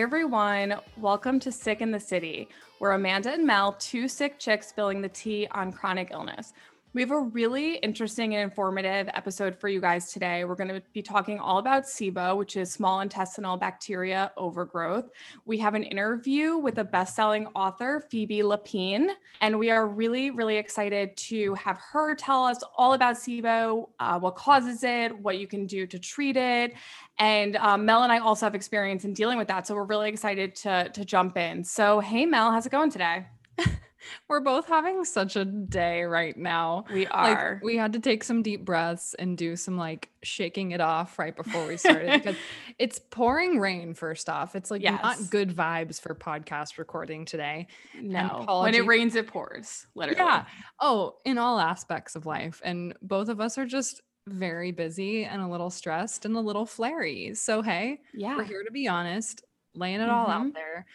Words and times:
Everyone, 0.00 0.76
welcome 0.96 1.38
to 1.40 1.52
Sick 1.52 1.82
in 1.82 1.90
the 1.90 2.00
City, 2.00 2.48
where 2.78 2.92
Amanda 2.92 3.32
and 3.34 3.46
Mel, 3.46 3.74
two 3.74 4.08
sick 4.08 4.38
chicks 4.38 4.68
spilling 4.68 5.02
the 5.02 5.10
tea 5.10 5.46
on 5.50 5.70
chronic 5.70 6.10
illness. 6.10 6.54
We 6.92 7.02
have 7.02 7.12
a 7.12 7.20
really 7.20 7.76
interesting 7.76 8.34
and 8.34 8.42
informative 8.42 9.08
episode 9.14 9.56
for 9.56 9.68
you 9.68 9.80
guys 9.80 10.12
today. 10.12 10.44
We're 10.44 10.56
going 10.56 10.74
to 10.74 10.82
be 10.92 11.02
talking 11.02 11.38
all 11.38 11.58
about 11.58 11.84
SIBO, 11.84 12.36
which 12.36 12.56
is 12.56 12.72
small 12.72 12.98
intestinal 13.00 13.56
bacteria 13.56 14.32
overgrowth. 14.36 15.08
We 15.44 15.56
have 15.58 15.76
an 15.76 15.84
interview 15.84 16.56
with 16.56 16.78
a 16.78 16.84
best-selling 16.84 17.46
author, 17.54 18.04
Phoebe 18.10 18.40
Lapine, 18.40 19.10
and 19.40 19.56
we 19.56 19.70
are 19.70 19.86
really, 19.86 20.32
really 20.32 20.56
excited 20.56 21.16
to 21.16 21.54
have 21.54 21.78
her 21.92 22.16
tell 22.16 22.44
us 22.44 22.60
all 22.76 22.94
about 22.94 23.14
SIBO, 23.14 23.88
uh, 24.00 24.18
what 24.18 24.34
causes 24.34 24.82
it, 24.82 25.16
what 25.16 25.38
you 25.38 25.46
can 25.46 25.66
do 25.66 25.86
to 25.86 25.96
treat 25.96 26.36
it, 26.36 26.74
and 27.20 27.54
um, 27.56 27.84
Mel 27.84 28.02
and 28.02 28.10
I 28.10 28.18
also 28.18 28.46
have 28.46 28.56
experience 28.56 29.04
in 29.04 29.14
dealing 29.14 29.38
with 29.38 29.46
that, 29.46 29.64
so 29.64 29.76
we're 29.76 29.84
really 29.84 30.08
excited 30.08 30.56
to 30.56 30.88
to 30.88 31.04
jump 31.04 31.36
in. 31.36 31.62
So, 31.62 32.00
hey 32.00 32.26
Mel, 32.26 32.50
how's 32.50 32.66
it 32.66 32.72
going 32.72 32.90
today? 32.90 33.26
We're 34.28 34.40
both 34.40 34.66
having 34.66 35.04
such 35.04 35.36
a 35.36 35.44
day 35.44 36.02
right 36.02 36.36
now. 36.36 36.84
We 36.92 37.06
are. 37.06 37.54
Like, 37.54 37.64
we 37.64 37.76
had 37.76 37.92
to 37.94 38.00
take 38.00 38.24
some 38.24 38.42
deep 38.42 38.64
breaths 38.64 39.14
and 39.14 39.36
do 39.36 39.56
some 39.56 39.76
like 39.76 40.10
shaking 40.22 40.72
it 40.72 40.80
off 40.80 41.18
right 41.18 41.34
before 41.34 41.66
we 41.66 41.76
started 41.76 42.22
because 42.22 42.36
it's 42.78 42.98
pouring 42.98 43.58
rain, 43.58 43.94
first 43.94 44.28
off. 44.28 44.56
It's 44.56 44.70
like 44.70 44.82
yes. 44.82 45.02
not 45.02 45.30
good 45.30 45.54
vibes 45.54 46.00
for 46.00 46.14
podcast 46.14 46.78
recording 46.78 47.24
today. 47.24 47.66
No. 48.00 48.44
When 48.62 48.74
it 48.74 48.86
rains, 48.86 49.16
it 49.16 49.26
pours, 49.26 49.86
literally. 49.94 50.20
Yeah. 50.20 50.44
Oh, 50.80 51.16
in 51.24 51.38
all 51.38 51.58
aspects 51.58 52.16
of 52.16 52.26
life. 52.26 52.60
And 52.64 52.94
both 53.02 53.28
of 53.28 53.40
us 53.40 53.58
are 53.58 53.66
just 53.66 54.02
very 54.26 54.70
busy 54.70 55.24
and 55.24 55.42
a 55.42 55.48
little 55.48 55.70
stressed 55.70 56.24
and 56.24 56.36
a 56.36 56.40
little 56.40 56.66
flary. 56.66 57.34
So, 57.34 57.62
hey, 57.62 58.00
yeah, 58.14 58.36
we're 58.36 58.44
here 58.44 58.62
to 58.64 58.70
be 58.70 58.88
honest, 58.88 59.42
laying 59.74 60.00
it 60.00 60.04
mm-hmm. 60.04 60.10
all 60.10 60.26
out 60.28 60.46
mm-hmm. 60.46 60.54
there 60.54 60.86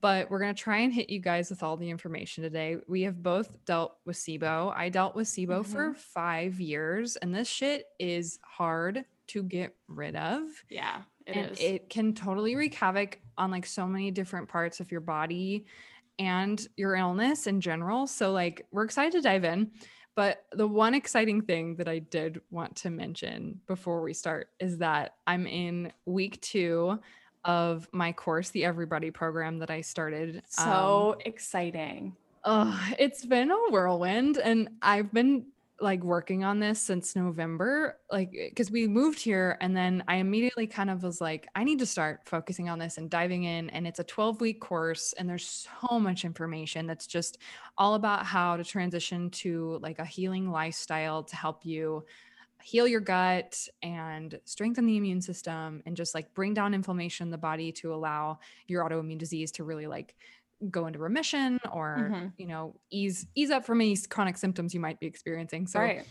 but 0.00 0.30
we're 0.30 0.38
going 0.38 0.54
to 0.54 0.60
try 0.60 0.78
and 0.78 0.92
hit 0.92 1.10
you 1.10 1.18
guys 1.18 1.50
with 1.50 1.62
all 1.62 1.76
the 1.76 1.88
information 1.90 2.42
today. 2.42 2.76
We 2.86 3.02
have 3.02 3.22
both 3.22 3.50
dealt 3.64 3.96
with 4.04 4.16
SIBO. 4.16 4.74
I 4.76 4.88
dealt 4.88 5.14
with 5.14 5.28
SIBO 5.28 5.60
mm-hmm. 5.60 5.72
for 5.72 5.94
five 5.94 6.60
years, 6.60 7.16
and 7.16 7.34
this 7.34 7.48
shit 7.48 7.86
is 7.98 8.38
hard 8.42 9.04
to 9.28 9.42
get 9.42 9.74
rid 9.88 10.16
of. 10.16 10.42
Yeah, 10.68 11.02
it 11.26 11.36
and 11.36 11.50
is. 11.52 11.60
It 11.60 11.90
can 11.90 12.14
totally 12.14 12.56
wreak 12.56 12.74
havoc 12.74 13.20
on 13.36 13.50
like 13.50 13.66
so 13.66 13.86
many 13.86 14.10
different 14.10 14.48
parts 14.48 14.80
of 14.80 14.90
your 14.90 15.00
body 15.00 15.66
and 16.18 16.66
your 16.76 16.96
illness 16.96 17.46
in 17.46 17.60
general. 17.60 18.06
So, 18.06 18.32
like, 18.32 18.66
we're 18.72 18.84
excited 18.84 19.12
to 19.12 19.20
dive 19.20 19.44
in. 19.44 19.70
But 20.16 20.44
the 20.50 20.66
one 20.66 20.94
exciting 20.94 21.42
thing 21.42 21.76
that 21.76 21.86
I 21.86 22.00
did 22.00 22.40
want 22.50 22.74
to 22.78 22.90
mention 22.90 23.60
before 23.68 24.02
we 24.02 24.12
start 24.12 24.48
is 24.58 24.78
that 24.78 25.14
I'm 25.28 25.46
in 25.46 25.92
week 26.06 26.40
two 26.40 26.98
of 27.44 27.88
my 27.92 28.12
course, 28.12 28.50
the 28.50 28.64
Everybody 28.64 29.10
program 29.10 29.58
that 29.58 29.70
I 29.70 29.80
started. 29.80 30.42
So 30.48 31.14
um, 31.14 31.20
exciting. 31.24 32.16
Oh, 32.44 32.80
it's 32.98 33.24
been 33.24 33.50
a 33.50 33.70
whirlwind 33.70 34.38
and 34.38 34.68
I've 34.82 35.12
been 35.12 35.46
like 35.80 36.02
working 36.02 36.42
on 36.44 36.58
this 36.58 36.80
since 36.80 37.14
November, 37.14 37.98
like 38.10 38.32
because 38.32 38.70
we 38.70 38.88
moved 38.88 39.20
here 39.20 39.56
and 39.60 39.76
then 39.76 40.02
I 40.08 40.16
immediately 40.16 40.66
kind 40.66 40.90
of 40.90 41.02
was 41.02 41.20
like, 41.20 41.46
I 41.54 41.62
need 41.62 41.78
to 41.78 41.86
start 41.86 42.22
focusing 42.24 42.68
on 42.68 42.78
this 42.78 42.98
and 42.98 43.08
diving 43.08 43.44
in. 43.44 43.70
And 43.70 43.86
it's 43.86 44.00
a 44.00 44.04
12 44.04 44.40
week 44.40 44.60
course, 44.60 45.14
and 45.16 45.28
there's 45.28 45.68
so 45.80 46.00
much 46.00 46.24
information 46.24 46.86
that's 46.86 47.06
just 47.06 47.38
all 47.76 47.94
about 47.94 48.26
how 48.26 48.56
to 48.56 48.64
transition 48.64 49.30
to 49.30 49.78
like 49.80 49.98
a 50.00 50.04
healing 50.04 50.50
lifestyle 50.50 51.22
to 51.22 51.36
help 51.36 51.64
you 51.64 52.04
heal 52.62 52.86
your 52.86 53.00
gut 53.00 53.66
and 53.82 54.38
strengthen 54.44 54.86
the 54.86 54.96
immune 54.96 55.20
system 55.20 55.82
and 55.86 55.96
just 55.96 56.14
like 56.14 56.34
bring 56.34 56.54
down 56.54 56.74
inflammation 56.74 57.28
in 57.28 57.30
the 57.30 57.38
body 57.38 57.72
to 57.72 57.94
allow 57.94 58.38
your 58.66 58.84
autoimmune 58.84 59.18
disease 59.18 59.52
to 59.52 59.64
really 59.64 59.86
like 59.86 60.14
go 60.70 60.86
into 60.86 60.98
remission 60.98 61.60
or 61.72 62.10
mm-hmm. 62.10 62.26
you 62.36 62.46
know 62.46 62.74
ease 62.90 63.26
ease 63.36 63.50
up 63.50 63.64
from 63.64 63.80
any 63.80 63.96
chronic 64.08 64.36
symptoms 64.36 64.74
you 64.74 64.80
might 64.80 64.98
be 64.98 65.06
experiencing 65.06 65.66
so 65.66 65.78
right. 65.78 66.04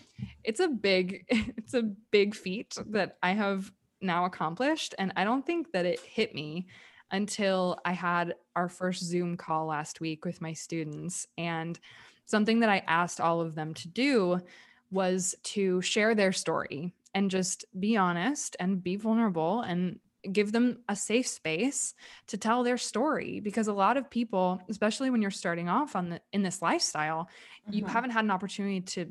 it's 0.43 0.61
a 0.61 0.67
big 0.67 1.25
it's 1.29 1.73
a 1.73 1.83
big 2.11 2.33
feat 2.33 2.77
that 2.87 3.17
i 3.21 3.31
have 3.31 3.71
now 3.99 4.25
accomplished 4.25 4.95
and 4.97 5.11
i 5.17 5.23
don't 5.23 5.45
think 5.45 5.71
that 5.73 5.85
it 5.85 5.99
hit 5.99 6.33
me 6.33 6.65
until 7.11 7.77
i 7.83 7.91
had 7.91 8.35
our 8.55 8.69
first 8.69 9.03
zoom 9.03 9.35
call 9.35 9.65
last 9.65 9.99
week 9.99 10.23
with 10.23 10.39
my 10.39 10.53
students 10.53 11.27
and 11.37 11.77
something 12.25 12.61
that 12.61 12.69
i 12.69 12.81
asked 12.87 13.19
all 13.19 13.41
of 13.41 13.53
them 13.53 13.73
to 13.73 13.89
do 13.89 14.39
was 14.91 15.35
to 15.43 15.81
share 15.81 16.15
their 16.15 16.31
story 16.31 16.93
and 17.13 17.31
just 17.31 17.65
be 17.79 17.97
honest 17.97 18.55
and 18.59 18.83
be 18.83 18.95
vulnerable 18.95 19.61
and 19.61 19.99
give 20.31 20.51
them 20.51 20.79
a 20.89 20.95
safe 20.95 21.27
space 21.27 21.93
to 22.27 22.37
tell 22.37 22.63
their 22.63 22.77
story 22.77 23.39
because 23.39 23.67
a 23.67 23.73
lot 23.73 23.97
of 23.97 24.09
people 24.09 24.61
especially 24.69 25.09
when 25.09 25.21
you're 25.21 25.31
starting 25.31 25.69
off 25.69 25.95
on 25.95 26.09
the 26.09 26.21
in 26.33 26.43
this 26.43 26.61
lifestyle 26.61 27.29
mm-hmm. 27.63 27.73
you 27.73 27.85
haven't 27.85 28.11
had 28.11 28.23
an 28.23 28.31
opportunity 28.31 28.81
to 28.81 29.07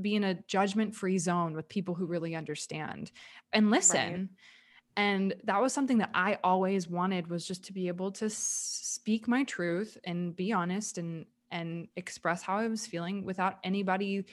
be 0.00 0.14
in 0.14 0.24
a 0.24 0.34
judgment 0.46 0.94
free 0.94 1.18
zone 1.18 1.54
with 1.54 1.68
people 1.68 1.94
who 1.94 2.06
really 2.06 2.34
understand 2.34 3.10
and 3.52 3.70
listen 3.70 4.12
right. 4.12 4.28
and 4.96 5.34
that 5.44 5.60
was 5.60 5.72
something 5.72 5.98
that 5.98 6.10
i 6.14 6.38
always 6.42 6.88
wanted 6.88 7.28
was 7.28 7.46
just 7.46 7.64
to 7.64 7.72
be 7.72 7.88
able 7.88 8.10
to 8.10 8.28
speak 8.30 9.28
my 9.28 9.44
truth 9.44 9.96
and 10.04 10.34
be 10.34 10.52
honest 10.52 10.98
and 10.98 11.26
and 11.50 11.88
express 11.96 12.42
how 12.42 12.56
i 12.58 12.68
was 12.68 12.86
feeling 12.86 13.24
without 13.24 13.58
anybody 13.64 14.24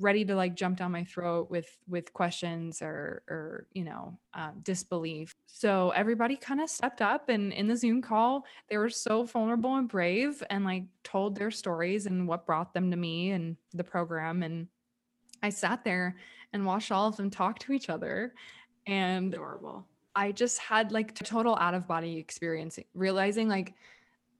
ready 0.00 0.24
to 0.24 0.34
like 0.34 0.54
jump 0.54 0.78
down 0.78 0.92
my 0.92 1.04
throat 1.04 1.50
with 1.50 1.76
with 1.88 2.12
questions 2.12 2.80
or 2.82 3.22
or 3.28 3.66
you 3.72 3.84
know 3.84 4.18
um, 4.34 4.60
disbelief. 4.62 5.34
So 5.46 5.90
everybody 5.90 6.36
kind 6.36 6.60
of 6.60 6.70
stepped 6.70 7.02
up 7.02 7.28
and 7.28 7.52
in 7.52 7.66
the 7.66 7.76
zoom 7.76 8.02
call 8.02 8.44
they 8.68 8.76
were 8.76 8.90
so 8.90 9.24
vulnerable 9.24 9.76
and 9.76 9.88
brave 9.88 10.42
and 10.50 10.64
like 10.64 10.84
told 11.04 11.36
their 11.36 11.50
stories 11.50 12.06
and 12.06 12.28
what 12.28 12.46
brought 12.46 12.74
them 12.74 12.90
to 12.90 12.96
me 12.96 13.30
and 13.30 13.56
the 13.74 13.84
program 13.84 14.42
and 14.42 14.68
i 15.42 15.48
sat 15.48 15.84
there 15.84 16.16
and 16.52 16.64
watched 16.64 16.92
all 16.92 17.08
of 17.08 17.16
them 17.16 17.30
talk 17.30 17.58
to 17.58 17.72
each 17.72 17.88
other 17.88 18.34
and 18.86 19.32
adorable. 19.34 19.86
I 20.14 20.32
just 20.32 20.58
had 20.58 20.92
like 20.92 21.14
total 21.14 21.56
out 21.56 21.74
of 21.74 21.86
body 21.86 22.16
experience 22.16 22.78
realizing 22.94 23.48
like 23.48 23.74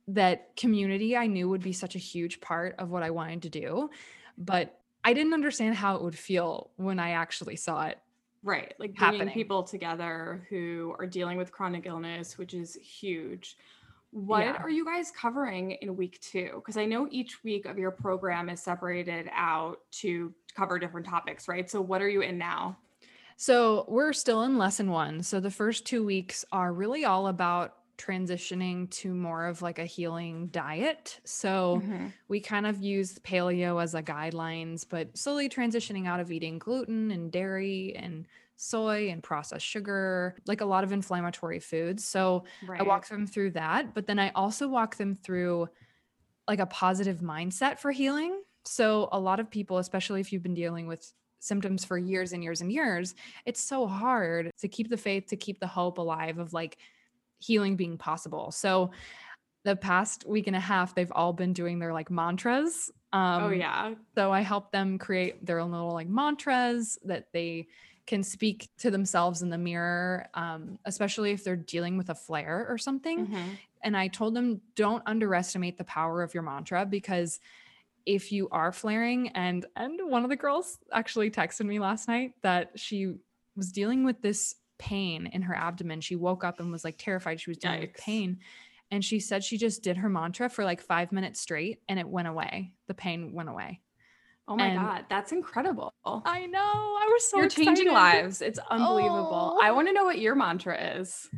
that 0.08 0.56
community 0.56 1.16
i 1.16 1.26
knew 1.26 1.48
would 1.48 1.62
be 1.62 1.72
such 1.72 1.94
a 1.94 1.98
huge 1.98 2.40
part 2.40 2.75
of 2.78 2.88
what 2.90 3.02
i 3.02 3.10
wanted 3.10 3.42
to 3.42 3.50
do 3.50 3.90
but 4.38 4.80
I 5.08 5.14
didn't 5.14 5.32
understand 5.32 5.74
how 5.74 5.96
it 5.96 6.02
would 6.02 6.19
feel 6.19 6.69
when 6.76 6.98
I 6.98 7.12
actually 7.12 7.56
saw 7.56 7.86
it. 7.86 7.98
Right. 8.42 8.74
Like 8.78 8.94
bringing 8.94 9.20
happening. 9.20 9.32
people 9.32 9.62
together 9.62 10.46
who 10.50 10.94
are 10.98 11.06
dealing 11.06 11.38
with 11.38 11.50
chronic 11.50 11.86
illness, 11.86 12.36
which 12.36 12.52
is 12.52 12.74
huge. 12.74 13.56
What 14.10 14.44
yeah. 14.44 14.58
are 14.62 14.69
you 14.69 14.84
guys 14.84 15.10
covering 15.10 15.70
in 15.80 15.96
week 15.96 16.20
two? 16.20 16.50
Because 16.56 16.76
I 16.76 16.84
know 16.84 17.08
each 17.10 17.42
week 17.42 17.64
of 17.64 17.78
your 17.78 17.91
program 17.91 18.50
is 18.50 18.60
separated 18.60 19.30
out 19.32 19.78
to 19.92 20.34
cover 20.54 20.78
different 20.78 21.06
topics, 21.06 21.48
right? 21.48 21.70
So, 21.70 21.80
what 21.80 22.02
are 22.02 22.08
you 22.10 22.20
in 22.20 22.36
now? 22.36 22.76
So, 23.38 23.86
we're 23.88 24.12
still 24.12 24.42
in 24.42 24.58
lesson 24.58 24.90
one. 24.90 25.22
So, 25.22 25.40
the 25.40 25.50
first 25.50 25.86
two 25.86 26.04
weeks 26.04 26.44
are 26.52 26.70
really 26.70 27.06
all 27.06 27.28
about 27.28 27.77
transitioning 27.98 28.88
to 28.91 29.12
more 29.12 29.47
of 29.47 29.60
like 29.60 29.78
a 29.78 29.84
healing 29.84 30.47
diet. 30.47 31.20
So 31.25 31.82
mm-hmm. 31.82 32.06
we 32.28 32.41
kind 32.41 32.66
of 32.66 32.81
use 32.81 33.19
paleo 33.19 33.82
as 33.82 33.94
a 33.94 34.03
guidelines, 34.03 34.86
but 34.88 35.19
slowly 35.19 35.48
transitioning 35.48 36.06
out 36.06 36.20
of 36.20 36.32
eating 36.32 36.58
gluten 36.58 37.10
and 37.10 37.31
dairy 37.31 37.94
and 37.97 38.26
soy 38.56 39.10
and 39.10 39.22
processed 39.22 39.66
sugar, 39.66 40.37
like 40.47 40.60
a 40.60 40.64
lot 40.64 40.84
of 40.84 40.92
inflammatory 40.92 41.60
foods. 41.60 42.04
So 42.04 42.44
right. 42.66 42.81
I 42.81 42.84
walk 42.84 43.06
them 43.08 43.26
through 43.26 43.50
that, 43.53 43.94
but 43.94 44.06
then 44.06 44.19
I 44.19 44.31
also 44.31 44.69
walk 44.69 44.97
them 44.97 45.14
through 45.14 45.69
like 46.47 46.60
a 46.60 46.66
positive 46.66 47.19
mindset 47.19 47.78
for 47.78 47.92
healing. 47.92 48.42
So 48.64 49.08
a 49.12 49.20
lot 49.20 49.41
of 49.41 49.50
people, 49.50 49.78
especially 49.78 50.20
if 50.20 50.32
you've 50.32 50.42
been 50.42 50.54
dealing 50.54 50.87
with 50.87 51.12
symptoms 51.40 51.84
for 51.84 51.96
years 51.99 52.32
and 52.32 52.43
years 52.43 52.61
and 52.61 52.72
years, 52.72 53.14
it's 53.46 53.61
so 53.61 53.87
hard 53.87 54.50
to 54.58 54.69
keep 54.69 54.88
the 54.88 54.96
faith, 54.96 55.26
to 55.28 55.37
keep 55.37 55.61
the 55.61 55.67
hope 55.67 55.99
alive 55.99 56.38
of 56.38 56.52
like 56.52 56.78
healing 57.38 57.76
being 57.76 57.99
possible. 57.99 58.50
So 58.50 58.90
the 59.64 59.76
past 59.76 60.26
week 60.26 60.46
and 60.46 60.56
a 60.56 60.61
half, 60.61 60.94
they've 60.94 61.12
all 61.12 61.32
been 61.32 61.52
doing 61.52 61.79
their 61.79 61.93
like 61.93 62.11
mantras. 62.11 62.90
Oh, 63.12 63.19
um, 63.19 63.43
oh 63.44 63.50
yeah. 63.50 63.94
So 64.14 64.32
I 64.32 64.40
help 64.40 64.73
them 64.73 64.99
create 64.99 65.44
their 65.44 65.58
own 65.58 65.73
little 65.73 65.93
like 65.93 66.08
mantras 66.08 66.99
that 67.05 67.29
they 67.32 67.69
can 68.06 68.23
speak 68.23 68.70
to 68.79 68.90
themselves 68.90 69.43
in 69.43 69.50
the 69.50 69.58
mirror, 69.58 70.26
um, 70.32 70.79
especially 70.87 71.31
if 71.31 71.44
they're 71.44 71.56
dealing 71.56 71.99
with 71.99 72.08
a 72.08 72.14
flare 72.14 72.67
or 72.69 72.79
something. 72.79 73.26
Mm-hmm. 73.26 73.49
And 73.82 73.96
I 73.96 74.08
told 74.08 74.34
them 74.34 74.62
don't 74.75 75.02
underestimate 75.06 75.76
the 75.76 75.84
power 75.84 76.23
of 76.23 76.32
your 76.32 76.43
mantra 76.43 76.87
because 76.87 77.38
if 78.06 78.32
you 78.32 78.49
are 78.50 78.73
flaring 78.73 79.29
and 79.31 79.67
and 79.76 80.00
one 80.11 80.25
of 80.25 80.31
the 80.31 80.37
girls 80.37 80.79
actually 80.91 81.31
texted 81.31 81.67
me 81.67 81.79
last 81.79 82.08
night 82.08 82.32
that 82.41 82.70
she 82.76 83.14
was 83.55 83.70
dealing 83.70 84.05
with 84.05 84.23
this 84.23 84.55
pain 84.78 85.26
in 85.26 85.42
her 85.42 85.54
abdomen. 85.54 86.00
She 86.00 86.16
woke 86.16 86.44
up 86.44 86.60
and 86.60 86.70
was 86.70 86.84
like 86.84 86.96
terrified 86.98 87.40
she 87.40 87.50
was 87.50 87.58
dealing 87.58 87.80
with 87.80 87.94
pain. 87.94 88.38
And 88.90 89.04
she 89.04 89.20
said 89.20 89.44
she 89.44 89.58
just 89.58 89.82
did 89.82 89.98
her 89.98 90.08
mantra 90.08 90.48
for 90.48 90.64
like 90.64 90.80
five 90.80 91.12
minutes 91.12 91.40
straight 91.40 91.80
and 91.88 91.98
it 91.98 92.08
went 92.08 92.28
away. 92.28 92.72
The 92.86 92.94
pain 92.94 93.32
went 93.32 93.48
away. 93.48 93.80
Oh 94.46 94.56
my 94.56 94.66
and 94.69 94.80
God, 94.80 95.04
that's 95.10 95.32
incredible. 95.32 95.92
I 96.06 96.46
know. 96.46 96.58
I 96.58 97.06
was 97.10 97.30
so 97.30 97.36
You're 97.36 97.46
excited. 97.46 97.66
changing 97.66 97.92
lives. 97.92 98.40
It's 98.40 98.58
unbelievable. 98.70 99.58
Oh. 99.58 99.60
I 99.62 99.72
want 99.72 99.88
to 99.88 99.92
know 99.92 100.04
what 100.04 100.19
your 100.19 100.34
mantra 100.34 100.98
is. 100.98 101.28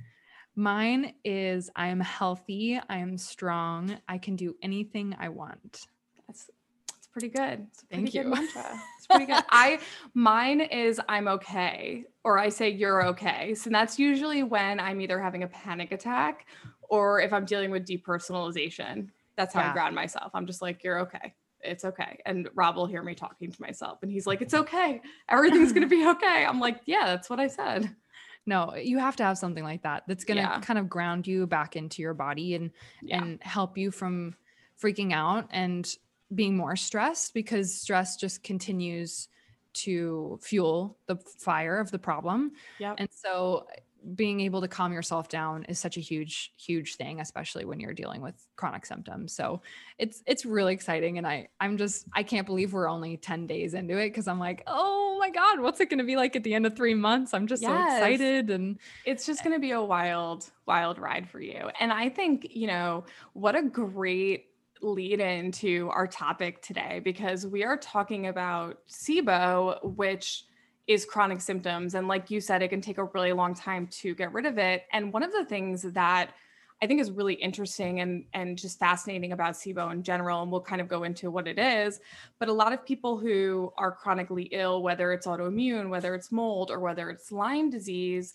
Mine 0.55 1.15
is 1.25 1.71
I 1.75 1.89
am 1.89 2.01
healthy, 2.01 2.81
I 2.89 2.99
am 2.99 3.17
strong, 3.19 3.97
I 4.09 4.19
can 4.19 4.37
do 4.37 4.55
anything 4.63 5.17
I 5.19 5.29
want. 5.31 5.87
That's 6.27 6.51
pretty 7.13 7.29
good. 7.29 7.67
It's 7.69 7.83
a 7.83 7.87
pretty 7.87 8.03
Thank 8.11 8.13
good 8.13 8.25
you. 8.25 8.35
mantra. 8.35 8.81
It's 8.99 9.07
pretty 9.07 9.27
good. 9.27 9.43
I 9.51 9.81
mine 10.15 10.61
is 10.61 11.01
I'm 11.09 11.29
okay, 11.29 12.05
or 12.25 12.39
I 12.39 12.49
say 12.49 12.71
you're 12.71 13.07
okay. 13.09 13.55
So 13.55 13.71
that's 13.71 13.99
usually 13.99 14.43
when 14.43 14.81
I'm 14.81 15.01
either 15.01 15.21
having 15.21 15.43
a 15.43 15.49
panic 15.49 15.93
attack 15.93 16.47
or 16.83 17.21
if 17.21 17.33
I'm 17.33 17.45
dealing 17.45 17.71
with 17.71 17.87
depersonalization. 17.87 19.09
That's 19.37 19.55
how 19.55 19.63
I 19.63 19.73
ground 19.73 19.95
myself. 19.95 20.33
I'm 20.35 20.47
just 20.47 20.61
like, 20.61 20.85
you're 20.85 21.01
okay. 21.01 21.35
It's 21.63 21.85
okay. 21.85 22.19
And 22.27 22.49
Rob 22.55 22.77
will 22.77 22.87
hear 22.87 23.03
me 23.03 23.15
talking 23.15 23.51
to 23.51 23.61
myself 23.63 23.99
and 24.03 24.11
he's 24.11 24.27
like, 24.27 24.43
it's 24.43 24.53
okay. 24.55 25.01
Everything's 25.29 25.73
gonna 25.73 25.87
be 25.87 26.07
okay. 26.11 26.45
I'm 26.45 26.61
like, 26.61 26.81
yeah, 26.87 27.07
that's 27.07 27.31
what 27.31 27.41
I 27.41 27.47
said. 27.47 27.95
No, 28.47 28.75
you 28.75 28.99
have 28.99 29.17
to 29.17 29.25
have 29.25 29.39
something 29.39 29.63
like 29.63 29.83
that 29.83 30.05
that's 30.09 30.25
going 30.25 30.37
to 30.37 30.43
Yeah. 30.43 30.61
kind 30.61 30.79
of 30.79 30.89
ground 30.89 31.27
you 31.27 31.47
back 31.47 31.77
into 31.77 32.01
your 32.01 32.15
body 32.15 32.55
and 32.55 32.71
Yeah. 33.03 33.23
and 33.23 33.39
help 33.43 33.77
you 33.77 33.91
from 33.91 34.35
freaking 34.83 35.13
out 35.13 35.47
and 35.51 35.87
being 36.35 36.57
more 36.57 36.77
stressed 36.77 37.35
because 37.35 37.75
stress 37.75 38.17
just 38.17 38.43
continues 38.43 39.29
to 39.73 40.39
fuel 40.43 40.99
the 41.07 41.17
fire 41.17 41.79
of 41.79 41.91
the 41.91 41.99
problem. 41.99 42.53
Yep. 42.79 42.97
And 42.99 43.09
so 43.13 43.67
being 44.15 44.41
able 44.41 44.63
to 44.63 44.69
calm 44.69 44.93
yourself 44.93 45.29
down 45.29 45.65
is 45.65 45.79
such 45.79 45.99
a 45.99 46.01
huge 46.01 46.55
huge 46.57 46.97
thing 46.97 47.21
especially 47.21 47.67
when 47.67 47.79
you're 47.79 47.93
dealing 47.93 48.23
with 48.23 48.49
chronic 48.57 48.87
symptoms. 48.87 49.33
So 49.33 49.61
it's 49.99 50.23
it's 50.27 50.47
really 50.47 50.73
exciting 50.73 51.19
and 51.19 51.27
I 51.27 51.49
I'm 51.61 51.77
just 51.77 52.07
I 52.15 52.23
can't 52.23 52.47
believe 52.47 52.73
we're 52.73 52.89
only 52.89 53.17
10 53.19 53.47
days 53.47 53.75
into 53.75 53.99
it 53.99 54.11
cuz 54.11 54.27
I'm 54.27 54.39
like, 54.39 54.63
"Oh 54.67 55.19
my 55.21 55.31
god, 55.31 55.61
what's 55.61 55.81
it 55.81 55.91
going 55.91 55.99
to 55.99 56.05
be 56.05 56.17
like 56.17 56.35
at 56.35 56.45
the 56.45 56.55
end 56.55 56.65
of 56.67 56.75
3 56.77 56.95
months?" 56.95 57.35
I'm 57.35 57.47
just 57.47 57.65
so 57.65 57.77
excited 57.77 58.51
and 58.51 58.79
it's 59.05 59.27
just 59.27 59.45
going 59.45 59.55
to 59.55 59.61
be 59.61 59.73
a 59.73 59.83
wild 59.83 60.51
wild 60.67 60.99
ride 60.99 61.29
for 61.29 61.41
you 61.41 61.71
and 61.81 61.93
i 61.93 62.09
think 62.09 62.47
you 62.55 62.67
know 62.69 63.05
what 63.33 63.57
a 63.57 63.63
great 63.63 64.50
lead 64.83 65.21
into 65.21 65.91
our 65.93 66.07
topic 66.07 66.63
today 66.63 67.01
because 67.05 67.47
we 67.47 67.65
are 67.65 67.77
talking 67.77 68.27
about 68.27 68.79
sibo 68.89 69.83
which 69.97 70.45
is 70.87 71.05
chronic 71.05 71.41
symptoms 71.41 71.95
and 71.95 72.09
like 72.09 72.31
you 72.31 72.41
said 72.41 72.63
it 72.63 72.69
can 72.69 72.81
take 72.81 72.99
a 72.99 73.05
really 73.05 73.33
long 73.33 73.55
time 73.55 73.87
to 73.89 74.15
get 74.15 74.33
rid 74.33 74.47
of 74.47 74.59
it 74.59 74.85
and 74.93 75.13
one 75.13 75.23
of 75.23 75.33
the 75.33 75.45
things 75.45 75.83
that 75.83 76.33
I 76.83 76.87
think 76.87 77.01
is 77.01 77.11
really 77.11 77.35
interesting 77.35 78.01
and 78.01 78.25
and 78.33 78.57
just 78.57 78.79
fascinating 78.79 79.33
about 79.33 79.55
SIBO 79.55 79.93
in 79.93 80.03
general, 80.03 80.43
and 80.43 80.51
we'll 80.51 80.63
kind 80.63 80.81
of 80.81 80.89
go 80.89 81.05
into 81.05 81.31
what 81.31 81.47
it 81.47 81.59
is. 81.59 82.01
But 82.39 82.49
a 82.49 82.53
lot 82.53 82.73
of 82.73 82.85
people 82.87 83.19
who 83.19 83.73
are 83.77 83.93
chronically 83.93 84.45
ill, 84.45 84.83
whether 84.83 85.13
it's 85.13 85.27
autoimmune, 85.27 85.91
whether 85.91 86.15
it's 86.15 86.33
mold, 86.33 86.71
or 86.71 86.81
whether 86.81 87.11
it's 87.11 87.31
Lyme 87.31 87.69
disease, 87.69 88.33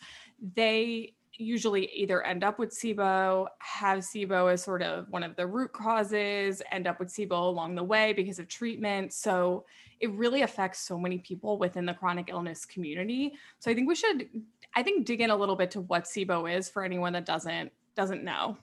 they 0.53 1.13
usually 1.37 1.85
either 1.93 2.23
end 2.23 2.43
up 2.43 2.59
with 2.59 2.71
SIBO, 2.71 3.47
have 3.59 3.99
SIBO 3.99 4.51
as 4.51 4.63
sort 4.63 4.81
of 4.81 5.09
one 5.09 5.23
of 5.23 5.35
the 5.35 5.45
root 5.45 5.73
causes, 5.73 6.61
end 6.71 6.87
up 6.87 6.99
with 6.99 7.09
SIBO 7.09 7.31
along 7.31 7.75
the 7.75 7.83
way 7.83 8.13
because 8.13 8.39
of 8.39 8.47
treatment. 8.47 9.13
So 9.13 9.65
it 9.99 10.11
really 10.11 10.41
affects 10.43 10.79
so 10.79 10.97
many 10.97 11.17
people 11.19 11.57
within 11.57 11.85
the 11.85 11.93
chronic 11.93 12.29
illness 12.29 12.65
community. 12.65 13.33
So 13.59 13.71
I 13.71 13.73
think 13.73 13.87
we 13.87 13.95
should, 13.95 14.29
I 14.75 14.83
think, 14.83 15.05
dig 15.05 15.21
in 15.21 15.29
a 15.29 15.35
little 15.35 15.55
bit 15.55 15.71
to 15.71 15.81
what 15.81 16.05
SIBO 16.05 16.53
is 16.53 16.69
for 16.69 16.83
anyone 16.83 17.13
that 17.13 17.25
doesn't 17.25 17.71
doesn't 17.95 18.23
know. 18.23 18.57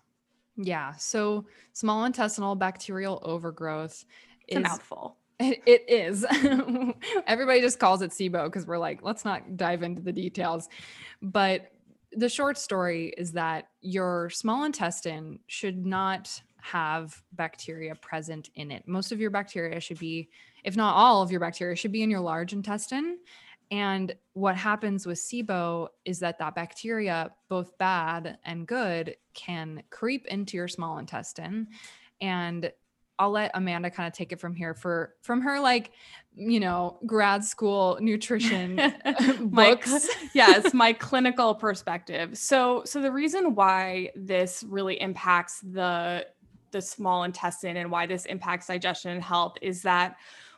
yeah, 0.57 0.93
so 0.97 1.47
small 1.73 2.05
intestinal 2.05 2.55
bacterial 2.55 3.19
overgrowth 3.23 4.05
It's 4.47 4.57
a 4.57 4.59
is 4.59 4.63
mouthful. 4.63 5.17
It, 5.41 5.63
it 5.67 5.85
is. 5.89 6.25
Everybody 7.27 7.61
just 7.61 7.79
calls 7.79 8.03
it 8.03 8.11
SIBO 8.11 8.45
because 8.45 8.67
we're 8.67 8.79
like, 8.79 9.03
let's 9.03 9.25
not 9.25 9.57
dive 9.57 9.83
into 9.83 10.03
the 10.03 10.13
details. 10.13 10.69
But 11.21 11.73
the 12.17 12.29
short 12.29 12.59
story 12.59 13.15
is 13.17 13.33
that 13.33 13.69
your 13.81 14.31
small 14.31 14.65
intestine 14.65 15.39
should 15.47 15.87
not 15.87 16.43
have 16.61 17.23
bacteria 17.33 17.95
present 17.95 18.51
in 18.55 18.71
it. 18.71 18.87
Most 18.87 19.13
of 19.13 19.21
your 19.21 19.31
bacteria 19.31 19.81
should 19.81 19.99
be, 19.99 20.29
if 20.65 20.77
not 20.77 20.95
all 20.95 21.23
of 21.23 21.31
your 21.31 21.41
bacteria, 21.41 21.75
should 21.75 21.93
be 21.93 22.03
in 22.03 22.11
your 22.11 22.21
large 22.21 22.53
intestine. 22.53 23.19
And 23.71 24.15
what 24.35 24.55
happens 24.55 25.07
with 25.07 25.19
SIBO 25.19 25.89
is 26.05 26.19
that 26.21 26.39
that 26.39 26.55
bacteria, 26.55 27.31
both 27.49 27.77
bad 27.79 28.39
and 28.45 28.67
good, 28.67 29.17
can 29.35 29.83
creep 29.91 30.27
into 30.27 30.57
your 30.57 30.69
small 30.69 30.99
intestine 30.99 31.69
and 32.21 32.71
I'll 33.23 33.31
let 33.31 33.53
Amanda 33.55 33.89
kind 33.89 34.09
of 34.09 34.13
take 34.13 34.33
it 34.33 34.41
from 34.41 34.53
here 34.53 34.75
for 34.75 35.15
from 35.23 35.43
her 35.43 35.61
like, 35.61 35.93
you 36.35 36.59
know, 36.59 36.99
grad 37.07 37.45
school 37.45 37.97
nutrition 38.01 38.81
uh, 39.05 39.33
books. 39.41 39.89
cl- 39.89 40.17
yes, 40.35 40.75
my 40.75 40.93
clinical 40.93 41.55
perspective. 41.55 42.37
So 42.37 42.83
so 42.85 43.01
the 43.01 43.13
reason 43.13 43.55
why 43.55 44.11
this 44.17 44.65
really 44.67 45.01
impacts 45.01 45.61
the 45.61 46.27
the 46.73 46.83
small 46.83 47.23
intestine 47.23 47.77
and 47.77 47.93
why 47.93 48.07
this 48.07 48.27
impacts 48.27 48.67
digestion 48.67 49.13
and 49.13 49.23
health 49.23 49.57
is 49.63 49.83
that 49.83 50.17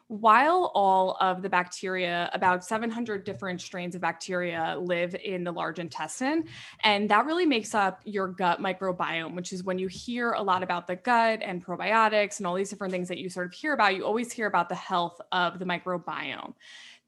while 0.09 0.71
all 0.75 1.17
of 1.21 1.41
the 1.41 1.49
bacteria, 1.49 2.29
about 2.33 2.65
700 2.65 3.25
different 3.25 3.61
strains 3.61 3.95
of 3.95 4.01
bacteria 4.03 4.77
live 4.79 5.15
in 5.15 5.45
the 5.45 5.53
large 5.53 5.79
intestine, 5.79 6.45
and 6.83 7.09
that 7.09 7.25
really 7.25 7.47
makes 7.47 7.75
up 7.75 8.01
your 8.05 8.29
gut 8.29 8.61
microbiome, 8.61 9.35
which 9.35 9.53
is 9.53 9.65
when 9.65 9.79
you 9.79 9.89
hear 9.89 10.33
a 10.33 10.43
lot 10.43 10.63
about 10.63 10.87
the 10.87 10.97
gut 10.97 11.41
and 11.43 11.65
probiotics 11.65 12.39
and 12.39 12.47
all 12.47 12.55
these 12.55 12.69
different 12.69 12.93
things 12.93 13.09
that 13.09 13.19
you 13.19 13.31
sort 13.31 13.47
of 13.47 13.53
hear 13.53 13.73
about, 13.73 13.97
you 13.97 14.05
always 14.05 14.31
hear 14.31 14.47
about 14.47 14.69
the 14.69 14.75
health 14.75 15.21
of 15.33 15.59
the 15.59 15.65
microbiome. 15.65 16.53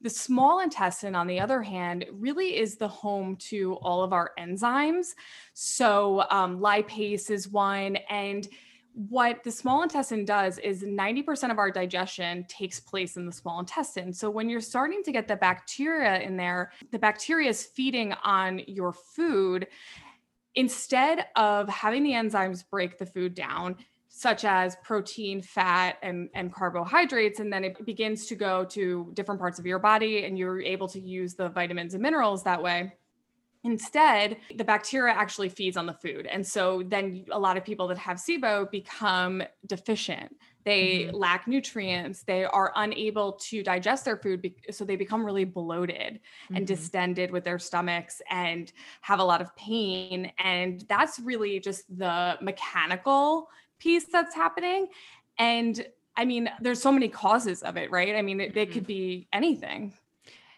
The 0.01 0.09
small 0.09 0.59
intestine, 0.59 1.15
on 1.15 1.25
the 1.25 1.39
other 1.39 1.61
hand, 1.61 2.05
really 2.11 2.57
is 2.57 2.75
the 2.75 2.87
home 2.87 3.35
to 3.47 3.73
all 3.75 4.03
of 4.03 4.13
our 4.13 4.31
enzymes. 4.39 5.15
So, 5.53 6.23
um, 6.29 6.59
lipase 6.59 7.31
is 7.31 7.47
one. 7.47 7.95
And 8.09 8.47
what 8.97 9.43
the 9.43 9.51
small 9.51 9.83
intestine 9.83 10.25
does 10.25 10.57
is 10.57 10.81
90% 10.83 11.51
of 11.51 11.59
our 11.59 11.69
digestion 11.69 12.43
takes 12.47 12.79
place 12.79 13.15
in 13.15 13.27
the 13.27 13.31
small 13.31 13.59
intestine. 13.59 14.11
So, 14.11 14.27
when 14.31 14.49
you're 14.49 14.59
starting 14.59 15.03
to 15.03 15.11
get 15.11 15.27
the 15.27 15.35
bacteria 15.35 16.19
in 16.21 16.35
there, 16.35 16.71
the 16.91 16.97
bacteria 16.97 17.49
is 17.49 17.63
feeding 17.63 18.13
on 18.23 18.61
your 18.65 18.93
food. 18.93 19.67
Instead 20.55 21.27
of 21.35 21.69
having 21.69 22.01
the 22.01 22.13
enzymes 22.13 22.63
break 22.67 22.97
the 22.97 23.05
food 23.05 23.35
down, 23.35 23.75
such 24.07 24.43
as 24.43 24.75
protein, 24.83 25.43
fat, 25.43 25.97
and, 26.01 26.27
and 26.33 26.51
carbohydrates. 26.51 27.39
And 27.39 27.53
then 27.53 27.63
it 27.63 27.85
begins 27.85 28.25
to 28.25 28.35
go 28.35 28.65
to 28.65 29.11
different 29.13 29.39
parts 29.39 29.59
of 29.59 29.67
your 29.67 29.77
body, 29.77 30.25
and 30.25 30.39
you're 30.39 30.59
able 30.59 30.87
to 30.87 30.99
use 30.99 31.35
the 31.35 31.49
vitamins 31.49 31.93
and 31.93 32.01
minerals 32.01 32.43
that 32.45 32.63
way. 32.63 32.93
Instead, 33.67 34.37
the 34.55 34.63
bacteria 34.63 35.13
actually 35.13 35.49
feeds 35.49 35.75
on 35.75 35.85
the 35.85 35.93
food. 35.93 36.25
And 36.25 36.45
so 36.47 36.83
then 36.85 37.25
a 37.31 37.37
lot 37.39 37.57
of 37.57 37.65
people 37.65 37.85
that 37.89 37.97
have 37.97 38.15
SIBO 38.17 38.71
become 38.71 39.43
deficient. 39.65 40.37
They 40.63 41.07
Mhm. 41.11 41.13
lack 41.13 41.47
nutrients. 41.47 42.23
They 42.23 42.45
are 42.45 42.71
unable 42.75 43.33
to 43.33 43.61
digest 43.63 44.05
their 44.05 44.15
food. 44.17 44.41
be- 44.41 44.55
So 44.71 44.85
they 44.85 44.95
become 44.95 45.25
really 45.25 45.43
bloated 45.43 46.21
and 46.55 46.63
Mhm. 46.63 46.67
distended 46.67 47.31
with 47.31 47.43
their 47.43 47.59
stomachs 47.59 48.21
and 48.29 48.71
have 49.01 49.19
a 49.19 49.23
lot 49.23 49.41
of 49.41 49.53
pain. 49.57 50.31
And 50.39 50.81
that's 50.87 51.19
really 51.19 51.59
just 51.59 51.83
the 51.97 52.37
mechanical 52.41 53.49
piece 53.79 54.05
that's 54.05 54.33
happening. 54.33 54.87
And 55.37 55.85
I 56.15 56.25
mean, 56.25 56.49
there's 56.61 56.81
so 56.81 56.91
many 56.91 57.09
causes 57.09 57.61
of 57.63 57.75
it, 57.77 57.91
right? 57.91 58.15
I 58.15 58.21
mean, 58.21 58.39
it, 58.41 58.55
it 58.57 58.69
Mhm. 58.69 58.73
could 58.73 58.87
be 58.87 59.27
anything. 59.33 59.93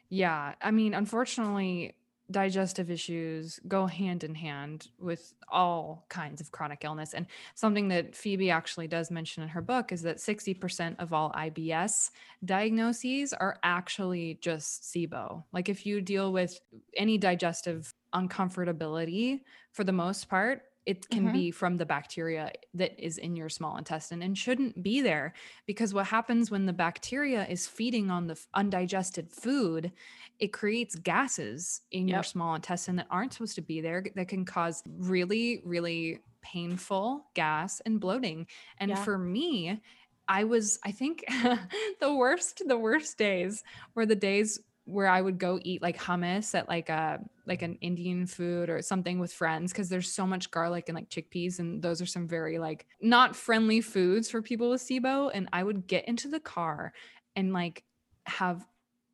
Yeah. 0.10 0.56
I 0.62 0.72
mean, 0.72 0.94
unfortunately, 0.94 1.96
digestive 2.32 2.92
issues 2.92 3.60
go 3.68 3.88
hand 3.88 4.24
in 4.24 4.36
hand 4.36 4.90
with 5.00 5.34
all 5.52 6.06
kinds 6.10 6.42
of 6.42 6.52
chronic 6.52 6.84
illness. 6.84 7.14
And 7.14 7.26
something 7.56 7.88
that 7.90 8.16
Phoebe 8.16 8.52
actually 8.52 8.88
does 8.88 9.10
mention 9.10 9.44
in 9.44 9.50
her 9.50 9.62
book 9.62 9.92
is 9.92 10.02
that 10.04 10.18
60% 10.18 10.96
of 11.00 11.12
all 11.12 11.32
IBS 11.32 12.12
diagnoses 12.46 13.34
are 13.34 13.58
actually 13.64 14.38
just 14.42 14.84
SIBO. 14.84 15.44
Like 15.52 15.70
if 15.70 15.86
you 15.86 16.02
deal 16.02 16.32
with 16.32 16.60
any 16.96 17.18
digestive 17.18 17.94
uncomfortability, 18.14 19.42
for 19.72 19.84
the 19.84 19.92
most 19.92 20.30
part, 20.30 20.64
it 20.90 21.08
can 21.10 21.26
Mhm. 21.26 21.34
be 21.34 21.52
from 21.52 21.78
the 21.78 21.86
bacteria 21.86 22.52
that 22.74 22.94
is 23.08 23.20
in 23.20 23.36
your 23.36 23.50
small 23.50 23.78
intestine 23.78 24.24
and 24.24 24.36
shouldn't 24.36 24.82
be 24.82 25.02
there 25.02 25.34
because 25.68 25.94
what 25.94 26.08
happens 26.08 26.50
when 26.50 26.66
the 26.66 26.74
bacteria 26.74 27.46
is 27.48 27.68
feeding 27.68 28.10
on 28.10 28.26
the 28.28 28.38
undigested 28.56 29.32
food 29.32 29.92
it 30.40 30.52
creates 30.52 30.96
gases 30.96 31.82
in 31.92 32.08
your 32.08 32.24
small 32.24 32.56
intestine 32.56 32.96
that 32.96 33.08
aren't 33.12 33.34
supposed 33.34 33.56
to 33.56 33.62
be 33.62 33.82
there 33.82 34.04
that 34.16 34.28
can 34.28 34.44
cause 34.46 34.82
really 34.98 35.62
really 35.64 36.20
painful 36.42 37.26
gas 37.36 37.82
and 37.86 38.00
bloating 38.00 38.48
and 38.80 38.90
Yeah. 38.90 39.04
for 39.06 39.18
me 39.18 39.80
i 40.28 40.44
was 40.44 40.80
i 40.84 40.92
think 40.92 41.24
the 42.00 42.14
worst 42.16 42.64
the 42.66 42.78
worst 42.78 43.18
days 43.18 43.64
were 43.96 44.06
the 44.08 44.16
days 44.16 44.60
where 44.90 45.08
i 45.08 45.22
would 45.22 45.38
go 45.38 45.60
eat 45.64 45.82
like 45.82 45.98
hummus 45.98 46.54
at 46.56 46.68
like 46.68 46.90
a 46.90 47.20
like 47.46 47.62
an 47.62 47.76
indian 47.82 48.26
food 48.26 48.70
or 48.70 48.82
something 48.82 49.20
with 49.20 49.32
friends 49.32 49.72
because 49.72 49.90
there's 49.90 50.12
so 50.12 50.26
much 50.26 50.52
garlic 50.52 50.90
and 50.90 50.96
like 50.96 51.10
chickpeas 51.10 51.60
and 51.60 51.82
those 51.82 52.02
are 52.02 52.06
some 52.06 52.28
very 52.28 52.60
like 52.60 52.86
not 53.02 53.36
friendly 53.36 53.82
foods 53.82 54.30
for 54.30 54.42
people 54.42 54.70
with 54.70 54.82
sibo 54.82 55.30
and 55.34 55.48
i 55.54 55.64
would 55.64 55.88
get 55.88 56.08
into 56.08 56.28
the 56.28 56.40
car 56.40 56.94
and 57.36 57.54
like 57.54 57.84
have 58.26 58.66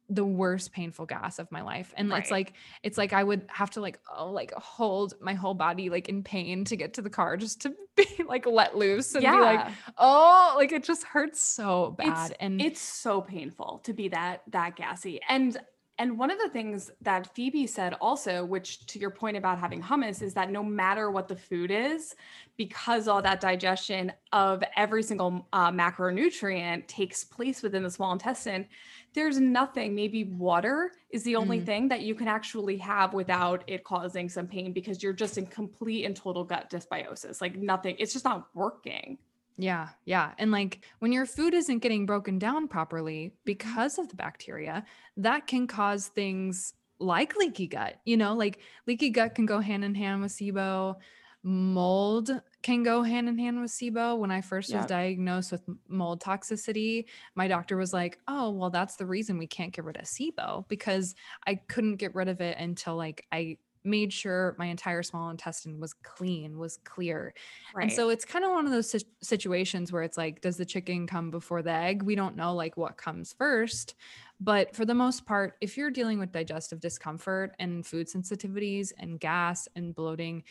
the 0.09 0.23
worst 0.25 0.71
painful 0.71 1.05
gas 1.05 1.39
of 1.39 1.51
my 1.51 1.61
life 1.61 1.93
and 1.97 2.09
Right. 2.09 2.21
it's 2.21 2.29
like 2.31 2.53
it's 2.83 2.97
like 2.97 3.11
i 3.13 3.23
would 3.23 3.47
have 3.47 3.71
to 3.71 3.81
like 3.81 3.99
oh 4.15 4.29
like 4.31 4.53
hold 4.53 5.15
my 5.19 5.33
whole 5.33 5.55
body 5.55 5.89
like 5.89 6.09
in 6.09 6.21
pain 6.23 6.63
to 6.65 6.75
get 6.75 6.93
to 6.95 7.01
the 7.01 7.09
car 7.09 7.37
just 7.37 7.61
to 7.61 7.73
be 7.95 8.05
like 8.27 8.45
let 8.45 8.77
loose 8.77 9.15
and 9.15 9.23
be 9.23 9.31
like 9.31 9.67
oh 9.97 10.53
like 10.57 10.71
it 10.71 10.83
just 10.83 11.03
hurts 11.03 11.41
so 11.41 11.95
bad 11.97 12.07
It's- 12.07 12.29
bad 12.29 12.37
and 12.39 12.61
it's 12.61 12.81
so 12.81 13.21
painful 13.21 13.81
to 13.85 13.93
be 13.93 14.09
that 14.09 14.43
that 14.51 14.75
gassy 14.75 15.19
and 15.27 15.57
and 15.97 16.17
one 16.17 16.29
of 16.29 16.37
the 16.39 16.49
things 16.49 16.91
that 17.01 17.33
phoebe 17.33 17.65
said 17.65 17.95
also 18.01 18.43
which 18.43 18.85
to 18.85 18.99
your 18.99 19.09
point 19.09 19.37
about 19.37 19.57
having 19.57 19.81
hummus 19.81 20.21
is 20.21 20.33
that 20.33 20.51
no 20.51 20.63
matter 20.63 21.09
what 21.11 21.27
the 21.27 21.35
food 21.35 21.71
is 21.71 22.15
because 22.57 23.07
all 23.07 23.21
that 23.21 23.39
digestion 23.39 24.11
of 24.33 24.63
every 24.75 25.03
single 25.03 25.47
uh, 25.53 25.71
macronutrient 25.71 26.85
takes 26.87 27.23
place 27.23 27.61
within 27.61 27.83
the 27.83 27.89
small 27.89 28.11
intestine 28.11 28.65
there's 29.13 29.39
nothing 29.39 29.95
maybe 29.95 30.25
water 30.25 30.91
is 31.09 31.23
the 31.23 31.35
only 31.35 31.59
Mm. 31.61 31.65
thing 31.65 31.87
that 31.87 32.01
you 32.01 32.15
can 32.15 32.27
actually 32.27 32.77
have 32.77 33.13
without 33.13 33.63
it 33.67 33.83
causing 33.83 34.27
some 34.27 34.47
pain 34.47 34.73
because 34.73 35.01
you're 35.01 35.13
just 35.13 35.37
in 35.37 35.45
complete 35.45 36.05
and 36.05 36.15
total 36.15 36.43
gut 36.43 36.69
dysbiosis 36.69 37.39
like 37.41 37.55
nothing 37.55 37.95
it's 37.99 38.13
just 38.13 38.25
not 38.25 38.47
working 38.53 39.17
Yeah, 39.57 39.89
yeah. 40.03 40.33
And 40.37 40.51
like 40.51 40.81
when 40.99 41.11
your 41.11 41.25
food 41.25 41.53
isn't 41.53 41.79
getting 41.79 42.05
broken 42.05 42.39
down 42.39 42.67
properly 42.67 43.33
because 43.45 43.97
of 43.97 44.09
the 44.09 44.15
bacteria, 44.15 44.85
that 45.17 45.47
can 45.47 45.67
cause 45.67 46.07
things 46.07 46.73
like 46.99 47.35
leaky 47.35 47.67
gut. 47.67 47.95
You 48.05 48.17
know, 48.17 48.33
like 48.33 48.59
leaky 48.87 49.09
gut 49.09 49.35
can 49.35 49.45
go 49.45 49.59
hand 49.59 49.85
in 49.85 49.95
hand 49.95 50.21
with 50.21 50.31
SIBO. 50.31 50.95
Mold 51.43 52.31
can 52.63 52.81
go 52.81 53.03
hand 53.03 53.29
in 53.29 53.37
hand 53.37 53.61
with 53.61 53.71
SIBO. 53.71 54.17
When 54.17 54.31
I 54.31 54.41
first 54.41 54.73
was 54.73 54.87
diagnosed 54.87 55.51
with 55.51 55.61
mold 55.87 56.21
toxicity, 56.21 57.05
my 57.35 57.47
doctor 57.47 57.77
was 57.77 57.93
like, 57.93 58.17
"Oh, 58.27 58.49
well, 58.49 58.71
that's 58.71 58.95
the 58.95 59.05
reason 59.05 59.37
we 59.37 59.45
can't 59.45 59.71
get 59.71 59.85
rid 59.85 59.97
of 59.97 60.05
SIBO 60.05 60.67
because 60.67 61.13
I 61.45 61.55
couldn't 61.55 61.97
get 61.97 62.15
rid 62.15 62.29
of 62.29 62.41
it 62.41 62.57
until 62.57 62.95
like 62.95 63.25
I 63.31 63.57
made 63.85 64.11
sure 64.13 64.55
my 64.57 64.65
entire 64.65 65.03
small 65.03 65.29
intestine 65.29 65.79
was 65.79 65.93
clean, 65.93 66.57
was 66.57 66.77
clear." 66.77 67.33
right 67.73 67.91
And 67.91 67.91
so 67.91 68.09
it's 68.09 68.25
kind 68.25 68.45
of 68.45 68.51
one 68.51 68.65
of 68.65 68.71
those 68.71 69.03
situations 69.21 69.91
where 69.91 70.03
it's 70.03 70.17
like, 70.17 70.41
does 70.41 70.57
the 70.57 70.65
chicken 70.65 71.07
come 71.07 71.29
before 71.31 71.61
the 71.61 71.71
egg? 71.71 72.03
We 72.03 72.15
don't 72.15 72.35
know 72.35 72.53
like 72.55 72.77
what 72.77 72.97
comes 72.97 73.33
first. 73.33 73.95
But 74.39 74.75
for 74.75 74.85
the 74.85 74.93
most 74.93 75.25
part, 75.25 75.55
if 75.61 75.77
you're 75.77 75.91
dealing 75.91 76.19
with 76.19 76.31
digestive 76.31 76.79
discomfort 76.79 77.55
and 77.59 77.85
food 77.85 78.07
sensitivities 78.07 78.91
and 78.97 79.19
gas 79.19 79.67
and 79.75 79.93
bloating, 79.95 80.43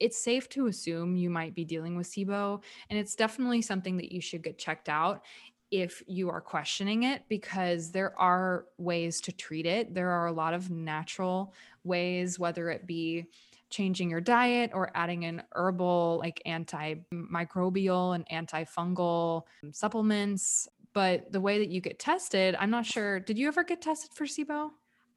it's 0.00 0.18
safe 0.18 0.48
to 0.50 0.66
assume 0.66 1.16
you 1.16 1.30
might 1.30 1.54
be 1.54 1.64
dealing 1.64 1.96
with 1.96 2.08
SIBO. 2.08 2.62
And 2.90 2.98
it's 2.98 3.14
definitely 3.14 3.62
something 3.62 3.98
that 3.98 4.12
you 4.12 4.20
should 4.20 4.42
get 4.42 4.58
checked 4.58 4.88
out 4.88 5.24
if 5.72 6.02
you 6.06 6.28
are 6.28 6.40
questioning 6.40 7.02
it 7.02 7.22
because 7.28 7.90
there 7.90 8.16
are 8.20 8.66
ways 8.76 9.20
to 9.22 9.32
treat 9.32 9.66
it. 9.66 9.94
There 9.94 10.10
are 10.10 10.26
a 10.26 10.32
lot 10.32 10.52
of 10.54 10.70
natural 10.70 11.54
ways, 11.82 12.38
whether 12.38 12.68
it 12.70 12.86
be 12.86 13.26
changing 13.70 14.10
your 14.10 14.20
diet 14.20 14.70
or 14.74 14.90
adding 14.94 15.22
in 15.22 15.42
herbal 15.52 16.20
like 16.22 16.42
antimicrobial 16.46 18.14
and 18.14 18.28
antifungal 18.28 19.44
um, 19.64 19.72
supplements 19.72 20.68
but 20.92 21.32
the 21.32 21.40
way 21.40 21.58
that 21.58 21.70
you 21.70 21.80
get 21.80 21.98
tested 21.98 22.54
i'm 22.58 22.68
not 22.68 22.84
sure 22.84 23.18
did 23.18 23.38
you 23.38 23.48
ever 23.48 23.64
get 23.64 23.80
tested 23.80 24.10
for 24.12 24.26
sibo 24.26 24.68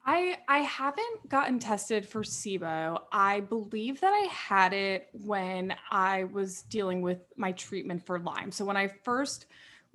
I 0.06 0.38
I 0.46 0.58
haven't 0.58 1.28
gotten 1.28 1.58
tested 1.58 2.08
for 2.08 2.22
SIBO. 2.22 3.00
I 3.10 3.40
believe 3.40 4.00
that 4.00 4.12
I 4.12 4.28
had 4.30 4.72
it 4.72 5.08
when 5.12 5.74
I 5.90 6.24
was 6.24 6.62
dealing 6.62 7.02
with 7.02 7.18
my 7.36 7.50
treatment 7.52 8.06
for 8.06 8.20
Lyme. 8.20 8.52
So 8.52 8.64
when 8.64 8.76
I 8.76 8.86
first 8.86 9.46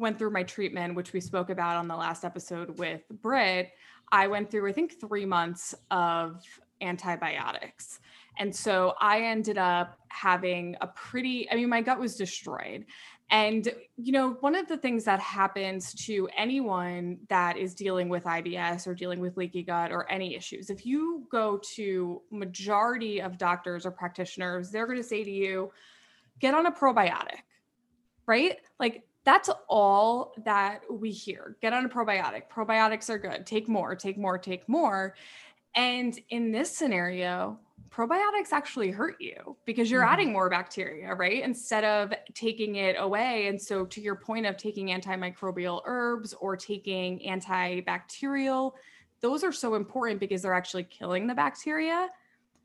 went 0.01 0.20
through 0.20 0.31
my 0.31 0.43
treatment, 0.43 0.96
which 0.96 1.13
we 1.13 1.22
spoke 1.22 1.50
about 1.50 1.77
on 1.77 1.88
the 1.88 1.96
last 1.96 2.25
episode 2.25 2.77
with 2.77 3.03
Britt, 3.22 3.72
I 4.12 4.27
went 4.27 4.51
through 4.51 4.67
I 4.67 4.74
think 4.74 5.00
3 5.00 5.25
months 5.25 5.74
of 5.89 6.43
antibiotics. 6.81 8.00
And 8.38 8.53
so 8.55 8.96
I 9.00 9.22
ended 9.22 9.58
up 9.58 9.98
having 10.10 10.75
a 10.81 10.88
pretty 10.88 11.50
I 11.50 11.55
mean 11.55 11.70
my 11.70 11.81
gut 11.81 12.00
was 12.00 12.15
destroyed. 12.17 12.86
And, 13.34 13.70
you 13.96 14.12
know, 14.12 14.31
one 14.41 14.55
of 14.55 14.67
the 14.67 14.75
things 14.75 15.05
that 15.05 15.22
happens 15.22 15.93
to 16.05 16.27
anyone 16.36 17.17
that 17.29 17.55
is 17.55 17.74
dealing 17.74 18.10
with 18.10 18.25
IBS 18.25 18.88
or 18.88 18.93
dealing 18.93 19.22
with 19.22 19.38
leaky 19.38 19.63
gut 19.63 19.93
or 19.93 20.12
any 20.12 20.36
issues, 20.36 20.70
if 20.70 20.86
you 20.86 21.25
go 21.31 21.58
to 21.75 22.22
majority 22.29 23.22
of 23.22 23.38
doctors 23.38 23.86
or 23.86 23.91
practitioners, 23.91 24.70
they're 24.70 24.86
going 24.86 24.98
to 24.98 25.03
say 25.03 25.24
to 25.24 25.31
you, 25.31 25.72
get 26.39 26.53
on 26.53 26.65
a 26.65 26.72
probiotic, 26.74 27.39
right? 28.25 28.58
Like 28.81 29.03
that's 29.24 29.50
all 29.68 30.34
that 30.46 30.82
we 30.92 31.12
hear. 31.12 31.58
Get 31.62 31.74
on 31.74 31.86
a 31.86 31.90
probiotic. 31.90 32.44
Probiotics 32.50 33.10
are 33.10 33.20
good. 33.20 33.46
Take 33.46 33.68
more, 33.68 33.96
take 33.96 34.18
more, 34.18 34.38
take 34.38 34.68
more. 34.68 35.16
And 35.75 36.20
in 36.30 36.51
this 36.51 36.75
scenario, 36.75 37.60
probiotics 37.90 38.51
actually 38.51 38.90
hurt 38.90 39.18
you 39.20 39.58
because 39.66 39.92
you're 39.92 40.04
Mhm. 40.04 40.12
adding 40.12 40.32
more 40.34 40.50
bacteria, 40.50 41.13
right? 41.13 41.44
Instead 41.44 41.84
of 41.84 42.13
taking 42.34 42.75
it 42.75 42.96
away. 42.98 43.48
And 43.48 43.62
so, 43.62 43.86
to 43.86 44.01
your 44.01 44.16
point 44.16 44.46
of 44.46 44.58
taking 44.58 44.88
antimicrobial 44.88 45.82
herbs 45.86 46.34
or 46.34 46.58
taking 46.58 47.20
antibacterial, 47.20 48.74
those 49.20 49.44
are 49.44 49.51
so 49.51 49.75
important 49.75 50.20
because 50.20 50.42
they're 50.42 50.54
actually 50.54 50.86
killing 50.86 51.28
the 51.28 51.36
bacteria. 51.36 52.10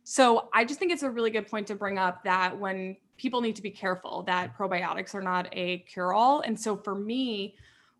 So, 0.04 0.48
I 0.54 0.64
just 0.64 0.78
think 0.78 0.92
it's 0.92 1.02
a 1.02 1.10
really 1.10 1.30
good 1.30 1.48
point 1.48 1.66
to 1.68 1.74
bring 1.74 1.98
up 1.98 2.22
that 2.24 2.58
when 2.58 2.96
people 3.16 3.40
need 3.40 3.56
to 3.56 3.62
be 3.62 3.70
careful 3.70 4.22
that 4.24 4.56
probiotics 4.56 5.14
are 5.14 5.22
not 5.22 5.48
a 5.52 5.78
cure 5.78 6.12
all. 6.12 6.40
And 6.40 6.58
so, 6.58 6.76
for 6.76 6.94
me, 6.94 7.56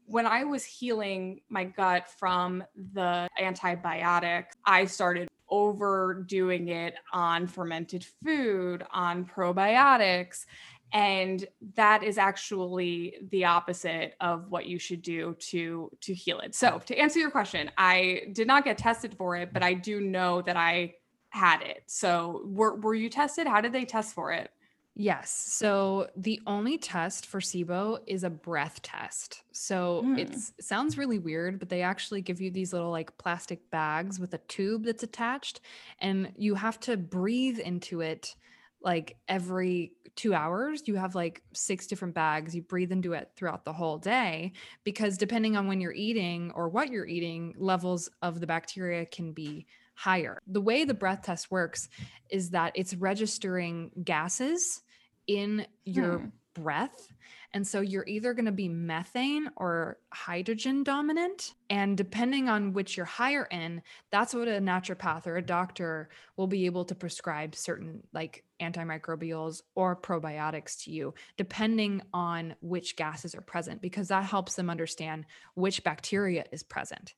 when 0.06 0.26
I 0.26 0.44
was 0.44 0.64
healing 0.64 1.40
my 1.48 1.64
gut 1.64 2.08
from 2.08 2.64
the 2.92 3.28
antibiotics, 3.40 4.54
I 4.64 4.84
started 4.84 5.28
overdoing 5.48 6.68
it 6.68 6.94
on 7.12 7.46
fermented 7.46 8.04
food, 8.24 8.84
on 8.92 9.24
probiotics. 9.24 10.46
And 10.92 11.46
that 11.74 12.04
is 12.04 12.16
actually 12.16 13.16
the 13.30 13.44
opposite 13.44 14.14
of 14.20 14.50
what 14.50 14.66
you 14.66 14.78
should 14.78 15.02
do 15.02 15.34
to 15.40 15.90
to 16.00 16.14
heal 16.14 16.38
it. 16.40 16.54
So 16.54 16.80
to 16.86 16.96
answer 16.96 17.18
your 17.18 17.30
question, 17.30 17.70
I 17.76 18.22
did 18.32 18.46
not 18.46 18.64
get 18.64 18.78
tested 18.78 19.14
for 19.14 19.36
it, 19.36 19.52
but 19.52 19.64
I 19.64 19.74
do 19.74 20.00
know 20.00 20.42
that 20.42 20.56
I 20.56 20.94
had 21.30 21.62
it. 21.62 21.82
So 21.86 22.42
were 22.46 22.76
were 22.76 22.94
you 22.94 23.10
tested? 23.10 23.48
How 23.48 23.60
did 23.60 23.72
they 23.72 23.84
test 23.84 24.14
for 24.14 24.32
it? 24.32 24.50
Yes. 24.98 25.30
So 25.30 26.08
the 26.16 26.40
only 26.46 26.78
test 26.78 27.26
for 27.26 27.38
SIBO 27.38 27.98
is 28.06 28.24
a 28.24 28.30
breath 28.30 28.80
test. 28.80 29.42
So 29.52 30.00
hmm. 30.02 30.18
it's 30.18 30.54
it 30.58 30.64
sounds 30.64 30.96
really 30.96 31.18
weird, 31.18 31.58
but 31.58 31.68
they 31.68 31.82
actually 31.82 32.22
give 32.22 32.40
you 32.40 32.50
these 32.50 32.72
little 32.72 32.90
like 32.90 33.18
plastic 33.18 33.70
bags 33.70 34.18
with 34.18 34.32
a 34.32 34.38
tube 34.38 34.84
that's 34.84 35.02
attached 35.02 35.60
and 35.98 36.32
you 36.38 36.54
have 36.54 36.80
to 36.80 36.96
breathe 36.96 37.58
into 37.58 38.00
it 38.00 38.34
like 38.80 39.18
every 39.28 39.92
2 40.14 40.32
hours. 40.32 40.88
You 40.88 40.94
have 40.94 41.14
like 41.14 41.42
six 41.52 41.86
different 41.86 42.14
bags. 42.14 42.54
You 42.54 42.62
breathe 42.62 42.90
into 42.90 43.12
it 43.12 43.30
throughout 43.36 43.66
the 43.66 43.74
whole 43.74 43.98
day 43.98 44.54
because 44.82 45.18
depending 45.18 45.58
on 45.58 45.66
when 45.66 45.78
you're 45.78 45.92
eating 45.92 46.52
or 46.54 46.70
what 46.70 46.90
you're 46.90 47.06
eating, 47.06 47.54
levels 47.58 48.08
of 48.22 48.40
the 48.40 48.46
bacteria 48.46 49.04
can 49.04 49.32
be 49.32 49.66
higher. 49.94 50.40
The 50.46 50.60
way 50.60 50.84
the 50.84 50.94
breath 50.94 51.22
test 51.22 51.50
works 51.50 51.90
is 52.30 52.50
that 52.50 52.72
it's 52.74 52.94
registering 52.94 53.90
gases 54.02 54.82
in 55.26 55.66
your 55.84 56.18
Hmm. 56.18 56.26
breath. 56.54 57.12
And 57.52 57.66
so 57.66 57.80
you're 57.82 58.06
either 58.06 58.32
going 58.32 58.46
to 58.46 58.52
be 58.52 58.68
methane 58.68 59.50
or 59.56 59.98
hydrogen 60.12 60.82
dominant. 60.84 61.52
And 61.68 61.96
depending 61.96 62.48
on 62.48 62.72
which 62.72 62.96
you're 62.96 63.04
higher 63.06 63.44
in, 63.50 63.82
that's 64.10 64.34
what 64.34 64.48
a 64.48 64.52
naturopath 64.52 65.26
or 65.26 65.36
a 65.36 65.42
doctor 65.42 66.08
will 66.36 66.46
be 66.46 66.64
able 66.64 66.86
to 66.86 66.94
prescribe 66.94 67.54
certain 67.54 68.02
like 68.14 68.44
antimicrobials 68.60 69.60
or 69.74 69.96
probiotics 69.96 70.84
to 70.84 70.90
you, 70.90 71.14
depending 71.36 72.00
on 72.14 72.54
which 72.60 72.96
gases 72.96 73.34
are 73.34 73.42
present, 73.42 73.82
because 73.82 74.08
that 74.08 74.24
helps 74.24 74.54
them 74.54 74.70
understand 74.70 75.26
which 75.54 75.84
bacteria 75.84 76.44
is 76.52 76.62
present. 76.62 77.14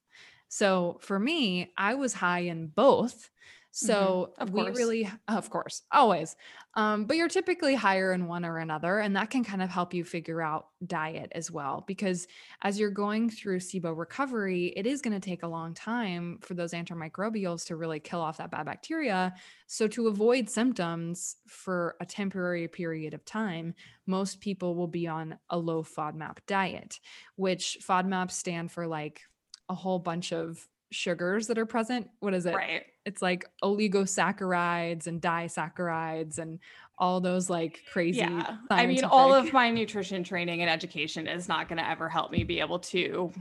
So 0.49 0.99
for 1.01 1.19
me, 1.19 1.73
I 1.77 1.95
was 1.95 2.15
high 2.15 2.41
in 2.41 2.69
both. 2.69 3.31
So 3.71 4.35
Of 4.39 4.51
we 4.51 4.63
course. 4.63 4.77
really, 4.77 5.09
of 5.29 5.51
course, 5.51 5.83
always. 5.93 6.35
Um, 6.75 7.05
but 7.05 7.17
you're 7.17 7.29
typically 7.29 7.75
higher 7.75 8.13
in 8.13 8.27
one 8.27 8.45
or 8.45 8.59
another, 8.59 8.99
and 8.99 9.15
that 9.17 9.31
can 9.31 9.45
kind 9.45 9.63
of 9.63 9.69
help 9.69 9.95
you 9.95 10.05
figure 10.05 10.43
out 10.43 10.69
diet 10.87 11.31
as 11.35 11.51
well. 11.51 11.85
Because 11.87 12.27
as 12.63 12.79
you're 12.81 12.91
going 12.91 13.31
through 13.31 13.61
SIBO 13.61 13.97
recovery, 13.97 14.73
it 14.77 14.87
is 14.87 15.01
going 15.01 15.19
to 15.19 15.25
take 15.25 15.43
a 15.45 15.49
long 15.49 15.75
time 15.75 16.39
for 16.43 16.55
those 16.55 16.73
antimicrobials 16.73 17.67
to 17.67 17.77
really 17.77 18.01
kill 18.01 18.21
off 18.21 18.39
that 18.39 18.51
bad 18.51 18.67
bacteria. 18.67 19.35
So 19.67 19.87
to 19.89 20.09
avoid 20.09 20.49
symptoms 20.49 21.37
for 21.47 21.95
a 22.01 22.07
temporary 22.07 22.67
period 22.69 23.15
of 23.15 23.25
time, 23.25 23.75
most 24.07 24.41
people 24.41 24.75
will 24.75 24.89
be 24.89 25.07
on 25.07 25.39
a 25.51 25.59
low 25.59 25.83
FODMAP 25.85 26.39
diet, 26.47 26.99
which 27.37 27.79
FODMAPs 27.87 28.33
stand 28.33 28.73
for 28.73 28.87
like 28.87 29.23
a 29.69 29.75
whole 29.75 29.99
bunch 29.99 30.33
of 30.33 30.67
sugars 30.91 31.47
that 31.49 31.59
are 31.59 31.67
present. 31.67 32.09
What 32.21 32.35
is 32.35 32.47
it? 32.47 32.55
Right. 32.55 32.85
It's 33.05 33.23
like 33.23 33.47
oligosaccharides 33.63 35.07
and 35.07 35.21
disaccharides 35.21 36.39
and 36.39 36.59
all 36.99 37.21
those 37.21 37.49
like 37.49 37.81
crazy. 37.91 38.21
Yeah. 38.21 38.57
I 38.71 38.87
mean, 38.87 39.05
all 39.05 39.33
of 39.33 39.53
my 39.53 39.71
nutrition 39.71 40.25
training 40.25 40.61
and 40.63 40.71
education 40.71 41.27
is 41.27 41.49
not 41.49 41.69
going 41.69 41.79
to 41.79 41.89
ever 41.89 42.09
help 42.09 42.33
me 42.33 42.45
be 42.45 42.61
able 42.61 42.81
to 42.81 43.33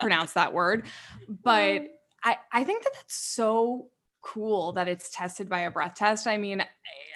pronounce 0.00 0.32
that 0.32 0.52
word. 0.52 0.86
But 1.28 1.82
I, 2.24 2.38
I 2.52 2.64
think 2.64 2.82
that 2.84 2.92
that's 2.94 3.14
so 3.14 3.88
cool 4.24 4.72
that 4.72 4.88
it's 4.88 5.10
tested 5.10 5.48
by 5.48 5.60
a 5.60 5.70
breath 5.70 5.94
test. 5.94 6.26
I 6.26 6.38
mean, 6.38 6.64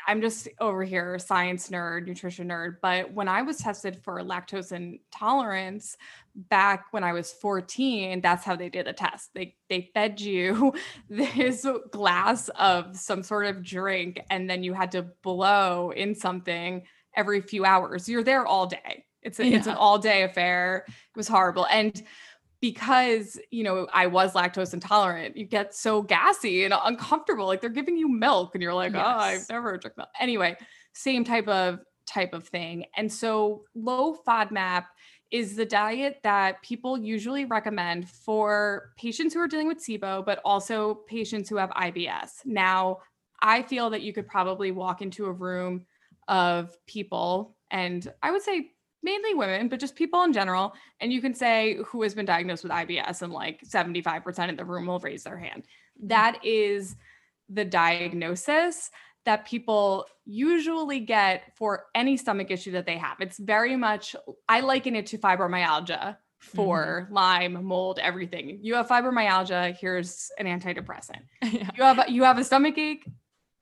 I'm 0.06 0.20
just 0.20 0.48
over 0.60 0.84
here, 0.84 1.18
science 1.18 1.70
nerd, 1.70 2.06
nutrition 2.06 2.48
nerd. 2.48 2.76
But 2.80 3.12
when 3.12 3.28
I 3.28 3.42
was 3.42 3.56
tested 3.56 3.98
for 4.02 4.20
lactose 4.20 4.72
intolerance 4.72 5.96
back 6.34 6.86
when 6.92 7.04
I 7.04 7.12
was 7.14 7.32
14, 7.32 8.20
that's 8.20 8.44
how 8.44 8.56
they 8.56 8.68
did 8.68 8.86
the 8.86 8.92
test. 8.92 9.30
They 9.34 9.56
they 9.68 9.90
fed 9.94 10.20
you 10.20 10.74
this 11.10 11.66
glass 11.90 12.48
of 12.50 12.96
some 12.96 13.22
sort 13.22 13.46
of 13.46 13.62
drink, 13.62 14.20
and 14.30 14.48
then 14.48 14.62
you 14.62 14.74
had 14.74 14.92
to 14.92 15.02
blow 15.22 15.90
in 15.90 16.14
something 16.14 16.84
every 17.16 17.40
few 17.40 17.64
hours. 17.64 18.08
You're 18.08 18.24
there 18.24 18.46
all 18.46 18.66
day. 18.66 19.04
It's 19.22 19.40
a, 19.40 19.46
yeah. 19.46 19.56
it's 19.58 19.66
an 19.66 19.74
all 19.74 19.98
day 19.98 20.22
affair. 20.22 20.84
It 20.86 21.16
was 21.16 21.28
horrible. 21.28 21.66
And 21.66 22.00
because 22.60 23.38
you 23.50 23.62
know 23.62 23.86
I 23.92 24.06
was 24.06 24.32
lactose 24.32 24.74
intolerant, 24.74 25.36
you 25.36 25.44
get 25.44 25.74
so 25.74 26.02
gassy 26.02 26.64
and 26.64 26.74
uncomfortable. 26.84 27.46
Like 27.46 27.60
they're 27.60 27.70
giving 27.70 27.96
you 27.96 28.08
milk, 28.08 28.54
and 28.54 28.62
you're 28.62 28.74
like, 28.74 28.92
yes. 28.92 29.04
oh, 29.04 29.18
I've 29.18 29.48
never 29.48 29.76
drank 29.76 29.96
milk. 29.96 30.08
Anyway, 30.20 30.56
same 30.92 31.24
type 31.24 31.48
of 31.48 31.80
type 32.06 32.32
of 32.32 32.48
thing. 32.48 32.86
And 32.96 33.12
so 33.12 33.64
low 33.74 34.16
FODMAP 34.26 34.84
is 35.30 35.56
the 35.56 35.66
diet 35.66 36.20
that 36.22 36.62
people 36.62 36.98
usually 36.98 37.44
recommend 37.44 38.08
for 38.08 38.92
patients 38.96 39.34
who 39.34 39.40
are 39.40 39.48
dealing 39.48 39.68
with 39.68 39.78
SIBO, 39.78 40.24
but 40.24 40.40
also 40.44 40.94
patients 41.06 41.50
who 41.50 41.56
have 41.56 41.70
IBS. 41.70 42.30
Now, 42.46 42.98
I 43.40 43.62
feel 43.62 43.90
that 43.90 44.02
you 44.02 44.12
could 44.12 44.26
probably 44.26 44.70
walk 44.70 45.02
into 45.02 45.26
a 45.26 45.32
room 45.32 45.84
of 46.28 46.76
people, 46.86 47.56
and 47.70 48.10
I 48.22 48.30
would 48.30 48.42
say 48.42 48.70
mainly 49.02 49.34
women, 49.34 49.68
but 49.68 49.80
just 49.80 49.94
people 49.94 50.22
in 50.22 50.32
general. 50.32 50.74
And 51.00 51.12
you 51.12 51.20
can 51.20 51.34
say 51.34 51.78
who 51.86 52.02
has 52.02 52.14
been 52.14 52.26
diagnosed 52.26 52.62
with 52.62 52.72
IBS, 52.72 53.22
and 53.22 53.32
like 53.32 53.62
75% 53.62 54.50
of 54.50 54.56
the 54.56 54.64
room 54.64 54.86
will 54.86 54.98
raise 54.98 55.24
their 55.24 55.38
hand. 55.38 55.64
That 56.02 56.44
is 56.44 56.96
the 57.48 57.64
diagnosis 57.64 58.90
that 59.24 59.46
people 59.46 60.06
usually 60.24 61.00
get 61.00 61.52
for 61.56 61.86
any 61.94 62.16
stomach 62.16 62.50
issue 62.50 62.72
that 62.72 62.86
they 62.86 62.96
have. 62.96 63.18
It's 63.20 63.38
very 63.38 63.76
much, 63.76 64.16
I 64.48 64.60
liken 64.60 64.96
it 64.96 65.06
to 65.06 65.18
fibromyalgia 65.18 66.16
for 66.38 67.02
mm-hmm. 67.04 67.14
Lyme, 67.14 67.64
mold, 67.64 67.98
everything. 68.00 68.60
You 68.62 68.74
have 68.74 68.88
fibromyalgia, 68.88 69.76
here's 69.76 70.30
an 70.38 70.46
antidepressant. 70.46 71.22
yeah. 71.42 71.70
You 71.76 71.82
have 71.82 72.08
you 72.08 72.24
have 72.24 72.38
a 72.38 72.44
stomach 72.44 72.78
ache, 72.78 73.06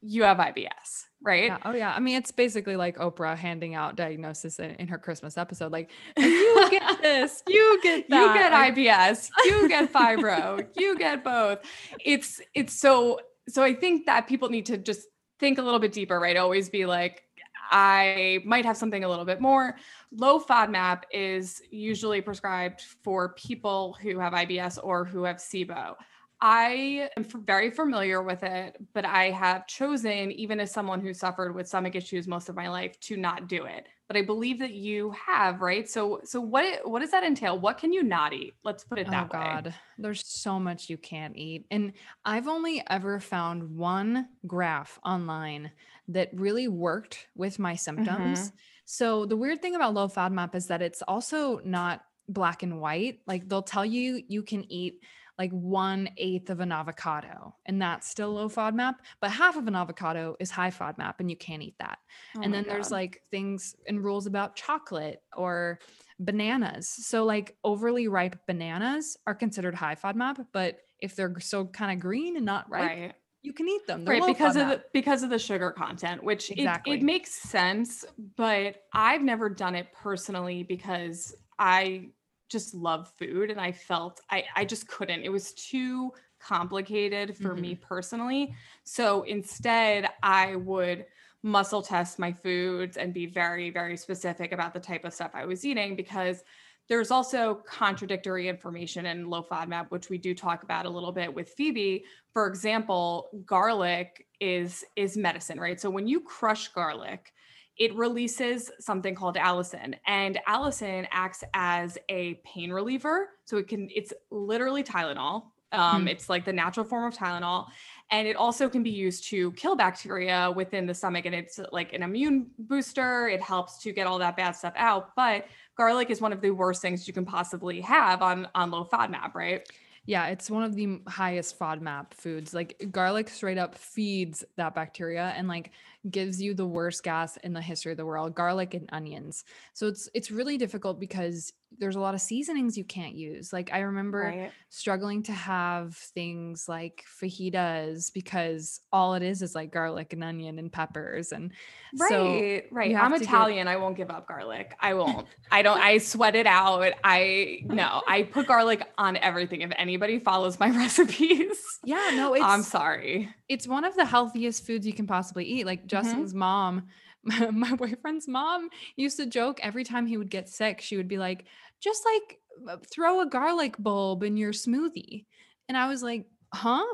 you 0.03 0.23
have 0.25 0.37
IBS 0.37 1.05
right? 1.27 1.47
Yeah. 1.47 1.59
Oh 1.65 1.73
yeah. 1.73 1.93
I 1.93 2.01
mean, 2.01 2.17
it's 2.17 2.31
basically 2.31 2.77
like 2.77 2.97
Oprah 2.97 3.37
handing 3.37 3.75
out 3.75 3.97
diagnosis 3.97 4.59
in, 4.59 4.71
in 4.77 4.89
her 4.89 4.99
Christmas 4.99 5.37
episode. 5.37 5.73
Like, 5.73 5.91
you 6.17 6.69
get 6.71 7.03
this, 7.03 7.43
you 7.49 7.81
get 7.83 8.09
that. 8.09 8.23
You 8.23 8.35
get 8.35 8.53
IBS, 8.53 9.31
you 9.45 9.69
get 9.69 9.93
fibro, 9.93 10.67
you 10.77 10.97
get 10.97 11.25
both. 11.25 11.59
It's 12.05 12.41
it's 12.55 12.73
so 12.73 13.19
so 13.49 13.63
I 13.63 13.75
think 13.75 14.07
that 14.07 14.27
people 14.27 14.49
need 14.49 14.67
to 14.67 14.79
just 14.79 15.09
think 15.39 15.59
a 15.59 15.63
little 15.63 15.81
bit 15.81 15.93
deeper, 15.93 16.19
right? 16.19 16.37
Always 16.37 16.69
be 16.69 16.87
like, 16.87 17.23
I 17.71 18.41
might 18.45 18.65
have 18.65 18.77
something 18.77 19.05
a 19.05 19.09
little 19.09 19.25
bit 19.25 19.41
more. 19.41 19.77
Low 20.13 20.41
FODMAP 20.41 21.03
is 21.11 21.61
usually 21.71 22.21
prescribed 22.21 22.83
for 23.03 23.31
people 23.35 23.97
who 24.01 24.19
have 24.19 24.33
IBS 24.33 24.79
or 24.83 25.05
who 25.05 25.25
have 25.25 25.37
SIBO. 25.37 25.95
I 26.41 27.09
am 27.17 27.25
very 27.25 27.71
familiar 27.71 28.23
with 28.23 28.43
it, 28.43 28.77
but 28.93 29.07
I 29.07 29.31
have 29.31 29.67
chosen, 29.67 30.31
even 30.33 30.61
as 30.61 30.71
someone 30.71 31.01
who 31.01 31.15
suffered 31.15 31.55
with 31.55 31.67
stomach 31.67 31.95
issues 31.95 32.29
most 32.29 32.49
of 32.49 32.57
my 32.57 32.69
life, 32.69 32.99
to 33.01 33.17
not 33.17 33.49
do 33.49 33.65
it. 33.65 33.87
But 34.07 34.17
I 34.19 34.23
believe 34.23 34.59
that 34.59 34.75
you 34.75 35.13
have, 35.13 35.63
right? 35.63 35.89
So, 35.89 36.21
so 36.25 36.41
what 36.41 36.89
what 36.89 37.01
does 37.01 37.11
that 37.11 37.25
entail? 37.25 37.59
What 37.59 37.79
can 37.79 37.93
you 37.93 38.03
not 38.03 38.33
eat? 38.33 38.55
Let's 38.65 38.85
put 38.85 38.99
it 38.99 39.11
that 39.11 39.29
oh, 39.31 39.33
God. 39.33 39.67
way. 39.67 39.75
There's 39.99 40.27
so 40.27 40.61
much 40.61 40.91
you 40.91 40.99
can't 40.99 41.37
eat, 41.37 41.67
and 41.71 41.95
I've 42.25 42.49
only 42.49 42.83
ever 42.89 43.19
found 43.19 43.77
one 43.77 44.29
graph 44.47 44.99
online 45.05 45.73
that 46.09 46.31
really 46.35 46.69
worked 46.69 47.27
with 47.35 47.59
my 47.59 47.75
symptoms. 47.75 48.41
Mm-hmm. 48.41 48.57
So 48.85 49.27
the 49.27 49.37
weird 49.37 49.61
thing 49.61 49.75
about 49.75 49.95
low 49.95 50.07
FODMAP 50.07 50.55
is 50.55 50.69
that 50.69 50.83
it's 50.83 51.03
also 51.03 51.61
not 51.65 52.03
black 52.29 52.63
and 52.63 52.81
white. 52.81 53.21
Like 53.27 53.49
they'll 53.49 53.63
tell 53.63 53.85
you 53.85 54.23
you 54.29 54.43
can 54.43 54.71
eat 54.71 55.03
like 55.39 55.51
one 55.51 56.09
eighth 56.17 56.51
of 56.51 56.61
an 56.61 56.73
avocado, 56.73 57.55
and 57.67 57.81
that's 57.81 58.09
still 58.09 58.33
low 58.33 58.49
FODMAP. 58.49 58.95
But 59.21 59.31
half 59.31 59.57
of 59.57 59.67
an 59.69 59.75
avocado 59.75 60.37
is 60.41 60.51
high 60.51 60.71
FODMAP, 60.71 61.15
and 61.19 61.31
you 61.31 61.37
can't 61.37 61.63
eat 61.63 61.77
that. 61.79 61.99
Oh 62.37 62.43
and 62.43 62.53
then 62.53 62.65
God. 62.65 62.73
there's 62.73 62.91
like 62.91 63.23
things 63.31 63.77
and 63.87 64.03
rules 64.03 64.27
about 64.27 64.57
chocolate 64.57 65.23
or 65.37 65.79
bananas. 66.19 66.89
So 66.89 67.25
like 67.25 67.57
overly 67.65 68.09
ripe 68.09 68.37
bananas 68.47 69.17
are 69.27 69.35
considered 69.35 69.75
high 69.75 69.95
FODMAP, 69.95 70.47
but 70.53 70.79
if 71.01 71.15
they're 71.15 71.35
so 71.41 71.67
kind 71.67 71.93
of 71.93 72.01
green 72.01 72.37
and 72.37 72.47
not 72.47 72.71
ripe, 72.71 72.89
right. 72.89 73.15
you 73.43 73.53
can 73.53 73.69
eat 73.69 73.87
them. 73.87 74.05
They're 74.05 74.21
right, 74.21 74.27
because 74.27 74.57
of 74.57 74.69
the 74.69 74.83
because 74.95 75.23
of 75.23 75.31
the 75.31 75.39
sugar 75.39 75.71
content, 75.71 76.25
which 76.25 76.51
exactly. 76.51 76.95
it, 76.95 77.01
it 77.01 77.03
makes 77.03 77.33
sense, 77.33 78.05
but 78.37 78.77
I've 78.95 79.23
never 79.23 79.51
done 79.51 79.75
it 79.75 79.89
personally 79.93 80.63
because 80.63 81.35
I 81.59 82.09
just 82.49 82.75
love 82.75 83.11
food 83.19 83.51
and 83.51 83.61
I 83.61 83.73
felt 83.73 84.21
I 84.31 84.45
I 84.55 84.65
just 84.65 84.89
couldn't. 84.89 85.23
It 85.23 85.33
was 85.33 85.53
too 85.53 86.13
complicated 86.39 87.37
for 87.37 87.53
mm-hmm. 87.53 87.61
me 87.61 87.75
personally. 87.77 88.55
So 88.85 89.23
instead, 89.23 90.09
I 90.23 90.57
would 90.57 91.07
muscle 91.43 91.83
test 91.83 92.19
my 92.19 92.33
foods 92.33 92.97
and 92.97 93.15
be 93.15 93.27
very 93.27 93.71
very 93.71 93.97
specific 93.97 94.53
about 94.53 94.75
the 94.75 94.81
type 94.81 95.05
of 95.05 95.15
stuff 95.15 95.31
I 95.35 95.45
was 95.45 95.65
eating 95.65 95.97
because 95.97 96.43
there's 96.89 97.11
also 97.11 97.63
contradictory 97.67 98.49
information 98.49 99.07
in 99.07 99.29
low 99.29 99.43
FODMAP, 99.43 99.91
which 99.91 100.09
we 100.09 100.19
do 100.19 100.35
talk 100.35 100.63
about 100.63 100.87
a 100.87 100.91
little 100.91 101.13
bit 101.13 101.33
with 101.33 101.49
Phoebe. 101.51 102.05
For 102.33 102.47
example, 102.47 103.29
garlic 103.45 104.27
is 104.41 104.85
is 104.95 105.17
medicine, 105.17 105.59
right? 105.59 105.81
So 105.81 105.91
when 105.91 106.07
you 106.07 106.21
crush 106.21 106.69
garlic, 106.69 107.33
it 107.77 107.95
releases 107.95 108.71
something 108.81 109.15
called 109.15 109.37
allicin 109.37 109.95
and 110.07 110.39
allicin 110.49 111.07
acts 111.11 111.45
as 111.55 111.99
a 112.09 112.35
pain 112.45 112.71
reliever 112.71 113.31
so 113.45 113.57
it 113.57 113.69
can 113.69 113.89
it's 113.95 114.13
literally 114.31 114.83
tylenol 114.83 115.45
um, 115.73 116.07
mm. 116.07 116.11
it's 116.11 116.29
like 116.29 116.45
the 116.45 116.53
natural 116.53 116.87
form 116.87 117.05
of 117.05 117.15
tylenol 117.15 117.67
and 118.11 118.29
it 118.29 118.37
also 118.37 118.69
can 118.69 118.83
be 118.83 118.91
used 118.91 119.29
to 119.29 119.53
kill 119.53 119.75
bacteria 119.75 120.51
within 120.55 120.87
the 120.87 120.95
stomach 120.95 121.27
and 121.27 121.35
it's 121.35 121.59
like 121.73 121.93
an 121.93 122.03
immune 122.03 122.47
booster 122.59 123.29
it 123.29 123.41
helps 123.41 123.79
to 123.83 123.93
get 123.93 124.07
all 124.07 124.19
that 124.19 124.37
bad 124.37 124.53
stuff 124.53 124.75
out 124.77 125.15
but 125.17 125.47
garlic 125.77 126.11
is 126.11 126.21
one 126.21 126.33
of 126.33 126.41
the 126.41 126.51
worst 126.51 126.81
things 126.81 127.07
you 127.07 127.13
can 127.13 127.25
possibly 127.25 127.81
have 127.81 128.23
on 128.23 128.49
on 128.55 128.71
low 128.71 128.85
fodmap 128.85 129.35
right 129.35 129.69
yeah, 130.07 130.29
it's 130.29 130.49
one 130.49 130.63
of 130.63 130.77
the 130.77 131.01
highest 131.09 131.59
FODMAP 131.59 132.15
foods. 132.15 132.55
Like 132.55 132.89
garlic 132.93 133.29
straight 133.29 133.59
up 133.59 133.75
feeds 133.75 134.45
that 134.57 134.75
bacteria 134.75 135.35
and 135.37 135.49
like 135.49 135.73
gives 136.09 136.41
you 136.41 136.55
the 136.55 136.67
worst 136.67 137.03
gas 137.03 137.37
in 137.39 137.53
the 137.53 137.61
history 137.61 137.91
of 137.91 137.99
the 137.99 138.07
world, 138.07 138.35
garlic 138.35 138.75
and 138.75 138.89
onions. 138.93 139.45
So 139.75 139.89
it's 139.89 140.09
it's 140.15 140.31
really 140.31 140.57
difficult 140.59 141.01
because 141.01 141.53
there's 141.79 141.97
a 141.97 142.01
lot 142.01 142.15
of 142.15 142.21
seasonings 142.21 142.77
you 142.77 142.85
can't 142.85 143.15
use. 143.15 143.53
Like 143.53 143.71
I 143.73 143.81
remember 143.81 144.21
right. 144.21 144.53
struggling 144.69 145.23
to 145.25 145.33
have 145.33 145.95
things 145.95 146.69
like 146.69 147.05
fajitas 147.21 148.13
because 148.13 148.81
all 148.93 149.15
it 149.15 149.23
is 149.23 149.43
is 149.43 149.55
like 149.55 149.73
garlic 149.73 150.13
and 150.13 150.25
onion 150.25 150.59
and 150.59 150.73
peppers 150.73 151.33
and 151.33 151.53
right, 151.99 152.09
so 152.09 152.61
right. 152.71 152.95
I'm 152.95 153.15
Italian. 153.15 153.67
Get... 153.67 153.73
I 153.73 153.77
won't 153.77 153.97
give 153.97 154.11
up 154.11 154.27
garlic. 154.27 154.75
I 154.81 154.95
won't. 154.95 155.27
I 155.51 155.63
don't. 155.63 155.81
I 155.81 155.99
sweat 155.99 156.35
it 156.35 156.47
out. 156.47 156.93
I 157.05 157.61
no. 157.65 158.03
I 158.07 158.23
put 158.23 158.47
garlic 158.47 158.83
on 158.99 159.17
everything. 159.17 159.63
If 159.63 159.73
anybody 159.77 160.19
follows 160.19 160.59
my 160.59 160.71
recipes, 160.77 161.59
yeah, 161.85 162.11
no, 162.15 162.37
I'm 162.37 162.63
sorry. 162.63 163.35
It's 163.49 163.67
one 163.67 163.85
of 163.85 163.95
the 163.97 164.05
healthiest 164.05 164.67
foods 164.67 164.87
you 164.87 164.93
can 164.93 165.07
possibly 165.07 165.45
eat. 165.45 165.67
Like 165.67 165.81
mm-hmm. 165.81 165.89
Justin's 165.89 166.31
mm-hmm. 166.31 166.39
mom 166.39 166.87
my 167.53 167.75
boyfriend's 167.75 168.29
mom 168.29 168.69
used 168.95 169.17
to 169.17 169.27
joke 169.27 169.59
every 169.63 169.85
time 169.85 170.07
he 170.07 170.17
would 170.17 170.31
get 170.31 170.49
sick, 170.49 170.81
she 170.81 170.97
would 170.97 171.09
be 171.09 171.19
like, 171.19 171.47
just 171.81 172.05
like 172.05 172.39
uh, 172.69 172.77
throw 172.91 173.21
a 173.21 173.27
garlic 173.27 173.75
bulb 173.79 174.23
in 174.23 174.37
your 174.37 174.53
smoothie. 174.53 175.25
And 175.69 175.77
I 175.77 175.89
was 175.89 176.03
like, 176.03 176.27
huh? 176.53 176.85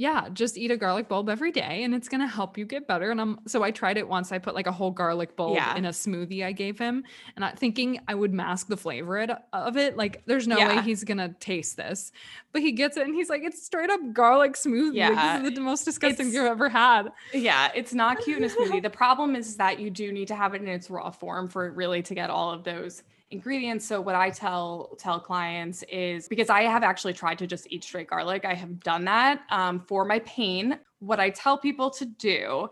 yeah, 0.00 0.30
just 0.32 0.56
eat 0.56 0.70
a 0.70 0.78
garlic 0.78 1.08
bulb 1.08 1.28
every 1.28 1.52
day 1.52 1.84
and 1.84 1.94
it's 1.94 2.08
going 2.08 2.22
to 2.22 2.26
help 2.26 2.56
you 2.56 2.64
get 2.64 2.88
better. 2.88 3.10
And 3.10 3.20
I'm 3.20 3.38
so 3.46 3.62
I 3.62 3.70
tried 3.70 3.98
it 3.98 4.08
once. 4.08 4.32
I 4.32 4.38
put 4.38 4.54
like 4.54 4.66
a 4.66 4.72
whole 4.72 4.90
garlic 4.90 5.36
bulb 5.36 5.56
yeah. 5.56 5.76
in 5.76 5.84
a 5.84 5.90
smoothie 5.90 6.42
I 6.42 6.52
gave 6.52 6.78
him 6.78 7.04
and 7.36 7.44
I 7.44 7.50
thinking 7.50 8.00
I 8.08 8.14
would 8.14 8.32
mask 8.32 8.68
the 8.68 8.78
flavor 8.78 9.36
of 9.52 9.76
it. 9.76 9.98
Like 9.98 10.22
there's 10.24 10.48
no 10.48 10.56
yeah. 10.56 10.76
way 10.76 10.82
he's 10.82 11.04
going 11.04 11.18
to 11.18 11.34
taste 11.38 11.76
this. 11.76 12.12
But 12.52 12.62
he 12.62 12.72
gets 12.72 12.96
it 12.96 13.06
and 13.06 13.14
he's 13.14 13.28
like 13.28 13.42
it's 13.42 13.62
straight 13.62 13.90
up 13.90 14.00
garlic 14.14 14.54
smoothie. 14.54 14.94
Yeah. 14.94 15.10
Like, 15.10 15.42
this 15.42 15.50
is 15.50 15.56
the 15.56 15.60
most 15.60 15.84
disgusting 15.84 16.28
it's, 16.28 16.34
you've 16.34 16.46
ever 16.46 16.70
had. 16.70 17.10
Yeah, 17.34 17.70
it's 17.74 17.92
not 17.92 18.20
cute 18.20 18.38
in 18.38 18.44
a 18.44 18.48
smoothie. 18.48 18.82
the 18.82 18.88
problem 18.88 19.36
is 19.36 19.58
that 19.58 19.80
you 19.80 19.90
do 19.90 20.12
need 20.12 20.28
to 20.28 20.34
have 20.34 20.54
it 20.54 20.62
in 20.62 20.68
its 20.68 20.88
raw 20.88 21.10
form 21.10 21.46
for 21.46 21.66
it 21.66 21.74
really 21.74 22.00
to 22.04 22.14
get 22.14 22.30
all 22.30 22.50
of 22.50 22.64
those 22.64 23.02
ingredients. 23.30 23.86
So 23.86 24.00
what 24.00 24.14
I 24.14 24.30
tell 24.30 24.96
tell 24.98 25.20
clients 25.20 25.82
is 25.84 26.28
because 26.28 26.50
I 26.50 26.62
have 26.62 26.82
actually 26.82 27.12
tried 27.12 27.38
to 27.38 27.46
just 27.46 27.66
eat 27.70 27.84
straight 27.84 28.08
garlic. 28.08 28.44
I 28.44 28.54
have 28.54 28.80
done 28.80 29.04
that 29.04 29.42
um, 29.50 29.80
for 29.86 30.04
my 30.04 30.18
pain. 30.20 30.78
What 30.98 31.20
I 31.20 31.30
tell 31.30 31.56
people 31.56 31.90
to 31.90 32.04
do 32.04 32.68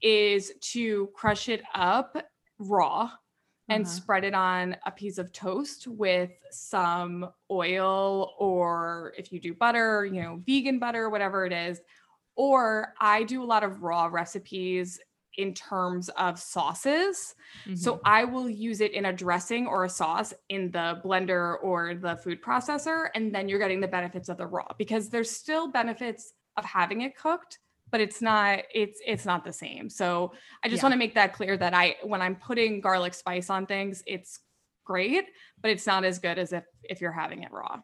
is 0.00 0.52
to 0.72 1.08
crush 1.14 1.48
it 1.48 1.62
up 1.74 2.16
raw 2.58 3.10
and 3.68 3.84
Uh-huh. 3.84 3.94
spread 3.94 4.24
it 4.24 4.34
on 4.34 4.76
a 4.84 4.90
piece 4.90 5.18
of 5.18 5.32
toast 5.32 5.86
with 5.86 6.32
some 6.50 7.30
oil 7.50 8.32
or 8.38 9.14
if 9.16 9.32
you 9.32 9.40
do 9.40 9.54
butter, 9.54 10.04
you 10.04 10.20
know, 10.20 10.42
vegan 10.44 10.78
butter, 10.78 11.08
whatever 11.08 11.46
it 11.46 11.52
is. 11.52 11.80
Or 12.34 12.92
I 13.00 13.22
do 13.22 13.42
a 13.42 13.46
lot 13.46 13.62
of 13.62 13.82
raw 13.82 14.06
recipes 14.06 15.00
in 15.36 15.54
terms 15.54 16.08
of 16.10 16.38
sauces. 16.38 17.34
So 17.74 17.96
Mhm. 17.96 18.00
I 18.04 18.24
will 18.24 18.48
use 18.48 18.80
it 18.80 18.92
in 18.92 19.06
a 19.06 19.12
dressing 19.12 19.66
or 19.66 19.84
a 19.84 19.88
sauce 19.88 20.34
in 20.48 20.70
the 20.70 21.00
blender 21.04 21.56
or 21.62 21.94
the 21.94 22.16
food 22.16 22.42
processor. 22.42 23.08
And 23.14 23.34
then 23.34 23.48
you're 23.48 23.58
getting 23.58 23.80
the 23.80 23.88
benefits 23.88 24.28
of 24.28 24.36
the 24.38 24.46
raw 24.46 24.68
because 24.78 25.10
there's 25.10 25.30
still 25.30 25.68
benefits 25.70 26.32
of 26.56 26.64
having 26.64 27.00
it 27.02 27.16
cooked, 27.16 27.58
but 27.90 28.00
it's 28.00 28.20
not, 28.22 28.60
it's 28.74 29.00
it's 29.06 29.24
not 29.26 29.44
the 29.44 29.52
same. 29.52 29.88
So 29.90 30.32
I 30.64 30.68
just 30.68 30.82
Yeah. 30.82 30.84
want 30.84 30.92
to 30.92 30.98
make 30.98 31.14
that 31.14 31.32
clear 31.32 31.56
that 31.56 31.74
I 31.74 31.96
when 32.02 32.22
I'm 32.22 32.36
putting 32.36 32.80
garlic 32.80 33.14
spice 33.14 33.50
on 33.50 33.66
things, 33.66 34.02
it's 34.06 34.40
great, 34.84 35.26
but 35.60 35.70
it's 35.70 35.86
not 35.86 36.04
as 36.04 36.18
good 36.18 36.38
as 36.38 36.52
if 36.52 36.64
if 36.82 37.00
you're 37.00 37.12
having 37.12 37.42
it 37.42 37.52
raw. 37.52 37.80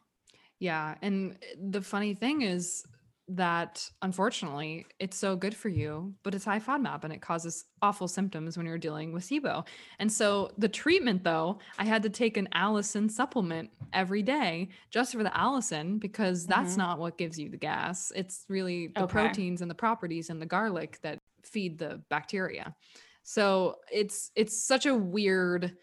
Yeah. 0.59 0.95
And 1.01 1.37
the 1.57 1.81
funny 1.81 2.13
thing 2.15 2.41
is 2.41 2.83
that 3.29 3.87
unfortunately 4.01 4.85
it's 4.99 5.17
so 5.17 5.35
good 5.35 5.55
for 5.55 5.69
you, 5.69 6.13
but 6.23 6.33
it's 6.33 6.45
high 6.45 6.59
FODMAP 6.59 7.03
and 7.03 7.13
it 7.13 7.21
causes 7.21 7.65
awful 7.81 8.07
symptoms 8.07 8.57
when 8.57 8.65
you're 8.65 8.77
dealing 8.77 9.13
with 9.13 9.23
SIBO. 9.23 9.65
And 9.99 10.11
so 10.11 10.51
the 10.57 10.67
treatment 10.69 11.23
though, 11.23 11.59
I 11.77 11.85
had 11.85 12.03
to 12.03 12.09
take 12.09 12.37
an 12.37 12.49
allicin 12.55 13.09
supplement 13.09 13.69
every 13.93 14.23
day 14.23 14.69
just 14.89 15.13
for 15.13 15.23
the 15.23 15.29
allicin 15.29 15.99
because 15.99 16.45
that's 16.47 16.73
Mhm. 16.73 16.77
not 16.77 16.99
what 16.99 17.17
gives 17.17 17.37
you 17.39 17.49
the 17.49 17.57
gas. 17.57 18.11
It's 18.15 18.45
really 18.49 18.87
the 18.87 19.03
Okay. 19.03 19.11
proteins 19.11 19.61
and 19.61 19.69
the 19.69 19.75
properties 19.75 20.29
in 20.29 20.39
the 20.39 20.45
garlic 20.45 20.99
that 21.01 21.19
feed 21.43 21.77
the 21.77 22.01
bacteria. 22.09 22.75
So 23.23 23.75
it's 23.91 24.31
it's 24.35 24.57
such 24.63 24.85
a 24.87 24.95
weird 24.95 25.77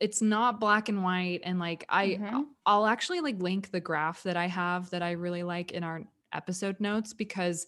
it's 0.00 0.22
not 0.22 0.60
black 0.60 0.88
and 0.88 1.02
white 1.02 1.40
and 1.44 1.58
like 1.58 1.84
I 1.88 2.18
Mhm. 2.20 2.46
I'll 2.66 2.86
actually 2.86 3.20
like 3.20 3.40
link 3.42 3.70
the 3.70 3.80
graph 3.80 4.22
that 4.22 4.36
I 4.36 4.46
have 4.46 4.90
that 4.90 5.02
I 5.02 5.12
really 5.12 5.42
like 5.42 5.72
in 5.72 5.82
our 5.84 6.04
episode 6.32 6.80
notes 6.80 7.12
because 7.14 7.66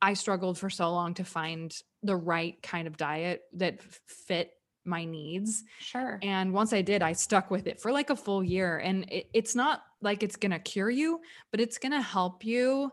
I 0.00 0.14
struggled 0.14 0.58
for 0.58 0.68
so 0.70 0.90
long 0.90 1.14
to 1.14 1.24
find 1.24 1.72
the 2.02 2.16
right 2.16 2.60
kind 2.62 2.86
of 2.88 2.96
diet 2.96 3.42
that 3.54 3.80
fit 4.06 4.52
my 4.84 5.04
needs. 5.04 5.62
Sure. 5.78 6.18
And 6.22 6.52
once 6.52 6.72
I 6.72 6.82
did, 6.82 7.02
I 7.02 7.12
stuck 7.12 7.50
with 7.52 7.68
it 7.68 7.80
for 7.80 7.92
like 7.92 8.10
a 8.10 8.16
full 8.16 8.42
year. 8.42 8.78
And 8.78 9.04
it, 9.12 9.28
it's 9.32 9.54
not 9.54 9.82
like 10.00 10.24
it's 10.24 10.34
going 10.34 10.50
to 10.50 10.58
cure 10.58 10.90
you, 10.90 11.20
but 11.52 11.60
it's 11.60 11.78
going 11.78 11.92
to 11.92 12.00
help 12.02 12.44
you 12.44 12.90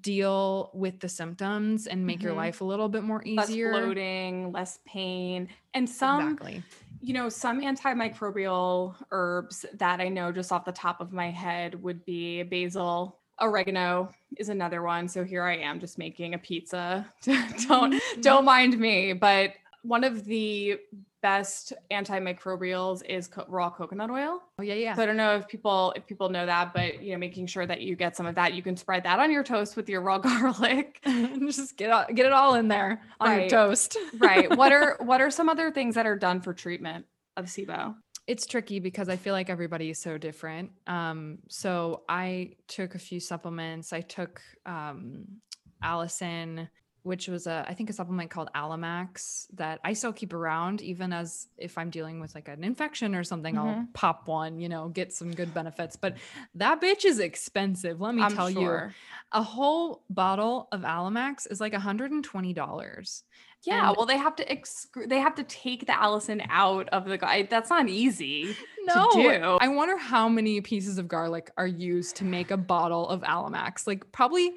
deal 0.00 0.70
with 0.74 1.00
the 1.00 1.08
symptoms 1.08 1.86
and 1.86 2.04
make 2.04 2.22
your 2.22 2.32
Mhm. 2.32 2.36
life 2.36 2.60
a 2.60 2.64
little 2.64 2.88
bit 2.88 3.04
more 3.04 3.22
easier. 3.24 3.72
less 3.72 3.82
bloating, 3.84 4.52
less 4.52 4.80
pain, 4.84 5.48
and 5.72 5.88
some 5.88 6.32
exactly. 6.32 6.62
you 7.00 7.14
know, 7.14 7.28
some 7.28 7.60
antimicrobial 7.60 8.96
herbs 9.12 9.64
that 9.74 10.00
I 10.00 10.08
know 10.08 10.32
just 10.32 10.50
off 10.50 10.64
the 10.64 10.72
top 10.72 11.00
of 11.00 11.12
my 11.12 11.30
head 11.30 11.80
would 11.80 12.04
be 12.04 12.42
basil, 12.42 13.17
oregano 13.40 14.10
is 14.36 14.48
another 14.48 14.82
one. 14.82 15.08
So 15.08 15.24
here 15.24 15.42
I 15.44 15.56
am 15.56 15.80
just 15.80 15.98
making 15.98 16.34
a 16.34 16.38
pizza. 16.38 17.06
don't 17.22 17.92
Mm-hmm. 17.94 18.20
don't 18.20 18.44
mind 18.44 18.78
me, 18.78 19.12
but 19.12 19.52
one 19.82 20.04
of 20.04 20.24
the 20.24 20.78
best 21.20 21.72
antimicrobials 21.90 23.04
is 23.08 23.26
co- 23.26 23.44
raw 23.48 23.70
coconut 23.70 24.10
oil. 24.10 24.40
Oh 24.58 24.62
yeah, 24.62 24.74
yeah. 24.74 24.94
So 24.94 25.02
I 25.02 25.06
don't 25.06 25.16
know 25.16 25.36
if 25.36 25.48
people 25.48 25.92
if 25.96 26.06
people 26.06 26.28
know 26.28 26.46
that, 26.46 26.72
but 26.72 27.02
you 27.02 27.12
know, 27.12 27.18
making 27.18 27.46
sure 27.46 27.66
that 27.66 27.80
you 27.80 27.96
get 27.96 28.16
some 28.16 28.26
of 28.26 28.34
that. 28.36 28.54
You 28.54 28.62
can 28.62 28.76
spread 28.76 29.04
that 29.04 29.18
on 29.18 29.30
your 29.30 29.42
toast 29.44 29.76
with 29.76 29.88
your 29.88 30.00
raw 30.00 30.18
garlic. 30.18 31.00
And 31.04 31.50
just 31.52 31.76
get 31.76 32.08
it, 32.10 32.14
get 32.14 32.26
it 32.26 32.32
all 32.32 32.54
in 32.54 32.68
there 32.68 33.02
on 33.20 33.28
Right. 33.30 33.40
your 33.50 33.50
toast. 33.50 33.96
right. 34.18 34.54
What 34.56 34.72
are 34.72 34.96
what 35.00 35.20
are 35.20 35.30
some 35.30 35.48
other 35.48 35.70
things 35.70 35.94
that 35.94 36.06
are 36.06 36.16
done 36.16 36.40
for 36.40 36.52
treatment 36.54 37.06
of 37.36 37.46
SIBO? 37.46 37.94
It's 38.28 38.46
tricky 38.46 38.78
because 38.78 39.08
I 39.08 39.16
feel 39.16 39.32
like 39.32 39.48
everybody 39.48 39.88
is 39.88 39.98
so 39.98 40.18
different. 40.18 40.72
Um, 40.86 41.38
so 41.48 42.04
I 42.10 42.56
took 42.68 42.94
a 42.94 42.98
few 42.98 43.20
supplements. 43.20 43.94
I 43.94 44.02
took 44.02 44.42
um, 44.66 45.40
allicin, 45.82 46.68
which 47.04 47.26
was 47.28 47.46
a 47.46 47.64
I 47.66 47.72
think 47.72 47.88
a 47.88 47.94
supplement 47.94 48.30
called 48.30 48.50
Allimax 48.54 49.46
that 49.54 49.80
I 49.82 49.94
still 49.94 50.12
keep 50.12 50.34
around, 50.34 50.82
even 50.82 51.10
as 51.10 51.48
if 51.56 51.78
I'm 51.78 51.88
dealing 51.88 52.20
with 52.20 52.34
like 52.34 52.48
an 52.48 52.62
infection 52.64 53.14
or 53.14 53.24
something, 53.24 53.56
I'll 53.56 53.74
Mhm. 53.76 53.94
pop 53.94 54.28
one, 54.28 54.58
you 54.60 54.68
know, 54.68 54.90
get 54.90 55.14
some 55.14 55.34
good 55.34 55.54
benefits. 55.54 55.96
But 55.96 56.18
that 56.54 56.82
bitch 56.82 57.06
is 57.06 57.20
expensive. 57.20 57.98
Let 57.98 58.14
me 58.14 58.24
I'm 58.24 58.34
tell 58.34 58.50
you, 58.50 58.90
a 59.32 59.42
whole 59.42 60.04
bottle 60.10 60.68
of 60.70 60.82
Allimax 60.82 61.50
is 61.50 61.60
like 61.62 61.72
$120. 61.72 63.24
Yeah, 63.68 63.88
And- 63.88 63.96
well, 63.96 64.06
they 64.06 64.16
have 64.18 64.34
to 64.36 64.44
excru- 64.46 65.08
they 65.08 65.18
have 65.20 65.34
to 65.36 65.42
take 65.44 65.80
the 65.86 65.92
allicin 65.92 66.44
out 66.50 66.88
of 66.90 67.04
the 67.04 67.18
guy. 67.18 67.42
That's 67.42 67.70
not 67.70 67.88
easy. 67.88 68.56
no. 68.86 69.08
do. 69.12 69.28
I 69.60 69.68
wonder 69.68 69.96
how 69.96 70.28
many 70.28 70.60
pieces 70.60 70.98
of 70.98 71.06
garlic 71.08 71.50
are 71.56 71.66
used 71.66 72.16
to 72.16 72.24
make 72.24 72.50
a 72.50 72.56
bottle 72.56 73.08
of 73.08 73.20
Allimax. 73.22 73.86
Like 73.86 74.10
probably 74.12 74.52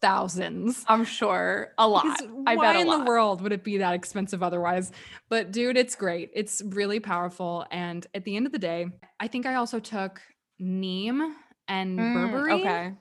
thousands. 0.00 0.84
I'm 0.88 1.04
sure 1.04 1.72
a 1.78 1.86
lot. 1.88 2.02
Because 2.04 2.26
I 2.46 2.56
why 2.56 2.72
bet 2.72 2.80
in 2.80 2.86
lot. 2.88 2.98
the 2.98 3.04
world 3.04 3.40
would 3.40 3.52
it 3.52 3.64
be 3.64 3.78
that 3.78 3.94
expensive 3.94 4.42
otherwise? 4.42 4.90
But 5.28 5.52
dude, 5.52 5.76
it's 5.76 5.94
great. 5.94 6.30
It's 6.34 6.60
really 6.64 7.00
powerful. 7.00 7.64
And 7.70 8.06
at 8.14 8.24
the 8.24 8.36
end 8.36 8.46
of 8.46 8.52
the 8.52 8.58
day, 8.58 8.86
I 9.20 9.28
think 9.28 9.46
I 9.46 9.54
also 9.54 9.78
took 9.80 10.20
neem 10.58 11.34
and 11.68 11.98
Mm, 11.98 12.14
berberine. 12.16 12.60
Okay. 12.60 12.92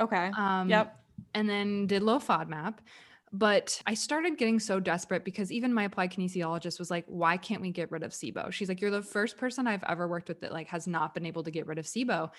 Okay. 0.00 0.30
Um, 0.36 0.68
yep. 0.68 0.96
and 1.34 1.48
then 1.48 1.86
did 1.86 2.02
low 2.02 2.18
FODMAP. 2.18 2.74
But 3.32 3.80
I 3.86 3.94
started 3.94 4.38
getting 4.38 4.58
so 4.58 4.80
desperate 4.80 5.24
because 5.24 5.52
even 5.52 5.72
my 5.72 5.84
applied 5.84 6.12
kinesiologist 6.12 6.80
was 6.80 6.90
like, 6.90 7.04
why 7.06 7.36
can't 7.36 7.62
we 7.62 7.70
get 7.70 7.90
rid 7.92 8.02
of 8.02 8.10
SIBO? 8.10 8.50
She's 8.50 8.68
like, 8.68 8.80
you're 8.80 8.90
the 8.90 9.02
first 9.02 9.36
person 9.36 9.68
I've 9.68 9.84
ever 9.84 10.08
worked 10.08 10.28
with 10.28 10.40
that 10.40 10.52
like 10.52 10.66
has 10.68 10.88
not 10.88 11.14
been 11.14 11.24
able 11.26 11.44
to 11.44 11.50
get 11.52 11.68
rid 11.68 11.78
of 11.78 11.86
SIBO. 11.86 12.30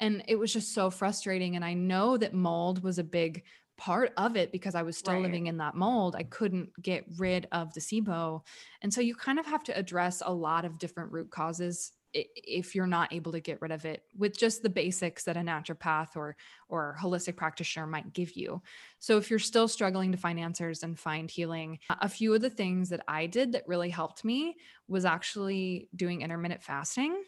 And 0.00 0.24
it 0.26 0.34
was 0.36 0.52
just 0.52 0.74
so 0.74 0.90
frustrating. 0.90 1.54
And 1.54 1.64
I 1.64 1.74
know 1.74 2.16
that 2.16 2.34
mold 2.34 2.82
was 2.82 2.98
a 2.98 3.04
big 3.04 3.44
part 3.76 4.12
of 4.16 4.36
it 4.36 4.50
because 4.50 4.74
I 4.74 4.82
was 4.82 4.96
still 4.96 5.16
Right. 5.16 5.20
living 5.20 5.46
in 5.46 5.58
that 5.58 5.76
mold. 5.76 6.16
I 6.16 6.24
couldn't 6.24 6.70
get 6.82 7.04
rid 7.16 7.46
of 7.52 7.72
the 7.72 7.80
SIBO. 7.80 8.44
And 8.82 8.92
so 8.92 9.00
you 9.00 9.14
kind 9.14 9.38
of 9.38 9.46
have 9.46 9.62
to 9.64 9.78
address 9.78 10.20
a 10.24 10.34
lot 10.34 10.64
of 10.64 10.78
different 10.78 11.12
root 11.12 11.30
causes 11.30 11.92
if 12.12 12.74
you're 12.74 12.86
not 12.86 13.12
able 13.12 13.32
to 13.32 13.40
get 13.40 13.60
rid 13.62 13.70
of 13.72 13.84
it 13.84 14.04
with 14.16 14.36
just 14.36 14.62
the 14.62 14.70
basics 14.70 15.24
that 15.24 15.36
a 15.36 15.40
naturopath 15.40 16.16
or 16.16 16.36
or 16.68 16.96
holistic 17.00 17.36
practitioner 17.36 17.86
might 17.86 18.12
give 18.12 18.32
you. 18.36 18.62
So 18.98 19.16
if 19.16 19.30
you're 19.30 19.38
still 19.38 19.68
struggling 19.68 20.12
to 20.12 20.18
find 20.18 20.38
answers 20.38 20.82
and 20.82 20.98
find 20.98 21.30
healing, 21.30 21.78
a 22.00 22.08
few 22.08 22.34
of 22.34 22.40
the 22.40 22.50
things 22.50 22.88
that 22.90 23.04
I 23.08 23.26
did 23.26 23.52
that 23.52 23.64
really 23.66 23.90
helped 23.90 24.24
me 24.24 24.56
was 24.88 25.04
actually 25.04 25.88
doing 25.94 26.22
intermittent 26.22 26.62
fasting 26.62 27.22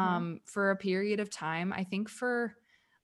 Mhm. 0.00 0.26
um, 0.26 0.40
for 0.44 0.70
a 0.70 0.76
period 0.76 1.20
of 1.20 1.30
time. 1.30 1.72
I 1.72 1.84
think 1.84 2.08
for 2.08 2.56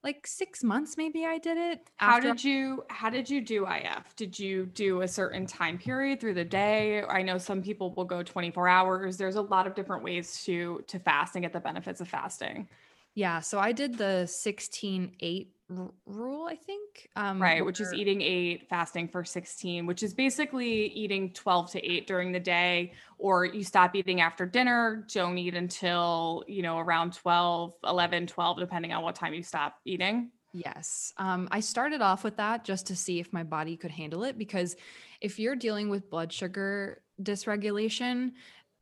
like 0.05 0.27
six 0.27 0.63
months, 0.63 0.97
maybe 0.97 1.25
I 1.25 1.39
did 1.39 1.57
it. 1.57 1.89
How 1.97 2.21
did 2.21 2.45
you 2.45 2.85
how 2.91 3.09
did 3.09 3.29
you 3.29 3.41
do 3.41 3.67
IF? 3.67 4.15
Did 4.17 4.39
you 4.39 4.67
do 4.67 5.01
a 5.01 5.09
certain 5.09 5.47
time 5.47 5.79
period 5.79 6.21
through 6.21 6.35
the 6.35 6.45
day? 6.45 7.03
I 7.03 7.23
know 7.23 7.39
some 7.39 7.63
people 7.63 7.93
will 7.95 8.05
go 8.05 8.23
24 8.23 8.69
hours. 8.69 9.17
There's 9.17 9.37
a 9.37 9.43
lot 9.43 9.67
of 9.67 9.75
different 9.75 10.05
ways 10.05 10.45
to 10.45 10.85
to 10.87 10.99
fast 10.99 11.35
and 11.35 11.43
get 11.43 11.55
the 11.55 11.61
benefits 11.61 12.01
of 12.01 12.09
fasting. 12.09 12.69
Yeah, 13.15 13.41
so 13.41 13.59
I 13.59 13.73
did 13.73 13.97
the 13.97 14.27
16 14.27 15.17
8 15.21 15.54
r- 15.71 15.91
rule, 16.07 16.47
I 16.47 16.57
think. 16.57 17.09
Um, 17.17 17.41
Right, 17.41 17.65
which 17.65 17.81
is 17.81 17.93
eating 17.93 18.21
8, 18.21 18.69
fasting 18.69 19.09
for 19.09 19.25
16, 19.25 19.87
which 19.87 20.03
is 20.03 20.15
basically 20.15 20.87
eating 20.89 21.33
12 21.33 21.73
to 21.73 21.85
8 21.85 22.07
during 22.07 22.33
the 22.33 22.41
day 22.41 22.93
or 23.19 23.45
you 23.45 23.65
stop 23.65 23.95
eating 23.95 24.21
after 24.21 24.47
dinner, 24.47 25.07
don't 25.13 25.39
eat 25.39 25.55
until, 25.55 26.45
you 26.47 26.63
know, 26.63 26.79
around 26.79 27.15
12, 27.15 27.75
11, 27.85 28.27
12 28.27 28.59
depending 28.59 28.93
on 28.93 29.03
what 29.03 29.15
time 29.15 29.35
you 29.35 29.43
stop 29.43 29.79
eating. 29.85 30.31
Yes. 30.53 31.13
Um, 31.17 31.49
I 31.51 31.61
started 31.61 32.01
off 32.01 32.23
with 32.23 32.37
that 32.37 32.65
just 32.65 32.87
to 32.87 32.97
see 32.97 33.19
if 33.19 33.33
my 33.33 33.43
body 33.43 33.77
could 33.77 33.91
handle 33.91 34.23
it 34.23 34.39
because 34.39 34.77
if 35.21 35.39
you're 35.39 35.57
dealing 35.57 35.89
with 35.89 36.09
blood 36.09 36.33
sugar 36.33 37.03
dysregulation, 37.21 38.33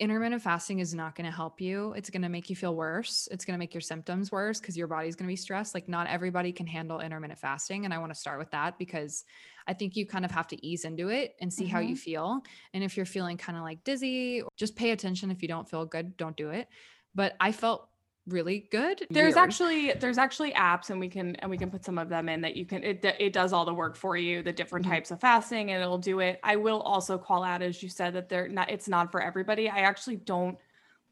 intermittent 0.00 0.42
fasting 0.42 0.80
is 0.80 0.94
not 0.94 1.14
going 1.14 1.26
to 1.26 1.34
help 1.34 1.60
you. 1.60 1.92
It's 1.92 2.10
going 2.10 2.22
to 2.22 2.28
make 2.28 2.50
you 2.50 2.56
feel 2.56 2.74
worse. 2.74 3.28
It's 3.30 3.44
going 3.44 3.54
to 3.54 3.58
make 3.58 3.74
your 3.74 3.80
symptoms 3.80 4.32
worse 4.32 4.60
because 4.60 4.76
your 4.76 4.88
body's 4.88 5.14
going 5.14 5.26
to 5.26 5.32
be 5.32 5.36
stressed. 5.36 5.74
Like, 5.74 5.88
not 5.88 6.08
everybody 6.08 6.52
can 6.52 6.66
handle 6.66 7.00
intermittent 7.00 7.38
fasting. 7.38 7.84
And 7.84 7.94
I 7.94 7.98
want 7.98 8.12
to 8.12 8.18
start 8.18 8.38
with 8.38 8.50
that 8.50 8.78
because 8.78 9.24
I 9.66 9.74
think 9.74 9.94
you 9.94 10.06
kind 10.06 10.24
of 10.24 10.30
have 10.30 10.48
to 10.48 10.66
ease 10.66 10.84
into 10.84 11.08
it 11.08 11.34
and 11.40 11.52
see 11.52 11.66
how 11.66 11.78
you 11.78 11.94
mm-hmm. 11.94 11.96
feel. 11.96 12.40
And 12.74 12.82
if 12.82 12.96
you're 12.96 13.06
feeling 13.06 13.36
kind 13.36 13.56
of 13.56 13.64
like 13.64 13.84
dizzy, 13.84 14.42
just 14.56 14.74
pay 14.74 14.90
attention. 14.90 15.30
If 15.30 15.42
you 15.42 15.48
don't 15.48 15.68
feel 15.68 15.84
good, 15.84 16.16
don't 16.16 16.36
do 16.36 16.50
it. 16.50 16.68
But 17.14 17.36
I 17.38 17.52
felt 17.52 17.88
really 18.26 18.68
good. 18.70 19.06
There's 19.10 19.34
Weird. 19.34 19.36
actually 19.36 19.92
there's 19.94 20.16
actually 20.16 20.52
apps 20.52 20.90
and 20.90 21.00
we 21.00 21.08
can 21.08 21.34
and 21.36 21.50
we 21.50 21.58
can 21.58 21.70
put 21.70 21.84
some 21.84 21.98
of 21.98 22.08
them 22.08 22.28
in 22.28 22.40
that 22.42 22.56
you 22.56 22.64
can 22.64 22.82
it, 22.84 23.04
it 23.18 23.32
does 23.32 23.52
all 23.52 23.64
the 23.64 23.74
work 23.74 23.96
for 23.96 24.16
you 24.16 24.42
the 24.42 24.52
different 24.52 24.84
Mhm. 24.84 24.90
types 24.90 25.10
of 25.10 25.20
fasting 25.20 25.70
and 25.72 25.82
it'll 25.82 25.98
do 25.98 26.20
it. 26.20 26.38
I 26.44 26.56
will 26.56 26.80
also 26.82 27.18
call 27.18 27.42
out 27.42 27.62
as 27.62 27.82
you 27.82 27.88
said 27.88 28.14
that 28.14 28.28
they're 28.28 28.48
not 28.48 28.70
it's 28.70 28.88
not 28.88 29.10
for 29.10 29.20
everybody. 29.20 29.68
I 29.68 29.80
actually 29.80 30.16
don't 30.16 30.56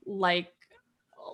like 0.06 0.52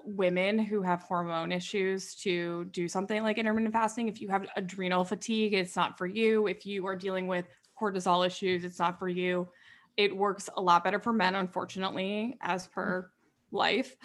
women 0.04 0.58
who 0.58 0.82
have 0.82 1.02
hormone 1.02 1.52
issues 1.52 2.14
to 2.16 2.64
do 2.66 2.88
something 2.88 3.22
like 3.22 3.38
intermittent 3.38 3.72
fasting. 3.74 4.08
If 4.08 4.20
you 4.20 4.28
have 4.28 4.46
adrenal 4.56 5.04
fatigue, 5.04 5.54
it's 5.54 5.76
not 5.76 5.98
for 5.98 6.06
you. 6.06 6.46
If 6.48 6.66
you 6.66 6.86
are 6.86 6.96
dealing 6.96 7.26
with 7.28 7.46
cortisol 7.80 8.26
issues, 8.26 8.64
it's 8.64 8.78
not 8.78 8.98
for 8.98 9.08
you. 9.08 9.48
It 9.96 10.16
works 10.16 10.48
a 10.56 10.62
lot 10.62 10.84
better 10.84 11.00
for 11.00 11.12
men, 11.12 11.34
unfortunately, 11.34 12.36
as 12.42 12.66
per 12.68 13.10
life 13.52 13.96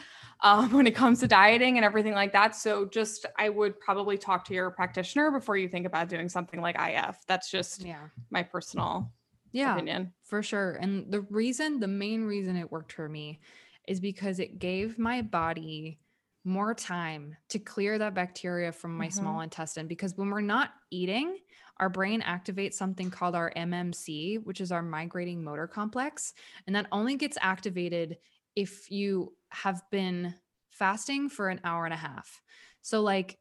um, 0.42 0.72
when 0.76 0.88
it 0.88 0.96
comes 0.96 1.20
to 1.20 1.28
dieting 1.28 1.78
and 1.78 1.86
everything 1.86 2.14
like 2.14 2.34
that. 2.34 2.56
So 2.56 2.86
just 2.86 3.26
I 3.38 3.50
would 3.50 3.80
probably 3.80 4.18
talk 4.18 4.46
to 4.46 4.54
your 4.54 4.72
practitioner 4.72 5.32
before 5.32 5.58
you 5.58 5.68
think 5.68 5.86
about 5.86 6.10
doing 6.10 6.30
something 6.30 6.62
like 6.62 6.76
IF. 6.80 7.18
That's 7.28 7.50
just 7.50 7.84
Yeah. 7.84 8.08
my 8.30 8.44
personal 8.44 9.12
Yeah. 9.52 9.74
opinion. 9.74 10.14
For 10.24 10.42
sure. 10.42 10.74
And 10.74 11.12
the 11.12 11.22
reason, 11.22 11.80
the 11.80 11.88
main 11.88 12.24
reason 12.24 12.56
it 12.56 12.72
worked 12.72 12.94
for 12.94 13.10
me 13.10 13.40
is 13.88 14.00
because 14.00 14.40
it 14.40 14.60
gave 14.60 14.98
my 14.98 15.22
body 15.22 16.00
more 16.44 16.74
time 16.74 17.36
to 17.50 17.60
clear 17.60 18.00
that 18.00 18.16
bacteria 18.16 18.72
from 18.72 18.98
my 18.98 19.10
small 19.10 19.42
intestine. 19.42 19.88
Because 19.88 20.18
when 20.18 20.30
we're 20.30 20.42
not 20.42 20.72
eating, 20.90 21.38
our 21.78 21.90
brain 21.90 22.22
activates 22.22 22.74
something 22.74 23.12
called 23.12 23.36
our 23.36 23.52
MMC, 23.56 24.38
which 24.44 24.62
is 24.62 24.72
our 24.72 24.82
migrating 24.82 25.44
motor 25.44 25.68
complex. 25.68 26.34
And 26.66 26.76
that 26.76 26.88
only 26.92 27.16
gets 27.16 27.38
activated 27.42 28.18
if 28.56 28.92
you 28.92 29.36
have 29.50 29.82
been 29.92 30.36
fasting 30.70 31.30
for 31.30 31.50
an 31.50 31.60
hour 31.64 31.86
and 31.86 31.94
a 31.94 31.98
half. 31.98 32.42
So, 32.82 33.02
like 33.02 33.40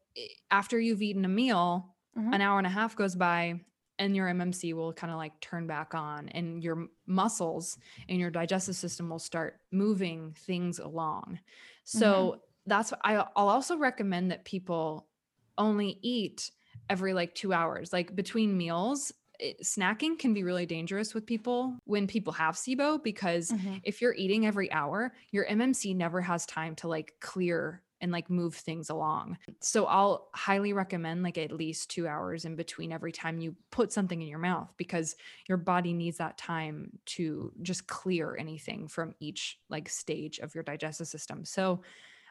after 0.49 0.79
you've 0.79 1.01
eaten 1.01 1.25
a 1.25 1.29
meal, 1.29 1.95
Mhm. 2.17 2.33
an 2.33 2.41
hour 2.41 2.57
and 2.57 2.67
a 2.67 2.71
half 2.71 2.95
goes 2.95 3.15
by 3.15 3.61
and 3.97 4.15
your 4.15 4.27
MMC 4.27 4.73
will 4.73 4.93
kind 4.93 5.11
of 5.11 5.17
like 5.17 5.39
turn 5.41 5.67
back 5.67 5.93
on 5.93 6.29
and 6.29 6.63
your 6.63 6.87
muscles 7.05 7.77
and 8.09 8.19
your 8.19 8.31
digestive 8.31 8.75
system 8.75 9.09
will 9.09 9.19
start 9.19 9.61
moving 9.71 10.33
things 10.33 10.79
along. 10.79 11.39
So 11.83 12.41
that's 12.65 12.91
what 12.91 13.01
I, 13.03 13.15
I'll 13.35 13.49
also 13.49 13.77
recommend 13.77 14.31
that 14.31 14.45
people 14.45 15.09
only 15.57 15.99
eat 16.01 16.51
every 16.89 17.13
like 17.13 17.35
two 17.35 17.53
hours, 17.53 17.93
like 17.93 18.15
between 18.15 18.57
meals. 18.57 19.11
It, 19.41 19.61
snacking 19.61 20.19
can 20.19 20.33
be 20.35 20.43
really 20.43 20.67
dangerous 20.67 21.13
with 21.15 21.25
people 21.25 21.79
when 21.85 22.07
people 22.07 22.33
have 22.33 22.55
SIBO 22.55 23.03
because 23.03 23.53
Mhm. 23.53 23.81
if 23.83 23.99
you're 24.01 24.13
eating 24.13 24.45
every 24.45 24.71
hour, 24.71 25.15
your 25.31 25.45
MMC 25.45 25.93
never 25.95 26.21
has 26.21 26.45
time 26.45 26.75
to 26.77 26.87
like 26.87 27.15
clear 27.21 27.83
and 27.99 28.11
like 28.11 28.29
move 28.29 28.55
things 28.55 28.89
along. 28.89 29.37
So 29.59 29.85
I'll 29.85 30.29
highly 30.35 30.73
recommend 30.73 31.23
like 31.23 31.37
at 31.37 31.51
least 31.51 31.89
2 31.91 32.07
hours 32.07 32.45
in 32.45 32.55
between 32.55 32.91
every 32.91 33.11
time 33.11 33.39
you 33.39 33.55
put 33.71 33.91
something 33.91 34.21
in 34.21 34.27
your 34.27 34.39
mouth 34.39 34.73
because 34.77 35.15
your 35.47 35.57
body 35.57 35.93
needs 35.93 36.17
that 36.17 36.37
time 36.37 36.99
to 37.07 37.53
just 37.61 37.87
clear 37.87 38.35
anything 38.37 38.87
from 38.87 39.15
each 39.19 39.59
like 39.69 39.89
stage 39.89 40.39
of 40.39 40.55
your 40.55 40.63
digestive 40.63 41.07
system. 41.07 41.45
So 41.45 41.83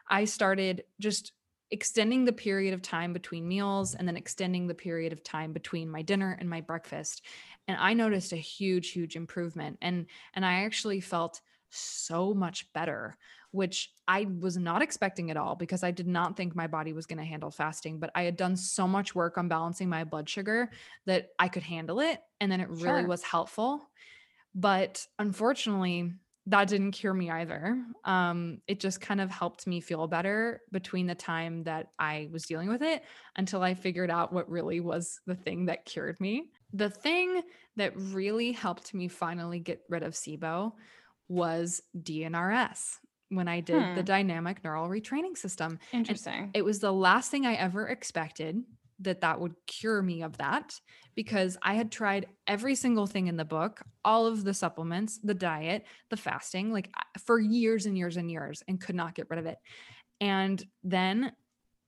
I 0.07 0.25
started 0.25 0.85
just 0.99 1.33
extending 1.71 2.25
the 2.25 2.33
period 2.33 2.73
of 2.73 2.81
time 2.81 3.13
between 3.13 3.47
meals 3.47 3.95
and 3.95 4.07
then 4.07 4.17
extending 4.17 4.67
the 4.67 4.75
period 4.75 5.13
of 5.13 5.23
time 5.23 5.53
between 5.53 5.89
my 5.89 6.01
dinner 6.01 6.35
and 6.39 6.49
my 6.49 6.61
breakfast 6.61 7.21
and 7.67 7.77
i 7.79 7.93
noticed 7.93 8.33
a 8.33 8.37
huge 8.37 8.91
huge 8.91 9.15
improvement 9.15 9.77
and 9.81 10.05
and 10.33 10.45
i 10.45 10.63
actually 10.63 10.99
felt 10.99 11.41
so 11.69 12.33
much 12.33 12.71
better 12.73 13.17
which 13.51 13.93
i 14.07 14.25
was 14.39 14.57
not 14.57 14.81
expecting 14.81 15.31
at 15.31 15.37
all 15.37 15.55
because 15.55 15.83
i 15.83 15.91
did 15.91 16.07
not 16.07 16.35
think 16.35 16.53
my 16.55 16.67
body 16.67 16.91
was 16.91 17.05
going 17.05 17.17
to 17.19 17.23
handle 17.25 17.51
fasting 17.51 17.99
but 17.99 18.11
i 18.15 18.23
had 18.23 18.35
done 18.35 18.57
so 18.57 18.87
much 18.87 19.15
work 19.15 19.37
on 19.37 19.47
balancing 19.47 19.87
my 19.87 20.03
blood 20.03 20.27
sugar 20.27 20.69
that 21.05 21.29
i 21.39 21.47
could 21.47 21.63
handle 21.63 21.99
it 22.01 22.19
and 22.41 22.51
then 22.51 22.59
it 22.59 22.69
really 22.69 23.03
Sure. 23.03 23.05
was 23.05 23.23
helpful 23.23 23.89
but 24.53 25.05
unfortunately 25.19 26.13
that 26.51 26.67
didn't 26.67 26.91
cure 26.91 27.13
me 27.13 27.29
either 27.31 27.83
um 28.05 28.61
it 28.67 28.79
just 28.79 29.01
kind 29.01 29.21
of 29.21 29.31
helped 29.31 29.67
me 29.67 29.81
feel 29.81 30.07
better 30.07 30.61
between 30.71 31.07
the 31.07 31.15
time 31.15 31.63
that 31.63 31.87
i 31.99 32.29
was 32.31 32.45
dealing 32.45 32.69
with 32.69 32.81
it 32.81 33.03
until 33.37 33.61
i 33.63 33.73
figured 33.73 34.11
out 34.11 34.33
what 34.33 34.49
really 34.49 34.79
was 34.79 35.19
the 35.27 35.35
thing 35.35 35.65
that 35.65 35.85
cured 35.85 36.19
me 36.21 36.51
the 36.73 36.89
thing 36.89 37.41
that 37.75 37.93
really 37.95 38.51
helped 38.51 38.93
me 38.93 39.07
finally 39.07 39.59
get 39.59 39.81
rid 39.89 40.03
of 40.03 40.13
sibo 40.13 40.73
was 41.27 41.81
dnrs 41.97 42.97
when 43.29 43.47
i 43.47 43.59
did 43.59 43.93
the 43.93 44.01
Hmm. 44.01 44.05
dynamic 44.05 44.63
neural 44.63 44.89
retraining 44.89 45.37
system 45.37 45.79
Interesting. 45.93 46.51
it 46.53 46.63
was 46.65 46.79
the 46.79 46.91
last 46.93 47.31
thing 47.31 47.45
I 47.45 47.53
ever 47.55 47.87
expected 47.87 48.57
that 49.01 49.21
that 49.21 49.39
would 49.39 49.55
cure 49.67 50.01
me 50.01 50.21
of 50.21 50.37
that 50.37 50.79
because 51.15 51.57
I 51.61 51.73
had 51.73 51.91
tried 51.91 52.27
every 52.47 52.75
single 52.75 53.07
thing 53.07 53.27
in 53.27 53.35
the 53.37 53.45
book, 53.45 53.81
all 54.05 54.27
of 54.27 54.43
the 54.43 54.53
supplements, 54.53 55.19
the 55.23 55.33
diet, 55.33 55.85
the 56.09 56.17
fasting, 56.17 56.71
like 56.71 56.89
for 57.25 57.39
years 57.39 57.85
and 57.85 57.97
years 57.97 58.17
and 58.17 58.31
years 58.31 58.63
and 58.67 58.79
could 58.79 58.95
not 58.95 59.15
get 59.15 59.29
rid 59.29 59.39
of 59.39 59.45
it. 59.45 59.57
And 60.19 60.63
then 60.83 61.33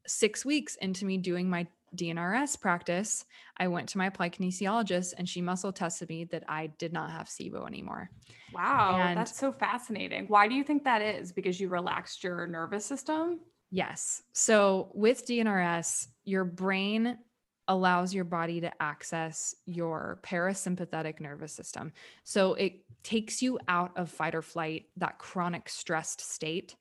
6 0.07 0.43
weeks 0.43 0.75
into 0.75 1.05
me 1.05 1.17
doing 1.17 1.49
my 1.49 1.67
DNRS 1.95 2.59
practice, 2.59 3.23
I 3.55 3.67
went 3.67 3.89
to 3.89 3.99
my 3.99 4.07
applied 4.07 4.33
kinesiologist 4.33 5.13
and 5.17 5.29
she 5.29 5.41
muscle 5.41 5.71
tested 5.71 6.09
me 6.09 6.25
that 6.25 6.43
I 6.49 6.67
did 6.79 6.91
not 6.91 7.11
have 7.11 7.27
SIBO 7.27 7.67
anymore. 7.67 8.09
wow, 8.51 8.97
and- 8.99 9.17
that's 9.17 9.37
so 9.37 9.51
fascinating. 9.51 10.25
Why 10.27 10.47
do 10.47 10.55
you 10.55 10.63
think 10.63 10.83
that 10.85 11.01
is? 11.01 11.31
Because 11.31 11.59
you 11.59 11.69
relaxed 11.69 12.23
your 12.23 12.47
nervous 12.47 12.85
system? 12.85 13.39
Yes. 13.73 14.21
So 14.33 14.91
with 14.93 15.25
DNRS, 15.25 16.07
your 16.25 16.45
brain 16.45 17.17
allows 17.67 18.13
your 18.13 18.23
body 18.23 18.61
to 18.61 18.71
access 18.79 19.55
your 19.65 20.19
parasympathetic 20.21 21.19
nervous 21.19 21.53
system. 21.53 21.91
So 22.23 22.53
it 22.53 22.81
takes 23.01 23.41
you 23.41 23.57
out 23.67 23.89
of 23.95 24.11
fight 24.11 24.35
or 24.35 24.43
flight, 24.43 24.89
that 24.97 25.17
chronic 25.17 25.69
stressed 25.69 26.21
state. 26.21 26.75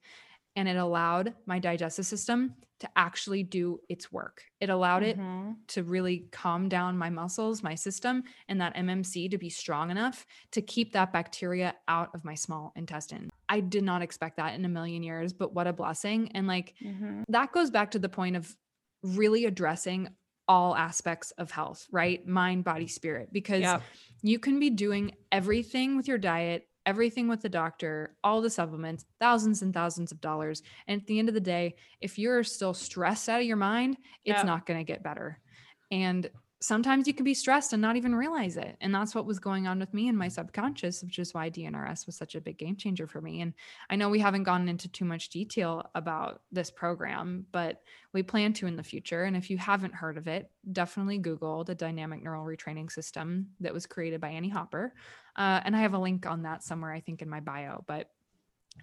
And 0.55 0.69
it 0.69 0.77
allowed 0.77 1.35
my 1.47 1.59
digestive 1.59 2.07
system 2.07 2.55
to 2.81 2.88
actually 2.97 3.43
do 3.43 3.81
its 3.88 4.12
work. 4.12 4.43
It 4.61 4.69
allowed 4.69 5.03
it 5.03 5.19
Mhm. 5.19 5.57
to 5.69 5.83
really 5.83 6.29
calm 6.33 6.69
down 6.69 6.99
my 6.99 7.09
muscles, 7.11 7.62
my 7.62 7.75
system, 7.75 8.25
and 8.49 8.61
that 8.61 8.77
MMC 8.77 9.29
to 9.29 9.38
be 9.38 9.49
strong 9.49 9.91
enough 9.91 10.27
to 10.51 10.61
keep 10.61 10.93
that 10.93 11.12
bacteria 11.12 11.77
out 11.88 12.15
of 12.15 12.25
my 12.25 12.35
small 12.35 12.73
intestine. 12.77 13.31
I 13.49 13.61
did 13.61 13.85
not 13.85 14.03
expect 14.03 14.37
that 14.38 14.55
in 14.55 14.65
a 14.65 14.69
million 14.69 15.03
years, 15.03 15.33
but 15.33 15.55
what 15.55 15.67
a 15.67 15.73
blessing. 15.73 16.33
And 16.33 16.47
like 16.47 16.75
Mhm. 16.83 17.25
that 17.29 17.53
goes 17.53 17.71
back 17.71 17.93
to 17.93 17.99
the 17.99 18.09
point 18.09 18.37
of 18.37 18.55
really 19.03 19.45
addressing 19.47 20.09
all 20.49 20.75
aspects 20.75 21.31
of 21.33 21.51
health, 21.53 21.87
right? 21.91 22.27
Mind, 22.27 22.65
body, 22.65 22.88
spirit, 22.88 23.33
because 23.33 23.61
Yep. 23.61 23.83
you 24.23 24.38
can 24.38 24.59
be 24.59 24.71
doing 24.71 25.12
everything 25.31 25.97
with 25.97 26.09
your 26.09 26.19
diet, 26.19 26.69
everything 26.87 27.29
with 27.29 27.40
the 27.42 27.49
doctor, 27.49 28.16
all 28.25 28.40
the 28.40 28.51
supplements, 28.51 29.05
thousands 29.21 29.62
and 29.62 29.73
thousands 29.75 30.12
of 30.12 30.21
dollars. 30.21 30.62
And 30.87 31.01
at 31.01 31.07
the 31.07 31.18
end 31.18 31.29
of 31.29 31.35
the 31.35 31.40
day, 31.40 31.77
if 32.01 32.18
you're 32.18 32.45
still 32.45 32.75
stressed 32.75 33.29
out 33.29 33.40
of 33.40 33.47
your 33.47 33.57
mind, 33.57 33.99
it's 34.25 34.42
Yep. 34.42 34.45
not 34.45 34.66
going 34.66 34.79
to 34.79 34.85
get 34.85 35.03
better. 35.03 35.40
And 35.90 36.29
sometimes 36.62 37.09
you 37.09 37.12
can 37.12 37.25
be 37.25 37.35
stressed 37.35 37.72
and 37.72 37.83
not 37.83 37.96
even 37.96 38.14
realize 38.14 38.57
it. 38.57 38.77
And 38.81 38.94
that's 38.94 39.14
what 39.14 39.27
was 39.27 39.40
going 39.40 39.66
on 39.66 39.81
with 39.81 39.92
me 39.92 40.07
in 40.07 40.16
my 40.16 40.29
subconscious, 40.29 41.03
which 41.03 41.18
is 41.18 41.35
why 41.35 41.51
DNRS 41.51 42.07
was 42.07 42.14
such 42.14 42.37
a 42.37 42.40
big 42.40 42.57
game 42.57 42.77
changer 42.77 43.09
for 43.09 43.20
me. 43.20 43.40
And 43.40 43.53
I 43.90 43.96
know 43.96 44.09
we 44.09 44.20
haven't 44.20 44.44
gone 44.44 44.68
into 44.68 44.88
too 44.88 45.05
much 45.05 45.29
detail 45.29 45.90
about 45.96 46.42
this 46.53 46.70
program, 46.70 47.46
but 47.51 47.83
we 48.12 48.22
plan 48.22 48.53
to 48.55 48.68
in 48.68 48.77
the 48.77 48.83
future. 48.83 49.25
And 49.25 49.37
if 49.37 49.51
you 49.51 49.59
haven't 49.59 49.94
heard 49.94 50.16
of 50.16 50.29
it, 50.29 50.51
definitely 50.70 51.18
Google 51.18 51.64
the 51.64 51.75
dynamic 51.75 52.22
neural 52.22 52.46
retraining 52.46 52.90
system 52.90 53.48
that 53.59 53.75
was 53.75 53.85
created 53.85 54.20
by 54.20 54.29
Annie 54.29 54.48
Hopper. 54.48 54.94
Uh, 55.35 55.61
and 55.64 55.75
I 55.75 55.81
have 55.81 55.94
a 55.94 55.98
link 55.98 56.27
on 56.27 56.42
that 56.42 56.62
somewhere, 56.62 56.92
I 56.92 57.01
think, 57.01 57.22
in 57.22 57.29
my 57.29 57.40
bio. 57.40 57.83
But 57.88 58.09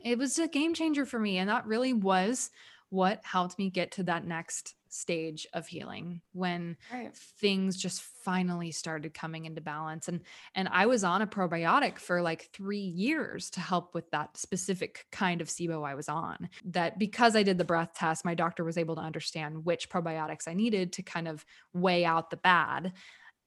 it 0.03 0.17
was 0.17 0.37
a 0.37 0.49
game 0.49 0.73
changer 0.73 1.05
for 1.05 1.19
me. 1.19 1.37
And 1.37 1.49
that 1.49 1.65
really 1.65 1.93
was 1.93 2.51
what 2.89 3.23
helped 3.23 3.57
me 3.57 3.69
get 3.69 3.91
to 3.91 4.03
that 4.03 4.25
next 4.25 4.75
stage 4.91 5.45
of 5.53 5.67
healing 5.67 6.21
when 6.31 6.75
Right. 6.89 7.15
things 7.15 7.77
just 7.77 8.01
finally 8.01 8.71
started 8.71 9.13
coming 9.13 9.45
into 9.45 9.61
balance 9.61 10.07
and 10.07 10.23
and 10.55 10.67
I 10.69 10.85
was 10.85 11.03
on 11.03 11.21
a 11.21 11.27
probiotic 11.27 11.99
for 11.99 12.21
like 12.21 12.49
3 12.53 12.79
years 12.79 13.49
to 13.51 13.59
help 13.59 13.93
with 13.93 14.09
that 14.11 14.37
specific 14.37 15.05
kind 15.11 15.41
of 15.41 15.47
SIBO 15.47 15.87
I 15.87 15.95
was 15.95 16.09
on 16.09 16.49
that 16.65 16.97
because 16.99 17.35
I 17.35 17.43
did 17.43 17.57
the 17.57 17.65
breath 17.65 17.93
test 17.95 18.25
my 18.25 18.35
doctor 18.35 18.63
was 18.63 18.77
able 18.77 18.95
to 18.95 19.01
understand 19.01 19.65
which 19.65 19.89
probiotics 19.89 20.47
I 20.47 20.53
needed 20.53 20.93
to 20.93 21.03
kind 21.03 21.27
of 21.27 21.45
weigh 21.73 22.05
out 22.05 22.29
the 22.29 22.37
bad 22.37 22.93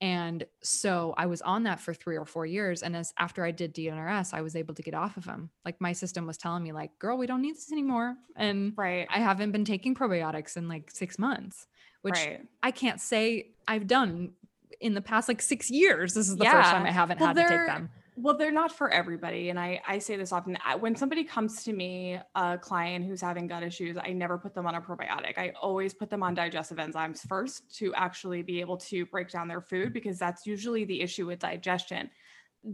and 0.03 0.45
so 0.63 1.15
I 1.17 1.27
was 1.27 1.41
on 1.43 1.63
that 1.63 1.81
for 1.81 1.95
3 1.95 2.19
or 2.19 2.27
4 2.27 2.45
years 2.45 2.83
and 2.83 2.95
as 2.95 3.15
after 3.19 3.45
I 3.45 3.53
did 3.53 3.73
DNRS 3.75 4.35
I 4.35 4.43
was 4.43 4.57
able 4.57 4.75
to 4.75 4.83
get 4.83 4.95
off 4.95 5.17
of 5.17 5.25
them 5.25 5.49
like 5.65 5.81
my 5.81 5.93
system 5.93 6.27
was 6.27 6.37
telling 6.37 6.63
me 6.63 6.73
like 6.73 6.99
girl 6.99 7.17
we 7.17 7.27
don't 7.27 7.41
need 7.41 7.55
this 7.55 7.73
anymore 7.73 8.17
and 8.37 8.73
Right. 8.77 9.07
I 9.09 9.21
haven't 9.21 9.53
been 9.53 9.65
taking 9.65 9.95
probiotics 9.95 10.57
in 10.57 10.69
like 10.69 10.91
6 10.91 11.19
months 11.19 11.67
which 12.03 12.15
right. 12.15 12.41
I 12.63 12.73
can't 12.73 13.01
say 13.01 13.53
I've 13.67 13.87
done 13.87 14.33
in 14.81 14.95
the 14.95 15.01
past 15.01 15.29
like 15.29 15.41
six 15.41 15.71
years. 15.71 16.13
This 16.15 16.29
is 16.29 16.37
the 16.37 16.45
first 16.45 16.71
time 16.71 16.85
I 16.85 16.91
haven't 16.91 17.21
Well, 17.21 17.29
had 17.29 17.37
to 17.37 17.49
take 17.49 17.67
them. 17.67 17.89
Well, 18.15 18.37
they're 18.37 18.53
not 18.53 18.71
for 18.73 18.91
everybody. 18.91 19.49
And 19.49 19.59
I, 19.59 19.81
I 19.89 19.99
say 19.99 20.17
this 20.17 20.33
often. 20.33 20.59
When 20.81 20.95
somebody 20.95 21.25
comes 21.25 21.65
to 21.65 21.73
me, 21.73 22.19
a 22.35 22.59
client 22.59 23.07
who's 23.07 23.23
having 23.23 23.47
gut 23.47 23.63
issues, 23.63 23.97
I 23.97 24.13
never 24.13 24.37
put 24.37 24.55
them 24.55 24.67
on 24.67 24.75
a 24.75 24.83
probiotic. 24.83 25.39
I 25.39 25.53
always 25.61 25.95
put 25.95 26.11
them 26.11 26.23
on 26.23 26.35
digestive 26.35 26.77
enzymes 26.77 27.27
first 27.27 27.75
to 27.79 27.95
actually 27.95 28.43
be 28.43 28.61
able 28.61 28.77
to 28.79 29.07
break 29.07 29.31
down 29.31 29.49
their 29.49 29.63
food 29.63 29.95
because 29.95 30.19
that's 30.19 30.47
usually 30.47 30.85
the 30.85 31.01
issue 31.01 31.27
with 31.27 31.39
digestion. 31.39 32.11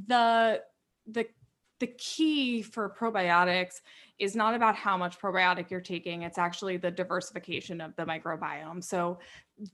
The 0.07 0.63
the 1.07 1.27
the 1.79 1.87
key 1.87 2.61
for 2.61 2.93
probiotics 2.99 3.81
is 4.19 4.35
not 4.35 4.55
about 4.55 4.75
how 4.75 4.97
much 4.97 5.21
probiotic 5.21 5.71
you're 5.71 5.81
taking. 5.81 6.23
It's 6.23 6.39
actually 6.39 6.77
the 6.77 6.91
diversification 6.91 7.81
of 7.81 7.95
the 7.95 8.05
microbiome. 8.05 8.83
So 8.83 9.21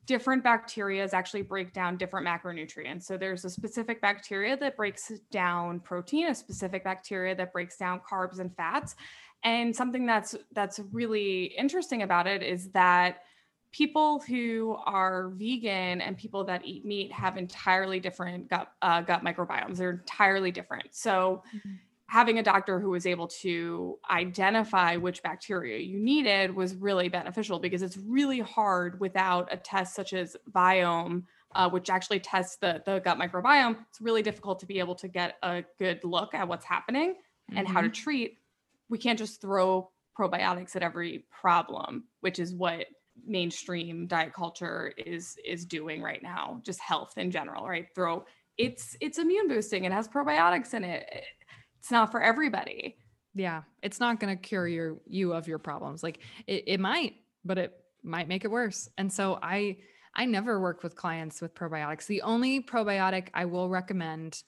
different 0.06 0.42
bacteria 0.42 1.08
actually 1.12 1.42
break 1.42 1.72
down 1.72 1.96
different 1.96 2.26
macronutrients. 2.26 3.04
So 3.04 3.16
there's 3.16 3.44
a 3.44 3.50
specific 3.50 4.00
bacteria 4.00 4.56
that 4.56 4.76
breaks 4.76 5.12
down 5.30 5.80
protein, 5.80 6.28
a 6.28 6.34
specific 6.34 6.84
bacteria 6.84 7.34
that 7.34 7.52
breaks 7.52 7.76
down 7.76 8.00
carbs 8.00 8.38
and 8.38 8.54
fats. 8.56 8.96
And 9.42 9.74
something 9.76 10.06
that's 10.06 10.34
that's 10.52 10.80
really 10.92 11.44
interesting 11.58 12.02
about 12.02 12.26
it 12.26 12.42
is 12.42 12.70
that 12.70 13.22
people 13.72 14.20
who 14.20 14.78
are 14.86 15.30
vegan 15.30 16.00
and 16.00 16.16
people 16.16 16.44
that 16.44 16.64
eat 16.64 16.84
meat 16.84 17.10
have 17.10 17.36
entirely 17.36 17.98
different 17.98 18.48
gut 18.48 18.72
uh, 18.80 19.00
gut 19.02 19.24
microbiomes. 19.24 19.76
They're 19.76 19.90
entirely 19.90 20.50
different. 20.50 20.94
So 20.94 21.42
mm-hmm. 21.54 21.74
Having 22.06 22.38
a 22.38 22.42
doctor 22.42 22.78
who 22.78 22.90
was 22.90 23.06
able 23.06 23.28
to 23.28 23.98
identify 24.10 24.96
which 24.96 25.22
bacteria 25.22 25.78
you 25.78 25.98
needed 25.98 26.54
was 26.54 26.74
really 26.74 27.08
beneficial 27.08 27.58
because 27.58 27.82
it's 27.82 27.96
really 27.96 28.40
hard 28.40 29.00
without 29.00 29.52
a 29.52 29.56
test 29.56 29.94
such 29.94 30.12
as 30.12 30.36
Viome, 30.52 31.24
uh, 31.54 31.68
which 31.70 31.90
actually 31.90 32.20
tests 32.20 32.56
the, 32.56 32.82
the 32.84 33.00
gut 33.00 33.18
microbiome, 33.18 33.76
it's 33.88 34.00
really 34.00 34.22
difficult 34.22 34.58
to 34.60 34.66
be 34.66 34.78
able 34.78 34.94
to 34.96 35.08
get 35.08 35.36
a 35.42 35.64
good 35.78 36.00
look 36.04 36.34
at 36.34 36.46
what's 36.46 36.64
happening 36.64 37.14
mm-hmm. 37.14 37.58
and 37.58 37.68
how 37.68 37.80
to 37.80 37.88
mm-hmm. 37.88 38.02
treat. 38.02 38.38
We 38.88 38.98
can't 38.98 39.18
just 39.18 39.40
throw 39.40 39.90
probiotics 40.18 40.76
at 40.76 40.82
every 40.82 41.24
problem, 41.30 42.04
which 42.20 42.38
is 42.38 42.54
what 42.54 42.86
mainstream 43.26 44.06
diet 44.06 44.32
culture 44.32 44.92
is 44.98 45.36
is 45.44 45.64
doing 45.64 46.02
right 46.02 46.22
now 46.22 46.60
just 46.64 46.80
health 46.80 47.16
in 47.16 47.30
general 47.30 47.66
right 47.66 47.86
throw 47.94 48.24
it's 48.58 48.96
it's 49.00 49.18
immune 49.18 49.48
boosting 49.48 49.84
it 49.84 49.92
has 49.92 50.08
probiotics 50.08 50.74
in 50.74 50.82
it 50.82 51.08
it's 51.84 51.90
not 51.90 52.10
for 52.10 52.22
everybody 52.22 52.96
yeah 53.34 53.62
it's 53.82 54.00
not 54.00 54.18
going 54.18 54.34
to 54.34 54.42
cure 54.42 54.66
your 54.66 54.96
you 55.06 55.34
of 55.34 55.46
your 55.46 55.58
problems 55.58 56.02
like 56.02 56.18
it, 56.46 56.64
it 56.66 56.80
might 56.80 57.14
but 57.44 57.58
it 57.58 57.72
might 58.02 58.26
make 58.26 58.44
it 58.44 58.50
worse 58.50 58.88
and 58.98 59.12
so 59.12 59.38
i 59.42 59.76
I 60.16 60.26
never 60.26 60.60
work 60.60 60.82
with 60.82 60.94
clients 60.94 61.40
with 61.40 61.54
probiotics. 61.54 62.06
The 62.06 62.22
only 62.22 62.62
probiotic 62.62 63.28
I 63.34 63.46
will 63.46 63.68
recommend 63.68 64.42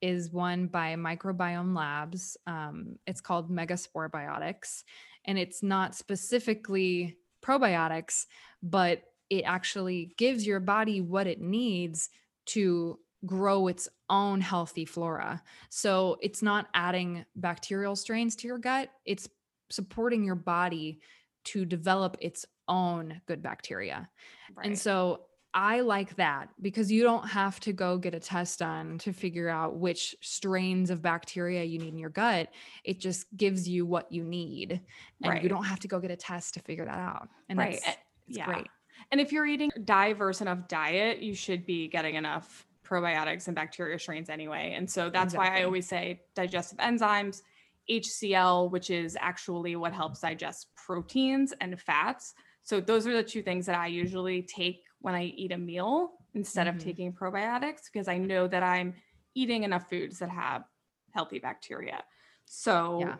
is 0.00 0.30
one 0.32 0.68
by 0.68 0.94
Microbiome 0.94 1.76
Labs. 1.76 2.36
Um, 2.46 2.98
it's 3.06 3.20
called 3.20 3.50
Megaspore 3.50 4.10
Biotics, 4.10 4.84
and 5.24 5.38
it's 5.38 5.62
not 5.62 5.96
specifically 5.96 7.16
probiotics, 7.42 8.26
but 8.62 9.02
it 9.28 9.42
actually 9.42 10.14
gives 10.16 10.46
your 10.46 10.60
body 10.60 11.00
what 11.00 11.26
it 11.26 11.40
needs 11.40 12.10
to 12.46 12.98
grow 13.26 13.66
its 13.68 13.88
own 14.10 14.40
healthy 14.40 14.84
flora. 14.84 15.42
So 15.70 16.16
it's 16.22 16.42
not 16.42 16.68
adding 16.74 17.24
bacterial 17.36 17.96
strains 17.96 18.36
to 18.36 18.46
your 18.46 18.58
gut, 18.58 18.90
it's 19.04 19.28
supporting 19.70 20.24
your 20.24 20.34
body 20.34 21.00
to 21.44 21.64
develop 21.64 22.16
its 22.20 22.46
own 22.68 23.20
good 23.26 23.42
bacteria. 23.42 24.08
Right. 24.54 24.66
And 24.66 24.78
so 24.78 25.22
I 25.54 25.80
like 25.80 26.14
that 26.16 26.50
because 26.60 26.92
you 26.92 27.02
don't 27.02 27.26
have 27.26 27.58
to 27.60 27.72
go 27.72 27.96
get 27.96 28.14
a 28.14 28.20
test 28.20 28.58
done 28.58 28.98
to 28.98 29.12
figure 29.12 29.48
out 29.48 29.76
which 29.76 30.14
strains 30.20 30.90
of 30.90 31.00
bacteria 31.00 31.64
you 31.64 31.78
need 31.78 31.88
in 31.88 31.98
your 31.98 32.10
gut. 32.10 32.48
It 32.84 33.00
just 33.00 33.26
gives 33.36 33.68
you 33.68 33.86
what 33.86 34.12
you 34.12 34.24
need. 34.24 34.80
And 35.22 35.32
right. 35.32 35.42
you 35.42 35.48
don't 35.48 35.64
have 35.64 35.80
to 35.80 35.88
go 35.88 36.00
get 36.00 36.10
a 36.10 36.16
test 36.16 36.54
to 36.54 36.60
figure 36.60 36.84
that 36.84 36.98
out. 36.98 37.28
And 37.48 37.58
right. 37.58 37.74
it's, 37.74 37.88
eh, 37.88 37.94
it's 38.28 38.38
yeah. 38.38 38.44
great. 38.44 38.68
And 39.10 39.20
if 39.20 39.32
you're 39.32 39.46
eating 39.46 39.70
diverse 39.84 40.42
enough 40.42 40.68
diet, 40.68 41.20
you 41.20 41.34
should 41.34 41.64
be 41.64 41.88
getting 41.88 42.14
enough 42.14 42.66
probiotics 42.88 43.46
and 43.46 43.54
bacteria 43.54 43.98
strains 43.98 44.30
anyway. 44.30 44.74
And 44.76 44.88
so 44.90 45.10
that's 45.10 45.34
exactly. 45.34 45.50
why 45.50 45.60
I 45.60 45.64
always 45.64 45.88
say 45.88 46.22
digestive 46.34 46.78
enzymes, 46.78 47.42
HCl, 47.90 48.70
which 48.70 48.90
is 48.90 49.16
actually 49.20 49.76
what 49.76 49.92
helps 49.92 50.20
digest 50.20 50.68
proteins 50.76 51.52
and 51.60 51.80
fats. 51.80 52.34
So 52.62 52.80
those 52.80 53.06
are 53.06 53.14
the 53.14 53.22
two 53.22 53.42
things 53.42 53.66
that 53.66 53.76
I 53.76 53.86
usually 53.86 54.42
take 54.42 54.84
when 55.00 55.14
I 55.14 55.24
eat 55.24 55.52
a 55.52 55.58
meal 55.58 56.12
instead 56.34 56.66
mm-hmm. 56.66 56.76
of 56.76 56.84
taking 56.84 57.12
probiotics 57.12 57.82
because 57.92 58.08
I 58.08 58.18
know 58.18 58.46
that 58.48 58.62
I'm 58.62 58.94
eating 59.34 59.64
enough 59.64 59.88
foods 59.88 60.18
that 60.18 60.30
have 60.30 60.64
healthy 61.12 61.38
bacteria. 61.38 62.02
So 62.44 63.00
yeah. 63.00 63.16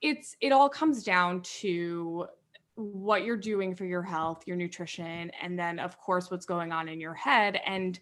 it's 0.00 0.36
it 0.40 0.52
all 0.52 0.68
comes 0.68 1.02
down 1.02 1.42
to 1.60 2.26
what 2.74 3.24
you're 3.24 3.36
doing 3.36 3.74
for 3.74 3.84
your 3.84 4.02
health, 4.02 4.44
your 4.46 4.56
nutrition, 4.56 5.30
and 5.42 5.58
then 5.58 5.78
of 5.78 5.98
course 5.98 6.30
what's 6.30 6.46
going 6.46 6.72
on 6.72 6.88
in 6.88 7.00
your 7.00 7.14
head. 7.14 7.60
And 7.66 7.98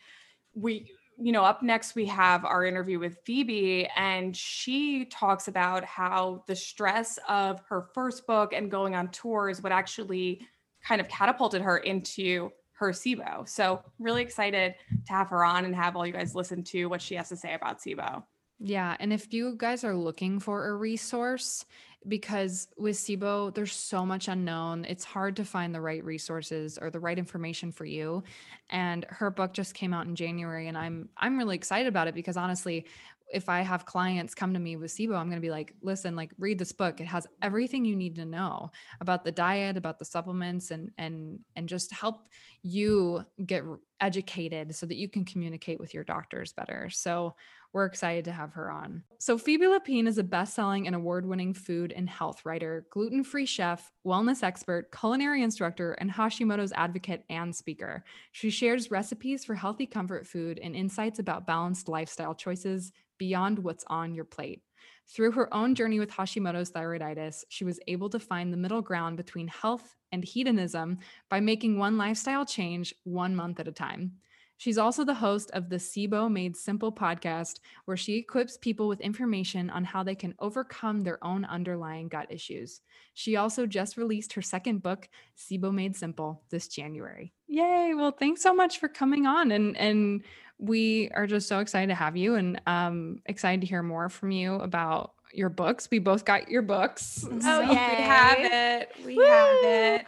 we, 0.60 0.90
you 1.18 1.32
know, 1.32 1.44
up 1.44 1.62
next 1.62 1.94
we 1.94 2.06
have 2.06 2.44
our 2.44 2.64
interview 2.64 2.98
with 2.98 3.18
Phoebe, 3.24 3.88
and 3.96 4.36
she 4.36 5.04
talks 5.06 5.48
about 5.48 5.84
how 5.84 6.44
the 6.46 6.56
stress 6.56 7.18
of 7.28 7.60
her 7.68 7.88
first 7.94 8.26
book 8.26 8.52
and 8.52 8.70
going 8.70 8.94
on 8.94 9.08
tours 9.08 9.62
would 9.62 9.72
actually 9.72 10.46
kind 10.82 11.00
of 11.00 11.08
catapulted 11.08 11.62
her 11.62 11.78
into 11.78 12.50
her 12.72 12.92
SIBO. 12.92 13.48
So 13.48 13.82
really 13.98 14.22
excited 14.22 14.74
to 15.06 15.12
have 15.12 15.28
her 15.30 15.44
on 15.44 15.64
and 15.64 15.74
have 15.74 15.96
all 15.96 16.06
you 16.06 16.12
guys 16.12 16.34
listen 16.34 16.62
to 16.64 16.86
what 16.86 17.02
she 17.02 17.16
has 17.16 17.28
to 17.30 17.36
say 17.36 17.54
about 17.54 17.80
SIBO. 17.80 18.22
Yeah. 18.60 18.96
And 18.98 19.12
if 19.12 19.32
you 19.32 19.54
guys 19.56 19.84
are 19.84 19.96
looking 19.96 20.40
for 20.40 20.68
a 20.68 20.74
resource, 20.74 21.64
because 22.06 22.68
with 22.76 22.96
SIBO, 22.96 23.54
there's 23.54 23.72
so 23.72 24.06
much 24.06 24.28
unknown. 24.28 24.84
It's 24.84 25.04
hard 25.04 25.36
to 25.36 25.44
find 25.44 25.74
the 25.74 25.80
right 25.80 26.04
resources 26.04 26.78
or 26.80 26.90
the 26.90 27.00
right 27.00 27.18
information 27.18 27.72
for 27.72 27.84
you. 27.84 28.22
And 28.70 29.04
her 29.08 29.30
book 29.30 29.52
just 29.52 29.74
came 29.74 29.92
out 29.92 30.06
in 30.06 30.14
January 30.14 30.68
and 30.68 30.78
I'm 30.78 31.08
I'm 31.16 31.36
really 31.36 31.56
excited 31.56 31.88
about 31.88 32.08
it 32.08 32.14
because 32.14 32.36
honestly, 32.36 32.86
if 33.30 33.48
I 33.48 33.60
have 33.60 33.84
clients 33.84 34.34
come 34.34 34.54
to 34.54 34.60
me 34.60 34.76
with 34.76 34.90
SIBO, 34.90 35.14
I'm 35.14 35.28
going 35.28 35.36
to 35.36 35.40
be 35.40 35.50
like, 35.50 35.74
listen, 35.82 36.16
like 36.16 36.32
read 36.38 36.58
this 36.58 36.72
book. 36.72 37.00
It 37.00 37.06
has 37.06 37.26
everything 37.42 37.84
you 37.84 37.94
need 37.94 38.16
to 38.16 38.24
know 38.24 38.70
about 39.00 39.24
the 39.24 39.32
diet, 39.32 39.76
about 39.76 39.98
the 39.98 40.04
supplements 40.04 40.70
and 40.70 40.90
and 40.98 41.40
and 41.56 41.68
just 41.68 41.92
help 41.92 42.28
you 42.62 43.24
get 43.44 43.64
educated 44.00 44.74
so 44.74 44.86
that 44.86 44.96
you 44.96 45.08
can 45.08 45.24
communicate 45.24 45.78
with 45.78 45.92
your 45.92 46.04
doctors 46.04 46.52
better. 46.52 46.88
So 46.90 47.34
we're 47.72 47.84
excited 47.84 48.24
to 48.24 48.32
have 48.32 48.52
her 48.52 48.70
on. 48.70 49.02
So, 49.18 49.36
Phoebe 49.36 49.66
Lapine 49.66 50.06
is 50.06 50.18
a 50.18 50.22
best 50.22 50.54
selling 50.54 50.86
and 50.86 50.96
award 50.96 51.26
winning 51.26 51.52
food 51.54 51.92
and 51.92 52.08
health 52.08 52.44
writer, 52.44 52.86
gluten 52.90 53.22
free 53.22 53.46
chef, 53.46 53.92
wellness 54.06 54.42
expert, 54.42 54.90
culinary 54.90 55.42
instructor, 55.42 55.92
and 55.92 56.10
Hashimoto's 56.10 56.72
advocate 56.72 57.24
and 57.28 57.54
speaker. 57.54 58.04
She 58.32 58.50
shares 58.50 58.90
recipes 58.90 59.44
for 59.44 59.54
healthy 59.54 59.86
comfort 59.86 60.26
food 60.26 60.58
and 60.62 60.74
insights 60.74 61.18
about 61.18 61.46
balanced 61.46 61.88
lifestyle 61.88 62.34
choices 62.34 62.92
beyond 63.18 63.58
what's 63.58 63.84
on 63.88 64.14
your 64.14 64.24
plate. 64.24 64.62
Through 65.06 65.32
her 65.32 65.52
own 65.54 65.74
journey 65.74 65.98
with 65.98 66.10
Hashimoto's 66.10 66.70
thyroiditis, 66.70 67.44
she 67.48 67.64
was 67.64 67.80
able 67.88 68.10
to 68.10 68.20
find 68.20 68.52
the 68.52 68.58
middle 68.58 68.82
ground 68.82 69.16
between 69.16 69.48
health 69.48 69.96
and 70.12 70.22
hedonism 70.22 70.98
by 71.30 71.40
making 71.40 71.78
one 71.78 71.96
lifestyle 71.96 72.44
change 72.44 72.94
one 73.04 73.34
month 73.34 73.58
at 73.58 73.68
a 73.68 73.72
time. 73.72 74.12
She's 74.58 74.76
also 74.76 75.04
the 75.04 75.14
host 75.14 75.52
of 75.52 75.68
the 75.68 75.76
SIBO 75.76 76.30
Made 76.30 76.56
Simple 76.56 76.92
podcast, 76.92 77.60
where 77.84 77.96
she 77.96 78.16
equips 78.16 78.56
people 78.56 78.88
with 78.88 79.00
information 79.00 79.70
on 79.70 79.84
how 79.84 80.02
they 80.02 80.16
can 80.16 80.34
overcome 80.40 81.00
their 81.00 81.22
own 81.24 81.44
underlying 81.44 82.08
gut 82.08 82.26
issues. 82.28 82.80
She 83.14 83.36
also 83.36 83.66
just 83.66 83.96
released 83.96 84.32
her 84.32 84.42
second 84.42 84.82
book, 84.82 85.08
SIBO 85.36 85.72
Made 85.72 85.94
Simple, 85.96 86.42
this 86.50 86.66
January. 86.66 87.32
Yay! 87.46 87.92
Well, 87.94 88.10
thanks 88.10 88.42
so 88.42 88.52
much 88.52 88.80
for 88.80 88.88
coming 88.88 89.26
on, 89.26 89.52
and 89.52 89.76
and 89.76 90.24
we 90.58 91.08
are 91.14 91.28
just 91.28 91.46
so 91.46 91.60
excited 91.60 91.86
to 91.86 91.94
have 91.94 92.16
you, 92.16 92.34
and 92.34 92.60
um, 92.66 93.22
excited 93.26 93.60
to 93.60 93.66
hear 93.66 93.84
more 93.84 94.08
from 94.08 94.32
you 94.32 94.56
about 94.56 95.12
your 95.32 95.50
books. 95.50 95.88
We 95.88 96.00
both 96.00 96.24
got 96.24 96.48
your 96.50 96.62
books. 96.62 97.24
Oh, 97.32 97.38
so. 97.40 97.60
yeah, 97.60 97.96
we 97.96 98.02
have 98.02 98.38
it. 98.40 98.92
We 99.06 99.16
Woo! 99.16 99.24
have 99.24 99.56
it. 99.62 100.06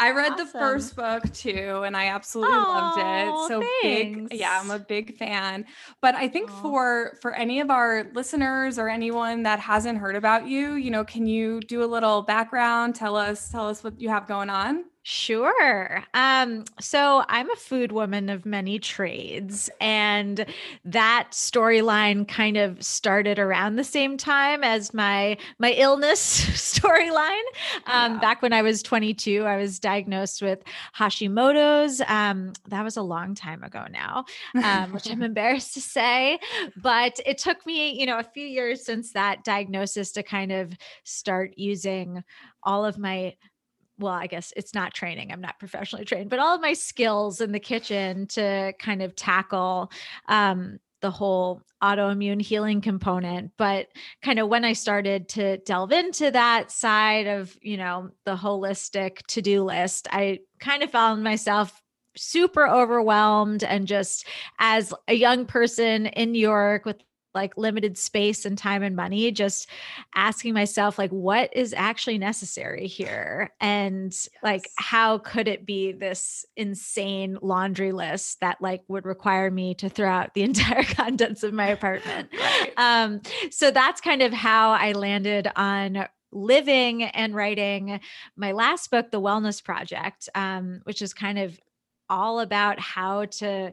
I 0.00 0.12
read 0.12 0.32
awesome. 0.32 0.46
the 0.46 0.52
first 0.52 0.96
book 0.96 1.32
too, 1.32 1.82
and 1.84 1.96
I 1.96 2.06
absolutely 2.06 2.56
oh, 2.56 2.94
loved 2.96 2.98
it. 2.98 3.48
So 3.48 3.62
thanks. 3.82 4.30
big, 4.30 4.40
yeah, 4.40 4.58
I'm 4.60 4.70
a 4.70 4.78
big 4.78 5.16
fan. 5.16 5.66
But 6.00 6.14
I 6.14 6.26
think 6.26 6.50
Aww. 6.50 6.62
for 6.62 7.18
for 7.20 7.34
any 7.34 7.60
of 7.60 7.70
our 7.70 8.10
listeners 8.14 8.78
or 8.78 8.88
anyone 8.88 9.42
that 9.42 9.60
hasn't 9.60 9.98
heard 9.98 10.16
about 10.16 10.48
you, 10.48 10.74
you 10.74 10.90
know, 10.90 11.04
can 11.04 11.26
you 11.26 11.60
do 11.60 11.84
a 11.84 11.86
little 11.86 12.22
background? 12.22 12.94
Tell 12.94 13.14
us, 13.14 13.50
tell 13.50 13.68
us 13.68 13.84
what 13.84 14.00
you 14.00 14.08
have 14.08 14.26
going 14.26 14.48
on. 14.48 14.84
Sure. 15.02 16.04
Um, 16.12 16.64
so 16.78 17.24
I'm 17.26 17.50
a 17.50 17.56
food 17.56 17.90
woman 17.90 18.28
of 18.28 18.44
many 18.44 18.78
trades, 18.78 19.70
and 19.80 20.44
that 20.84 21.28
storyline 21.32 22.28
kind 22.28 22.58
of 22.58 22.82
started 22.84 23.38
around 23.38 23.76
the 23.76 23.84
same 23.84 24.18
time 24.18 24.62
as 24.62 24.92
my 24.92 25.38
my 25.58 25.72
illness 25.72 26.40
storyline. 26.50 27.40
Um, 27.86 28.12
yeah. 28.12 28.18
Back 28.20 28.42
when 28.42 28.52
I 28.52 28.60
was 28.60 28.82
22, 28.82 29.44
I 29.44 29.56
was 29.56 29.78
diagnosed 29.78 30.42
with 30.42 30.62
Hashimoto's. 30.94 32.02
Um, 32.06 32.52
that 32.68 32.84
was 32.84 32.98
a 32.98 33.02
long 33.02 33.34
time 33.34 33.64
ago 33.64 33.86
now, 33.90 34.26
um, 34.62 34.92
which 34.92 35.10
I'm 35.10 35.22
embarrassed 35.30 35.72
to 35.74 35.80
say, 35.80 36.38
but 36.76 37.18
it 37.24 37.38
took 37.38 37.64
me, 37.64 37.98
you 37.98 38.04
know, 38.04 38.18
a 38.18 38.24
few 38.24 38.46
years 38.46 38.84
since 38.84 39.12
that 39.14 39.44
diagnosis 39.44 40.12
to 40.12 40.22
kind 40.22 40.52
of 40.52 40.74
start 41.04 41.54
using 41.56 42.22
all 42.62 42.84
of 42.84 42.98
my 42.98 43.34
well, 44.00 44.12
I 44.12 44.26
guess 44.26 44.52
it's 44.56 44.74
not 44.74 44.94
training. 44.94 45.32
I'm 45.32 45.40
not 45.40 45.58
professionally 45.58 46.04
trained, 46.04 46.30
but 46.30 46.38
all 46.38 46.54
of 46.54 46.60
my 46.60 46.72
skills 46.72 47.40
in 47.40 47.52
the 47.52 47.60
kitchen 47.60 48.26
to 48.28 48.72
kind 48.78 49.02
of 49.02 49.14
tackle 49.14 49.92
um, 50.26 50.80
the 51.00 51.10
whole 51.10 51.62
autoimmune 51.82 52.42
healing 52.42 52.80
component. 52.80 53.52
But 53.56 53.88
kind 54.22 54.38
of 54.38 54.48
when 54.48 54.64
I 54.64 54.72
started 54.72 55.28
to 55.30 55.58
delve 55.58 55.92
into 55.92 56.30
that 56.30 56.70
side 56.70 57.26
of, 57.26 57.56
you 57.62 57.76
know, 57.76 58.10
the 58.24 58.36
holistic 58.36 59.18
to 59.28 59.42
do 59.42 59.62
list, 59.62 60.08
I 60.10 60.40
kind 60.58 60.82
of 60.82 60.90
found 60.90 61.22
myself 61.22 61.80
super 62.16 62.66
overwhelmed 62.66 63.62
and 63.62 63.86
just 63.86 64.26
as 64.58 64.92
a 65.08 65.14
young 65.14 65.46
person 65.46 66.06
in 66.06 66.32
New 66.32 66.40
York 66.40 66.84
with 66.84 66.96
like 67.34 67.56
limited 67.56 67.96
space 67.96 68.44
and 68.44 68.58
time 68.58 68.82
and 68.82 68.96
money 68.96 69.30
just 69.30 69.68
asking 70.14 70.54
myself 70.54 70.98
like 70.98 71.10
what 71.10 71.54
is 71.54 71.74
actually 71.76 72.18
necessary 72.18 72.86
here 72.86 73.50
and 73.60 74.12
yes. 74.12 74.28
like 74.42 74.68
how 74.76 75.18
could 75.18 75.48
it 75.48 75.64
be 75.64 75.92
this 75.92 76.44
insane 76.56 77.38
laundry 77.42 77.92
list 77.92 78.40
that 78.40 78.60
like 78.60 78.82
would 78.88 79.04
require 79.04 79.50
me 79.50 79.74
to 79.74 79.88
throw 79.88 80.10
out 80.10 80.34
the 80.34 80.42
entire 80.50 80.84
contents 80.84 81.42
of 81.42 81.52
my 81.52 81.66
apartment 81.68 82.28
right. 82.32 82.72
um 82.76 83.20
so 83.50 83.70
that's 83.70 84.00
kind 84.00 84.22
of 84.22 84.32
how 84.32 84.70
i 84.70 84.92
landed 84.92 85.48
on 85.56 86.06
living 86.32 87.02
and 87.02 87.34
writing 87.34 88.00
my 88.36 88.52
last 88.52 88.90
book 88.90 89.10
the 89.10 89.20
wellness 89.20 89.62
project 89.62 90.28
um, 90.34 90.80
which 90.84 91.02
is 91.02 91.12
kind 91.12 91.38
of 91.38 91.58
all 92.10 92.40
about 92.40 92.78
how 92.78 93.24
to 93.24 93.72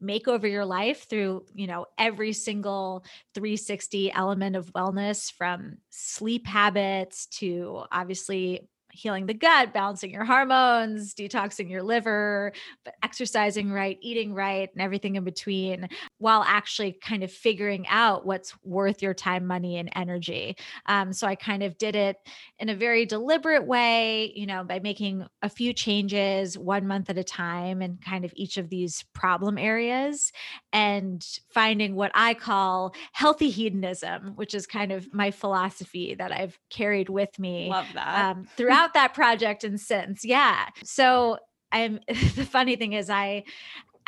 make 0.00 0.28
over 0.28 0.46
your 0.46 0.66
life 0.66 1.08
through 1.08 1.44
you 1.54 1.66
know 1.66 1.86
every 1.96 2.32
single 2.32 3.04
360 3.34 4.12
element 4.12 4.56
of 4.56 4.72
wellness 4.72 5.32
from 5.32 5.78
sleep 5.88 6.46
habits 6.46 7.26
to 7.26 7.84
obviously 7.90 8.68
healing 8.92 9.26
the 9.26 9.34
gut, 9.34 9.72
balancing 9.72 10.10
your 10.10 10.24
hormones, 10.24 11.14
detoxing 11.14 11.70
your 11.70 11.82
liver, 11.82 12.52
but 12.84 12.94
exercising 13.02 13.70
right, 13.70 13.98
eating 14.00 14.34
right, 14.34 14.70
and 14.72 14.82
everything 14.82 15.16
in 15.16 15.24
between, 15.24 15.88
while 16.18 16.44
actually 16.46 16.92
kind 16.92 17.22
of 17.22 17.32
figuring 17.32 17.86
out 17.88 18.26
what's 18.26 18.54
worth 18.64 19.02
your 19.02 19.14
time, 19.14 19.46
money, 19.46 19.78
and 19.78 19.90
energy. 19.94 20.56
Um, 20.86 21.12
so 21.12 21.26
I 21.26 21.34
kind 21.34 21.62
of 21.62 21.78
did 21.78 21.96
it 21.96 22.16
in 22.58 22.68
a 22.68 22.74
very 22.74 23.06
deliberate 23.06 23.66
way, 23.66 24.32
you 24.34 24.46
know, 24.46 24.64
by 24.64 24.80
making 24.80 25.26
a 25.42 25.48
few 25.48 25.72
changes 25.72 26.58
one 26.58 26.86
month 26.86 27.10
at 27.10 27.18
a 27.18 27.24
time 27.24 27.82
and 27.82 28.00
kind 28.02 28.24
of 28.24 28.32
each 28.34 28.56
of 28.56 28.68
these 28.70 29.04
problem 29.14 29.58
areas 29.58 30.32
and 30.72 31.26
finding 31.52 31.94
what 31.94 32.10
I 32.14 32.34
call 32.34 32.94
healthy 33.12 33.50
hedonism, 33.50 34.32
which 34.36 34.54
is 34.54 34.66
kind 34.66 34.92
of 34.92 35.12
my 35.12 35.30
philosophy 35.30 36.14
that 36.14 36.32
I've 36.32 36.58
carried 36.70 37.08
with 37.08 37.38
me. 37.38 37.68
Love 37.68 37.86
that. 37.94 38.30
Um, 38.30 38.46
throughout 38.56 38.79
about 38.80 38.94
that 38.94 39.14
project 39.14 39.64
and 39.64 39.78
since. 39.80 40.24
Yeah. 40.24 40.66
So 40.84 41.38
I'm 41.72 42.00
the 42.08 42.46
funny 42.50 42.76
thing 42.76 42.92
is 42.94 43.10
I 43.10 43.44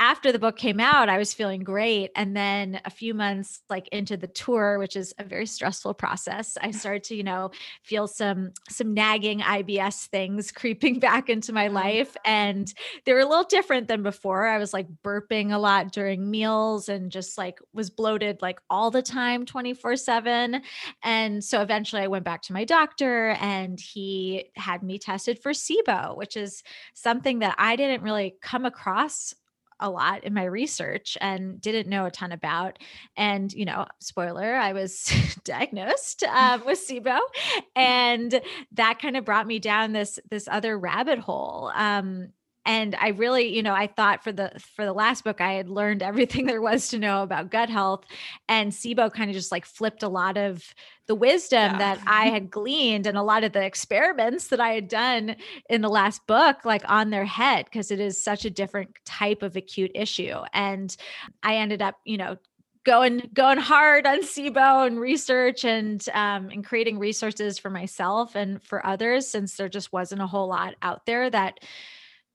after 0.03 0.33
the 0.33 0.39
book 0.41 0.57
came 0.57 0.81
out, 0.81 1.09
I 1.09 1.17
was 1.17 1.33
feeling 1.33 1.63
great. 1.63 2.11
And 2.17 2.37
then 2.37 2.81
a 2.85 2.91
few 2.91 3.15
months 3.15 3.61
like 3.71 3.87
into 3.93 4.17
the 4.17 4.27
tour, 4.27 4.81
which 4.81 4.97
is 4.97 5.15
a 5.21 5.25
very 5.25 5.47
stressful 5.47 5.95
process, 5.95 6.59
I 6.61 6.71
started 6.83 7.05
to, 7.05 7.15
you 7.15 7.23
know, 7.23 7.53
feel 7.85 8.09
some 8.09 8.51
some 8.69 8.95
nagging 8.95 9.39
IBS 9.39 10.09
things 10.09 10.51
creeping 10.61 10.99
back 10.99 11.31
into 11.31 11.53
my 11.53 11.67
mm-hmm. 11.67 11.77
life. 11.77 12.17
And 12.25 12.73
they 13.05 13.13
were 13.13 13.21
a 13.21 13.27
little 13.27 13.45
different 13.45 13.87
than 13.87 14.03
before. 14.03 14.45
I 14.49 14.59
was 14.59 14.73
like 14.73 14.89
burping 15.05 15.53
a 15.53 15.59
lot 15.59 15.93
during 15.93 16.29
meals 16.29 16.89
and 16.89 17.13
just 17.13 17.39
like 17.39 17.61
was 17.73 17.89
bloated 17.89 18.43
like 18.43 18.59
all 18.69 18.91
the 18.91 19.03
time, 19.03 19.47
24-7. 19.47 20.61
And 21.05 21.45
so 21.45 21.63
eventually 21.63 22.03
I 22.03 22.09
went 22.09 22.25
back 22.25 22.43
to 22.43 22.53
my 22.53 22.65
doctor 22.65 23.37
and 23.41 23.79
he 23.79 24.51
had 24.57 24.83
me 24.83 24.99
tested 24.99 25.39
for 25.39 25.53
SIBO, 25.53 26.17
which 26.17 26.37
is 26.37 26.65
something 26.93 27.39
that 27.39 27.55
I 27.57 27.77
didn't 27.77 28.03
really 28.03 28.35
come 28.43 28.65
across 28.65 29.37
a 29.83 29.91
lot 29.91 30.25
in 30.25 30.33
my 30.33 30.45
research 30.45 31.19
and 31.21 31.61
didn't 31.61 31.91
know 31.91 32.07
a 32.07 32.11
ton 32.11 32.33
about. 32.33 32.79
And, 33.17 33.53
you 33.53 33.65
know, 33.67 33.87
spoiler, 33.99 34.55
I 34.55 34.73
was 34.73 35.13
diagnosed 35.45 36.23
um, 36.23 36.65
with 36.65 36.79
SIBO. 36.87 37.19
And 37.75 38.41
that 38.73 39.01
kind 39.01 39.17
of 39.17 39.25
brought 39.25 39.47
me 39.47 39.59
down 39.59 39.93
this, 39.93 40.19
this 40.31 40.47
other 40.51 40.79
rabbit 40.79 41.19
hole. 41.19 41.73
Um, 41.75 42.29
and 42.65 42.95
i 43.01 43.09
really 43.09 43.55
you 43.55 43.63
know 43.63 43.75
i 43.75 43.87
thought 43.87 44.23
for 44.23 44.33
the 44.33 44.51
for 44.77 44.85
the 44.85 44.93
last 44.93 45.25
book 45.25 45.41
i 45.41 45.53
had 45.53 45.69
learned 45.69 46.03
everything 46.13 46.47
there 46.47 46.61
was 46.61 46.89
to 46.89 46.99
know 46.99 47.23
about 47.23 47.51
gut 47.51 47.69
health 47.69 48.05
and 48.49 48.73
sibo 48.73 49.13
kind 49.13 49.31
of 49.31 49.37
just 49.37 49.53
like 49.53 49.65
flipped 49.65 50.03
a 50.03 50.09
lot 50.09 50.37
of 50.37 50.63
the 51.07 51.15
wisdom 51.15 51.73
yeah. 51.73 51.79
that 51.79 52.01
i 52.07 52.27
had 52.27 52.51
gleaned 52.51 53.07
and 53.07 53.19
a 53.19 53.23
lot 53.23 53.45
of 53.45 53.53
the 53.53 53.63
experiments 53.63 54.49
that 54.49 54.61
i 54.61 54.71
had 54.71 54.89
done 54.89 55.37
in 55.69 55.81
the 55.81 55.89
last 55.89 56.27
book 56.27 56.65
like 56.65 56.89
on 56.89 57.11
their 57.11 57.25
head 57.25 57.65
because 57.65 57.91
it 57.91 58.01
is 58.01 58.23
such 58.23 58.45
a 58.45 58.51
different 58.51 58.91
type 59.05 59.43
of 59.43 59.57
acute 59.57 59.91
issue 59.95 60.37
and 60.53 60.97
i 61.43 61.57
ended 61.57 61.83
up 61.83 61.97
you 62.05 62.17
know 62.17 62.37
going 62.85 63.31
going 63.33 63.59
hard 63.59 64.07
on 64.07 64.23
SIBO 64.23 64.87
and 64.87 64.99
research 64.99 65.65
and 65.65 66.05
um, 66.15 66.51
and 66.51 66.65
creating 66.65 66.99
resources 66.99 67.59
for 67.59 67.71
myself 67.71 68.35
and 68.35 68.63
for 68.63 68.85
others 68.85 69.29
since 69.29 69.57
there 69.57 69.69
just 69.69 69.93
wasn't 69.93 70.21
a 70.21 70.27
whole 70.27 70.49
lot 70.49 70.75
out 70.83 71.07
there 71.07 71.31
that 71.31 71.61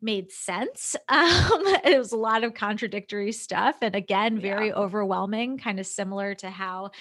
made 0.01 0.31
sense. 0.31 0.95
Um, 1.09 1.63
it 1.83 1.97
was 1.97 2.11
a 2.11 2.17
lot 2.17 2.43
of 2.43 2.53
contradictory 2.53 3.31
stuff. 3.31 3.77
And 3.81 3.95
again, 3.95 4.39
very 4.39 4.67
yeah. 4.67 4.73
overwhelming, 4.73 5.57
kind 5.57 5.79
of 5.79 5.87
similar 5.87 6.35
to 6.35 6.49
how 6.49 6.91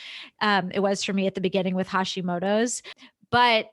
um, 0.41 0.71
it 0.71 0.81
was 0.81 1.03
for 1.05 1.13
me 1.13 1.27
at 1.27 1.35
the 1.35 1.41
beginning 1.41 1.75
with 1.75 1.89
Hashimoto's. 1.89 2.83
But 3.31 3.71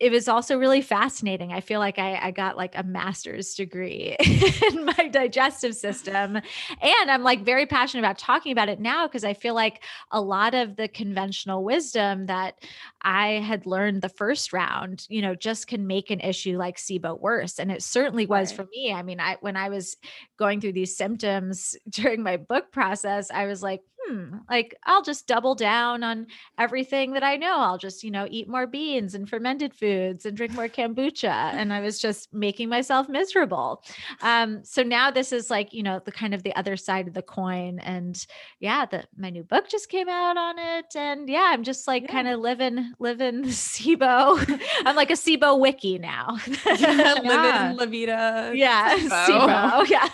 it 0.00 0.10
was 0.10 0.26
also 0.26 0.58
really 0.58 0.82
fascinating. 0.82 1.52
I 1.52 1.60
feel 1.60 1.78
like 1.78 2.00
I, 2.00 2.16
I, 2.16 2.30
got 2.32 2.56
like 2.56 2.76
a 2.76 2.82
master's 2.82 3.54
degree 3.54 4.16
in 4.72 4.84
my 4.84 5.08
digestive 5.08 5.76
system. 5.76 6.36
And 6.36 7.10
I'm 7.10 7.22
like 7.22 7.44
very 7.44 7.64
passionate 7.64 8.00
about 8.00 8.18
talking 8.18 8.50
about 8.50 8.68
it 8.68 8.80
now 8.80 9.06
because 9.06 9.22
I 9.22 9.34
feel 9.34 9.54
like 9.54 9.84
a 10.10 10.20
lot 10.20 10.54
of 10.54 10.74
the 10.74 10.88
conventional 10.88 11.62
wisdom 11.62 12.26
that 12.26 12.58
I 13.02 13.34
had 13.34 13.66
learned 13.66 14.02
the 14.02 14.08
first 14.08 14.52
round, 14.52 15.06
you 15.08 15.22
know, 15.22 15.36
just 15.36 15.68
can 15.68 15.86
make 15.86 16.10
an 16.10 16.20
issue 16.20 16.58
like 16.58 16.76
SIBO 16.76 17.20
worse. 17.20 17.60
And 17.60 17.70
it 17.70 17.82
certainly 17.82 18.26
was 18.26 18.50
right. 18.50 18.56
for 18.56 18.70
me. 18.72 18.92
I 18.92 19.02
mean, 19.02 19.20
I 19.20 19.36
when 19.40 19.56
I 19.56 19.68
was 19.68 19.96
going 20.38 20.60
through 20.60 20.72
these 20.72 20.96
symptoms 20.96 21.76
during 21.88 22.22
my 22.22 22.36
book 22.36 22.72
process, 22.72 23.30
I 23.30 23.46
was 23.46 23.62
like, 23.62 23.82
hmm, 24.06 24.36
like 24.48 24.74
I'll 24.84 25.02
just 25.02 25.26
double 25.26 25.54
down 25.54 26.02
on 26.02 26.26
everything 26.58 27.12
that 27.12 27.22
I 27.22 27.36
know. 27.36 27.58
I'll 27.58 27.78
just, 27.78 28.02
you 28.04 28.10
know, 28.10 28.26
eat 28.30 28.48
more 28.48 28.66
beans 28.66 29.14
and 29.14 29.28
fermented 29.28 29.74
foods 29.74 30.26
and 30.26 30.36
drink 30.36 30.52
more 30.52 30.68
kombucha. 30.68 31.24
and 31.24 31.72
I 31.72 31.80
was 31.80 31.98
just 31.98 32.32
making 32.32 32.68
myself 32.68 33.08
miserable. 33.08 33.82
Um, 34.22 34.64
so 34.64 34.82
now 34.82 35.10
this 35.10 35.32
is 35.32 35.50
like, 35.50 35.72
you 35.72 35.82
know, 35.82 36.00
the 36.04 36.12
kind 36.12 36.34
of 36.34 36.42
the 36.42 36.54
other 36.56 36.76
side 36.76 37.08
of 37.08 37.14
the 37.14 37.22
coin. 37.22 37.78
And 37.80 38.24
yeah, 38.60 38.86
the 38.86 39.04
my 39.16 39.30
new 39.30 39.42
book 39.42 39.68
just 39.68 39.88
came 39.88 40.08
out 40.08 40.36
on 40.36 40.58
it. 40.58 40.96
And 40.96 41.28
yeah, 41.28 41.50
I'm 41.52 41.62
just 41.62 41.86
like 41.86 42.04
yeah. 42.04 42.12
kind 42.12 42.28
of 42.28 42.40
living, 42.40 42.92
living 42.98 43.44
SIBO. 43.44 44.60
I'm 44.86 44.96
like 44.96 45.10
a 45.10 45.14
SIBO 45.14 45.58
wiki 45.58 45.98
now. 45.98 46.38
yeah, 46.66 47.14
living 47.22 47.76
La 47.76 47.86
Vida. 47.86 48.52
Yeah. 48.54 48.98
SIBO. 48.98 49.88
Yeah. 49.88 50.08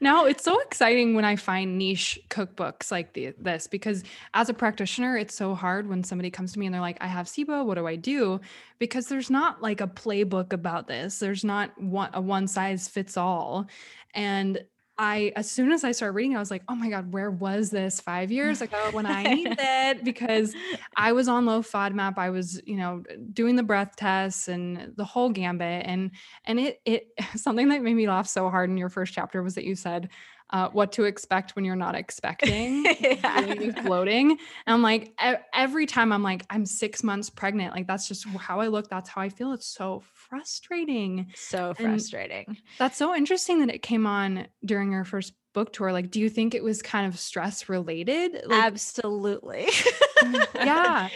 now 0.00 0.24
it's 0.24 0.44
so 0.44 0.60
exciting 0.60 1.14
when 1.14 1.24
I 1.24 1.36
find 1.36 1.78
niche 1.78 2.18
cookbooks 2.36 2.90
like 2.90 3.14
the, 3.14 3.32
this 3.38 3.66
because 3.66 4.04
as 4.34 4.48
a 4.48 4.54
practitioner, 4.54 5.16
it's 5.16 5.34
so 5.34 5.54
hard 5.54 5.88
when 5.88 6.04
somebody 6.04 6.30
comes 6.30 6.52
to 6.52 6.58
me 6.58 6.66
and 6.66 6.74
they're 6.74 6.82
like, 6.82 6.98
I 7.00 7.06
have 7.06 7.26
SIBO, 7.26 7.64
what 7.64 7.76
do 7.76 7.86
I 7.86 7.96
do? 7.96 8.40
Because 8.78 9.06
there's 9.06 9.30
not 9.30 9.62
like 9.62 9.80
a 9.80 9.86
playbook 9.86 10.52
about 10.52 10.86
this. 10.86 11.18
There's 11.18 11.44
not 11.44 11.70
one, 11.80 12.10
a 12.12 12.20
one 12.20 12.46
size 12.46 12.88
fits 12.88 13.16
all. 13.16 13.66
And 14.14 14.62
I, 14.98 15.32
as 15.36 15.50
soon 15.50 15.72
as 15.72 15.84
I 15.84 15.92
started 15.92 16.12
reading, 16.12 16.36
I 16.36 16.40
was 16.40 16.50
like, 16.50 16.62
oh 16.68 16.74
my 16.74 16.88
God, 16.88 17.12
where 17.12 17.30
was 17.30 17.68
this 17.70 18.00
five 18.00 18.32
years 18.32 18.62
ago 18.62 18.78
when 18.92 19.04
I 19.04 19.22
needed 19.24 19.58
it? 19.60 20.04
Because 20.04 20.54
I 20.96 21.12
was 21.12 21.28
on 21.28 21.44
low 21.44 21.60
FODMAP. 21.60 22.16
I 22.16 22.30
was, 22.30 22.62
you 22.64 22.76
know, 22.76 23.02
doing 23.32 23.56
the 23.56 23.62
breath 23.62 23.96
tests 23.96 24.48
and 24.48 24.92
the 24.96 25.04
whole 25.04 25.28
gambit. 25.28 25.84
And, 25.86 26.12
and 26.44 26.58
it, 26.58 26.80
it, 26.86 27.08
something 27.36 27.68
that 27.68 27.82
made 27.82 27.94
me 27.94 28.08
laugh 28.08 28.26
so 28.26 28.48
hard 28.48 28.70
in 28.70 28.78
your 28.78 28.88
first 28.88 29.12
chapter 29.12 29.42
was 29.42 29.54
that 29.54 29.64
you 29.64 29.74
said, 29.74 30.08
uh, 30.50 30.68
what 30.70 30.92
to 30.92 31.04
expect 31.04 31.56
when 31.56 31.64
you're 31.64 31.76
not 31.76 31.94
expecting 31.94 32.84
yeah. 33.00 33.82
bloating. 33.82 34.30
And 34.30 34.38
I'm 34.66 34.82
like, 34.82 35.12
every 35.52 35.86
time 35.86 36.12
I'm 36.12 36.22
like, 36.22 36.44
I'm 36.50 36.66
six 36.66 37.02
months 37.02 37.30
pregnant. 37.30 37.74
Like 37.74 37.86
that's 37.86 38.06
just 38.06 38.26
how 38.28 38.60
I 38.60 38.68
look. 38.68 38.88
That's 38.88 39.08
how 39.08 39.20
I 39.20 39.28
feel. 39.28 39.52
It's 39.52 39.66
so 39.66 40.02
frustrating. 40.12 41.28
So 41.34 41.74
frustrating. 41.74 42.44
And 42.48 42.56
that's 42.78 42.96
so 42.96 43.14
interesting 43.14 43.60
that 43.60 43.74
it 43.74 43.82
came 43.82 44.06
on 44.06 44.46
during 44.64 44.92
your 44.92 45.04
first 45.04 45.32
book 45.56 45.72
tour 45.72 45.90
like 45.90 46.10
do 46.10 46.20
you 46.20 46.28
think 46.28 46.54
it 46.54 46.62
was 46.62 46.82
kind 46.82 47.06
of 47.06 47.18
stress 47.18 47.66
related? 47.66 48.42
Like, 48.44 48.62
absolutely. 48.62 49.68
Yeah. 50.54 51.08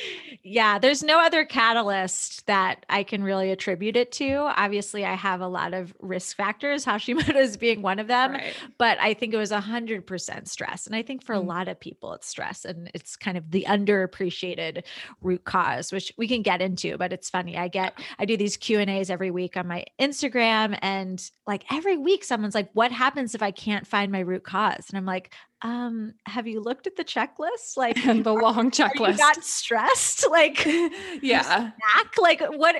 Yeah 0.42 0.78
there's 0.78 1.02
no 1.02 1.18
other 1.18 1.44
catalyst 1.44 2.46
that 2.46 2.84
i 2.88 3.02
can 3.02 3.24
really 3.24 3.50
attribute 3.50 3.96
it 3.96 4.12
to. 4.12 4.34
Obviously 4.56 5.04
i 5.04 5.14
have 5.14 5.40
a 5.40 5.48
lot 5.48 5.74
of 5.74 5.94
risk 6.00 6.36
factors 6.36 6.84
hashimoto's 6.84 7.56
being 7.66 7.82
one 7.82 7.98
of 7.98 8.06
them 8.06 8.32
right. 8.32 8.54
but 8.78 8.98
i 9.00 9.12
think 9.14 9.34
it 9.34 9.36
was 9.36 9.50
100% 9.50 10.48
stress 10.48 10.86
and 10.86 10.94
i 10.94 11.02
think 11.02 11.24
for 11.24 11.34
mm-hmm. 11.34 11.44
a 11.44 11.48
lot 11.48 11.68
of 11.68 11.80
people 11.80 12.12
it's 12.12 12.28
stress 12.28 12.64
and 12.64 12.90
it's 12.94 13.16
kind 13.16 13.36
of 13.36 13.50
the 13.50 13.66
underappreciated 13.68 14.84
root 15.22 15.44
cause 15.44 15.92
which 15.92 16.12
we 16.16 16.28
can 16.28 16.42
get 16.42 16.62
into 16.62 16.96
but 16.96 17.12
it's 17.12 17.28
funny. 17.28 17.56
I 17.56 17.68
get 17.68 17.98
i 18.18 18.24
do 18.24 18.36
these 18.36 18.56
q 18.56 18.78
and 18.78 18.90
a's 18.90 19.10
every 19.10 19.30
week 19.30 19.56
on 19.56 19.66
my 19.66 19.84
instagram 20.00 20.78
and 20.82 21.30
like 21.46 21.64
every 21.72 21.96
week 21.96 22.22
someone's 22.22 22.54
like 22.54 22.70
what 22.74 22.92
happens 22.92 23.34
if 23.34 23.42
i 23.42 23.50
can't 23.50 23.86
find 23.86 24.12
my 24.12 24.20
root 24.30 24.44
cause. 24.44 24.86
And 24.88 24.96
I'm 24.96 25.04
like, 25.04 25.34
um, 25.62 26.14
have 26.24 26.46
you 26.46 26.60
looked 26.60 26.86
at 26.86 26.96
the 26.96 27.04
checklist? 27.04 27.76
Like 27.76 28.04
and 28.06 28.24
the 28.24 28.32
long 28.32 28.70
checklist. 28.70 29.08
you 29.12 29.18
got 29.18 29.44
stressed? 29.44 30.30
Like, 30.30 30.64
yeah. 31.20 31.42
Snack? 31.42 32.18
Like, 32.18 32.40
what? 32.56 32.76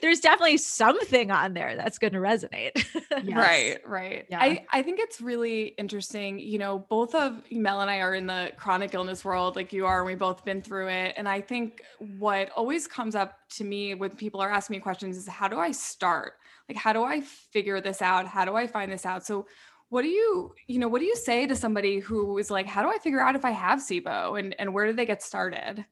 there's 0.00 0.20
definitely 0.20 0.56
something 0.56 1.30
on 1.30 1.52
there 1.54 1.76
that's 1.76 1.98
going 1.98 2.14
to 2.14 2.18
resonate. 2.18 2.72
Yes. 3.10 3.36
Right, 3.36 3.78
right. 3.86 4.26
Yeah. 4.30 4.40
I, 4.40 4.64
I 4.72 4.82
think 4.82 5.00
it's 5.00 5.20
really 5.20 5.74
interesting. 5.78 6.38
You 6.38 6.58
know, 6.58 6.78
both 6.78 7.14
of 7.14 7.42
Mel 7.50 7.80
and 7.80 7.90
I 7.90 8.00
are 8.00 8.14
in 8.14 8.26
the 8.26 8.52
chronic 8.56 8.94
illness 8.94 9.24
world, 9.24 9.56
like 9.56 9.72
you 9.72 9.86
are, 9.86 9.98
and 9.98 10.06
we've 10.06 10.18
both 10.18 10.44
been 10.44 10.62
through 10.62 10.88
it. 10.88 11.14
And 11.16 11.28
I 11.28 11.40
think 11.40 11.82
what 11.98 12.50
always 12.50 12.86
comes 12.86 13.14
up 13.14 13.38
to 13.56 13.64
me 13.64 13.94
when 13.94 14.10
people 14.10 14.40
are 14.40 14.50
asking 14.50 14.76
me 14.76 14.80
questions 14.80 15.16
is 15.16 15.28
how 15.28 15.48
do 15.48 15.58
I 15.58 15.72
start? 15.72 16.34
Like, 16.68 16.76
how 16.76 16.92
do 16.92 17.04
I 17.04 17.20
figure 17.20 17.80
this 17.80 18.02
out? 18.02 18.26
How 18.26 18.44
do 18.44 18.56
I 18.56 18.66
find 18.66 18.90
this 18.90 19.06
out? 19.06 19.24
So, 19.24 19.46
what 19.88 20.02
do 20.02 20.08
you, 20.08 20.54
you 20.66 20.78
know, 20.78 20.88
what 20.88 21.00
do 21.00 21.06
you 21.06 21.16
say 21.16 21.46
to 21.46 21.54
somebody 21.54 21.98
who 21.98 22.38
is 22.38 22.50
like, 22.50 22.66
how 22.66 22.82
do 22.82 22.88
I 22.88 22.98
figure 22.98 23.20
out 23.20 23.36
if 23.36 23.44
I 23.44 23.50
have 23.50 23.78
SIBO 23.78 24.38
and, 24.38 24.54
and 24.58 24.74
where 24.74 24.86
do 24.86 24.92
they 24.92 25.06
get 25.06 25.22
started? 25.22 25.84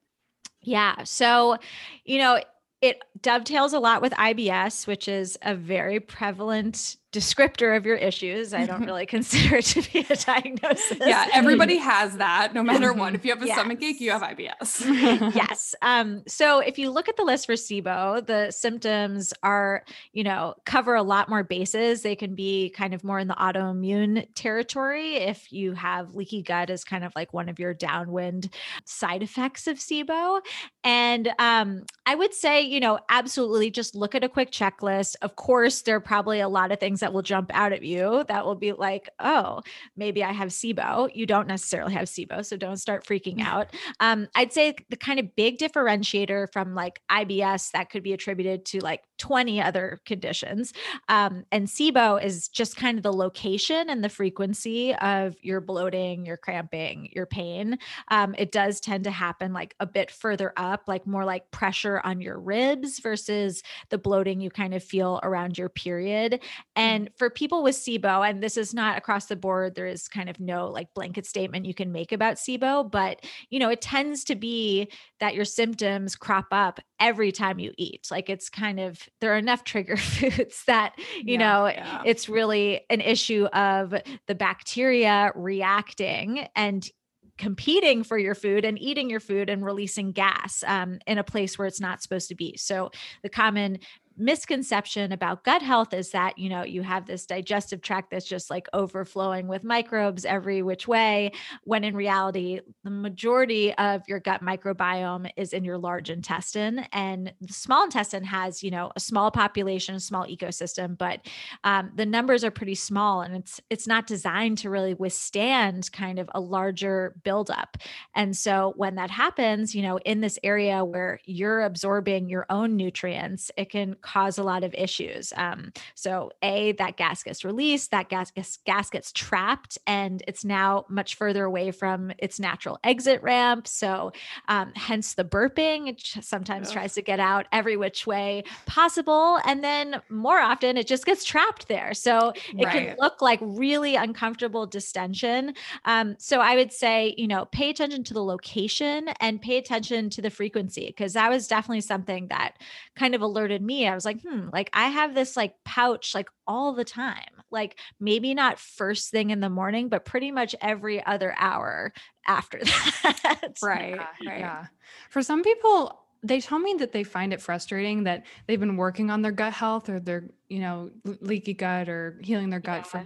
Yeah. 0.63 1.05
So, 1.05 1.59
you 2.05 2.19
know, 2.19 2.41
it 2.81 2.99
dovetails 3.21 3.73
a 3.73 3.79
lot 3.79 4.03
with 4.03 4.13
IBS, 4.13 4.87
which 4.87 5.09
is 5.09 5.39
a 5.43 5.55
very 5.55 6.01
prevalent 6.01 6.97
descriptor 7.15 7.77
of 7.77 7.87
your 7.87 7.97
issues. 7.97 8.53
I 8.53 8.67
don't 8.67 8.85
really 8.85 9.07
consider 9.17 9.57
it 9.57 9.65
to 9.67 9.83
be 9.93 10.01
a 10.11 10.17
diagnosis. 10.17 10.99
Yeah, 11.01 11.29
everybody 11.33 11.77
has 11.79 12.17
that 12.25 12.53
no 12.55 12.63
matter 12.63 12.93
what. 12.93 13.15
If 13.15 13.25
you 13.25 13.31
have 13.31 13.43
a 13.43 13.47
Yes. 13.47 13.57
stomach 13.57 13.83
ache, 13.83 14.01
you 14.01 14.11
have 14.11 14.23
IBS. 14.23 15.35
yes. 15.35 15.75
Um, 15.83 16.23
so 16.27 16.59
if 16.59 16.79
you 16.79 16.91
look 16.91 17.09
at 17.09 17.17
the 17.17 17.23
list 17.23 17.47
for 17.47 17.53
SIBO, 17.53 18.27
the 18.27 18.51
symptoms 18.51 19.33
are, 19.43 19.85
you 20.13 20.25
know, 20.25 20.55
cover 20.65 20.95
a 20.95 21.03
lot 21.03 21.29
more 21.29 21.45
bases. 21.45 22.03
They 22.03 22.17
can 22.17 22.35
be 22.35 22.71
kind 22.71 22.95
of 22.95 23.05
more 23.05 23.19
in 23.21 23.29
the 23.29 23.35
autoimmune 23.35 24.27
territory 24.35 25.17
if 25.17 25.53
you 25.53 25.73
have 25.75 26.15
leaky 26.15 26.43
gut 26.43 26.71
as 26.71 26.85
kind 26.85 27.05
of 27.05 27.13
like 27.15 27.33
one 27.33 27.49
of 27.49 27.59
your 27.59 27.75
downwind 27.75 28.49
side 28.85 29.23
effects 29.23 29.67
of 29.67 29.77
SIBO. 29.79 30.41
And 30.83 31.33
um, 31.39 31.85
I 32.07 32.15
would 32.15 32.35
say, 32.35 32.63
you 32.63 32.81
know, 32.81 32.99
absolutely 33.09 33.71
just 33.71 33.95
look 33.95 34.15
at 34.15 34.25
a 34.25 34.29
quick 34.29 34.51
checklist. 34.51 35.17
Of 35.23 35.37
course, 35.37 35.83
there 35.83 35.97
are 35.97 36.01
probably 36.01 36.41
a 36.41 36.49
lot 36.49 36.73
of 36.73 36.81
things 36.81 37.01
that 37.05 37.13
will 37.13 37.21
jump 37.21 37.51
out 37.53 37.75
at 37.75 37.83
you 37.83 38.25
that 38.29 38.47
will 38.47 38.55
be 38.55 38.73
like, 38.73 39.11
oh, 39.19 39.61
maybe 39.95 40.25
I 40.25 40.33
have 40.33 40.49
SIBO. 40.49 41.11
You 41.15 41.27
don't 41.27 41.47
necessarily 41.47 41.93
have 41.93 42.07
SIBO, 42.07 42.43
so 42.43 42.57
don't 42.57 42.79
start 42.79 43.05
freaking 43.05 43.41
out. 43.47 43.75
Um, 44.01 44.27
I'd 44.35 44.55
say 44.55 44.75
the 44.89 44.97
kind 44.97 45.21
of 45.21 45.37
big 45.37 45.59
differentiator 45.59 46.51
from 46.51 46.75
like 46.75 47.03
IBS 47.11 47.73
that 47.73 47.91
could 47.91 48.03
be 48.03 48.15
attributed 48.15 48.65
to 48.67 48.81
like 48.81 49.03
20 49.19 49.61
other 49.61 50.01
conditions. 50.07 50.73
Um, 51.11 51.45
and 51.53 51.69
SIBO 51.69 52.25
is 52.25 52.49
just 52.49 52.77
kind 52.77 52.97
of 52.97 53.03
the 53.03 53.13
location 53.13 53.91
and 53.91 54.03
the 54.03 54.09
frequency 54.09 54.95
of 54.95 55.37
your 55.43 55.61
bloating, 55.61 56.25
your 56.25 56.39
cramping, 56.39 57.11
your 57.13 57.27
pain. 57.27 57.79
Um, 58.11 58.35
it 58.39 58.51
does 58.51 58.81
tend 58.81 59.05
to 59.05 59.11
happen 59.11 59.53
like 59.53 59.75
a 59.79 59.87
bit 59.87 60.11
further 60.11 60.55
up, 60.57 60.85
like 60.87 61.07
more 61.07 61.27
like 61.27 61.51
pressure 61.51 62.01
on 62.03 62.23
your 62.23 62.39
ribs 62.39 62.99
versus 63.01 63.63
the 63.91 63.99
bloating 63.99 64.41
you 64.41 64.49
kind 64.49 64.73
of 64.73 64.83
feel 64.83 65.21
around 65.23 65.59
your 65.59 65.69
period. 65.69 66.41
And 66.75 66.94
for 67.17 67.31
people 67.31 67.63
with 67.63 67.77
SIBO, 67.77 68.29
and 68.29 68.43
this 68.43 68.57
is 68.57 68.75
not 68.75 68.99
across 68.99 69.27
the 69.27 69.37
board, 69.37 69.75
there 69.75 69.87
is 69.87 70.09
kind 70.09 70.29
of 70.29 70.41
no 70.41 70.69
like 70.69 70.93
blanket 70.95 71.27
statement 71.27 71.67
you 71.67 71.75
can 71.75 71.93
make 71.93 72.13
about 72.13 72.37
SIBO, 72.37 72.91
but 72.91 73.21
you 73.51 73.59
know, 73.59 73.71
it 73.71 73.81
tends 73.81 74.25
to 74.25 74.35
be 74.35 74.89
that 75.21 75.35
your 75.35 75.45
symptoms 75.45 76.17
crop 76.17 76.47
up 76.53 76.81
every 77.01 77.33
time 77.33 77.59
you 77.59 77.73
eat. 77.79 78.07
Like 78.11 78.29
it's 78.31 78.49
kind 78.49 78.81
of 78.81 78.99
there 79.21 79.33
are 79.35 79.39
enough 79.39 79.65
trigger 79.65 79.97
foods 80.17 80.63
that, 80.67 80.95
you 81.25 81.35
Yeah, 81.35 81.39
know, 81.39 81.67
yeah. 81.67 82.03
it's 82.05 82.29
really 82.29 82.83
an 82.91 83.01
issue 83.01 83.47
of 83.47 83.95
the 84.27 84.35
bacteria 84.35 85.33
reacting 85.35 86.47
and 86.55 86.89
competing 87.37 88.05
for 88.05 88.17
your 88.17 88.35
food 88.35 88.65
and 88.65 88.79
eating 88.81 89.11
your 89.11 89.19
food 89.19 89.51
and 89.51 89.65
releasing 89.65 90.13
gas 90.13 90.63
um, 90.67 90.99
in 91.07 91.19
a 91.19 91.25
place 91.25 91.59
where 91.59 91.67
it's 91.67 91.81
not 91.81 92.01
supposed 92.01 92.29
to 92.29 92.35
be. 92.37 92.57
So 92.57 92.91
the 93.25 93.29
common 93.29 93.79
misconception 94.17 95.13
about 95.13 95.45
gut 95.45 95.63
health 95.63 95.93
is 95.93 96.11
that 96.11 96.39
you 96.39 96.49
know 96.49 96.63
you 96.63 96.83
have 96.83 97.07
this 97.07 97.27
digestive 97.27 97.81
tract 97.81 98.11
that's 98.11 98.27
just 98.27 98.51
like 98.51 98.67
overflowing 98.73 99.49
with 99.49 99.65
microbes 99.65 100.25
every 100.25 100.63
which 100.63 100.87
way 100.87 101.33
when 101.65 101.85
in 101.85 101.97
reality 101.97 102.61
the 102.85 102.91
majority 102.91 103.75
of 103.75 104.03
your 104.09 104.21
gut 104.21 104.43
microbiome 104.43 105.31
is 105.37 105.53
in 105.53 105.65
your 105.65 105.79
large 105.79 106.11
intestine 106.11 106.87
and 106.93 107.33
the 107.41 107.53
small 107.53 107.85
intestine 107.85 108.25
has 108.25 108.63
you 108.63 108.71
know 108.71 108.91
a 108.97 109.01
small 109.01 109.31
population 109.31 109.95
a 109.95 110.01
small 110.01 110.27
ecosystem 110.27 110.97
but 110.97 111.21
um, 111.65 111.91
the 111.95 112.07
numbers 112.07 112.45
are 112.45 112.51
pretty 112.51 112.75
small 112.75 113.23
and 113.23 113.35
it's 113.35 113.61
it's 113.71 113.87
not 113.87 114.07
designed 114.07 114.59
to 114.59 114.71
really 114.71 114.95
withstand 114.95 115.91
kind 115.93 116.19
of 116.19 116.29
a 116.35 116.41
larger 116.41 117.15
buildup. 117.25 117.77
And 118.15 118.37
so 118.37 118.73
when 118.77 118.95
that 118.97 119.11
happens 119.11 119.75
you 119.75 119.83
know 119.83 119.99
in 119.99 120.21
this 120.21 120.39
area 120.43 120.85
where 120.85 121.21
you're 121.25 121.63
absorbing 121.63 122.29
your 122.29 122.47
own 122.51 122.77
nutrients 122.77 123.51
it 123.57 123.71
can 123.71 123.97
cause 124.05 124.39
a 124.39 124.43
lot 124.43 124.63
of 124.63 124.75
issues 124.75 125.33
um, 125.37 125.73
so 125.95 126.31
a 126.43 126.73
that 126.73 126.97
gas 126.97 127.23
gets 127.23 127.45
released 127.45 127.91
that 127.91 128.09
gas 128.09 128.31
gets, 128.31 128.59
gas 128.59 128.91
gets 128.91 129.11
trapped 129.13 129.79
and 129.87 130.23
it's 130.29 130.45
now 130.45 130.85
much 130.89 131.15
further 131.15 131.45
away 131.45 131.71
from 131.71 132.13
its 132.19 132.39
natural 132.39 132.79
exit 132.85 133.23
ramp 133.23 133.67
so 133.67 134.13
um, 134.49 134.71
hence 134.75 135.15
the 135.15 135.25
burping 135.25 135.89
it 135.89 136.01
sometimes 136.21 136.69
Ugh. 136.69 136.75
tries 136.75 136.93
to 136.95 137.03
get 137.03 137.19
out 137.19 137.47
every 137.51 137.77
which 137.77 138.07
way 138.07 138.45
possible 138.67 139.41
and 139.47 139.65
then 139.65 140.03
more 140.11 140.39
often 140.39 140.77
it 140.77 140.87
just 140.87 141.07
gets 141.07 141.25
trapped 141.25 141.67
there 141.69 141.95
so 141.95 142.33
it 142.59 142.69
can 142.71 142.95
look 142.99 143.23
like 143.23 143.39
really 143.43 143.97
uncomfortable 143.97 144.67
distension 144.67 145.55
um, 145.87 146.15
so 146.19 146.41
i 146.41 146.55
would 146.55 146.73
say 146.73 147.15
you 147.17 147.27
know 147.27 147.47
pay 147.47 147.71
attention 147.71 148.05
to 148.05 148.13
the 148.13 148.23
location 148.23 149.09
and 149.21 149.41
pay 149.41 149.57
attention 149.57 150.11
to 150.11 150.21
the 150.21 150.31
frequency 150.31 150.87
because 150.87 151.15
that 151.15 151.31
was 151.31 151.49
definitely 151.49 151.81
something 151.81 152.29
that 152.29 152.57
kind 152.95 153.15
of 153.15 153.23
alerted 153.23 153.63
me 153.63 153.87
i 153.95 153.97
was 153.97 154.05
like 154.05 154.19
hmm 154.27 154.49
like 154.53 154.71
i 154.73 154.89
have 154.89 155.15
this 155.15 155.37
like 155.37 155.55
pouch 155.65 156.15
like 156.15 156.29
all 156.47 156.75
the 156.75 156.85
time 156.85 157.43
like 157.51 157.79
maybe 158.01 158.35
not 158.35 158.59
first 158.59 159.11
thing 159.11 159.31
in 159.31 159.41
the 159.41 159.51
morning 159.51 159.89
but 159.89 160.05
pretty 160.05 160.31
much 160.31 160.55
every 160.61 161.05
other 161.05 161.35
hour 161.39 161.93
after 162.27 162.59
that 162.65 163.55
right, 163.63 164.09
Yeah, 164.21 164.33
right. 164.33 164.39
Yeah. 164.39 164.67
For 165.11 165.23
some 165.23 165.43
people, 165.43 166.01
they 166.23 166.41
tell 166.41 166.59
me 166.59 166.75
that 166.79 166.93
they 166.93 167.05
find 167.05 167.33
it 167.33 167.41
frustrating 167.43 168.05
that 168.05 168.25
they've 168.47 168.61
been 168.61 168.77
working 168.77 169.11
on 169.11 169.23
their 169.23 169.33
gut 169.33 169.53
health 169.53 169.89
or 169.89 170.01
their, 170.01 170.31
you 170.49 170.61
know, 170.61 170.91
leaky 171.21 171.55
gut 171.55 171.89
or 171.89 172.19
healing 172.23 172.51
their 172.51 172.61
gut 172.61 172.87
for 172.87 172.99
Yeah. 172.99 173.05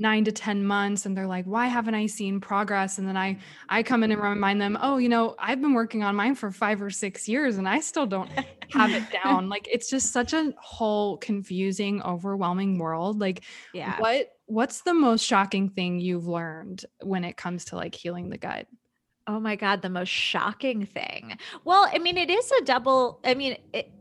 Nine 0.00 0.24
to 0.24 0.32
10 0.32 0.64
months. 0.64 1.04
And 1.04 1.16
they're 1.16 1.26
like, 1.26 1.44
why 1.44 1.66
haven't 1.66 1.94
I 1.94 2.06
seen 2.06 2.40
progress? 2.40 2.98
And 2.98 3.06
then 3.06 3.16
I, 3.16 3.38
I 3.68 3.82
come 3.82 4.02
in 4.02 4.10
and 4.10 4.20
remind 4.20 4.60
them, 4.60 4.78
oh, 4.80 4.96
you 4.96 5.10
know, 5.10 5.36
I've 5.38 5.60
been 5.60 5.74
working 5.74 6.02
on 6.02 6.16
mine 6.16 6.34
for 6.34 6.50
five 6.50 6.80
or 6.80 6.90
six 6.90 7.28
years 7.28 7.58
and 7.58 7.68
I 7.68 7.80
still 7.80 8.06
don't 8.06 8.30
have 8.72 8.90
it 8.92 9.04
down. 9.24 9.50
Like 9.50 9.68
it's 9.70 9.90
just 9.90 10.12
such 10.12 10.32
a 10.32 10.54
whole 10.58 11.18
confusing, 11.18 12.02
overwhelming 12.02 12.78
world. 12.78 13.20
Like 13.20 13.44
yeah 13.74 13.98
what, 13.98 14.32
what's 14.46 14.80
the 14.80 14.94
most 14.94 15.22
shocking 15.24 15.68
thing 15.68 16.00
you've 16.00 16.26
learned 16.26 16.86
when 17.02 17.22
it 17.24 17.36
comes 17.36 17.66
to 17.66 17.76
like 17.76 17.94
healing 17.94 18.30
the 18.30 18.38
gut? 18.38 18.66
Oh 19.26 19.38
my 19.38 19.54
God, 19.54 19.82
the 19.82 19.90
most 19.90 20.08
shocking 20.08 20.86
thing. 20.86 21.36
Well, 21.64 21.88
I 21.92 21.98
mean, 21.98 22.16
it 22.16 22.30
is 22.30 22.50
a 22.52 22.64
double, 22.64 23.20
I 23.22 23.34
mean, 23.34 23.58
it, 23.72 23.92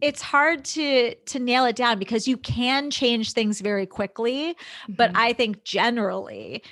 it's 0.00 0.22
hard 0.22 0.64
to 0.66 1.14
to 1.14 1.38
nail 1.38 1.64
it 1.64 1.76
down 1.76 1.98
because 1.98 2.26
you 2.28 2.36
can 2.36 2.90
change 2.90 3.32
things 3.32 3.60
very 3.60 3.86
quickly, 3.86 4.56
but 4.96 5.10
Mhm. 5.10 5.14
I 5.14 5.32
think 5.32 5.64
generally 5.64 6.62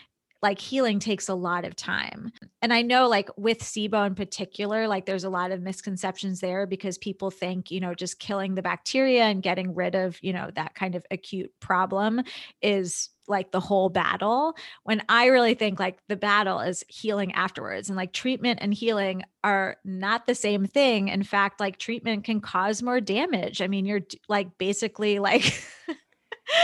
like 0.43 0.61
healing 0.61 0.99
takes 0.99 1.29
a 1.29 1.35
lot 1.35 1.65
of 1.65 1.75
time. 1.75 2.31
And 2.63 2.73
I 2.73 2.83
know 2.83 3.09
like 3.09 3.29
with 3.37 3.61
SIBO 3.61 4.07
in 4.07 4.15
particular, 4.15 4.87
like 4.87 5.07
there's 5.07 5.25
a 5.25 5.31
lot 5.31 5.51
of 5.51 5.63
misconceptions 5.63 6.41
there 6.41 6.67
because 6.67 6.97
people 6.99 7.31
think, 7.31 7.71
you 7.71 7.81
know, 7.81 7.95
just 7.95 8.21
killing 8.21 8.55
the 8.55 8.63
bacteria 8.63 9.25
and 9.25 9.43
getting 9.43 9.75
rid 9.75 9.95
of, 9.95 10.19
you 10.23 10.33
know, 10.33 10.51
that 10.55 10.75
kind 10.75 10.95
of 10.95 11.05
acute 11.11 11.53
problem 11.61 12.23
is 12.63 13.11
like 13.27 13.51
the 13.51 13.61
whole 13.61 13.91
battle 13.91 14.57
when 14.85 15.03
I 15.09 15.27
really 15.27 15.55
think 15.55 15.79
like 15.79 15.99
the 16.09 16.17
battle 16.17 16.61
is 16.61 16.83
healing 16.89 17.33
afterwards 17.33 17.89
and 17.91 17.97
like 17.97 18.13
treatment 18.13 18.61
and 18.63 18.73
healing 18.73 19.23
are 19.45 19.77
not 19.85 20.27
the 20.27 20.35
same 20.35 20.67
thing. 20.67 21.09
In 21.09 21.23
fact, 21.23 21.61
like 21.61 21.79
treatment 21.79 22.25
can 22.25 22.41
cause 22.41 22.83
more 22.83 23.01
damage. 23.01 23.61
I 23.61 23.67
mean, 23.67 23.85
you're 23.85 24.01
like 24.29 24.57
basically 24.57 25.19
like 25.19 25.63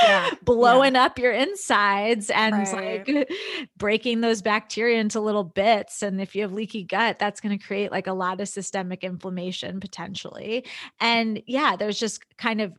Yeah, 0.06 0.30
blowing 0.42 0.96
up 0.96 1.18
your 1.18 1.32
insides 1.32 2.30
and 2.30 2.54
Right. 2.54 3.06
like 3.08 3.30
breaking 3.76 4.20
those 4.20 4.42
bacteria 4.42 5.00
into 5.00 5.20
little 5.20 5.44
bits. 5.44 6.02
And 6.02 6.20
if 6.20 6.34
you 6.34 6.42
have 6.42 6.52
leaky 6.52 6.84
gut, 6.84 7.18
that's 7.18 7.40
going 7.40 7.58
to 7.58 7.64
create 7.64 7.90
like 7.90 8.06
a 8.06 8.12
lot 8.12 8.40
of 8.40 8.48
systemic 8.48 9.04
inflammation 9.04 9.80
potentially. 9.80 10.64
And 11.00 11.42
yeah, 11.46 11.76
there's 11.76 11.98
just 11.98 12.22
kind 12.36 12.60
of 12.60 12.72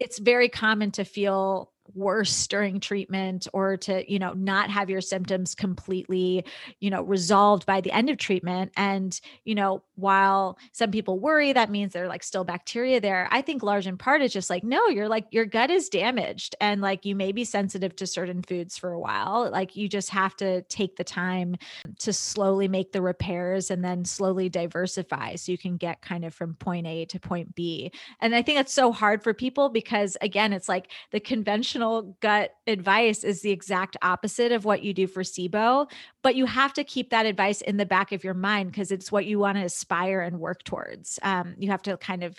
it's 0.00 0.18
very 0.18 0.48
common 0.48 0.90
to 0.92 1.04
feel 1.04 1.70
worse 1.94 2.46
during 2.46 2.80
treatment 2.80 3.48
or 3.52 3.76
to, 3.78 4.10
you 4.10 4.18
know, 4.18 4.32
not 4.32 4.70
have 4.70 4.90
your 4.90 5.00
symptoms 5.00 5.54
completely, 5.54 6.44
you 6.80 6.90
know, 6.90 7.02
resolved 7.02 7.66
by 7.66 7.80
the 7.80 7.92
end 7.92 8.10
of 8.10 8.18
treatment. 8.18 8.72
And, 8.76 9.18
you 9.44 9.54
know, 9.54 9.82
while 9.96 10.58
some 10.72 10.90
people 10.90 11.18
worry 11.18 11.52
that 11.52 11.70
means 11.70 11.92
they're 11.92 12.08
like 12.08 12.22
still 12.22 12.44
bacteria 12.44 13.00
there, 13.00 13.28
I 13.30 13.42
think 13.42 13.62
large 13.62 13.86
in 13.86 13.96
part 13.96 14.22
is 14.22 14.32
just 14.32 14.50
like, 14.50 14.64
no, 14.64 14.88
you're 14.88 15.08
like, 15.08 15.26
your 15.30 15.46
gut 15.46 15.70
is 15.70 15.88
damaged 15.88 16.54
and 16.60 16.80
like 16.80 17.04
you 17.04 17.14
may 17.14 17.32
be 17.32 17.44
sensitive 17.44 17.96
to 17.96 18.06
certain 18.06 18.42
foods 18.42 18.78
for 18.78 18.92
a 18.92 19.00
while. 19.00 19.50
Like 19.50 19.76
you 19.76 19.88
just 19.88 20.10
have 20.10 20.36
to 20.36 20.62
take 20.62 20.96
the 20.96 21.04
time 21.04 21.56
to 22.00 22.12
slowly 22.12 22.68
make 22.68 22.92
the 22.92 23.02
repairs 23.02 23.70
and 23.70 23.84
then 23.84 24.04
slowly 24.04 24.48
diversify 24.48 25.34
so 25.34 25.52
you 25.52 25.58
can 25.58 25.76
get 25.76 26.02
kind 26.02 26.24
of 26.24 26.34
from 26.34 26.54
point 26.54 26.86
A 26.86 27.04
to 27.06 27.20
point 27.20 27.54
B. 27.54 27.90
And 28.20 28.34
I 28.34 28.42
think 28.42 28.58
that's 28.58 28.72
so 28.72 28.92
hard 28.92 29.22
for 29.22 29.34
people 29.34 29.68
because, 29.68 30.16
again, 30.20 30.52
it's 30.52 30.68
like 30.68 30.90
the 31.10 31.20
conventional 31.20 31.79
gut 32.20 32.54
advice 32.66 33.24
is 33.24 33.42
the 33.42 33.50
exact 33.50 33.96
opposite 34.02 34.52
of 34.52 34.64
what 34.64 34.82
you 34.82 34.94
do 34.94 35.06
for 35.06 35.22
SIBO, 35.22 35.90
but 36.22 36.36
you 36.36 36.46
have 36.46 36.72
to 36.74 36.84
keep 36.84 37.10
that 37.10 37.26
advice 37.26 37.60
in 37.60 37.76
the 37.76 37.86
back 37.86 38.12
of 38.12 38.24
your 38.24 38.34
mind 38.34 38.70
because 38.70 38.92
it's 38.92 39.10
what 39.10 39.26
you 39.26 39.38
want 39.38 39.58
to 39.58 39.64
aspire 39.64 40.20
and 40.20 40.38
work 40.38 40.62
towards. 40.64 41.18
Um, 41.22 41.54
you 41.58 41.70
have 41.70 41.82
to 41.82 41.96
kind 41.96 42.22
of 42.22 42.38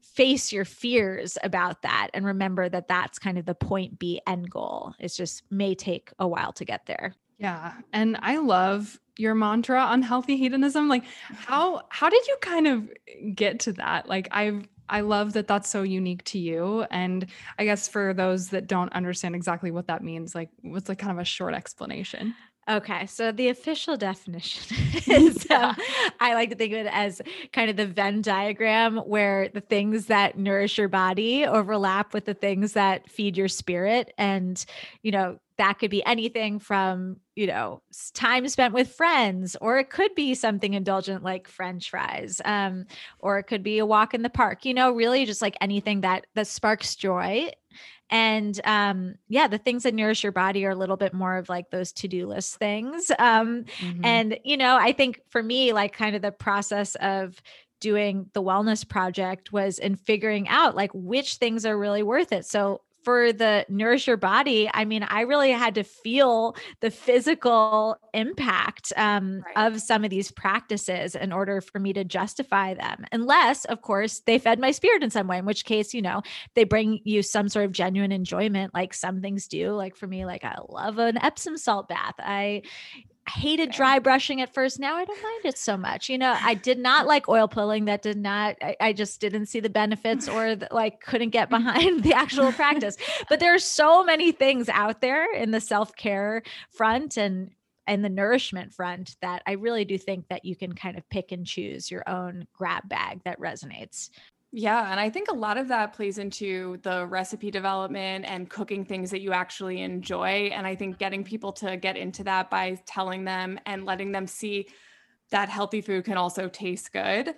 face 0.00 0.52
your 0.52 0.64
fears 0.64 1.38
about 1.42 1.82
that 1.82 2.08
and 2.12 2.24
remember 2.24 2.68
that 2.68 2.88
that's 2.88 3.18
kind 3.18 3.38
of 3.38 3.46
the 3.46 3.54
point 3.54 3.98
B 3.98 4.20
end 4.26 4.50
goal. 4.50 4.94
It's 4.98 5.16
just 5.16 5.42
may 5.50 5.74
take 5.74 6.12
a 6.18 6.28
while 6.28 6.52
to 6.54 6.64
get 6.64 6.86
there. 6.86 7.14
Yeah. 7.38 7.72
And 7.92 8.16
I 8.20 8.36
love 8.36 9.00
your 9.16 9.34
mantra 9.34 9.80
on 9.80 10.02
healthy 10.02 10.36
hedonism. 10.36 10.88
Like 10.88 11.04
how 11.34 11.82
how 11.88 12.08
did 12.08 12.26
you 12.26 12.36
kind 12.40 12.66
of 12.66 12.90
get 13.34 13.60
to 13.60 13.72
that? 13.74 14.08
Like 14.08 14.28
I've 14.30 14.66
I 14.88 15.00
love 15.00 15.32
that 15.34 15.48
that's 15.48 15.68
so 15.68 15.82
unique 15.82 16.24
to 16.24 16.38
you. 16.38 16.84
And 16.90 17.26
I 17.58 17.64
guess 17.64 17.88
for 17.88 18.12
those 18.14 18.50
that 18.50 18.66
don't 18.66 18.92
understand 18.92 19.34
exactly 19.34 19.70
what 19.70 19.86
that 19.86 20.02
means, 20.02 20.34
like 20.34 20.50
what's 20.62 20.88
like 20.88 20.98
kind 20.98 21.12
of 21.12 21.18
a 21.18 21.24
short 21.24 21.54
explanation? 21.54 22.34
Okay, 22.70 23.06
so 23.06 23.32
the 23.32 23.48
official 23.48 23.96
definition 23.96 24.76
is 25.06 25.50
um, 25.50 25.74
I 26.20 26.34
like 26.34 26.50
to 26.50 26.56
think 26.56 26.72
of 26.72 26.80
it 26.80 26.90
as 26.92 27.20
kind 27.52 27.68
of 27.68 27.76
the 27.76 27.86
Venn 27.86 28.22
diagram 28.22 28.98
where 28.98 29.48
the 29.48 29.60
things 29.60 30.06
that 30.06 30.38
nourish 30.38 30.78
your 30.78 30.88
body 30.88 31.44
overlap 31.44 32.14
with 32.14 32.24
the 32.24 32.34
things 32.34 32.74
that 32.74 33.10
feed 33.10 33.36
your 33.36 33.48
spirit. 33.48 34.12
And, 34.16 34.64
you 35.02 35.10
know, 35.10 35.38
that 35.62 35.78
could 35.78 35.92
be 35.92 36.04
anything 36.04 36.58
from, 36.58 37.18
you 37.36 37.46
know, 37.46 37.80
time 38.14 38.48
spent 38.48 38.74
with 38.74 38.92
friends, 38.92 39.56
or 39.60 39.78
it 39.78 39.90
could 39.90 40.12
be 40.16 40.34
something 40.34 40.74
indulgent 40.74 41.22
like 41.22 41.46
French 41.46 41.88
fries, 41.88 42.40
um, 42.44 42.84
or 43.20 43.38
it 43.38 43.44
could 43.44 43.62
be 43.62 43.78
a 43.78 43.86
walk 43.86 44.12
in 44.12 44.22
the 44.22 44.28
park, 44.28 44.64
you 44.64 44.74
know, 44.74 44.90
really 44.90 45.24
just 45.24 45.40
like 45.40 45.56
anything 45.60 46.00
that 46.00 46.26
that 46.34 46.48
sparks 46.48 46.96
joy 46.96 47.48
and 48.10 48.60
um 48.64 49.14
yeah 49.28 49.46
the 49.46 49.56
things 49.56 49.84
that 49.84 49.94
nourish 49.94 50.24
your 50.24 50.32
body 50.32 50.66
are 50.66 50.70
a 50.70 50.76
little 50.76 50.98
bit 50.98 51.14
more 51.14 51.38
of 51.38 51.48
like 51.48 51.70
those 51.70 51.92
to-do 51.92 52.26
list 52.26 52.56
things 52.56 53.10
um 53.18 53.64
mm-hmm. 53.78 54.04
and 54.04 54.38
you 54.44 54.56
know 54.56 54.76
i 54.76 54.92
think 54.92 55.22
for 55.30 55.42
me 55.42 55.72
like 55.72 55.94
kind 55.94 56.14
of 56.14 56.20
the 56.20 56.32
process 56.32 56.94
of 56.96 57.40
doing 57.80 58.28
the 58.34 58.42
wellness 58.42 58.86
project 58.86 59.52
was 59.52 59.78
in 59.78 59.96
figuring 59.96 60.46
out 60.48 60.76
like 60.76 60.90
which 60.92 61.36
things 61.36 61.64
are 61.64 61.78
really 61.78 62.02
worth 62.02 62.32
it 62.32 62.44
so 62.44 62.82
for 63.02 63.32
the 63.32 63.64
nourish 63.68 64.06
your 64.06 64.16
body 64.16 64.70
i 64.74 64.84
mean 64.84 65.02
i 65.04 65.22
really 65.22 65.50
had 65.50 65.74
to 65.74 65.82
feel 65.82 66.56
the 66.80 66.90
physical 66.90 67.96
impact 68.14 68.92
um, 68.96 69.42
right. 69.56 69.66
of 69.66 69.80
some 69.80 70.04
of 70.04 70.10
these 70.10 70.30
practices 70.30 71.14
in 71.14 71.32
order 71.32 71.60
for 71.60 71.78
me 71.78 71.92
to 71.92 72.04
justify 72.04 72.74
them 72.74 73.04
unless 73.12 73.64
of 73.66 73.82
course 73.82 74.20
they 74.26 74.38
fed 74.38 74.58
my 74.58 74.70
spirit 74.70 75.02
in 75.02 75.10
some 75.10 75.26
way 75.26 75.38
in 75.38 75.44
which 75.44 75.64
case 75.64 75.94
you 75.94 76.02
know 76.02 76.22
they 76.54 76.64
bring 76.64 77.00
you 77.04 77.22
some 77.22 77.48
sort 77.48 77.64
of 77.64 77.72
genuine 77.72 78.12
enjoyment 78.12 78.72
like 78.74 78.94
some 78.94 79.20
things 79.20 79.48
do 79.48 79.72
like 79.72 79.96
for 79.96 80.06
me 80.06 80.24
like 80.24 80.44
i 80.44 80.56
love 80.68 80.98
an 80.98 81.18
epsom 81.22 81.56
salt 81.56 81.88
bath 81.88 82.14
i 82.18 82.62
hated 83.28 83.70
dry 83.70 83.98
brushing 83.98 84.40
at 84.40 84.52
first. 84.52 84.80
Now 84.80 84.96
I 84.96 85.04
don't 85.04 85.22
mind 85.22 85.44
it 85.44 85.58
so 85.58 85.76
much. 85.76 86.08
You 86.08 86.18
know, 86.18 86.36
I 86.40 86.54
did 86.54 86.78
not 86.78 87.06
like 87.06 87.28
oil 87.28 87.48
pulling. 87.48 87.84
That 87.84 88.02
did 88.02 88.16
not, 88.16 88.56
I, 88.60 88.76
I 88.80 88.92
just 88.92 89.20
didn't 89.20 89.46
see 89.46 89.60
the 89.60 89.70
benefits 89.70 90.28
or 90.28 90.56
the, 90.56 90.68
like 90.70 91.00
couldn't 91.00 91.30
get 91.30 91.48
mm. 91.48 91.50
behind 91.50 92.02
the 92.02 92.14
actual 92.14 92.52
practice. 92.52 92.96
But 93.28 93.40
there 93.40 93.54
are 93.54 93.60
so 93.60 94.04
many 94.04 94.32
things 94.32 94.68
out 94.68 95.00
there 95.00 95.32
in 95.32 95.50
the 95.50 95.60
self 95.60 95.94
care 95.96 96.42
front 96.70 97.16
and 97.16 97.50
and 97.86 98.04
the 98.04 98.08
nourishment 98.08 98.72
front 98.72 99.16
that 99.22 99.42
I 99.46 99.52
really 99.52 99.84
do 99.84 99.98
think 99.98 100.28
that 100.28 100.44
you 100.44 100.54
can 100.54 100.72
kind 100.72 100.96
of 100.96 101.08
pick 101.10 101.32
and 101.32 101.44
choose 101.44 101.90
your 101.90 102.08
own 102.08 102.46
grab 102.52 102.88
bag 102.88 103.22
that 103.24 103.40
resonates. 103.40 104.10
Yeah. 104.54 104.90
And 104.90 105.00
I 105.00 105.08
think 105.08 105.28
a 105.30 105.34
lot 105.34 105.56
of 105.56 105.68
that 105.68 105.94
plays 105.94 106.18
into 106.18 106.76
the 106.82 107.06
recipe 107.06 107.50
development 107.50 108.26
and 108.26 108.50
cooking 108.50 108.84
things 108.84 109.10
that 109.10 109.22
you 109.22 109.32
actually 109.32 109.80
enjoy. 109.80 110.50
And 110.52 110.66
I 110.66 110.74
think 110.74 110.98
getting 110.98 111.24
people 111.24 111.52
to 111.54 111.78
get 111.78 111.96
into 111.96 112.22
that 112.24 112.50
by 112.50 112.78
telling 112.86 113.24
them 113.24 113.58
and 113.64 113.86
letting 113.86 114.12
them 114.12 114.26
see 114.26 114.68
that 115.30 115.48
healthy 115.48 115.80
food 115.80 116.04
can 116.04 116.18
also 116.18 116.48
taste 116.48 116.92
good. 116.92 117.34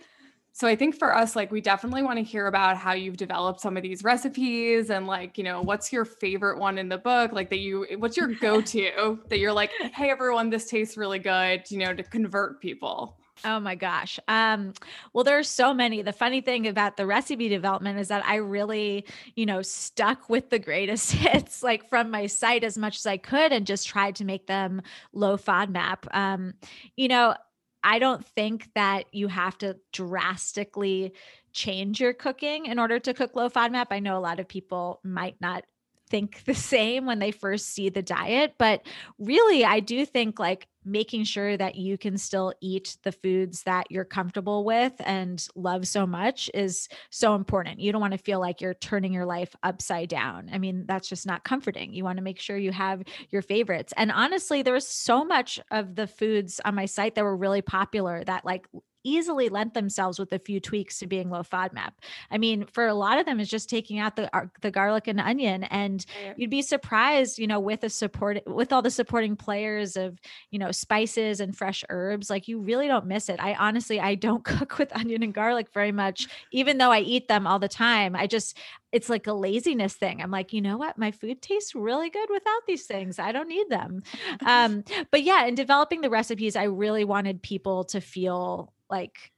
So 0.52 0.68
I 0.68 0.76
think 0.76 0.96
for 0.98 1.14
us, 1.16 1.36
like, 1.36 1.52
we 1.52 1.60
definitely 1.60 2.02
want 2.02 2.18
to 2.18 2.24
hear 2.24 2.46
about 2.46 2.76
how 2.76 2.92
you've 2.92 3.16
developed 3.16 3.60
some 3.60 3.76
of 3.76 3.82
these 3.82 4.04
recipes 4.04 4.90
and, 4.90 5.06
like, 5.06 5.38
you 5.38 5.44
know, 5.44 5.62
what's 5.62 5.92
your 5.92 6.04
favorite 6.04 6.58
one 6.58 6.78
in 6.78 6.88
the 6.88 6.98
book? 6.98 7.32
Like, 7.32 7.50
that 7.50 7.58
you, 7.60 7.86
what's 7.98 8.16
your 8.16 8.28
go 8.40 8.60
to 8.60 9.20
that 9.28 9.38
you're 9.38 9.52
like, 9.52 9.72
hey, 9.94 10.10
everyone, 10.10 10.50
this 10.50 10.68
tastes 10.68 10.96
really 10.96 11.18
good, 11.20 11.64
you 11.70 11.78
know, 11.78 11.94
to 11.94 12.04
convert 12.04 12.60
people? 12.60 13.18
Oh 13.42 13.60
my 13.60 13.74
gosh. 13.74 14.18
Um, 14.28 14.72
well, 15.12 15.24
there's 15.24 15.48
so 15.48 15.74
many. 15.74 16.02
The 16.02 16.12
funny 16.12 16.40
thing 16.40 16.66
about 16.66 16.96
the 16.96 17.06
recipe 17.06 17.48
development 17.48 17.98
is 17.98 18.08
that 18.08 18.24
I 18.24 18.36
really, 18.36 19.06
you 19.34 19.44
know, 19.44 19.60
stuck 19.60 20.30
with 20.30 20.50
the 20.50 20.58
greatest 20.58 21.12
hits 21.12 21.62
like 21.62 21.88
from 21.88 22.10
my 22.10 22.26
site 22.26 22.64
as 22.64 22.78
much 22.78 22.96
as 22.96 23.06
I 23.06 23.16
could 23.16 23.52
and 23.52 23.66
just 23.66 23.88
tried 23.88 24.16
to 24.16 24.24
make 24.24 24.46
them 24.46 24.82
low 25.12 25.36
FODMAP. 25.36 26.14
Um, 26.14 26.54
you 26.96 27.08
know, 27.08 27.34
I 27.82 27.98
don't 27.98 28.24
think 28.24 28.70
that 28.74 29.04
you 29.12 29.28
have 29.28 29.58
to 29.58 29.76
drastically 29.92 31.12
change 31.52 32.00
your 32.00 32.14
cooking 32.14 32.66
in 32.66 32.78
order 32.78 32.98
to 32.98 33.12
cook 33.14 33.36
low 33.36 33.50
FODMAP. 33.50 33.86
I 33.90 34.00
know 34.00 34.16
a 34.16 34.20
lot 34.20 34.40
of 34.40 34.48
people 34.48 35.00
might 35.04 35.36
not 35.40 35.64
think 36.08 36.44
the 36.44 36.54
same 36.54 37.04
when 37.04 37.18
they 37.18 37.30
first 37.30 37.66
see 37.66 37.90
the 37.90 38.02
diet, 38.02 38.54
but 38.58 38.86
really, 39.18 39.64
I 39.64 39.80
do 39.80 40.06
think 40.06 40.38
like 40.38 40.66
making 40.84 41.24
sure 41.24 41.56
that 41.56 41.74
you 41.76 41.96
can 41.96 42.18
still 42.18 42.52
eat 42.60 42.96
the 43.02 43.12
foods 43.12 43.62
that 43.62 43.90
you're 43.90 44.04
comfortable 44.04 44.64
with 44.64 44.92
and 45.00 45.46
love 45.54 45.86
so 45.86 46.06
much 46.06 46.50
is 46.54 46.88
so 47.10 47.34
important. 47.34 47.80
You 47.80 47.92
don't 47.92 48.00
want 48.00 48.12
to 48.12 48.18
feel 48.18 48.40
like 48.40 48.60
you're 48.60 48.74
turning 48.74 49.12
your 49.12 49.26
life 49.26 49.54
upside 49.62 50.08
down. 50.08 50.50
I 50.52 50.58
mean, 50.58 50.84
that's 50.86 51.08
just 51.08 51.26
not 51.26 51.44
comforting. 51.44 51.94
You 51.94 52.04
want 52.04 52.18
to 52.18 52.22
make 52.22 52.38
sure 52.38 52.56
you 52.56 52.72
have 52.72 53.02
your 53.30 53.42
favorites. 53.42 53.92
And 53.96 54.12
honestly, 54.12 54.62
there 54.62 54.74
was 54.74 54.86
so 54.86 55.24
much 55.24 55.60
of 55.70 55.94
the 55.94 56.06
foods 56.06 56.60
on 56.64 56.74
my 56.74 56.86
site 56.86 57.14
that 57.14 57.24
were 57.24 57.36
really 57.36 57.62
popular 57.62 58.22
that 58.24 58.44
like 58.44 58.66
easily 59.04 59.48
lent 59.48 59.74
themselves 59.74 60.18
with 60.18 60.32
a 60.32 60.38
few 60.38 60.58
tweaks 60.58 60.98
to 60.98 61.06
being 61.06 61.30
low 61.30 61.42
FODMAP. 61.42 61.92
I 62.30 62.38
mean, 62.38 62.66
for 62.66 62.86
a 62.86 62.94
lot 62.94 63.18
of 63.18 63.26
them, 63.26 63.38
is 63.38 63.48
just 63.48 63.70
taking 63.70 63.98
out 63.98 64.16
the 64.16 64.30
the 64.60 64.70
garlic 64.70 65.06
and 65.06 65.20
onion, 65.20 65.64
and 65.64 66.04
you'd 66.36 66.50
be 66.50 66.62
surprised, 66.62 67.38
you 67.38 67.46
know, 67.46 67.60
with 67.60 67.84
a 67.84 67.90
support 67.90 68.40
with 68.46 68.72
all 68.72 68.82
the 68.82 68.90
supporting 68.90 69.36
players 69.36 69.96
of 69.96 70.18
you 70.50 70.58
know 70.58 70.72
spices 70.72 71.40
and 71.40 71.56
fresh 71.56 71.84
herbs, 71.88 72.30
like 72.30 72.48
you 72.48 72.60
really 72.60 72.88
don't 72.88 73.06
miss 73.06 73.28
it. 73.28 73.40
I 73.40 73.54
honestly, 73.54 74.00
I 74.00 74.14
don't 74.14 74.44
cook 74.44 74.78
with 74.78 74.96
onion 74.96 75.22
and 75.22 75.34
garlic 75.34 75.68
very 75.72 75.92
much, 75.92 76.26
even 76.50 76.78
though 76.78 76.90
I 76.90 77.00
eat 77.00 77.28
them 77.28 77.46
all 77.46 77.58
the 77.58 77.68
time. 77.68 78.16
I 78.16 78.26
just 78.26 78.58
it's 78.94 79.08
like 79.08 79.26
a 79.26 79.32
laziness 79.32 79.94
thing. 79.94 80.22
I'm 80.22 80.30
like, 80.30 80.52
you 80.52 80.60
know 80.60 80.78
what? 80.78 80.96
My 80.96 81.10
food 81.10 81.42
tastes 81.42 81.74
really 81.74 82.10
good 82.10 82.28
without 82.30 82.62
these 82.68 82.86
things. 82.86 83.18
I 83.18 83.32
don't 83.32 83.48
need 83.48 83.68
them. 83.68 84.02
Um, 84.46 84.84
but 85.10 85.22
yeah, 85.22 85.46
in 85.46 85.54
developing 85.54 86.00
the 86.00 86.10
recipes, 86.10 86.54
I 86.54 86.64
really 86.64 87.04
wanted 87.04 87.42
people 87.42 87.84
to 87.84 88.00
feel 88.00 88.73
like 88.90 89.30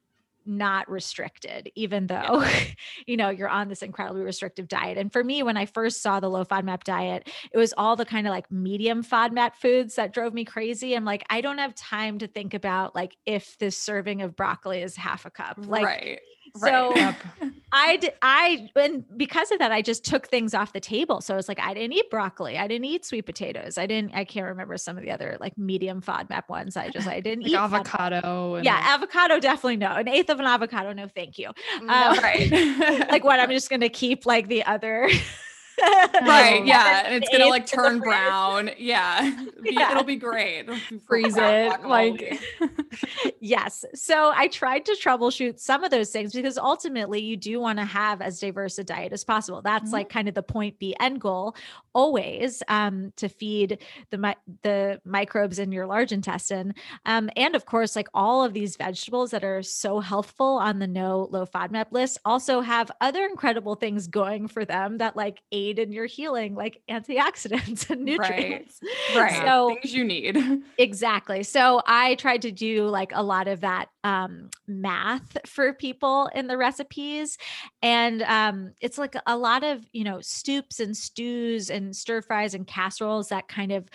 not 0.49 0.89
restricted 0.89 1.73
even 1.75 2.07
though 2.07 2.41
yeah. 2.41 2.61
you 3.07 3.17
know 3.17 3.31
you're 3.31 3.49
on 3.49 3.69
this 3.69 3.83
incredibly 3.83 4.23
restrictive 4.23 4.69
diet. 4.69 4.97
And 4.97 5.13
for 5.13 5.25
me 5.25 5.43
when 5.43 5.57
i 5.57 5.67
first 5.67 6.03
saw 6.03 6.21
the 6.21 6.31
low 6.31 6.45
fodmap 6.45 6.85
diet 6.85 7.29
it 7.53 7.59
was 7.59 7.75
all 7.77 7.97
the 7.97 8.05
kind 8.05 8.27
of 8.29 8.31
like 8.31 8.51
medium 8.51 9.03
fodmap 9.03 9.57
foods 9.57 9.97
that 9.97 10.13
drove 10.13 10.33
me 10.33 10.45
crazy. 10.45 10.95
I'm 10.95 11.05
like 11.05 11.25
i 11.31 11.41
don't 11.41 11.59
have 11.59 11.75
time 11.75 12.19
to 12.19 12.29
think 12.29 12.55
about 12.55 12.95
like 12.95 13.17
if 13.27 13.59
this 13.59 13.77
serving 13.77 14.23
of 14.23 14.37
broccoli 14.37 14.83
is 14.83 14.97
half 14.97 15.27
a 15.27 15.31
cup. 15.31 15.59
Like 15.59 15.85
right 15.85 16.21
so 16.59 16.93
right. 16.93 17.15
I 17.73 17.97
did, 17.97 18.13
I, 18.23 18.71
and 18.77 19.05
because 19.17 19.51
of 19.51 19.59
that, 19.59 19.73
I 19.73 19.83
just 19.83 20.05
took 20.05 20.29
things 20.29 20.55
off 20.55 20.73
the 20.73 20.81
table. 20.81 21.21
So 21.21 21.35
I 21.35 21.37
was 21.37 21.49
like, 21.49 21.61
I 21.61 21.75
didn't 21.75 21.93
eat 21.93 22.11
broccoli. 22.11 22.57
I 22.57 22.67
didn't 22.67 22.85
eat 22.87 23.05
sweet 23.05 23.23
potatoes. 23.27 23.77
I 23.77 23.87
didn't, 23.87 24.15
I 24.15 24.25
can't 24.25 24.47
remember 24.47 24.77
some 24.79 24.97
of 24.97 25.03
the 25.03 25.11
other 25.11 25.37
like 25.41 25.57
medium 25.59 26.01
FODMAP 26.01 26.49
ones. 26.49 26.77
I 26.77 26.91
just, 26.91 27.07
I 27.07 27.21
didn't 27.21 27.43
like 27.43 27.53
eat 27.53 27.57
avocado. 27.57 28.61
yeah. 28.63 28.95
Avocado, 28.95 29.41
definitely 29.41 29.77
no. 29.77 29.93
An 29.93 30.09
eighth 30.09 30.31
of 30.31 30.41
an 30.41 30.47
avocado. 30.47 30.93
No, 30.93 31.09
thank 31.09 31.39
you. 31.39 31.49
Um, 31.81 31.89
right. 31.89 32.51
like 33.11 33.25
what? 33.25 33.41
I'm 33.41 33.51
just 33.57 33.69
going 33.69 33.81
to 33.81 33.89
keep 33.89 34.27
like 34.27 34.49
the 34.49 34.65
other 34.65 35.09
right. 36.22 36.62
Yeah. 36.64 37.03
And 37.07 37.14
it's 37.22 37.29
gonna 37.31 37.47
like 37.49 37.66
turn 37.66 37.99
brown. 38.01 38.70
Yeah. 38.79 39.45
Yeah. 39.68 39.91
It'll 39.91 40.05
be 40.05 40.14
great. 40.16 40.68
Freeze 41.09 41.35
guacamole. 41.35 42.20
it. 42.20 42.70
Like 42.70 43.35
yes. 43.41 43.85
So 43.95 44.33
I 44.33 44.47
tried 44.47 44.85
to 44.87 44.93
troubleshoot 45.03 45.59
some 45.59 45.83
of 45.83 45.91
those 45.91 46.11
things 46.11 46.33
because 46.33 46.57
ultimately 46.57 47.20
you 47.20 47.37
do 47.37 47.59
want 47.59 47.81
to 47.81 47.85
have 47.85 48.22
as 48.22 48.39
diverse 48.39 48.79
a 48.79 48.85
diet 48.85 49.12
as 49.12 49.24
possible. 49.24 49.62
That's 49.62 49.91
Mhm. 49.91 49.93
like 49.93 50.09
kind 50.09 50.29
of 50.29 50.35
the 50.35 50.43
point 50.45 50.79
B 50.79 50.95
end 51.01 51.20
goal 51.20 51.57
always 51.95 52.62
um, 52.68 53.12
to 53.16 53.29
feed 53.29 53.79
the 54.11 54.18
mi- 54.18 54.37
the 54.62 55.01
microbes 55.05 55.59
in 55.59 55.72
your 55.72 55.87
large 55.87 56.12
intestine. 56.12 56.72
Um, 57.07 57.29
and 57.37 57.57
of 57.57 57.66
course, 57.66 57.97
like 57.97 58.09
all 58.14 58.45
of 58.45 58.53
these 58.53 58.77
vegetables 58.77 59.33
that 59.33 59.43
are 59.43 59.62
so 59.64 59.99
healthful 59.99 60.59
on 60.59 60.79
the 60.79 60.87
no 60.87 61.27
low 61.33 61.45
FODMAP 61.45 61.87
list 61.91 62.18
also 62.24 62.61
have 62.61 62.89
other 63.01 63.24
incredible 63.24 63.74
things 63.74 64.07
going 64.07 64.47
for 64.47 64.64
them 64.64 64.99
that 64.99 65.16
like 65.16 65.43
aid 65.51 65.66
in 65.79 65.93
your 65.93 66.07
healing, 66.07 66.55
like 66.55 66.83
antioxidants 66.89 67.91
and 67.91 68.05
nutrients. 68.05 68.81
right. 69.14 69.43
So 69.45 69.77
Things 69.83 69.95
you 69.95 70.05
need. 70.05 70.37
Exactly. 70.79 71.43
So 71.43 71.81
I 71.87 72.17
tried 72.17 72.43
to 72.43 72.53
do 72.53 72.87
like 72.87 73.11
a 73.14 73.23
lot 73.23 73.49
of 73.49 73.61
that 73.61 73.87
um, 74.05 74.51
math 74.67 75.37
for 75.47 75.73
people 75.73 76.29
in 76.35 76.47
the 76.47 76.57
recipes. 76.57 77.39
And 77.83 78.23
um, 78.23 78.73
it's 78.81 78.99
like 78.99 79.14
a 79.27 79.37
lot 79.37 79.64
of, 79.64 79.85
you 79.93 80.05
know, 80.05 80.21
stoops 80.21 80.81
and 80.81 80.97
stews 80.97 81.71
and 81.71 81.97
stir 81.97 82.21
fries 82.21 82.55
and 82.55 82.67
casseroles 82.67 83.29
that 83.29 83.49
kind 83.49 83.73
of 83.73 83.89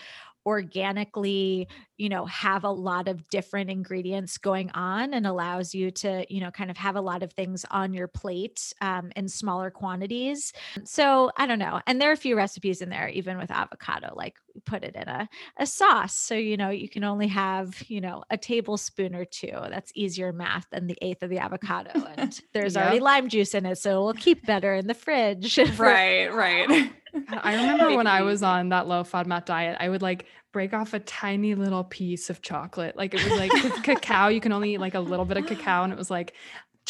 organically 0.45 1.67
you 1.97 2.09
know 2.09 2.25
have 2.25 2.63
a 2.63 2.69
lot 2.69 3.07
of 3.07 3.27
different 3.29 3.69
ingredients 3.69 4.37
going 4.37 4.71
on 4.71 5.13
and 5.13 5.27
allows 5.27 5.75
you 5.75 5.91
to 5.91 6.25
you 6.33 6.39
know 6.41 6.49
kind 6.49 6.71
of 6.71 6.77
have 6.77 6.95
a 6.95 7.01
lot 7.01 7.21
of 7.21 7.31
things 7.33 7.63
on 7.69 7.93
your 7.93 8.07
plate 8.07 8.73
um, 8.81 9.11
in 9.15 9.27
smaller 9.27 9.69
quantities 9.69 10.51
so 10.83 11.29
i 11.37 11.45
don't 11.45 11.59
know 11.59 11.79
and 11.85 12.01
there 12.01 12.09
are 12.09 12.13
a 12.13 12.17
few 12.17 12.35
recipes 12.35 12.81
in 12.81 12.89
there 12.89 13.07
even 13.09 13.37
with 13.37 13.51
avocado 13.51 14.13
like 14.15 14.35
we 14.55 14.61
put 14.61 14.83
it 14.83 14.95
in 14.95 15.07
a, 15.07 15.29
a 15.57 15.65
sauce 15.65 16.15
so 16.15 16.33
you 16.33 16.57
know 16.57 16.69
you 16.69 16.89
can 16.89 17.03
only 17.03 17.27
have 17.27 17.81
you 17.87 18.01
know 18.01 18.23
a 18.31 18.37
tablespoon 18.37 19.13
or 19.13 19.25
two 19.25 19.51
that's 19.69 19.91
easier 19.93 20.33
math 20.33 20.65
than 20.71 20.87
the 20.87 20.97
eighth 21.01 21.21
of 21.21 21.29
the 21.29 21.37
avocado 21.37 22.07
and 22.17 22.41
there's 22.53 22.75
already 22.75 22.99
lime 22.99 23.29
juice 23.29 23.53
in 23.53 23.65
it 23.65 23.77
so 23.77 23.91
it'll 23.91 24.13
keep 24.13 24.43
better 24.45 24.73
in 24.73 24.87
the 24.87 24.93
fridge 24.93 25.57
right. 25.77 26.33
Right. 26.33 26.91
Uh, 27.13 27.39
I 27.43 27.55
remember 27.55 27.95
when 27.95 28.07
I 28.07 28.21
was 28.21 28.43
on 28.43 28.69
that 28.69 28.87
low 28.87 29.03
FODMAP 29.03 29.45
diet, 29.45 29.77
I 29.79 29.89
would 29.89 30.01
like 30.01 30.25
break 30.51 30.73
off 30.73 30.93
a 30.93 30.99
tiny 30.99 31.55
little 31.55 31.83
piece 31.83 32.29
of 32.29 32.41
chocolate. 32.41 32.95
Like 32.95 33.13
it 33.13 33.23
was 33.23 33.37
like 33.37 33.83
cacao, 33.83 34.27
you 34.27 34.41
can 34.41 34.51
only 34.51 34.73
eat 34.73 34.79
like 34.79 34.95
a 34.95 34.99
little 34.99 35.25
bit 35.25 35.37
of 35.37 35.45
cacao, 35.45 35.83
and 35.83 35.93
it 35.93 35.97
was 35.97 36.11
like 36.11 36.33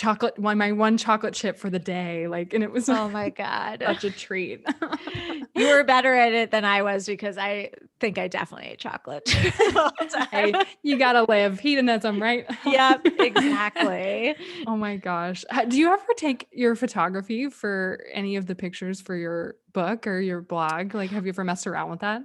chocolate 0.02 0.40
one 0.40 0.58
my 0.58 0.72
one 0.72 0.98
chocolate 0.98 1.36
chip 1.36 1.60
for 1.60 1.70
the 1.70 1.78
day. 1.78 2.28
Like, 2.28 2.56
and 2.56 2.64
it 2.64 2.72
was 2.72 2.90
oh 2.90 3.08
my 3.10 3.30
god 3.30 3.84
such 3.86 4.04
a 4.04 4.10
treat. 4.10 4.66
you 5.56 5.68
were 5.68 5.84
better 5.84 6.16
at 6.16 6.34
it 6.34 6.50
than 6.50 6.66
I 6.66 6.82
was 6.82 7.06
because 7.06 7.38
I 7.38 7.70
think 8.00 8.18
I 8.18 8.28
definitely 8.28 8.70
ate 8.70 8.80
chocolate. 8.80 9.30
hey, 10.32 10.54
you 10.82 10.98
gotta 10.98 11.24
live 11.30 11.60
hedonism, 11.60 12.20
right? 12.20 12.48
yep, 12.66 13.06
exactly. 13.20 14.36
Oh 14.66 14.76
my 14.76 14.98
gosh. 14.98 15.46
Do 15.68 15.78
you 15.78 15.94
ever 15.94 16.04
take 16.18 16.48
your 16.52 16.76
photography 16.76 17.50
for 17.50 18.04
any 18.12 18.38
of 18.38 18.48
the 18.48 18.56
pictures 18.56 19.00
for 19.00 19.16
your 19.16 19.58
book 19.72 20.08
or 20.08 20.20
your 20.20 20.42
blog? 20.42 20.96
Like, 20.96 21.12
have 21.12 21.26
you 21.26 21.30
ever 21.30 21.44
messed 21.44 21.68
around 21.68 21.92
with 21.92 22.00
that? 22.00 22.24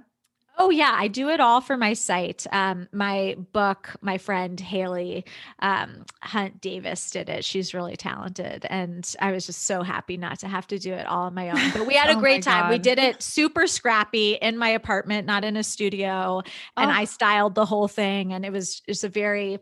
Oh 0.59 0.71
yeah, 0.71 0.91
I 0.95 1.07
do 1.07 1.29
it 1.29 1.39
all 1.39 1.61
for 1.61 1.77
my 1.77 1.93
site. 1.93 2.47
Um, 2.51 2.87
my 2.91 3.35
book, 3.53 3.95
my 4.01 4.17
friend 4.17 4.59
Haley 4.59 5.23
um, 5.59 6.03
Hunt 6.23 6.61
Davis 6.61 7.11
did 7.11 7.29
it. 7.29 7.45
She's 7.45 7.73
really 7.73 7.95
talented, 7.95 8.65
and 8.69 9.07
I 9.19 9.31
was 9.31 9.45
just 9.45 9.63
so 9.63 9.83
happy 9.83 10.17
not 10.17 10.39
to 10.39 10.47
have 10.47 10.65
to 10.67 10.79
do 10.79 10.93
it 10.93 11.05
all 11.05 11.23
on 11.25 11.35
my 11.35 11.49
own. 11.51 11.71
But 11.73 11.85
we 11.85 11.93
had 11.95 12.09
Oh 12.09 12.13
a 12.13 12.15
my 12.15 12.21
great 12.21 12.43
time. 12.43 12.69
We 12.71 12.79
did 12.79 12.97
it 12.97 13.21
super 13.21 13.67
scrappy 13.67 14.33
in 14.33 14.57
my 14.57 14.69
apartment, 14.69 15.27
not 15.27 15.43
in 15.43 15.57
a 15.57 15.63
studio, 15.63 16.41
and 16.75 16.89
Oh. 16.89 16.93
I 16.93 17.05
styled 17.05 17.53
the 17.53 17.65
whole 17.65 17.87
thing, 17.87 18.33
and 18.33 18.43
it 18.43 18.51
was 18.51 18.79
just 18.79 19.03
a 19.03 19.09
very, 19.09 19.59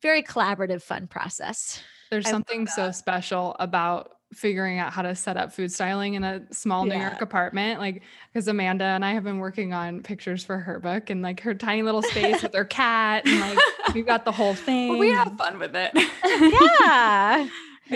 very 0.00 0.22
collaborative, 0.22 0.82
fun 0.82 1.06
process. 1.06 1.80
There's 2.10 2.28
something 2.28 2.66
so 2.66 2.90
special 2.92 3.56
about 3.60 4.12
figuring 4.32 4.78
out 4.78 4.92
how 4.92 5.02
to 5.02 5.14
set 5.14 5.36
up 5.36 5.52
food 5.52 5.72
styling 5.72 6.14
in 6.14 6.22
a 6.24 6.40
small 6.52 6.84
New 6.84 6.94
Yeah. 6.94 7.10
York 7.10 7.20
apartment. 7.20 7.80
Like, 7.80 8.02
because 8.32 8.46
Amanda 8.46 8.84
and 8.84 9.04
I 9.04 9.12
have 9.14 9.24
been 9.24 9.38
working 9.38 9.72
on 9.72 10.02
pictures 10.02 10.44
for 10.44 10.56
her 10.58 10.78
book 10.78 11.10
and 11.10 11.20
like 11.22 11.40
her 11.40 11.52
tiny 11.54 11.82
little 11.82 12.02
space 12.02 12.42
with 12.42 12.54
her 12.54 12.64
cat, 12.80 13.26
and 13.26 13.40
like 13.40 13.58
we've 13.94 14.06
got 14.06 14.24
the 14.24 14.32
whole 14.32 14.54
thing. 14.54 14.90
Well, 14.90 14.98
we 14.98 15.10
have 15.10 15.36
fun 15.36 15.58
with 15.58 15.74
it. 15.74 15.92
Yeah. 16.80 17.48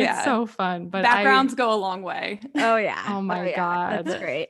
It's 0.03 0.25
so 0.25 0.47
fun. 0.47 0.89
But 0.89 1.05
I- 1.05 1.15
Backgrounds 1.15 1.55
go 1.55 1.73
a 1.73 1.77
long 1.77 2.03
way. 2.03 2.41
Oh 2.57 2.77
yeah. 2.77 3.03
Oh 3.15 3.21
my 3.23 3.41
oh, 3.41 3.45
yeah. 3.45 4.03
That's 4.03 4.19
great. 4.21 4.49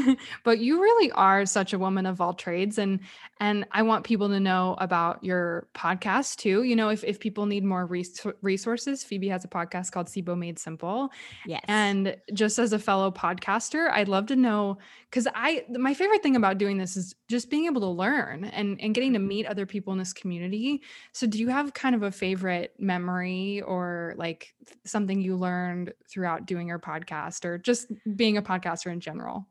but 0.44 0.58
you 0.58 0.80
really 0.80 1.10
are 1.12 1.46
such 1.46 1.72
a 1.72 1.78
woman 1.78 2.06
of 2.06 2.20
all 2.20 2.34
trades 2.34 2.78
and 2.78 3.00
and 3.40 3.66
I 3.72 3.82
want 3.82 4.04
people 4.04 4.28
to 4.28 4.38
know 4.38 4.76
about 4.78 5.24
your 5.24 5.66
podcast 5.74 6.36
too. 6.36 6.62
You 6.62 6.76
know, 6.76 6.90
if 6.90 7.02
if 7.02 7.18
people 7.18 7.46
need 7.46 7.64
more 7.64 7.86
res- 7.86 8.24
resources, 8.42 9.02
Phoebe 9.02 9.28
has 9.28 9.44
a 9.44 9.48
podcast 9.48 9.90
called 9.90 10.06
SIBO 10.06 10.38
Made 10.38 10.58
Simple. 10.58 11.10
Yes. 11.46 11.62
And 11.66 12.16
just 12.32 12.58
as 12.58 12.72
a 12.72 12.78
fellow 12.78 13.10
podcaster, 13.10 13.90
I'd 13.90 14.08
love 14.08 14.26
to 14.26 14.36
know 14.36 14.78
cuz 15.10 15.26
I 15.34 15.64
my 15.70 15.94
favorite 15.94 16.22
thing 16.22 16.36
about 16.36 16.58
doing 16.58 16.78
this 16.78 16.96
is 16.96 17.14
just 17.28 17.50
being 17.50 17.66
able 17.66 17.80
to 17.80 17.88
learn 17.88 18.44
and 18.44 18.80
and 18.80 18.94
getting 18.94 19.12
to 19.14 19.18
meet 19.18 19.46
other 19.46 19.66
people 19.66 19.92
in 19.92 19.98
this 19.98 20.12
community. 20.12 20.82
So 21.12 21.26
do 21.26 21.38
you 21.38 21.48
have 21.48 21.74
kind 21.74 21.94
of 21.94 22.02
a 22.02 22.10
favorite 22.10 22.74
memory 22.78 23.62
or 23.62 24.14
like 24.16 24.54
something 24.84 25.20
you 25.20 25.36
learned 25.36 25.92
throughout 26.10 26.46
doing 26.46 26.68
your 26.68 26.78
podcast 26.78 27.44
or 27.44 27.58
just 27.58 27.88
being 28.16 28.36
a 28.36 28.42
podcaster 28.42 28.92
in 28.92 29.00
general? 29.00 29.46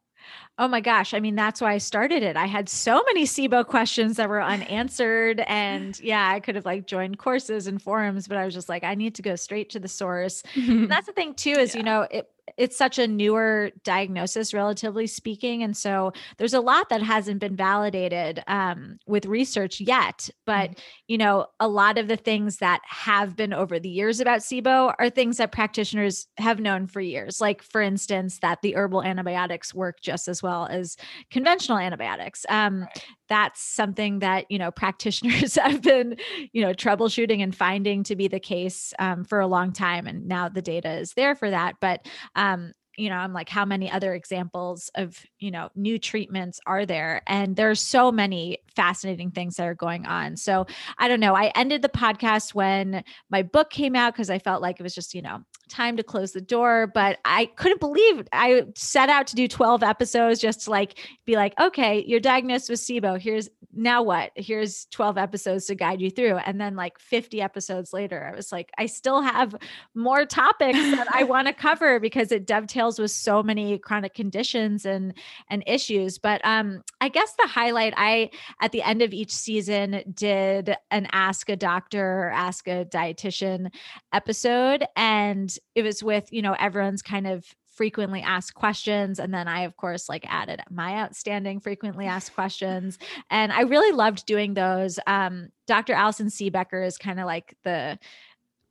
Oh 0.57 0.67
my 0.67 0.81
gosh. 0.81 1.13
I 1.13 1.19
mean, 1.19 1.35
that's 1.35 1.59
why 1.59 1.73
I 1.73 1.77
started 1.79 2.23
it. 2.23 2.37
I 2.37 2.45
had 2.45 2.69
so 2.69 3.03
many 3.07 3.25
SIBO 3.25 3.65
questions 3.65 4.17
that 4.17 4.29
were 4.29 4.41
unanswered. 4.41 5.41
And 5.41 5.99
yeah, 6.03 6.29
I 6.29 6.39
could 6.39 6.55
have 6.55 6.65
like 6.65 6.85
joined 6.85 7.17
courses 7.17 7.67
and 7.67 7.81
forums, 7.81 8.27
but 8.27 8.37
I 8.37 8.45
was 8.45 8.53
just 8.53 8.69
like, 8.69 8.83
I 8.83 8.95
need 8.95 9.15
to 9.15 9.21
go 9.21 9.35
straight 9.35 9.71
to 9.71 9.79
the 9.79 9.87
source. 9.87 10.43
And 10.55 10.89
that's 10.91 11.07
the 11.07 11.13
thing 11.13 11.33
too, 11.33 11.51
is, 11.51 11.75
you 11.75 11.83
know, 11.83 12.07
it, 12.09 12.29
it's 12.57 12.77
such 12.77 12.99
a 12.99 13.07
newer 13.07 13.71
diagnosis, 13.83 14.53
relatively 14.53 15.07
speaking. 15.07 15.63
And 15.63 15.75
so 15.75 16.11
there's 16.37 16.53
a 16.53 16.59
lot 16.59 16.89
that 16.89 17.01
hasn't 17.01 17.39
been 17.39 17.55
validated 17.55 18.43
um, 18.47 18.97
with 19.07 19.25
research 19.25 19.79
yet. 19.79 20.29
But, 20.45 20.79
you 21.07 21.17
know, 21.17 21.47
a 21.59 21.67
lot 21.67 21.97
of 21.97 22.07
the 22.07 22.17
things 22.17 22.57
that 22.57 22.81
have 22.85 23.35
been 23.35 23.53
over 23.53 23.79
the 23.79 23.89
years 23.89 24.19
about 24.19 24.41
SIBO 24.41 24.93
are 24.99 25.09
things 25.09 25.37
that 25.37 25.51
practitioners 25.51 26.27
have 26.37 26.59
known 26.59 26.87
for 26.87 27.01
years. 27.01 27.39
Like, 27.39 27.63
for 27.63 27.81
instance, 27.81 28.39
that 28.39 28.61
the 28.61 28.75
herbal 28.75 29.03
antibiotics 29.03 29.73
work 29.73 30.01
just 30.01 30.27
as 30.27 30.43
well 30.43 30.67
as 30.69 30.97
conventional 31.31 31.77
antibiotics. 31.77 32.45
Um, 32.49 32.87
that's 33.29 33.61
something 33.61 34.19
that 34.19 34.45
you 34.49 34.59
know 34.59 34.69
practitioners 34.69 35.55
have 35.63 35.81
been 35.81 36.15
you 36.51 36.61
know 36.61 36.71
troubleshooting 36.71 37.41
and 37.41 37.55
finding 37.55 38.03
to 38.03 38.15
be 38.15 38.27
the 38.27 38.39
case 38.39 38.93
um, 38.99 39.23
for 39.23 39.39
a 39.39 39.47
long 39.47 39.73
time 39.73 40.05
and 40.05 40.27
now 40.27 40.47
the 40.47 40.61
data 40.61 40.91
is 40.91 41.13
there 41.13 41.33
for 41.33 41.49
that 41.49 41.75
but 41.81 42.05
um, 42.35 42.73
you 42.95 43.09
know 43.09 43.15
i'm 43.15 43.33
like 43.33 43.49
how 43.49 43.65
many 43.65 43.89
other 43.89 44.13
examples 44.13 44.91
of 44.93 45.17
you 45.39 45.49
know 45.49 45.69
new 45.75 45.97
treatments 45.97 46.59
are 46.65 46.85
there? 46.85 47.21
And 47.27 47.55
there's 47.55 47.81
so 47.81 48.11
many 48.11 48.59
fascinating 48.75 49.31
things 49.31 49.55
that 49.55 49.67
are 49.67 49.75
going 49.75 50.05
on. 50.05 50.37
So 50.37 50.67
i 50.97 51.07
don't 51.07 51.19
know 51.19 51.35
i 51.35 51.51
ended 51.55 51.81
the 51.81 51.89
podcast 51.89 52.53
when 52.53 53.03
my 53.29 53.41
book 53.41 53.69
came 53.69 53.95
out 53.95 54.13
because 54.13 54.29
i 54.29 54.39
felt 54.39 54.61
like 54.61 54.79
it 54.79 54.83
was 54.83 54.95
just 54.95 55.13
you 55.13 55.21
know 55.21 55.43
time 55.69 55.97
to 55.97 56.03
close 56.03 56.31
the 56.31 56.41
door 56.41 56.87
but 56.87 57.19
i 57.25 57.45
couldn't 57.55 57.79
believe 57.79 58.27
i 58.31 58.63
set 58.75 59.09
out 59.09 59.27
to 59.27 59.35
do 59.35 59.47
12 59.47 59.83
episodes 59.83 60.39
just 60.39 60.61
to 60.61 60.69
like 60.69 60.99
be 61.25 61.35
like 61.35 61.53
okay 61.59 62.03
you're 62.07 62.19
diagnosed 62.19 62.69
with 62.69 62.79
sibo. 62.79 63.19
Here's 63.19 63.49
now 63.75 64.03
what? 64.03 64.31
Here's 64.35 64.85
12 64.91 65.17
episodes 65.17 65.65
to 65.65 65.75
guide 65.75 65.99
you 65.99 66.11
through. 66.11 66.37
And 66.37 66.61
then 66.61 66.75
like 66.75 66.99
50 66.99 67.41
episodes 67.41 67.93
later 67.93 68.29
i 68.31 68.35
was 68.35 68.51
like 68.51 68.71
i 68.77 68.85
still 68.85 69.21
have 69.21 69.55
more 69.95 70.25
topics 70.25 70.77
that 70.77 71.07
i 71.13 71.23
want 71.23 71.47
to 71.47 71.53
cover 71.67 71.99
because 71.99 72.31
it 72.31 72.45
dovetails 72.45 72.99
with 72.99 73.11
so 73.11 73.41
many 73.41 73.77
chronic 73.77 74.13
conditions 74.13 74.85
and 74.85 75.13
and 75.49 75.63
issues. 75.65 76.17
But 76.17 76.41
um 76.43 76.83
i 77.01 77.09
guess 77.09 77.33
the 77.37 77.47
highlight 77.47 77.93
i 77.97 78.29
at 78.61 78.71
the 78.71 78.81
end 78.81 79.01
of 79.01 79.13
each 79.13 79.31
season 79.31 80.03
did 80.13 80.75
an 80.91 81.07
ask 81.11 81.49
a 81.49 81.55
doctor 81.55 82.23
or 82.23 82.31
ask 82.31 82.67
a 82.67 82.85
dietitian 82.85 83.71
episode 84.13 84.85
and 84.95 85.52
it 85.75 85.83
was 85.83 86.03
with 86.03 86.31
you 86.31 86.41
know 86.41 86.55
everyone's 86.59 87.01
kind 87.01 87.27
of 87.27 87.45
frequently 87.73 88.21
asked 88.21 88.53
questions 88.53 89.19
and 89.19 89.33
then 89.33 89.47
i 89.47 89.61
of 89.61 89.75
course 89.77 90.07
like 90.07 90.25
added 90.27 90.61
my 90.69 90.93
outstanding 91.01 91.59
frequently 91.59 92.05
asked 92.05 92.33
questions 92.35 92.99
and 93.31 93.51
i 93.51 93.61
really 93.61 93.91
loved 93.95 94.25
doing 94.27 94.53
those 94.53 94.99
um 95.07 95.49
dr 95.65 95.91
allison 95.91 96.27
Siebecker 96.27 96.85
is 96.85 96.97
kind 96.97 97.19
of 97.19 97.25
like 97.25 97.55
the 97.63 97.97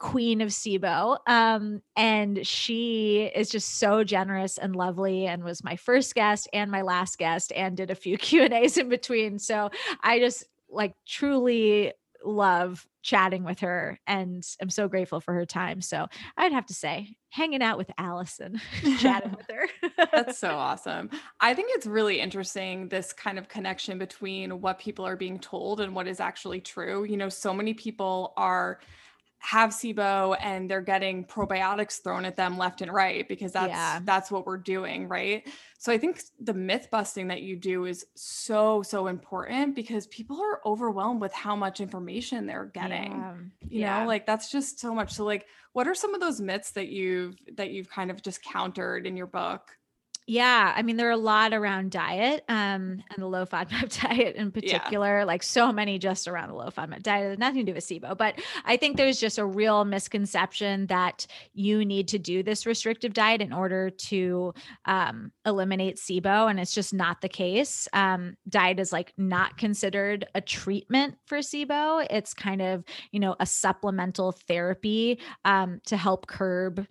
queen 0.03 0.41
of 0.41 0.49
SIBO. 0.49 1.17
Um, 1.29 1.81
and 1.97 2.45
she 2.45 3.31
is 3.37 3.49
just 3.49 3.79
so 3.79 4.03
generous 4.03 4.59
and 4.59 4.75
lovely 4.75 5.27
and 5.27 5.45
was 5.45 5.63
my 5.63 5.77
first 5.77 6.17
guest 6.17 6.49
and 6.53 6.73
my 6.73 6.83
last 6.83 7.19
guest 7.19 7.53
and 7.55 7.77
did 7.77 7.91
a 7.91 7.95
few 7.95 8.19
Q 8.19 8.43
and 8.43 8.53
A's 8.53 8.77
in 8.77 8.89
between. 8.89 9.39
So 9.39 9.71
I 10.03 10.19
just 10.19 10.45
like 10.69 10.95
truly 11.07 11.93
love 12.25 12.87
chatting 13.03 13.45
with 13.45 13.61
her 13.61 13.99
and 14.07 14.45
I'm 14.61 14.71
so 14.71 14.89
grateful 14.89 15.21
for 15.21 15.35
her 15.35 15.45
time. 15.45 15.81
So 15.81 16.07
I'd 16.37 16.53
have 16.53 16.67
to 16.67 16.75
say, 16.75 17.17
hanging 17.31 17.63
out 17.63 17.79
with 17.79 17.91
Allison, 17.99 18.61
chatting 18.99 19.33
with 19.37 19.47
her. 19.51 20.07
That's 20.13 20.39
so 20.39 20.51
awesome. 20.51 21.11
I 21.41 21.55
think 21.55 21.69
it's 21.73 21.87
really 21.87 22.21
interesting 22.21 22.89
this 22.89 23.13
kind 23.13 23.39
of 23.39 23.49
connection 23.49 23.99
between 23.99 24.61
what 24.61 24.79
people 24.79 25.07
are 25.07 25.17
being 25.17 25.39
told 25.39 25.81
and 25.81 25.95
what 25.95 26.07
is 26.07 26.21
actually 26.21 26.61
true. 26.61 27.05
You 27.05 27.17
know, 27.17 27.29
so 27.29 27.53
many 27.53 27.75
people 27.75 28.35
are 28.37 28.81
have 29.43 29.71
SIBO 29.71 30.37
and 30.41 30.71
they're 30.71 30.81
getting 30.81 31.25
probiotics 31.25 32.01
thrown 32.01 32.25
at 32.25 32.37
them 32.37 32.57
left 32.57 32.81
and 32.81 32.93
right 32.93 33.27
because 33.27 33.51
that's 33.51 33.71
yeah. 33.71 33.99
that's 34.05 34.31
what 34.31 34.47
we're 34.47 34.57
doing, 34.57 35.09
right? 35.09 35.49
So 35.79 35.93
I 35.93 35.99
think 35.99 36.23
the 36.39 36.55
myth 36.55 36.87
busting 36.93 37.27
that 37.27 37.43
you 37.43 37.57
do 37.57 37.87
is 37.87 38.07
so 38.15 38.83
so 38.83 39.09
important 39.09 39.75
because 39.75 40.07
people 40.07 40.41
are 40.41 40.61
overwhelmed 40.65 41.21
with 41.21 41.33
how 41.33 41.57
much 41.57 41.81
information 41.81 42.47
they're 42.47 42.71
getting. 42.73 43.11
Yeah. 43.11 43.35
You 43.63 43.81
yeah. 43.81 44.01
know, 44.01 44.07
like 44.07 44.27
that's 44.27 44.49
just 44.49 44.79
so 44.79 44.95
much. 44.95 45.13
So 45.13 45.25
like 45.25 45.47
what 45.73 45.89
are 45.89 45.95
some 45.95 46.15
of 46.15 46.21
those 46.21 46.41
myths 46.41 46.71
that 46.73 46.89
you've 46.91 47.35
that 47.57 47.73
you've 47.73 47.91
kind 47.91 48.13
of 48.13 48.23
just 48.23 48.45
countered 48.45 49.09
in 49.09 49.17
your 49.17 49.27
book? 49.27 49.77
Yeah, 50.33 50.73
I 50.75 50.81
mean 50.81 50.97
there 50.97 51.09
are 51.09 51.11
a 51.11 51.17
lot 51.19 51.53
around 51.53 51.91
diet 51.91 52.43
um 52.49 53.03
and 53.11 53.19
the 53.19 53.27
low 53.27 53.45
FODMAP 53.45 54.01
diet 54.09 54.35
in 54.37 54.51
particular, 54.51 55.19
yeah. 55.19 55.25
like 55.25 55.43
so 55.43 55.71
many 55.71 55.99
just 55.99 56.27
around 56.27 56.49
the 56.49 56.55
low 56.55 56.71
FODMAP 56.71 57.03
diet, 57.03 57.39
nothing 57.39 57.67
to 57.67 57.73
do 57.73 57.75
with 57.75 57.85
SIBO, 57.85 58.17
but 58.17 58.41
I 58.65 58.79
think 58.79 58.97
there's 58.97 59.21
just 59.21 59.37
a 59.37 59.45
real 59.45 59.85
misconception 59.85 60.87
that 60.87 61.27
you 61.53 61.85
need 61.85 62.09
to 62.09 62.19
do 62.19 62.43
this 62.43 62.65
restrictive 62.65 63.13
diet 63.13 63.43
in 63.43 63.53
order 63.53 63.91
to 63.91 64.55
um, 64.87 65.33
eliminate 65.45 65.97
SIBO 65.97 66.49
and 66.49 66.59
it's 66.59 66.75
just 66.75 66.95
not 66.95 67.21
the 67.21 67.29
case. 67.29 67.87
Um, 67.93 68.39
diet 68.49 68.81
is 68.81 68.91
like 68.91 69.13
not 69.19 69.59
considered 69.59 70.25
a 70.35 70.41
treatment 70.41 71.19
for 71.27 71.39
SIBO. 71.41 72.07
It's 72.09 72.33
kind 72.33 72.63
of, 72.63 72.85
you 73.11 73.21
know, 73.21 73.37
a 73.39 73.45
supplemental 73.45 74.33
therapy 74.33 75.19
um, 75.45 75.83
to 75.85 75.99
help 75.99 76.27
curb 76.27 76.87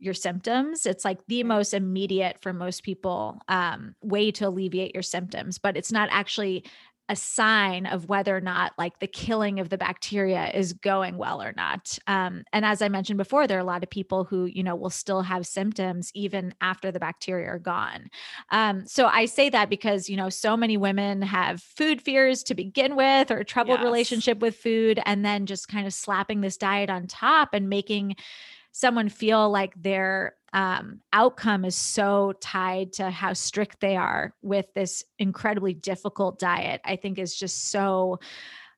your 0.00 0.14
symptoms. 0.14 0.86
It's 0.86 1.04
like 1.04 1.18
the 1.26 1.44
most 1.44 1.74
immediate 1.74 2.38
for 2.40 2.52
most 2.52 2.82
people 2.82 3.40
um, 3.48 3.94
way 4.02 4.30
to 4.32 4.48
alleviate 4.48 4.94
your 4.94 5.02
symptoms, 5.02 5.58
but 5.58 5.76
it's 5.76 5.92
not 5.92 6.08
actually 6.10 6.64
a 7.08 7.16
sign 7.16 7.86
of 7.86 8.08
whether 8.08 8.36
or 8.36 8.40
not 8.40 8.70
like 8.78 9.00
the 9.00 9.06
killing 9.08 9.58
of 9.58 9.68
the 9.68 9.76
bacteria 9.76 10.48
is 10.54 10.74
going 10.74 11.16
well 11.16 11.42
or 11.42 11.52
not. 11.56 11.98
Um, 12.06 12.44
and 12.52 12.64
as 12.64 12.80
I 12.80 12.88
mentioned 12.88 13.18
before, 13.18 13.48
there 13.48 13.58
are 13.58 13.60
a 13.60 13.64
lot 13.64 13.82
of 13.82 13.90
people 13.90 14.22
who, 14.22 14.44
you 14.44 14.62
know, 14.62 14.76
will 14.76 14.90
still 14.90 15.22
have 15.22 15.44
symptoms 15.44 16.12
even 16.14 16.54
after 16.60 16.92
the 16.92 17.00
bacteria 17.00 17.48
are 17.48 17.58
gone. 17.58 18.10
Um, 18.50 18.86
so 18.86 19.06
I 19.06 19.24
say 19.24 19.50
that 19.50 19.68
because, 19.68 20.08
you 20.08 20.16
know, 20.16 20.28
so 20.28 20.56
many 20.56 20.76
women 20.76 21.20
have 21.22 21.60
food 21.60 22.00
fears 22.00 22.44
to 22.44 22.54
begin 22.54 22.94
with 22.94 23.32
or 23.32 23.42
troubled 23.42 23.80
yes. 23.80 23.84
relationship 23.84 24.38
with 24.38 24.54
food, 24.54 25.00
and 25.04 25.24
then 25.24 25.46
just 25.46 25.66
kind 25.66 25.88
of 25.88 25.92
slapping 25.92 26.42
this 26.42 26.58
diet 26.58 26.90
on 26.90 27.08
top 27.08 27.54
and 27.54 27.68
making 27.68 28.14
someone 28.72 29.08
feel 29.08 29.50
like 29.50 29.74
their 29.80 30.34
um, 30.52 31.00
outcome 31.12 31.64
is 31.64 31.76
so 31.76 32.32
tied 32.40 32.92
to 32.94 33.10
how 33.10 33.32
strict 33.32 33.80
they 33.80 33.96
are 33.96 34.34
with 34.42 34.66
this 34.74 35.04
incredibly 35.18 35.74
difficult 35.74 36.38
diet, 36.38 36.80
I 36.84 36.96
think 36.96 37.18
is 37.18 37.34
just 37.34 37.70
so 37.70 38.18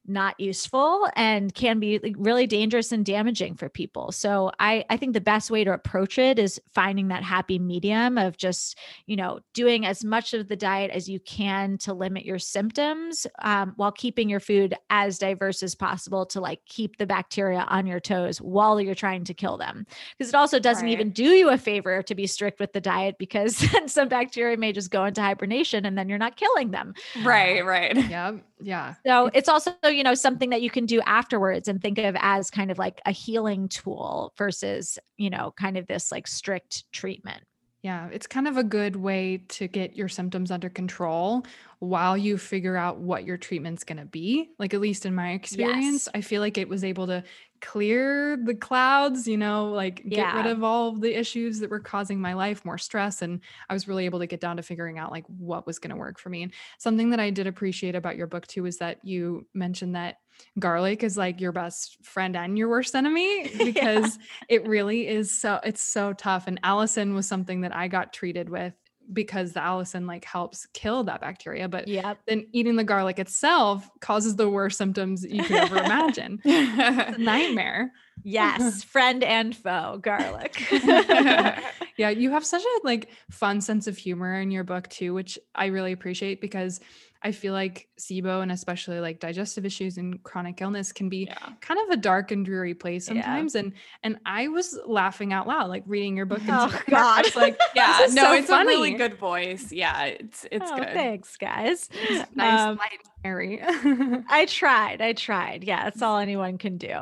not 0.07 0.39
useful 0.41 1.09
and 1.15 1.55
can 1.55 1.79
be 1.79 2.01
really 2.17 2.47
dangerous 2.47 2.93
and 2.93 3.05
damaging 3.05 3.55
for 3.55 3.69
people. 3.69 4.11
So 4.11 4.51
I 4.59 4.85
I 4.91 4.97
think 4.97 5.13
the 5.13 5.21
best 5.21 5.51
way 5.51 5.65
to 5.65 5.73
approach 5.73 6.19
it 6.19 6.39
is 6.39 6.61
finding 6.75 7.09
that 7.09 7.23
happy 7.23 7.59
medium 7.59 8.19
of 8.19 8.37
just, 8.37 8.79
you 9.07 9.17
know, 9.17 9.41
doing 9.55 9.87
as 9.87 10.05
much 10.05 10.35
of 10.35 10.49
the 10.49 10.57
diet 10.57 10.91
as 10.91 11.09
you 11.09 11.21
can 11.21 11.79
to 11.79 11.95
limit 11.95 12.25
your 12.25 12.39
symptoms 12.39 13.27
um, 13.43 13.75
while 13.77 13.93
keeping 13.93 14.29
your 14.29 14.41
food 14.41 14.75
as 14.91 15.19
diverse 15.19 15.63
as 15.63 15.75
possible 15.75 16.27
to 16.27 16.41
like 16.41 16.61
keep 16.67 16.97
the 16.97 17.07
bacteria 17.07 17.65
on 17.69 17.87
your 17.87 18.01
toes 18.01 18.41
while 18.41 18.81
you're 18.81 18.95
trying 18.95 19.25
to 19.25 19.35
kill 19.35 19.57
them. 19.57 19.87
Because 20.19 20.33
it 20.33 20.37
also 20.37 20.59
doesn't 20.59 20.85
right. 20.85 20.93
even 20.93 21.11
do 21.11 21.25
you 21.25 21.51
a 21.51 21.59
favor 21.59 22.03
to 22.03 22.15
be 22.15 22.27
strict 22.27 22.59
with 22.59 22.73
the 22.73 22.81
diet 22.81 23.17
because 23.19 23.57
then 23.73 23.89
some 23.89 24.09
bacteria 24.09 24.57
may 24.57 24.73
just 24.73 24.91
go 24.91 25.05
into 25.05 25.21
hibernation 25.21 25.87
and 25.87 25.97
then 25.97 26.09
you're 26.09 26.19
not 26.19 26.37
killing 26.37 26.71
them. 26.73 26.95
Right, 27.23 27.65
right. 27.65 27.97
Yeah. 28.09 28.33
Yeah. 28.61 28.95
So 29.07 29.31
it's 29.35 29.49
also, 29.49 29.75
you 29.93 30.03
know, 30.03 30.15
something 30.15 30.51
that 30.51 30.63
you 30.63 30.71
can 30.71 30.87
do 30.87 31.01
afterwards 31.03 31.69
and 31.69 31.81
think 31.81 31.99
of 31.99 32.17
as 32.19 32.51
kind 32.51 32.71
of 32.71 32.79
like 32.79 33.01
a 33.07 33.13
healing 33.13 33.69
tool 33.69 34.33
versus, 34.37 34.99
you 35.17 35.31
know, 35.31 35.53
kind 35.57 35.77
of 35.77 35.87
this 35.87 36.11
like 36.11 36.27
strict 36.27 36.91
treatment. 36.93 37.43
Yeah, 37.83 38.09
it's 38.13 38.29
kind 38.29 38.47
of 38.47 38.57
a 38.57 38.63
good 38.63 38.95
way 38.95 39.39
to 39.49 39.67
get 39.67 39.97
your 39.97 40.09
symptoms 40.09 40.53
under 40.53 40.69
control 40.69 41.45
while 41.81 42.17
you 42.17 42.39
figure 42.39 42.77
out 42.77 42.99
what 42.99 43.25
your 43.25 43.37
treatment's 43.37 43.83
going 43.83 43.99
to 43.99 44.05
be. 44.05 44.51
Like, 44.57 44.73
at 44.73 44.81
least 44.81 45.05
in 45.05 45.17
my 45.17 45.33
experience, 45.33 46.07
yes. 46.07 46.09
I 46.15 46.21
feel 46.21 46.41
like 46.41 46.59
it 46.59 46.69
was 46.69 46.85
able 46.85 47.09
to 47.09 47.25
clear 47.63 48.37
the 48.37 48.55
clouds, 48.55 49.27
you 49.27 49.39
know, 49.39 49.71
like 49.71 50.03
get 50.05 50.19
yeah. 50.19 50.37
rid 50.37 50.47
of 50.47 50.63
all 50.63 50.89
of 50.89 51.01
the 51.01 51.19
issues 51.19 51.61
that 51.61 51.71
were 51.71 51.81
causing 51.81 52.21
my 52.21 52.35
life 52.35 52.65
more 52.65 52.77
stress. 52.77 53.23
And 53.23 53.41
I 53.71 53.73
was 53.73 53.89
really 53.89 54.05
able 54.05 54.19
to 54.19 54.27
get 54.27 54.41
down 54.41 54.57
to 54.59 54.63
figuring 54.63 54.99
out 54.99 55.13
like 55.13 55.25
what 55.27 55.67
was 55.67 55.79
going 55.79 55.91
to 55.91 55.97
work 55.97 56.19
for 56.19 56.29
me. 56.29 56.43
And 56.43 56.53
something 56.79 57.11
that 57.11 57.21
I 57.21 57.31
did 57.31 57.47
appreciate 57.47 57.95
about 57.95 58.17
your 58.17 58.27
book 58.27 58.47
too 58.47 58.67
is 58.67 58.79
that 58.79 58.99
you 59.05 59.47
mentioned 59.55 59.95
that 59.95 60.17
garlic 60.59 61.03
is 61.03 61.17
like 61.17 61.41
your 61.41 61.53
best 61.53 62.05
friend 62.05 62.37
and 62.37 62.59
your 62.59 62.69
worst 62.69 62.95
enemy 62.95 63.49
because 63.59 64.17
yeah. 64.17 64.57
it 64.57 64.67
really 64.67 65.07
is 65.07 65.31
so 65.31 65.61
it's 65.63 65.83
so 65.83 66.13
tough 66.15 66.47
and 66.47 66.61
allicin 66.63 67.15
was 67.15 67.29
something 67.29 67.61
that 67.61 67.77
i 67.77 67.87
got 67.87 68.15
treated 68.15 68.49
with 68.49 68.73
because 69.13 69.53
the 69.53 69.61
allicin 69.61 70.07
like 70.07 70.25
helps 70.25 70.67
kill 70.75 71.05
that 71.05 71.21
bacteria 71.21 71.69
but 71.69 71.87
yeah 71.89 72.15
then 72.27 72.47
eating 72.53 72.77
the 72.77 72.85
garlic 72.85 73.19
itself 73.19 73.89
causes 74.01 74.37
the 74.37 74.49
worst 74.49 74.79
symptoms 74.79 75.25
you 75.25 75.43
could 75.43 75.57
ever 75.57 75.79
imagine. 75.79 76.41
It's 76.45 77.19
nightmare. 77.19 77.93
Yes 78.25 78.83
friend 78.95 79.23
and 79.25 79.57
foe 79.57 79.99
garlic. 80.03 80.61
Yeah 81.99 82.09
you 82.09 82.31
have 82.31 82.45
such 82.45 82.63
a 82.63 82.81
like 82.85 83.11
fun 83.31 83.61
sense 83.61 83.87
of 83.87 83.99
humor 83.99 84.41
in 84.41 84.51
your 84.51 84.65
book 84.65 84.89
too 84.89 85.13
which 85.13 85.39
i 85.55 85.67
really 85.67 85.93
appreciate 85.93 86.41
because 86.41 86.81
I 87.25 87.33
feel 87.33 87.53
like 87.53 87.89
SIBO 87.99 88.43
and 88.43 88.51
especially 88.51 88.99
like 88.99 89.21
digestive 89.21 89.65
issues 89.65 89.97
and 89.97 90.23
chronic 90.25 90.61
illness 90.61 90.93
can 90.93 91.09
be 91.09 91.25
yeah. 91.25 91.39
kind 91.61 91.79
of 91.81 91.91
a 91.91 91.97
dark 91.97 92.33
and 92.33 92.45
dreary 92.45 92.75
place 92.75 93.07
sometimes. 93.07 93.55
Yeah. 93.55 93.61
And 93.61 93.73
and 94.03 94.19
I 94.27 94.49
was 94.49 94.79
laughing 94.87 95.33
out 95.33 95.47
loud, 95.47 95.69
like 95.69 95.85
reading 95.87 96.17
your 96.17 96.27
book. 96.27 96.41
And 96.41 96.51
oh 96.51 96.81
God, 96.89 97.27
it's 97.27 97.37
like 97.37 97.59
yeah, 97.77 98.07
no, 98.11 98.25
so 98.25 98.33
it's 98.33 98.49
funny. 98.49 98.75
a 98.75 98.77
really 98.77 98.95
good 98.95 99.19
voice. 99.19 99.71
Yeah, 99.71 100.05
it's 100.05 100.47
it's 100.51 100.69
oh, 100.69 100.77
good. 100.77 100.89
Thanks, 100.89 101.37
guys. 101.37 101.89
It's 101.93 102.31
nice, 102.35 102.61
um, 102.61 102.77
light, 102.77 103.01
airy. 103.25 103.61
I 103.63 104.47
tried. 104.49 105.01
I 105.01 105.13
tried. 105.13 105.65
Yeah, 105.65 105.85
that's 105.85 106.03
all 106.03 106.19
anyone 106.19 106.59
can 106.59 106.77
do. 106.77 106.99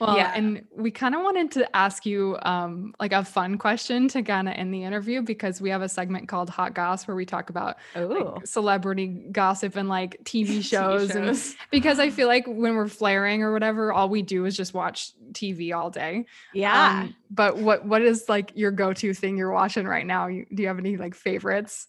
Well, 0.00 0.16
yeah. 0.16 0.32
and 0.34 0.64
we 0.76 0.90
kind 0.90 1.14
of 1.14 1.22
wanted 1.22 1.50
to 1.52 1.76
ask 1.76 2.04
you 2.06 2.38
um, 2.42 2.94
like 3.00 3.12
a 3.12 3.24
fun 3.24 3.58
question 3.58 4.08
to 4.08 4.22
kind 4.22 4.48
of 4.48 4.54
end 4.54 4.72
the 4.72 4.82
interview 4.82 5.22
because 5.22 5.60
we 5.60 5.70
have 5.70 5.82
a 5.82 5.88
segment 5.88 6.28
called 6.28 6.50
Hot 6.50 6.74
Goss 6.74 7.06
where 7.06 7.14
we 7.16 7.24
talk 7.24 7.50
about 7.50 7.76
like, 7.94 8.46
celebrity 8.46 9.06
gossip 9.32 9.76
and 9.76 9.88
like 9.88 10.22
TV 10.24 10.62
shows. 10.62 11.08
TV 11.10 11.12
shows. 11.12 11.46
And 11.50 11.56
because 11.70 11.98
I 11.98 12.10
feel 12.10 12.28
like 12.28 12.46
when 12.46 12.74
we're 12.74 12.88
flaring 12.88 13.42
or 13.42 13.52
whatever, 13.52 13.92
all 13.92 14.08
we 14.08 14.22
do 14.22 14.44
is 14.44 14.56
just 14.56 14.74
watch 14.74 15.12
TV 15.32 15.74
all 15.74 15.90
day. 15.90 16.26
Yeah. 16.52 17.02
Um, 17.02 17.16
but 17.30 17.56
what 17.56 17.84
what 17.84 18.02
is 18.02 18.28
like 18.28 18.52
your 18.54 18.70
go-to 18.70 19.14
thing 19.14 19.36
you're 19.36 19.52
watching 19.52 19.86
right 19.86 20.06
now? 20.06 20.28
You, 20.28 20.46
do 20.52 20.62
you 20.62 20.68
have 20.68 20.78
any 20.78 20.96
like 20.96 21.14
favorites? 21.14 21.88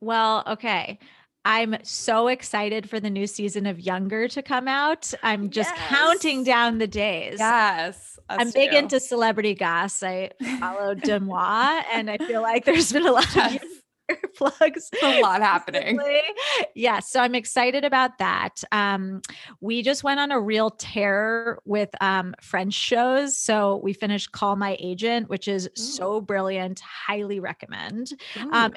Well, 0.00 0.44
okay. 0.46 0.98
I'm 1.44 1.76
so 1.82 2.28
excited 2.28 2.90
for 2.90 3.00
the 3.00 3.10
new 3.10 3.26
season 3.26 3.66
of 3.66 3.80
Younger 3.80 4.28
to 4.28 4.42
come 4.42 4.68
out. 4.68 5.12
I'm 5.22 5.50
just 5.50 5.70
yes. 5.74 5.88
counting 5.88 6.44
down 6.44 6.78
the 6.78 6.86
days. 6.86 7.36
Yes. 7.38 8.18
I'm 8.28 8.50
big 8.50 8.72
too. 8.72 8.76
into 8.76 9.00
celebrity 9.00 9.54
goss. 9.54 10.02
I 10.02 10.30
follow 10.60 10.94
Deuxmoi, 10.94 11.82
and 11.92 12.10
I 12.10 12.18
feel 12.18 12.42
like 12.42 12.64
there's 12.64 12.92
been 12.92 13.06
a 13.06 13.12
lot 13.12 13.34
yes. 13.34 13.62
of 14.10 14.16
plugs. 14.36 14.90
a 15.02 15.20
lot 15.20 15.40
happening. 15.40 15.98
Yeah. 16.74 17.00
So 17.00 17.20
I'm 17.20 17.34
excited 17.34 17.84
about 17.84 18.18
that. 18.18 18.62
Um, 18.72 19.22
we 19.60 19.82
just 19.82 20.04
went 20.04 20.20
on 20.20 20.30
a 20.30 20.40
real 20.40 20.70
tear 20.70 21.58
with 21.64 21.90
um, 22.00 22.34
French 22.40 22.74
shows. 22.74 23.36
So 23.36 23.80
we 23.82 23.92
finished 23.92 24.32
Call 24.32 24.56
My 24.56 24.76
Agent, 24.80 25.28
which 25.28 25.48
is 25.48 25.66
Ooh. 25.66 25.80
so 25.80 26.20
brilliant. 26.20 26.80
Highly 26.80 27.40
recommend. 27.40 28.12
Um, 28.36 28.52
and 28.52 28.74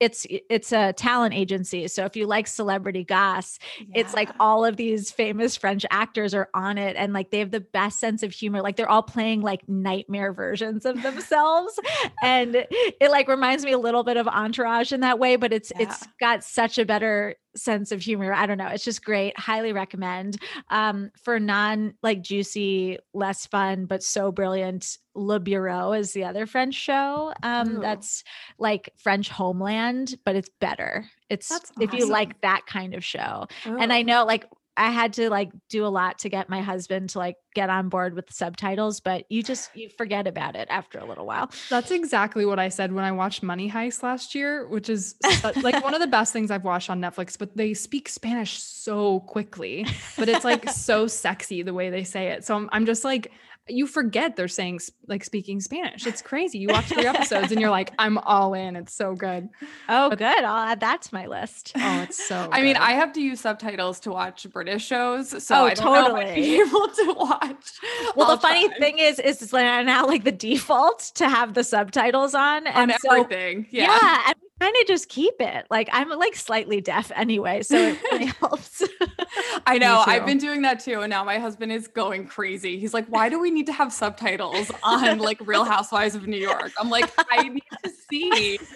it's 0.00 0.26
it's 0.30 0.72
a 0.72 0.92
talent 0.94 1.34
agency 1.34 1.86
so 1.86 2.04
if 2.04 2.16
you 2.16 2.26
like 2.26 2.46
celebrity 2.46 3.04
goss 3.04 3.58
yeah. 3.78 4.00
it's 4.00 4.14
like 4.14 4.30
all 4.40 4.64
of 4.64 4.76
these 4.76 5.10
famous 5.10 5.56
french 5.56 5.84
actors 5.90 6.34
are 6.34 6.48
on 6.54 6.78
it 6.78 6.96
and 6.96 7.12
like 7.12 7.30
they 7.30 7.38
have 7.38 7.50
the 7.50 7.60
best 7.60 8.00
sense 8.00 8.22
of 8.22 8.32
humor 8.32 8.62
like 8.62 8.76
they're 8.76 8.88
all 8.88 9.02
playing 9.02 9.42
like 9.42 9.68
nightmare 9.68 10.32
versions 10.32 10.86
of 10.86 11.00
themselves 11.02 11.78
and 12.22 12.54
it 13.00 13.10
like 13.10 13.28
reminds 13.28 13.64
me 13.64 13.72
a 13.72 13.78
little 13.78 14.02
bit 14.02 14.16
of 14.16 14.26
entourage 14.26 14.90
in 14.90 15.00
that 15.00 15.18
way 15.18 15.36
but 15.36 15.52
it's 15.52 15.70
yeah. 15.76 15.82
it's 15.82 16.08
got 16.18 16.42
such 16.42 16.78
a 16.78 16.84
better 16.84 17.36
sense 17.56 17.92
of 17.92 18.00
humor. 18.00 18.32
I 18.32 18.46
don't 18.46 18.58
know. 18.58 18.68
It's 18.68 18.84
just 18.84 19.04
great. 19.04 19.38
Highly 19.38 19.72
recommend. 19.72 20.40
Um, 20.68 21.10
for 21.22 21.40
non 21.40 21.94
like 22.02 22.22
juicy, 22.22 22.98
less 23.12 23.46
fun, 23.46 23.86
but 23.86 24.02
so 24.02 24.32
brilliant. 24.32 24.98
Le 25.14 25.40
Bureau 25.40 25.92
is 25.92 26.12
the 26.12 26.24
other 26.24 26.46
French 26.46 26.74
show. 26.74 27.32
Um, 27.42 27.76
Ooh. 27.76 27.80
that's 27.80 28.24
like 28.58 28.90
French 28.96 29.28
homeland, 29.28 30.16
but 30.24 30.36
it's 30.36 30.50
better. 30.60 31.06
It's 31.28 31.50
if 31.80 31.92
you 31.92 32.06
like 32.06 32.40
that 32.40 32.62
kind 32.66 32.94
of 32.94 33.04
show. 33.04 33.46
Ooh. 33.66 33.78
And 33.78 33.92
I 33.92 34.02
know 34.02 34.24
like 34.24 34.46
I 34.80 34.88
had 34.88 35.12
to 35.14 35.28
like 35.28 35.50
do 35.68 35.84
a 35.84 35.88
lot 35.88 36.20
to 36.20 36.30
get 36.30 36.48
my 36.48 36.62
husband 36.62 37.10
to 37.10 37.18
like 37.18 37.36
get 37.54 37.68
on 37.68 37.90
board 37.90 38.14
with 38.14 38.32
subtitles, 38.32 39.00
but 39.00 39.26
you 39.28 39.42
just 39.42 39.76
you 39.76 39.90
forget 39.90 40.26
about 40.26 40.56
it 40.56 40.68
after 40.70 40.98
a 40.98 41.04
little 41.04 41.26
while. 41.26 41.50
That's 41.68 41.90
exactly 41.90 42.46
what 42.46 42.58
I 42.58 42.70
said 42.70 42.90
when 42.90 43.04
I 43.04 43.12
watched 43.12 43.42
Money 43.42 43.70
Heist 43.70 44.02
last 44.02 44.34
year, 44.34 44.66
which 44.66 44.88
is 44.88 45.16
uh, 45.44 45.52
like 45.62 45.84
one 45.84 45.92
of 45.92 46.00
the 46.00 46.06
best 46.06 46.32
things 46.32 46.50
I've 46.50 46.64
watched 46.64 46.88
on 46.88 46.98
Netflix, 46.98 47.36
but 47.36 47.54
they 47.58 47.74
speak 47.74 48.08
Spanish 48.08 48.58
so 48.62 49.20
quickly, 49.20 49.86
but 50.16 50.30
it's 50.30 50.46
like 50.46 50.70
so 50.70 51.06
sexy 51.06 51.62
the 51.62 51.74
way 51.74 51.90
they 51.90 52.02
say 52.02 52.28
it. 52.28 52.46
So 52.46 52.56
I'm, 52.56 52.70
I'm 52.72 52.86
just 52.86 53.04
like 53.04 53.32
you 53.68 53.86
forget 53.86 54.36
they're 54.36 54.48
saying 54.48 54.80
like 55.06 55.24
speaking 55.24 55.60
Spanish. 55.60 56.06
It's 56.06 56.22
crazy. 56.22 56.58
You 56.58 56.68
watch 56.68 56.86
three 56.86 57.06
episodes 57.06 57.52
and 57.52 57.60
you're 57.60 57.70
like, 57.70 57.92
I'm 57.98 58.18
all 58.18 58.54
in. 58.54 58.76
It's 58.76 58.94
so 58.94 59.14
good. 59.14 59.48
Oh, 59.88 60.10
but, 60.10 60.18
good. 60.18 60.44
I'll 60.44 60.66
add 60.66 60.80
that 60.80 61.02
to 61.02 61.14
my 61.14 61.26
list. 61.26 61.72
Oh, 61.82 62.02
it's 62.02 62.28
so. 62.28 62.48
I 62.52 62.62
mean, 62.62 62.76
I 62.76 62.92
have 62.92 63.12
to 63.14 63.20
use 63.20 63.40
subtitles 63.40 64.00
to 64.00 64.10
watch 64.10 64.46
British 64.52 64.84
shows, 64.84 65.42
so 65.42 65.56
oh, 65.56 65.64
I 65.64 65.74
don't 65.74 66.04
totally. 66.04 66.24
know 66.26 66.34
be 66.34 66.60
able 66.60 66.88
to 66.88 67.14
watch. 67.18 67.70
Well, 68.14 68.30
I'll 68.30 68.36
the 68.36 68.42
funny 68.42 68.68
thing 68.78 68.98
is, 68.98 69.18
is 69.18 69.52
now 69.52 70.06
like 70.06 70.22
the 70.22 70.30
default 70.32 71.10
to 71.14 71.28
have 71.28 71.54
the 71.54 71.64
subtitles 71.64 72.34
on 72.34 72.66
and 72.66 72.92
on 72.92 72.98
so, 73.00 73.12
everything. 73.12 73.66
Yeah, 73.70 73.98
yeah, 74.00 74.22
and 74.26 74.36
kind 74.60 74.76
of 74.80 74.86
just 74.86 75.08
keep 75.08 75.34
it. 75.40 75.66
Like 75.70 75.88
I'm 75.92 76.08
like 76.10 76.36
slightly 76.36 76.80
deaf 76.80 77.10
anyway, 77.16 77.62
so 77.62 77.76
it 77.76 77.98
really 78.04 78.26
helps. 78.40 78.82
I 79.66 79.78
know. 79.78 80.02
I've 80.06 80.26
been 80.26 80.38
doing 80.38 80.62
that 80.62 80.80
too. 80.80 81.00
And 81.00 81.10
now 81.10 81.24
my 81.24 81.38
husband 81.38 81.72
is 81.72 81.88
going 81.88 82.26
crazy. 82.26 82.78
He's 82.78 82.94
like, 82.94 83.06
why 83.06 83.28
do 83.28 83.40
we 83.40 83.50
need 83.50 83.66
to 83.66 83.72
have 83.72 83.92
subtitles 83.92 84.70
on 84.82 85.18
like 85.18 85.38
Real 85.46 85.64
Housewives 85.64 86.14
of 86.14 86.26
New 86.26 86.38
York? 86.38 86.72
I'm 86.78 86.90
like, 86.90 87.10
I 87.30 87.48
need 87.48 87.62
to 87.84 87.90
see. 88.10 88.58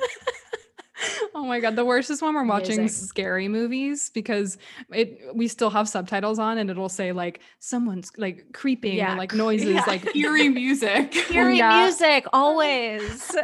Oh 1.35 1.45
my 1.45 1.59
god, 1.59 1.75
the 1.75 1.85
worst 1.85 2.09
is 2.09 2.23
when 2.23 2.35
we're 2.35 2.47
watching 2.47 2.79
Amazing. 2.79 3.09
scary 3.09 3.49
movies 3.49 4.11
because 4.15 4.57
it 4.91 5.21
we 5.35 5.49
still 5.49 5.69
have 5.71 5.89
subtitles 5.89 6.39
on 6.39 6.57
and 6.57 6.71
it'll 6.71 6.89
say 6.89 7.11
like 7.11 7.41
someone's 7.59 8.13
like 8.17 8.53
creeping 8.53 8.99
yeah. 8.99 9.13
or 9.13 9.19
like 9.19 9.35
noises 9.35 9.71
yeah. 9.71 9.85
like 9.89 10.15
eerie 10.15 10.49
music. 10.49 11.33
eerie 11.33 11.59
yeah. 11.59 11.83
music 11.83 12.27
always 12.33 13.35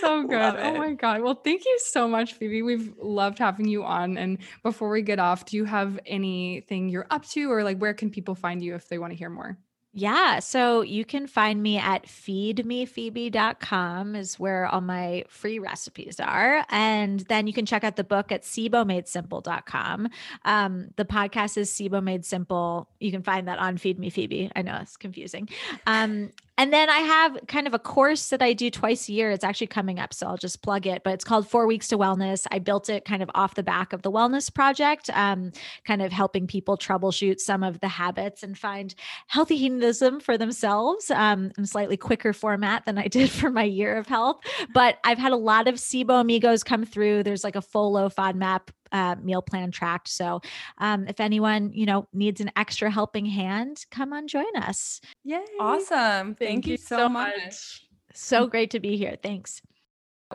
so 0.00 0.22
good. 0.28 0.56
Oh 0.58 0.76
my 0.76 0.94
God. 0.94 1.22
Well, 1.22 1.34
thank 1.34 1.64
you 1.64 1.78
so 1.84 2.08
much, 2.08 2.34
Phoebe. 2.34 2.62
We've 2.62 2.92
loved 2.98 3.38
having 3.38 3.68
you 3.68 3.84
on. 3.84 4.18
And 4.18 4.38
before 4.62 4.90
we 4.90 5.02
get 5.02 5.18
off, 5.18 5.44
do 5.44 5.56
you 5.56 5.64
have 5.64 5.98
anything 6.06 6.88
you're 6.88 7.06
up 7.10 7.26
to 7.30 7.50
or 7.50 7.64
like 7.64 7.78
where 7.78 7.94
can 7.94 8.10
people 8.10 8.34
find 8.34 8.62
you 8.62 8.74
if 8.74 8.88
they 8.88 8.98
want 8.98 9.12
to 9.12 9.16
hear 9.16 9.30
more? 9.30 9.58
Yeah. 9.92 10.38
So 10.38 10.82
you 10.82 11.04
can 11.04 11.26
find 11.26 11.60
me 11.60 11.76
at 11.76 12.06
feedmephoebe.com 12.06 14.14
is 14.14 14.38
where 14.38 14.66
all 14.66 14.80
my 14.80 15.24
free 15.28 15.58
recipes 15.58 16.20
are. 16.20 16.64
And 16.70 17.18
then 17.20 17.48
you 17.48 17.52
can 17.52 17.66
check 17.66 17.82
out 17.82 17.96
the 17.96 18.04
book 18.04 18.30
at 18.30 18.42
sibomadesimple.com. 18.42 20.08
Um, 20.44 20.90
the 20.94 21.04
podcast 21.04 21.56
is 21.56 21.72
Sibo 21.72 22.00
Made 22.00 22.24
Simple. 22.24 22.88
You 23.00 23.10
can 23.10 23.24
find 23.24 23.48
that 23.48 23.58
on 23.58 23.78
Feed 23.78 23.98
Me 23.98 24.10
Phoebe. 24.10 24.52
I 24.54 24.62
know 24.62 24.78
it's 24.80 24.96
confusing. 24.96 25.48
Um, 25.88 26.30
and 26.60 26.74
then 26.74 26.90
I 26.90 26.98
have 26.98 27.38
kind 27.48 27.66
of 27.66 27.72
a 27.72 27.78
course 27.78 28.28
that 28.28 28.42
I 28.42 28.52
do 28.52 28.68
twice 28.68 29.08
a 29.08 29.12
year. 29.12 29.30
It's 29.30 29.44
actually 29.44 29.68
coming 29.68 29.98
up, 29.98 30.12
so 30.12 30.26
I'll 30.26 30.36
just 30.36 30.60
plug 30.60 30.86
it. 30.86 31.02
But 31.02 31.14
it's 31.14 31.24
called 31.24 31.48
Four 31.48 31.66
Weeks 31.66 31.88
to 31.88 31.96
Wellness. 31.96 32.46
I 32.50 32.58
built 32.58 32.90
it 32.90 33.06
kind 33.06 33.22
of 33.22 33.30
off 33.34 33.54
the 33.54 33.62
back 33.62 33.94
of 33.94 34.02
the 34.02 34.10
Wellness 34.10 34.52
Project, 34.52 35.08
um, 35.14 35.52
kind 35.86 36.02
of 36.02 36.12
helping 36.12 36.46
people 36.46 36.76
troubleshoot 36.76 37.40
some 37.40 37.62
of 37.62 37.80
the 37.80 37.88
habits 37.88 38.42
and 38.42 38.58
find 38.58 38.94
healthy 39.28 39.56
hedonism 39.56 40.20
for 40.20 40.36
themselves 40.36 41.10
um, 41.10 41.50
in 41.56 41.64
a 41.64 41.66
slightly 41.66 41.96
quicker 41.96 42.34
format 42.34 42.84
than 42.84 42.98
I 42.98 43.08
did 43.08 43.30
for 43.30 43.48
my 43.48 43.64
year 43.64 43.96
of 43.96 44.06
health. 44.06 44.42
But 44.74 44.98
I've 45.02 45.16
had 45.16 45.32
a 45.32 45.36
lot 45.36 45.66
of 45.66 45.76
SIBO 45.76 46.20
amigos 46.20 46.62
come 46.62 46.84
through. 46.84 47.22
There's 47.22 47.42
like 47.42 47.56
a 47.56 47.62
full 47.62 47.92
low 47.92 48.10
FODMAP 48.10 48.68
uh, 48.92 49.16
meal 49.22 49.42
plan 49.42 49.70
tracked. 49.70 50.08
So 50.08 50.40
um, 50.78 51.06
if 51.08 51.20
anyone, 51.20 51.72
you 51.72 51.86
know, 51.86 52.08
needs 52.12 52.40
an 52.40 52.50
extra 52.56 52.90
helping 52.90 53.26
hand, 53.26 53.84
come 53.90 54.12
on, 54.12 54.28
join 54.28 54.56
us. 54.56 55.00
Yay. 55.24 55.44
Awesome. 55.58 56.34
Thank, 56.34 56.38
Thank 56.38 56.66
you, 56.66 56.72
you, 56.72 56.78
so 56.78 57.08
much. 57.08 57.34
much. 57.44 57.86
So 58.14 58.46
great 58.46 58.70
to 58.70 58.80
be 58.80 58.96
here. 58.96 59.16
Thanks. 59.22 59.60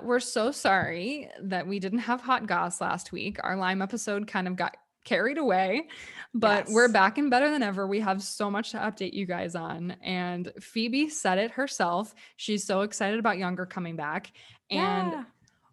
We're 0.02 0.20
so 0.20 0.52
sorry 0.52 1.30
that 1.42 1.68
we 1.68 1.80
didn't 1.80 2.00
have 2.00 2.22
hot 2.22 2.48
goss 2.48 2.82
last 2.82 3.12
week. 3.12 3.38
Our 3.44 3.56
Lyme 3.56 3.82
episode 3.82 4.28
kind 4.28 4.48
of 4.48 4.56
got 4.56 4.76
carried 5.06 5.38
away, 5.38 5.88
but 6.34 6.66
yes. 6.66 6.74
we're 6.74 6.90
back 6.90 7.18
and 7.18 7.30
better 7.30 7.50
than 7.50 7.64
ever. 7.64 7.88
We 7.88 8.00
have 8.02 8.22
so 8.24 8.50
much 8.50 8.72
to 8.72 8.78
update 8.78 9.14
you 9.14 9.26
guys 9.26 9.56
on. 9.56 9.92
And 10.02 10.52
Phoebe 10.60 11.10
said 11.10 11.38
it 11.38 11.52
herself. 11.52 12.14
She's 12.38 12.66
so 12.66 12.82
excited 12.82 13.20
about 13.20 13.38
Younger 13.38 13.66
coming 13.66 13.96
back. 13.96 14.32
And 14.70 15.12
yeah 15.12 15.24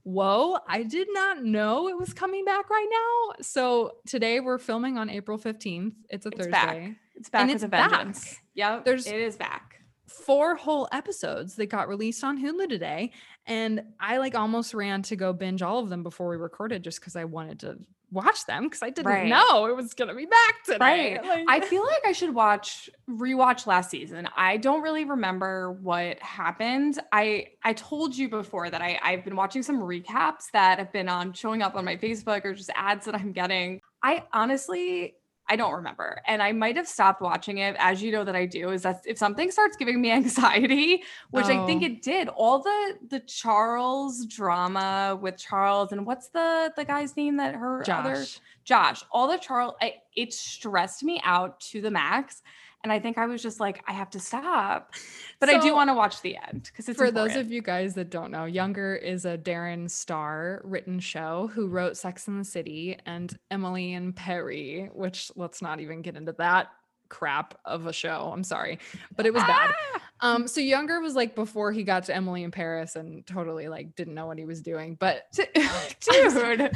whoa, 0.05 0.59
I 0.67 0.83
did 0.83 1.09
not 1.11 1.45
know 1.45 1.89
it 1.89 1.99
was 1.99 2.13
coming 2.13 2.45
back 2.45 2.71
right 2.71 2.89
now. 2.91 3.35
So 3.43 3.93
today 4.07 4.41
we're 4.41 4.59
filming 4.59 4.99
on 4.99 5.11
April 5.11 5.39
15th. 5.39 5.93
It's 6.09 6.27
a 6.27 6.29
it's 6.29 6.39
Thursday. 6.39 6.51
Back. 6.51 6.91
It's 7.15 7.29
back 7.29 7.43
and 7.43 7.51
it's 7.51 7.63
a 7.63 7.69
vengeance. 7.69 8.35
Back. 8.35 8.43
Yep. 8.55 8.85
There's 8.85 9.07
it 9.07 9.17
is 9.17 9.37
back. 9.37 9.77
Four 10.07 10.57
whole 10.57 10.89
episodes 10.93 11.57
that 11.57 11.67
got 11.67 11.89
released 11.89 12.23
on 12.25 12.43
Hulu 12.43 12.69
today. 12.69 13.13
And 13.47 13.83
I 13.99 14.19
like 14.19 14.35
almost 14.35 14.75
ran 14.75 15.03
to 15.03 15.17
go 15.17 15.33
binge 15.33 15.63
all 15.63 15.79
of 15.79 15.89
them 15.89 16.03
before 16.03 16.29
we 16.29 16.37
recorded 16.37 16.85
just 16.85 17.01
because 17.01 17.17
I 17.17 17.25
wanted 17.25 17.61
to 17.61 17.79
watch 18.13 18.47
them 18.47 18.65
because 18.65 18.83
I 18.83 18.91
didn't 18.91 19.11
right. 19.11 19.27
know 19.27 19.67
it 19.67 19.75
was 19.75 19.95
gonna 19.95 20.15
be 20.15 20.27
back 20.27 20.65
today. 20.65 21.19
Right. 21.19 21.25
Like, 21.25 21.45
I 21.49 21.61
feel 21.67 21.85
like 21.85 22.03
I 22.07 22.13
should 22.13 22.35
watch 22.35 22.91
rewatch 23.11 23.67
last 23.67 23.91
season. 23.91 24.29
I 24.37 24.59
don't 24.59 24.83
really 24.83 25.05
remember 25.05 25.73
what 25.73 26.21
happened. 26.21 26.99
I 27.11 27.49
I 27.63 27.73
told 27.73 28.17
you 28.17 28.29
before 28.29 28.71
that 28.71 28.83
I 28.83 28.99
I've 29.03 29.25
been 29.25 29.37
watching 29.37 29.63
some 29.63 29.81
recaps 29.81 30.51
that 30.53 30.79
have 30.79 30.93
been 30.93 31.09
on 31.09 31.33
showing 31.33 31.63
up 31.63 31.75
on 31.75 31.85
my 31.85 31.97
Facebook 31.97 32.45
or 32.45 32.55
just 32.55 32.71
ads 32.75 33.07
that 33.07 33.15
I'm 33.15 33.33
getting. 33.33 33.81
I 34.03 34.25
honestly 34.33 35.15
I 35.53 35.57
don't 35.57 35.75
remember. 35.75 36.23
And 36.27 36.43
I 36.43 36.53
might 36.53 36.77
have 36.77 36.89
stopped 36.89 37.21
watching 37.21 37.59
it 37.59 37.77
as 37.79 38.03
you 38.03 38.11
know 38.11 38.25
that 38.25 38.35
I 38.35 38.47
do 38.47 38.71
is 38.71 38.85
that 38.85 39.03
if 39.05 39.19
something 39.19 39.51
starts 39.51 39.77
giving 39.77 40.01
me 40.01 40.11
anxiety, 40.21 41.03
which 41.31 41.45
oh. 41.45 41.63
I 41.63 41.67
think 41.67 41.83
oh. 41.83 41.87
it 41.87 42.01
did, 42.01 42.29
all 42.29 42.63
the 42.63 42.97
the 43.11 43.21
Charles 43.21 44.25
drama 44.25 45.19
with 45.21 45.37
Charles 45.37 45.93
and 45.93 46.07
what's 46.07 46.29
the 46.29 46.73
the 46.75 46.87
guy's 46.87 47.19
name 47.19 47.37
that 47.37 47.55
her 47.55 47.83
Josh. 47.85 47.99
other 47.99 48.25
Josh, 48.65 49.05
all 49.13 49.29
the 49.29 49.37
Charles 49.37 49.75
I, 49.83 49.97
it 50.17 50.33
stressed 50.33 51.03
me 51.03 51.21
out 51.23 51.61
to 51.73 51.83
the 51.83 51.91
max. 51.91 52.41
And 52.85 52.93
I 52.93 52.99
think 52.99 53.17
I 53.17 53.27
was 53.27 53.43
just 53.43 53.61
like, 53.61 53.83
I 53.87 53.93
have 53.93 54.11
to 54.11 54.21
stop. 54.21 54.95
But 55.39 55.49
so, 55.49 55.57
I 55.57 55.61
do 55.61 55.75
want 55.75 55.91
to 55.91 55.95
watch 55.95 56.21
the 56.23 56.37
end 56.37 56.65
because 56.65 56.89
it's 56.89 56.99
for 56.99 57.07
important. 57.07 57.35
those 57.35 57.41
of 57.41 57.53
you 57.53 57.63
guys 57.63 57.95
that 57.95 58.11
don't 58.11 58.31
know, 58.31 58.45
Younger 58.45 58.97
is 58.97 59.25
a 59.25 59.39
Darren 59.39 59.89
Star 59.89 60.61
written 60.65 60.99
show 60.99 61.51
who 61.55 61.69
wrote 61.69 61.97
Sex 61.97 62.27
in 62.27 62.39
the 62.39 62.45
City 62.45 62.99
and 63.07 63.39
Emily 63.51 63.93
in 63.93 64.13
Paris, 64.13 64.89
which 64.93 65.31
let's 65.37 65.63
not 65.63 65.81
even 65.81 66.03
get 66.03 66.17
into 66.17 66.33
that 66.39 66.69
crap 67.09 67.59
of 67.65 67.87
a 67.87 67.93
show. 67.93 68.31
I'm 68.33 68.43
sorry, 68.45 68.79
but 69.15 69.27
it 69.27 69.35
was 69.35 69.43
bad. 69.45 69.75
Ah! 69.95 70.01
Um, 70.23 70.47
so 70.47 70.61
Younger 70.61 71.01
was 71.01 71.17
like 71.17 71.35
before 71.35 71.73
he 71.73 71.83
got 71.83 72.05
to 72.05 72.15
Emily 72.15 72.45
in 72.45 72.53
Paris 72.53 72.95
and 72.95 73.27
totally 73.27 73.67
like 73.67 73.97
didn't 73.97 74.15
know 74.15 74.27
what 74.27 74.39
he 74.39 74.45
was 74.45 74.63
doing. 74.63 74.95
But 74.95 75.27
dude, 75.33 75.51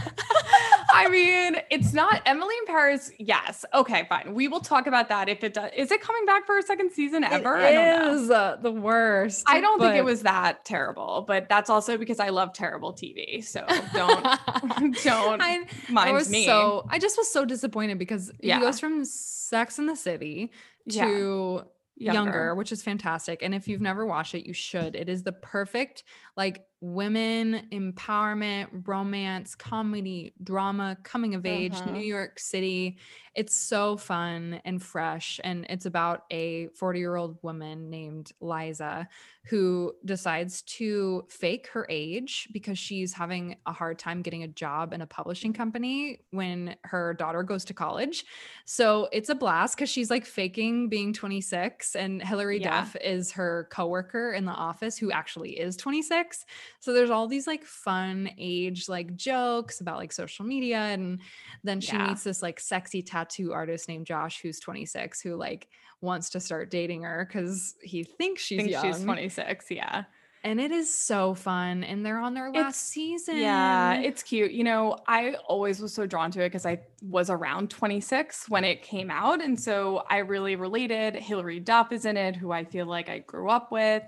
I 0.93 1.09
mean, 1.09 1.57
it's 1.71 1.93
not 1.93 2.23
Emily 2.27 2.55
in 2.61 2.67
Paris. 2.67 3.13
Yes. 3.19 3.65
Okay, 3.73 4.05
fine. 4.09 4.35
We 4.35 4.49
will 4.49 4.61
talk 4.61 4.89
about 4.89 5.09
that 5.11 5.29
if 5.29 5.45
it 5.45 5.55
does. 5.55 5.71
Is 5.77 5.93
it 5.93 6.01
coming 6.01 6.27
back 6.27 6.45
for 6.45 6.59
a 6.59 6.63
second 6.63 6.91
season 6.91 7.23
ever? 7.23 7.57
It 7.59 7.75
is 8.15 8.31
uh, 8.31 8.57
the 8.61 8.73
worst. 8.73 9.45
I 9.47 9.61
don't 9.61 9.79
but... 9.79 9.87
think 9.87 9.99
it 9.99 10.05
was 10.05 10.23
that 10.23 10.65
terrible, 10.65 11.25
but 11.27 11.49
that's 11.49 11.71
also 11.71 11.97
because 11.97 12.19
I 12.19 12.31
love 12.31 12.53
terrible 12.53 12.93
TV. 12.93 13.45
So 13.45 13.65
don't 13.95 14.25
don't 15.05 15.41
I, 15.41 15.67
mind 15.89 16.11
I 16.11 16.13
was 16.13 16.29
me. 16.29 16.47
So 16.47 16.85
I 16.89 16.99
just 16.99 17.17
was 17.17 17.31
so 17.31 17.45
disappointed 17.45 17.99
because 17.99 18.33
yeah. 18.41 18.57
he 18.57 18.63
goes 18.63 18.81
from 18.81 19.05
Sex 19.05 19.79
in 19.79 19.87
the 19.87 19.97
City 19.97 20.51
to 20.91 21.63
yeah. 21.63 21.63
Younger. 21.99 22.19
Younger. 22.21 22.55
which 22.55 22.73
is 22.73 22.83
fantastic. 22.83 23.43
And 23.43 23.55
if 23.55 23.69
you've 23.69 23.81
never 23.81 24.05
watched 24.05 24.35
it, 24.35 24.47
you 24.47 24.53
should. 24.53 24.95
It 24.95 25.09
is 25.09 25.23
the 25.23 25.33
perfect 25.33 26.05
like 26.37 26.65
women 26.81 27.67
empowerment, 27.73 28.69
romance, 28.87 29.55
comedy, 29.55 30.35
drama, 30.43 30.97
coming 31.03 31.35
of 31.35 31.47
age, 31.47 31.75
uh-huh. 31.75 31.91
New 31.91 32.05
York 32.05 32.39
City. 32.39 32.99
It's 33.35 33.57
so 33.57 33.97
fun 33.97 34.61
and 34.65 34.83
fresh. 34.83 35.41
And 35.43 35.67
it's 35.69 35.87
about 35.87 36.25
a 36.31 36.69
40 36.69 36.99
year 36.99 37.17
old 37.17 37.39
woman 37.43 37.91
named 37.91 38.33
Liza 38.41 39.09
who 39.49 39.93
decides 40.05 40.63
to 40.63 41.25
fake 41.29 41.69
her 41.69 41.87
age 41.89 42.49
because 42.53 42.79
she's 42.79 43.13
having 43.13 43.57
a 43.67 43.73
hard 43.73 43.99
time 43.99 44.21
getting 44.21 44.43
a 44.43 44.49
job 44.49 44.93
in 44.93 45.01
a 45.01 45.07
publishing 45.07 45.53
company 45.53 46.19
when 46.31 46.75
her 46.83 47.15
daughter 47.15 47.45
goes 47.45 47.65
to 47.65 47.73
college. 47.75 48.25
So 48.65 49.09
it's 49.13 49.29
a 49.29 49.37
blast 49.37 49.77
because 49.77 49.89
she's 49.89 50.11
like 50.11 50.27
faking 50.27 50.89
being 50.89 51.13
26, 51.13 51.95
and 51.95 52.21
Hilary 52.21 52.61
yeah. 52.61 52.81
Duff 52.81 52.97
is 52.97 53.33
her 53.33 53.69
coworker 53.71 54.33
in 54.33 54.47
the 54.47 54.53
office 54.53 54.99
who 54.99 55.13
actually 55.13 55.59
is 55.59 55.77
26. 55.77 56.45
So 56.81 56.93
there's 56.93 57.11
all 57.11 57.27
these 57.29 57.47
like 57.47 57.65
fun 57.65 58.31
age 58.39 58.89
like 58.89 59.17
jokes 59.17 59.81
about 59.81 59.99
like 59.99 60.13
social 60.13 60.45
media. 60.45 60.79
And 60.79 61.21
then 61.65 61.81
she 61.81 61.97
yeah. 61.97 62.09
meets 62.09 62.25
this 62.25 62.43
like 62.43 62.61
sexy 62.61 63.03
tattoo 63.03 63.53
artist 63.53 63.89
named 63.89 64.07
Josh, 64.07 64.41
who's 64.41 64.61
26, 64.61 65.21
who 65.21 65.37
like 65.37 65.69
wants 66.01 66.31
to 66.31 66.41
start 66.41 66.71
dating 66.71 67.03
her 67.03 67.27
because 67.29 67.75
he 67.83 68.05
thinks 68.05 68.43
she's 68.43 68.59
thinks 68.59 68.73
young. 68.73 68.93
She's 68.93 69.03
26. 69.03 69.71
Yeah. 69.71 70.05
and 70.45 70.61
it 70.61 70.71
is 70.71 70.95
so 70.97 71.35
fun 71.35 71.83
and 71.83 72.07
they're 72.07 72.21
on 72.21 72.35
their 72.35 72.51
last 72.51 72.57
It's- 72.59 72.77
season 72.77 73.39
Yeah, 73.39 73.95
it's 73.95 74.23
cute. 74.23 74.53
You 74.53 74.63
know, 74.63 74.99
I 75.09 75.35
always 75.49 75.81
was 75.81 75.93
so 75.95 76.07
drawn 76.07 76.31
to 76.33 76.41
it 76.43 76.51
because 76.51 76.67
I 76.67 76.83
was 77.03 77.31
around 77.31 77.71
26 77.71 78.49
when 78.49 78.63
it 78.63 78.83
came 78.83 79.11
out. 79.11 79.43
And 79.43 79.59
so 79.59 80.05
I 80.09 80.19
really 80.19 80.55
related. 80.55 81.17
Hilary 81.17 81.59
Duff 81.59 81.91
is 81.91 82.05
in 82.05 82.17
it, 82.17 82.37
who 82.37 82.53
I 82.53 82.63
feel 82.65 82.87
like 82.87 83.09
I 83.09 83.19
grew 83.21 83.49
up 83.51 83.73
with. 83.73 84.05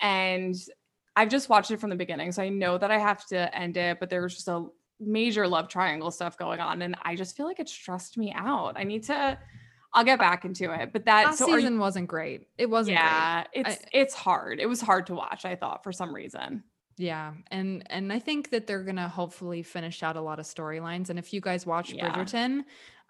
And 0.00 0.54
I've 1.16 1.28
just 1.28 1.48
watched 1.48 1.70
it 1.70 1.78
from 1.80 1.90
the 1.90 1.96
beginning. 1.96 2.32
So 2.32 2.42
I 2.42 2.48
know 2.48 2.76
that 2.78 2.90
I 2.90 2.98
have 2.98 3.24
to 3.26 3.56
end 3.56 3.76
it, 3.76 4.00
but 4.00 4.10
there's 4.10 4.34
just 4.34 4.48
a 4.48 4.66
major 5.00 5.46
love 5.46 5.68
triangle 5.68 6.10
stuff 6.10 6.36
going 6.38 6.60
on. 6.60 6.82
And 6.82 6.96
I 7.02 7.14
just 7.16 7.36
feel 7.36 7.46
like 7.46 7.60
it 7.60 7.68
stressed 7.68 8.16
me 8.18 8.32
out. 8.36 8.74
I 8.76 8.84
need 8.84 9.04
to, 9.04 9.38
I'll 9.92 10.04
get 10.04 10.18
back 10.18 10.44
into 10.44 10.72
it. 10.72 10.92
But 10.92 11.04
that, 11.04 11.26
last 11.26 11.38
so 11.38 11.46
are 11.46 11.50
you- 11.50 11.56
season 11.60 11.78
wasn't 11.78 12.08
great 12.08 12.48
it 12.58 12.68
wasn't 12.68 12.96
great. 12.96 13.04
yeah, 13.04 13.44
it's, 13.52 13.78
it's 13.92 14.14
hard. 14.14 14.58
It 14.58 14.66
was 14.66 14.80
hard 14.80 15.06
to 15.06 15.14
watch, 15.14 15.44
I 15.44 15.54
thought, 15.54 15.84
for 15.84 15.92
some 15.92 16.12
reason. 16.14 16.64
Yeah, 16.96 17.32
and 17.50 17.82
and 17.90 18.12
I 18.12 18.20
think 18.20 18.50
that 18.50 18.68
they're 18.68 18.84
gonna 18.84 19.08
hopefully 19.08 19.64
finish 19.64 20.04
out 20.04 20.14
a 20.14 20.20
lot 20.20 20.38
of 20.38 20.46
storylines. 20.46 21.10
And 21.10 21.18
if 21.18 21.32
you 21.32 21.40
guys 21.40 21.66
watch 21.66 21.90
Yeah. 21.92 22.14
Bridgerton, 22.14 22.62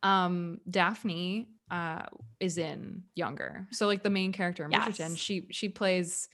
um, 0.02 0.58
Daphne 0.70 1.48
uh 1.70 2.02
is 2.40 2.56
in 2.56 3.02
Younger, 3.14 3.66
so 3.72 3.86
like 3.86 4.02
the 4.02 4.08
main 4.08 4.32
character 4.32 4.64
in 4.64 4.70
Bridgerton, 4.70 5.18
she 5.18 5.46
she 5.50 5.68
plays 5.68 6.28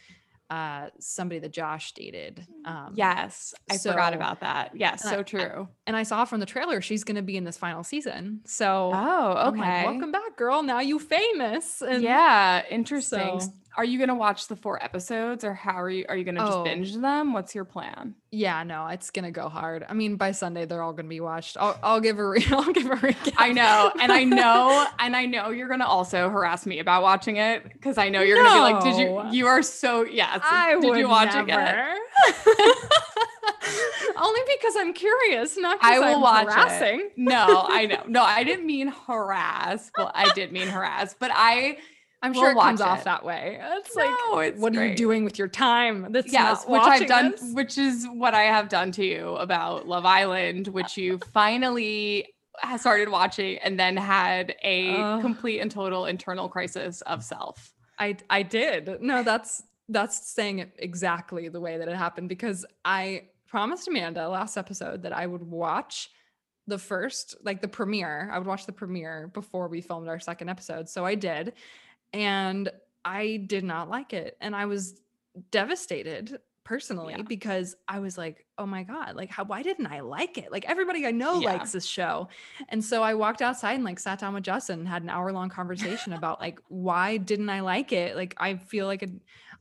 uh 0.51 0.89
somebody 0.99 1.39
that 1.39 1.53
Josh 1.53 1.93
dated. 1.93 2.47
Um, 2.65 2.93
Yes, 2.95 3.55
I 3.71 3.79
forgot 3.79 4.15
about 4.15 4.41
that. 4.41 4.73
Yes, 4.75 5.07
I- 5.07 5.11
so 5.13 5.19
I- 5.21 5.23
true. 5.23 5.69
and 5.87 5.97
I 5.97 6.03
saw 6.03 6.25
from 6.25 6.41
the 6.41 6.47
trailer 6.47 6.81
she's 6.81 7.05
gonna 7.05 7.23
be 7.23 7.37
in 7.37 7.45
this 7.45 7.57
final 7.57 7.85
season. 7.85 8.41
So 8.47 8.91
Oh, 8.93 9.49
okay. 9.49 9.59
like, 9.61 9.87
welcome 9.87 10.11
back, 10.13 10.37
girl. 10.37 10.63
Now 10.63 10.81
you 10.81 10.99
famous. 10.99 11.83
And 11.83 12.03
yeah, 12.03 12.63
interesting. 12.69 13.41
so- 13.41 13.53
Are 13.81 13.85
you 13.85 13.99
gonna 13.99 14.15
watch 14.15 14.47
the 14.49 14.57
four 14.57 14.83
episodes, 14.85 15.43
or 15.43 15.55
how 15.55 15.81
are 15.81 15.89
you? 15.89 16.05
Are 16.07 16.15
you 16.15 16.23
gonna 16.25 16.41
just 16.41 16.53
Oh. 16.53 16.65
binge 16.65 16.95
them? 16.97 17.33
What's 17.33 17.55
your 17.55 17.65
plan? 17.65 18.15
yeah, 18.31 18.63
no, 18.63 18.87
it's 18.89 19.11
gonna 19.11 19.31
go 19.31 19.49
hard. 19.49 19.87
I 19.89 19.95
mean, 19.95 20.17
by 20.17 20.33
Sunday 20.33 20.67
they're 20.67 20.83
all 20.83 20.93
gonna 20.93 21.09
be 21.09 21.21
watched. 21.21 21.57
I'll 21.59 21.79
I'll 21.83 22.01
give 22.01 22.19
a 22.19 22.29
re- 22.29 22.45
I'll 22.51 22.71
give 22.75 22.85
a 22.85 22.97
recap. 22.97 23.33
I 23.39 23.53
know, 23.53 23.91
and 23.99 24.13
I 24.13 24.25
know, 24.25 24.87
and 24.99 25.17
I 25.17 25.25
know 25.25 25.49
you're 25.49 25.67
gonna 25.69 25.87
also 25.87 26.29
harass 26.29 26.67
me 26.67 26.79
about 26.79 27.03
watching 27.03 27.37
it 27.39 27.73
because 27.73 27.97
I 27.97 28.11
know 28.11 28.21
you're 28.21 28.37
gonna 28.43 28.55
be 28.55 28.61
like, 28.75 28.83
"Did 28.85 28.99
you? 28.99 29.23
You 29.33 29.47
are 29.47 29.63
so 29.63 30.05
yes. 30.05 30.41
I 30.45 30.73
did 30.79 30.85
would 30.91 30.99
you 30.99 31.09
watch 31.09 31.35
it? 31.35 31.47
never. 31.47 31.95
Only 34.17 34.41
because 34.59 34.75
I'm 34.77 34.93
curious, 34.93 35.57
not 35.57 35.79
I 35.81 35.95
because 35.99 36.01
will 36.11 36.17
I'm 36.17 36.21
watch 36.21 36.53
harassing. 36.53 37.01
it. 37.01 37.13
No, 37.17 37.65
I 37.67 37.87
know. 37.87 38.03
No, 38.07 38.23
I 38.23 38.45
didn't 38.45 38.67
mean 38.67 38.89
harass. 39.07 39.91
Well, 39.97 40.11
I 40.15 40.31
did 40.35 40.53
mean 40.53 40.69
harass, 40.69 41.15
but 41.19 41.31
I 41.33 41.79
I'm 42.23 42.33
We'll 42.33 42.43
sure 42.43 42.51
it 42.51 42.55
comes 42.55 42.81
watch 42.81 42.89
off 42.89 43.05
that 43.05 43.25
way. 43.25 43.59
It's 43.63 43.97
like, 43.97 44.11
No, 44.11 44.39
it's 44.41 44.61
what 44.61 44.77
are 44.77 44.87
you 44.87 44.95
doing 44.95 45.25
with 45.25 45.39
your 45.39 45.49
time? 45.49 46.13
That's 46.13 46.31
yes, 46.33 46.67
which 46.67 46.83
I've 46.83 47.07
done, 47.09 47.31
this? 47.31 47.55
which 47.55 47.79
is 47.79 48.07
what 48.13 48.35
I 48.35 48.43
have 48.43 48.69
done 48.69 48.93
to 48.93 49.05
you 49.05 49.37
about 49.37 49.89
Love 49.89 50.05
Island, 50.05 50.69
which 50.69 50.97
you 50.99 51.19
finally 51.33 52.27
started 52.77 53.09
watching 53.09 53.57
and 53.59 53.81
then 53.81 53.97
had 53.97 54.55
a 54.63 54.95
Ugh. 54.97 55.23
complete 55.23 55.61
and 55.61 55.71
total 55.71 56.05
internal 56.07 56.49
crisis 56.49 57.01
of 57.03 57.25
self. 57.25 57.73
I 57.99 58.17
I 58.29 58.43
did. 58.43 59.01
No, 59.01 59.23
that's 59.23 59.63
that's 59.89 60.31
saying 60.31 60.61
it 60.61 60.73
exactly 60.79 61.49
the 61.49 61.61
way 61.61 61.79
that 61.79 61.89
it 61.89 61.97
happened 61.97 62.29
because 62.29 62.67
I 62.85 63.29
promised 63.49 63.89
Amanda 63.89 64.29
last 64.29 64.57
episode 64.57 65.03
that 65.03 65.13
I 65.13 65.27
would 65.27 65.43
watch 65.43 66.11
the 66.67 66.79
first 66.79 67.37
like 67.45 67.61
the 67.61 67.69
premiere. 67.69 68.31
I 68.33 68.39
would 68.39 68.47
watch 68.47 68.67
the 68.67 68.73
premiere 68.73 69.31
before 69.33 69.69
we 69.69 69.81
filmed 69.81 70.09
our 70.09 70.21
second 70.21 70.49
episode. 70.51 70.89
So 70.89 71.05
I 71.05 71.15
did. 71.15 71.55
And 72.13 72.71
I 73.05 73.45
did 73.47 73.65
not 73.65 73.89
like 73.89 74.13
it 74.13 74.37
and 74.41 74.55
I 74.55 74.67
was 74.67 75.01
devastated 75.51 76.39
personally 76.65 77.15
Yeah. 77.17 77.23
because 77.23 77.75
I 77.89 77.99
was 78.01 78.17
like, 78.19 78.45
"Oh 78.59 78.67
my 78.67 78.83
god, 78.85 79.17
like 79.17 79.31
how 79.31 79.45
why 79.45 79.63
didn't 79.63 79.87
I 79.87 80.01
like 80.01 80.39
it? 80.39 80.53
Like 80.53 80.69
everybody 80.69 81.07
I 81.07 81.11
know 81.11 81.41
Yeah. 81.41 81.53
likes 81.53 81.73
this 81.73 81.87
show." 81.87 82.29
And 82.69 82.85
so 82.85 83.03
I 83.03 83.15
walked 83.15 83.43
outside 83.43 83.75
and 83.75 83.85
like 83.85 83.99
sat 83.99 84.19
down 84.21 84.35
with 84.35 84.45
Justin 84.45 84.81
and 84.81 84.89
had 84.89 85.03
an 85.03 85.09
hour 85.11 85.33
long 85.33 85.49
conversation 85.49 86.13
about 86.13 86.41
like 86.47 86.61
why 86.69 87.17
didn't 87.17 87.49
I 87.51 87.61
like 87.61 87.93
it? 87.93 88.15
Like 88.17 88.35
I 88.39 88.57
feel 88.57 88.87
like 88.87 89.03
it, 89.03 89.11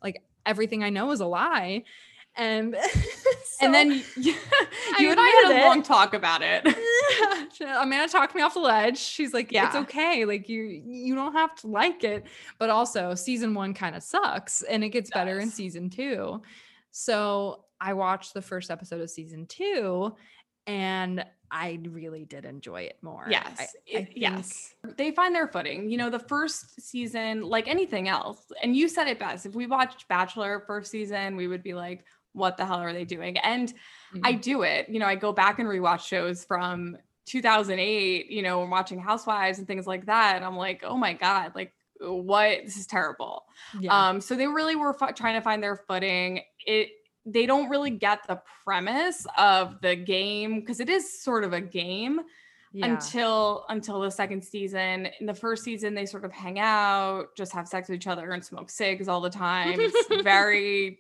like 0.04 0.22
everything 0.46 0.84
I 0.84 0.90
know 0.90 1.12
is 1.12 1.20
a 1.22 1.26
lie. 1.26 1.84
And 2.36 2.76
and 3.62 3.74
then 3.74 4.02
so- 4.02 4.22
you, 4.22 4.36
I 4.54 4.98
you 5.00 5.12
and 5.12 5.20
I 5.20 5.26
had 5.28 5.44
admit 5.52 5.58
a 5.58 5.66
it. 5.66 5.68
long 5.68 5.82
talk 5.84 6.14
about 6.14 6.42
it. 6.44 6.64
Amanda 7.82 8.08
talked 8.12 8.36
me 8.36 8.42
off 8.42 8.54
the 8.54 8.60
ledge. 8.60 8.98
She's 8.98 9.34
like, 9.34 9.52
yeah. 9.52 9.68
"It's 9.68 9.76
okay. 9.76 10.26
Like 10.26 10.48
you, 10.50 10.64
you 10.64 11.16
don't 11.16 11.34
have 11.34 11.56
to 11.58 11.68
like 11.68 12.04
it." 12.04 12.26
But 12.58 12.70
also, 12.70 13.16
season 13.16 13.54
one 13.54 13.74
kind 13.74 13.96
of 13.96 14.04
sucks, 14.04 14.62
and 14.64 14.84
it 14.84 14.90
gets 14.90 15.10
better 15.10 15.40
in 15.40 15.50
season 15.50 15.90
two. 15.90 16.42
So 16.92 17.66
I 17.80 17.94
watched 17.94 18.34
the 18.34 18.42
first 18.42 18.72
episode 18.72 19.02
of 19.02 19.10
season 19.10 19.46
two, 19.46 20.16
and 20.68 21.24
I 21.52 21.80
really 21.90 22.26
did 22.26 22.46
enjoy 22.46 22.82
it 22.84 22.98
more. 23.02 23.26
Yes. 23.30 23.56
I 23.60 23.64
it- 23.88 23.96
think- 24.06 24.12
yes. 24.16 24.74
They 24.98 25.12
find 25.12 25.34
their 25.34 25.48
footing. 25.48 25.90
You 25.90 25.98
know, 25.98 26.10
the 26.10 26.20
first 26.20 26.80
season, 26.82 27.42
like 27.42 27.68
anything 27.68 28.08
else, 28.08 28.52
and 28.62 28.76
you 28.76 28.88
said 28.88 29.08
it 29.08 29.18
best. 29.20 29.46
If 29.46 29.56
we 29.56 29.66
watched 29.66 30.08
Bachelor 30.08 30.64
first 30.68 30.92
season, 30.92 31.36
we 31.36 31.48
would 31.48 31.64
be 31.64 31.74
like, 31.74 32.06
what 32.34 32.58
the 32.58 32.66
hell 32.66 32.78
are 32.80 32.94
they 32.94 33.06
doing? 33.06 33.38
And 33.40 33.74
I 34.24 34.34
Mhm. 34.34 34.42
do 34.42 34.62
it. 34.62 34.88
You 34.90 35.00
know, 35.00 35.08
I 35.08 35.16
go 35.16 35.34
back 35.34 35.58
and 35.58 35.68
rewatch 35.68 36.02
shows 36.06 36.46
from 36.46 36.96
2008, 37.30 38.30
you 38.30 38.42
know, 38.42 38.62
and 38.62 38.72
watching 38.72 39.00
Housewives 39.00 39.60
and 39.60 39.68
things 39.68 39.88
like 39.88 40.08
that. 40.08 40.36
And 40.36 40.44
I'm 40.44 40.58
like, 40.58 40.84
oh 40.84 40.98
my 40.98 41.14
God, 41.14 41.54
like, 41.56 41.74
what? 42.02 42.64
This 42.66 42.78
is 42.78 42.88
terrible. 42.88 43.44
yeah. 43.80 44.10
Um, 44.10 44.22
so 44.22 44.36
they 44.36 44.48
really 44.48 44.76
were 44.76 44.94
fi- 44.94 45.12
trying 45.12 45.36
to 45.36 45.42
find 45.42 45.62
their 45.62 45.76
footing. 45.76 46.42
It 46.66 46.90
they 47.26 47.46
don't 47.46 47.70
really 47.70 47.92
get 47.92 48.26
the 48.28 48.42
premise 48.64 49.28
of 49.38 49.82
the 49.82 49.96
game 49.96 50.62
because 50.62 50.80
it 50.80 50.90
is 50.90 51.22
sort 51.22 51.44
of 51.44 51.54
a 51.54 51.62
game 51.62 52.22
yeah. 52.72 52.86
until 52.86 53.66
until 53.70 54.00
the 54.00 54.12
second 54.12 54.44
season. 54.44 55.10
In 55.20 55.26
the 55.26 55.34
first 55.34 55.64
season, 55.64 55.94
they 55.94 56.06
sort 56.06 56.26
of 56.26 56.32
hang 56.32 56.60
out, 56.60 57.36
just 57.36 57.52
have 57.54 57.68
sex 57.68 57.90
with 57.90 57.98
each 57.98 58.08
other, 58.08 58.32
and 58.32 58.44
smoke 58.44 58.70
cigs 58.70 59.08
all 59.08 59.22
the 59.22 59.30
time. 59.30 59.80
It's 59.80 60.24
very, 60.24 61.00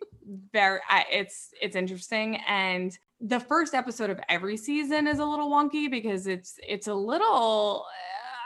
very. 0.52 0.80
It's 1.12 1.52
it's 1.62 1.76
interesting, 1.76 2.38
and 2.48 2.98
the 3.22 3.40
first 3.40 3.74
episode 3.74 4.10
of 4.10 4.20
every 4.30 4.56
season 4.58 5.08
is 5.08 5.20
a 5.20 5.26
little 5.26 5.50
wonky 5.50 5.90
because 5.90 6.28
it's 6.28 6.60
it's 6.68 6.88
a 6.88 6.94
little. 6.94 7.86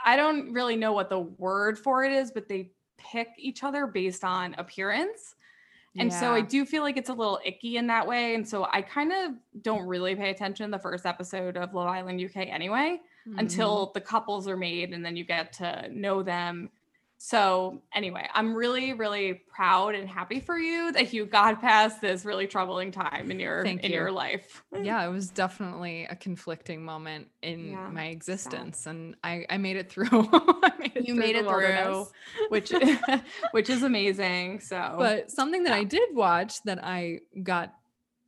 I 0.04 0.16
don't 0.16 0.52
really 0.52 0.76
know 0.76 0.92
what 0.92 1.08
the 1.08 1.20
word 1.20 1.78
for 1.78 2.04
it 2.04 2.12
is, 2.12 2.30
but 2.30 2.48
they 2.48 2.70
pick 2.98 3.28
each 3.38 3.62
other 3.62 3.86
based 3.86 4.24
on 4.24 4.54
appearance. 4.58 5.34
And 5.96 6.12
so 6.12 6.32
I 6.34 6.40
do 6.40 6.64
feel 6.66 6.82
like 6.82 6.96
it's 6.96 7.08
a 7.08 7.14
little 7.14 7.38
icky 7.44 7.76
in 7.76 7.86
that 7.86 8.04
way. 8.06 8.34
And 8.34 8.46
so 8.48 8.66
I 8.72 8.82
kind 8.82 9.12
of 9.12 9.30
don't 9.62 9.86
really 9.86 10.16
pay 10.16 10.30
attention 10.30 10.72
the 10.72 10.78
first 10.78 11.06
episode 11.06 11.56
of 11.56 11.72
Love 11.72 11.86
Island 11.86 12.20
UK 12.20 12.38
anyway 12.50 13.00
Mhm. 13.28 13.38
until 13.38 13.92
the 13.94 14.00
couples 14.00 14.48
are 14.48 14.56
made 14.56 14.92
and 14.92 15.04
then 15.04 15.16
you 15.16 15.22
get 15.24 15.52
to 15.54 15.88
know 15.92 16.22
them. 16.24 16.68
So 17.18 17.82
anyway, 17.94 18.28
I'm 18.34 18.54
really, 18.54 18.92
really 18.92 19.42
proud 19.48 19.94
and 19.94 20.06
happy 20.08 20.40
for 20.40 20.58
you 20.58 20.92
that 20.92 21.12
you 21.14 21.24
got 21.24 21.60
past 21.60 22.00
this 22.02 22.24
really 22.24 22.46
troubling 22.46 22.90
time 22.90 23.30
in 23.30 23.40
your 23.40 23.62
Thank 23.64 23.82
in 23.82 23.90
you. 23.92 23.96
your 23.98 24.10
life. 24.12 24.62
yeah, 24.78 25.02
it 25.06 25.10
was 25.10 25.30
definitely 25.30 26.04
a 26.04 26.16
conflicting 26.16 26.84
moment 26.84 27.28
in 27.40 27.70
Yeah, 27.70 27.88
my 27.90 28.04
sad. 28.08 28.12
existence, 28.12 28.86
and 28.86 29.16
I 29.24 29.46
I 29.48 29.56
made 29.56 29.76
it 29.76 29.90
through. 29.90 30.10
Made 30.78 30.92
it 30.96 31.06
You 31.06 31.14
through 31.14 31.22
made 31.22 31.36
it 31.36 31.48
through, 31.48 32.06
which 32.50 32.72
which 33.52 33.70
is 33.70 33.82
amazing. 33.82 34.60
So 34.60 34.96
But 34.98 35.30
something 35.30 35.62
that 35.64 35.70
yeah. 35.70 35.76
I 35.76 35.84
did 35.84 36.14
watch 36.14 36.62
that 36.64 36.84
I 36.84 37.20
got 37.42 37.72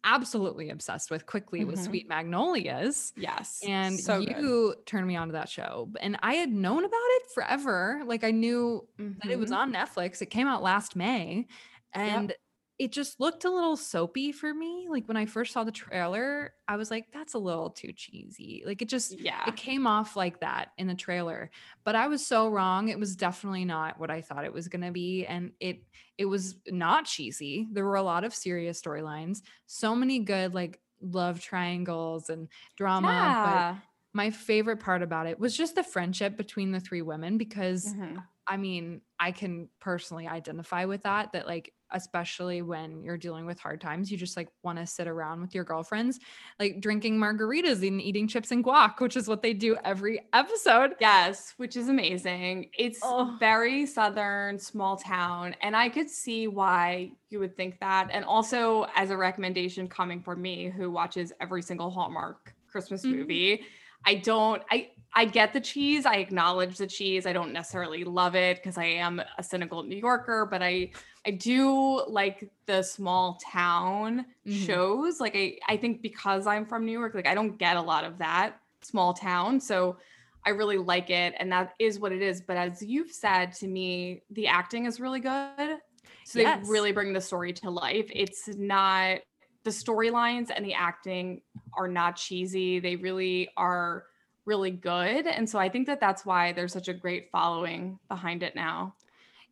absolutely 0.06 0.70
obsessed 0.70 1.10
with 1.10 1.26
quickly 1.26 1.64
was 1.64 1.80
Mhm. 1.80 1.84
Sweet 1.86 2.08
Magnolias. 2.08 3.12
yes. 3.16 3.60
And 3.66 3.98
so 4.00 4.24
good. 4.24 4.36
you 4.38 4.74
turned 4.86 5.06
me 5.06 5.16
on 5.16 5.28
to 5.28 5.32
that 5.32 5.48
show. 5.50 5.90
And 6.00 6.16
I 6.22 6.34
had 6.34 6.50
known 6.50 6.84
about 6.84 6.92
it 6.94 7.22
forever. 7.34 8.02
Like 8.06 8.24
I 8.24 8.30
knew 8.30 8.88
that 8.98 9.30
it 9.30 9.38
was 9.38 9.50
Mhm. 9.50 9.56
on 9.56 9.72
Netflix. 9.72 10.22
It 10.22 10.26
came 10.26 10.46
out 10.46 10.62
last 10.62 10.96
May. 10.96 11.46
And 11.92 12.32
it 12.78 12.92
just 12.92 13.20
looked 13.20 13.44
a 13.44 13.50
little 13.50 13.76
soapy 13.76 14.32
for 14.32 14.52
me. 14.52 14.86
Like 14.90 15.06
when 15.08 15.16
I 15.16 15.26
first 15.26 15.52
saw 15.52 15.64
the 15.64 15.72
trailer, 15.72 16.52
I 16.68 16.76
was 16.76 16.90
like, 16.90 17.06
that's 17.12 17.34
a 17.34 17.38
little 17.38 17.70
too 17.70 17.92
cheesy. 17.92 18.62
Like 18.66 18.82
it 18.82 18.88
just 18.88 19.18
yeah. 19.18 19.44
it 19.46 19.56
came 19.56 19.86
off 19.86 20.16
like 20.16 20.40
that 20.40 20.72
in 20.78 20.86
the 20.86 20.94
trailer 20.94 21.50
but 21.84 21.94
i 21.94 22.08
was 22.08 22.26
so 22.26 22.48
wrong 22.48 22.88
it 22.88 22.98
was 22.98 23.16
definitely 23.16 23.64
not 23.64 23.98
what 23.98 24.10
i 24.10 24.20
thought 24.20 24.44
it 24.44 24.52
was 24.52 24.68
going 24.68 24.82
to 24.82 24.90
be 24.90 25.24
and 25.26 25.52
it 25.60 25.82
it 26.18 26.24
was 26.24 26.56
not 26.68 27.04
cheesy 27.04 27.66
there 27.72 27.84
were 27.84 27.96
a 27.96 28.02
lot 28.02 28.24
of 28.24 28.34
serious 28.34 28.80
storylines 28.80 29.42
so 29.66 29.94
many 29.94 30.18
good 30.18 30.54
like 30.54 30.80
love 31.00 31.40
triangles 31.40 32.30
and 32.30 32.48
drama 32.76 33.08
yeah. 33.08 33.72
but 33.72 33.82
my 34.12 34.30
favorite 34.30 34.80
part 34.80 35.02
about 35.02 35.26
it 35.26 35.38
was 35.38 35.56
just 35.56 35.74
the 35.74 35.82
friendship 35.82 36.36
between 36.36 36.72
the 36.72 36.80
three 36.80 37.02
women 37.02 37.36
because 37.36 37.94
Mhm. 37.94 38.22
I 38.48 38.56
mean, 38.56 39.02
I 39.18 39.32
can 39.32 39.68
personally 39.80 40.26
identify 40.28 40.84
with 40.84 41.02
that 41.02 41.32
that 41.32 41.46
like 41.46 41.72
especially 41.92 42.62
when 42.62 43.02
you're 43.04 43.16
dealing 43.16 43.46
with 43.46 43.60
hard 43.60 43.80
times, 43.80 44.10
you 44.10 44.18
just 44.18 44.36
like 44.36 44.48
want 44.62 44.78
to 44.78 44.86
sit 44.86 45.06
around 45.06 45.40
with 45.40 45.54
your 45.54 45.64
girlfriends, 45.64 46.18
like 46.58 46.80
drinking 46.80 47.16
margaritas 47.18 47.86
and 47.86 48.00
eating 48.00 48.26
chips 48.26 48.50
and 48.50 48.64
guac, 48.64 49.00
which 49.00 49.16
is 49.16 49.28
what 49.28 49.42
they 49.42 49.52
do 49.54 49.76
every 49.84 50.20
episode. 50.32 50.94
Yes, 51.00 51.54
which 51.58 51.76
is 51.76 51.88
amazing. 51.88 52.70
It's 52.78 53.00
Oh. 53.02 53.36
very 53.38 53.86
southern, 53.86 54.58
small 54.58 54.96
town, 54.96 55.54
and 55.60 55.76
I 55.76 55.88
could 55.88 56.08
see 56.10 56.48
why 56.48 57.12
you 57.28 57.38
would 57.38 57.56
think 57.56 57.78
that. 57.80 58.08
And 58.10 58.24
also, 58.24 58.86
as 58.96 59.10
a 59.10 59.16
recommendation 59.16 59.88
coming 59.88 60.22
from 60.22 60.40
me, 60.42 60.70
who 60.70 60.90
watches 60.90 61.32
every 61.40 61.62
single 61.62 61.90
Hallmark 61.90 62.54
Christmas 62.66 63.04
Mhm. 63.04 63.10
movie, 63.10 63.64
I 64.04 64.14
don't. 64.16 64.62
I 64.70 64.90
I 65.18 65.24
get 65.24 65.54
the 65.54 65.60
cheese. 65.60 66.04
I 66.04 66.16
acknowledge 66.16 66.76
the 66.76 66.86
cheese. 66.86 67.24
I 67.24 67.32
don't 67.32 67.52
necessarily 67.52 68.04
love 68.04 68.34
it 68.34 68.58
because 68.58 68.76
I 68.76 68.84
am 68.84 69.22
a 69.38 69.42
cynical 69.42 69.82
New 69.82 69.96
Yorker, 69.96 70.46
but 70.48 70.62
I 70.62 70.90
I 71.26 71.30
do 71.30 72.04
like 72.06 72.50
the 72.66 72.82
small 72.82 73.38
town 73.50 74.26
Mhm. 74.46 74.66
shows. 74.66 75.18
Like 75.18 75.34
I 75.34 75.58
I 75.66 75.78
think 75.78 76.02
because 76.02 76.46
I'm 76.46 76.66
from 76.66 76.84
New 76.84 76.92
York, 76.92 77.14
like 77.14 77.26
I 77.26 77.34
don't 77.34 77.56
get 77.56 77.78
a 77.78 77.80
lot 77.82 78.04
of 78.04 78.18
that 78.18 78.60
small 78.82 79.14
town. 79.14 79.58
So 79.58 79.96
I 80.44 80.50
really 80.50 80.76
like 80.76 81.08
it 81.10 81.34
and 81.38 81.50
that 81.50 81.74
is 81.78 81.98
what 81.98 82.12
it 82.12 82.22
is, 82.22 82.42
but 82.42 82.56
as 82.58 82.82
you've 82.82 83.10
said 83.10 83.52
to 83.54 83.66
me, 83.66 84.22
the 84.30 84.46
acting 84.46 84.84
is 84.84 85.00
really 85.00 85.20
good. 85.20 85.80
So 86.24 86.40
Yes. 86.40 86.64
they 86.66 86.70
really 86.70 86.92
bring 86.92 87.12
the 87.14 87.20
story 87.22 87.52
to 87.54 87.70
life. 87.70 88.08
It's 88.14 88.48
not 88.48 89.20
the 89.64 89.70
storylines 89.70 90.50
and 90.54 90.64
the 90.64 90.74
acting 90.74 91.40
are 91.72 91.88
not 91.88 92.16
cheesy. 92.16 92.78
They 92.80 92.96
really 92.96 93.48
are 93.56 94.04
really 94.46 94.70
good. 94.70 95.26
And 95.26 95.48
so 95.48 95.58
I 95.58 95.68
think 95.68 95.86
that 95.88 96.00
that's 96.00 96.24
why 96.24 96.52
there's 96.52 96.72
such 96.72 96.88
a 96.88 96.94
great 96.94 97.30
following 97.30 97.98
behind 98.08 98.42
it 98.42 98.54
now. 98.54 98.94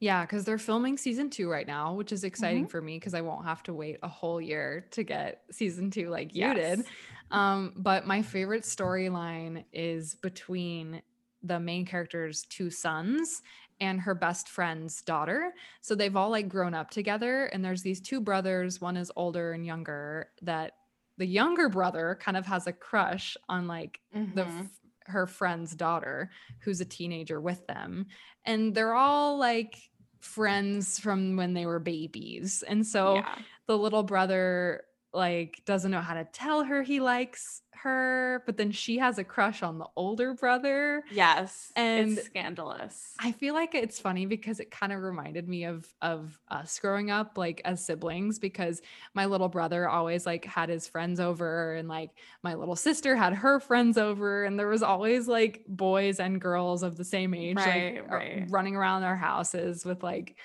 Yeah, 0.01 0.23
because 0.23 0.45
they're 0.45 0.59
filming 0.59 0.97
season 0.99 1.31
two 1.31 1.49
right 1.51 1.67
now, 1.67 1.95
which 1.95 2.13
is 2.13 2.25
exciting 2.25 2.67
for 2.67 2.81
me 2.83 2.97
because 2.99 3.15
I 3.15 3.21
won't 3.21 3.45
have 3.45 3.63
to 3.65 3.75
wait 3.75 3.99
a 4.03 4.09
whole 4.09 4.41
year 4.41 4.87
to 4.93 5.03
get 5.03 5.43
season 5.51 5.91
two 5.91 6.11
like 6.11 6.35
you 6.35 6.43
did. 6.55 6.85
Um, 7.31 7.73
but 7.77 8.07
my 8.07 8.21
favorite 8.23 8.65
storyline 8.65 9.65
is 9.73 10.15
between 10.17 11.01
the 11.43 11.59
main 11.61 11.87
character's 11.87 12.43
two 12.45 12.71
sons 12.71 13.43
and 13.81 14.01
her 14.01 14.15
best 14.15 14.49
friend's 14.49 15.03
daughter. 15.03 15.53
So 15.81 15.95
they've 15.95 16.15
all 16.15 16.31
like 16.31 16.49
grown 16.49 16.75
up 16.75 16.91
together, 16.91 17.47
and 17.47 17.65
there's 17.65 17.83
these 17.83 18.01
two 18.01 18.21
brothers. 18.21 18.81
One 18.81 18.97
is 18.97 19.11
older 19.17 19.53
and 19.53 19.65
younger. 19.67 20.29
That 20.43 20.73
the 21.19 21.27
younger 21.27 21.69
brother 21.69 22.19
kind 22.21 22.37
of 22.37 22.45
has 22.47 22.67
a 22.67 22.73
crush 22.73 23.37
on 23.49 23.67
like 23.69 24.01
the 24.13 24.45
Mhm. 24.45 24.61
f- 24.61 24.71
her 25.07 25.27
friend's 25.27 25.75
daughter 25.75 26.31
who's 26.61 26.81
a 26.81 26.85
teenager 26.85 27.41
with 27.41 27.67
them 27.67 28.07
and 28.45 28.75
they're 28.75 28.95
all 28.95 29.39
like 29.39 29.77
friends 30.21 30.99
from 30.99 31.37
when 31.37 31.55
they 31.55 31.67
were 31.67 31.79
babies 31.79 32.65
and 32.67 32.87
so 32.87 33.17
yeah. 33.17 33.39
the 33.67 33.77
little 33.77 34.03
brother 34.03 34.83
like 35.15 35.63
doesn't 35.65 35.91
know 35.91 36.01
how 36.01 36.15
to 36.15 36.25
tell 36.33 36.65
her 36.65 36.83
he 36.83 37.01
likes 37.01 37.63
her 37.75 38.43
but 38.47 38.57
then 38.57 38.71
she 38.71 38.97
has 38.99 39.19
a 39.19 39.25
crush 39.25 39.63
on 39.63 39.79
the 39.79 39.87
older 39.95 40.33
brother 40.33 41.03
Yes. 41.13 41.71
And 41.77 42.17
it's 42.17 42.27
scandalous. 42.27 43.15
I 43.19 43.33
feel 43.33 43.53
like 43.53 43.75
it's 43.75 44.01
funny 44.01 44.25
because 44.27 44.59
it 44.59 44.71
kind 44.71 44.93
of 44.93 45.03
reminded 45.03 45.49
me 45.49 45.65
of 45.65 45.87
of 46.01 46.41
us 46.49 46.79
growing 46.79 47.11
up 47.11 47.37
like 47.37 47.61
as 47.65 47.85
siblings 47.85 48.39
because 48.39 48.81
my 49.13 49.27
little 49.27 49.49
brother 49.51 49.87
always 49.89 50.25
like 50.25 50.45
had 50.47 50.69
his 50.71 50.89
friends 50.89 51.21
over 51.21 51.75
and 51.75 51.89
like 51.89 52.11
my 52.43 52.55
little 52.55 52.77
sister 52.77 53.15
had 53.17 53.35
her 53.35 53.61
friends 53.61 53.99
over 53.99 54.45
and 54.45 54.59
there 54.59 54.69
was 54.69 54.83
always 54.83 55.29
like 55.29 55.63
boys 55.69 56.21
and 56.21 56.41
girls 56.41 56.83
of 56.83 56.97
the 56.97 57.05
same 57.05 57.35
age 57.35 57.57
Right, 57.57 57.97
like 57.97 58.05
uh, 58.11 58.15
right. 58.15 58.47
running 58.49 58.77
around 58.77 59.03
our 59.03 59.17
houses 59.17 59.85
with 59.85 60.03
like 60.03 60.37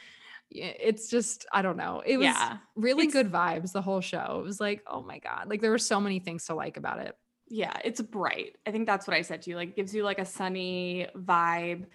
it's 0.52 1.10
just 1.10 1.46
I 1.54 1.62
don't 1.62 1.78
know. 1.78 2.02
It 2.06 2.18
was 2.18 2.26
yeah. 2.26 2.58
really 2.76 3.06
It's- 3.06 3.14
good 3.14 3.32
vibes 3.32 3.72
the 3.72 3.82
whole 3.82 4.02
show. 4.02 4.40
It 4.40 4.44
was 4.44 4.60
like, 4.60 4.84
"Oh 4.88 5.02
my 5.02 5.20
god." 5.20 5.50
Like 5.50 5.62
there 5.62 5.72
were 5.72 5.78
so 5.78 6.00
many 6.02 6.20
things 6.20 6.46
to 6.46 6.56
like 6.56 6.78
about 6.78 7.00
it. 7.00 7.16
Yeah, 7.48 7.78
it's 7.84 8.02
bright. 8.02 8.58
I 8.68 8.72
think 8.72 8.86
that's 8.86 9.08
what 9.08 9.16
I 9.16 9.22
said 9.22 9.42
to 9.44 9.50
you. 9.50 9.56
Like, 9.56 9.76
gives 9.76 9.94
you 9.94 10.04
like 10.04 10.20
a 10.20 10.26
sunny 10.26 11.08
vibe. 11.18 11.86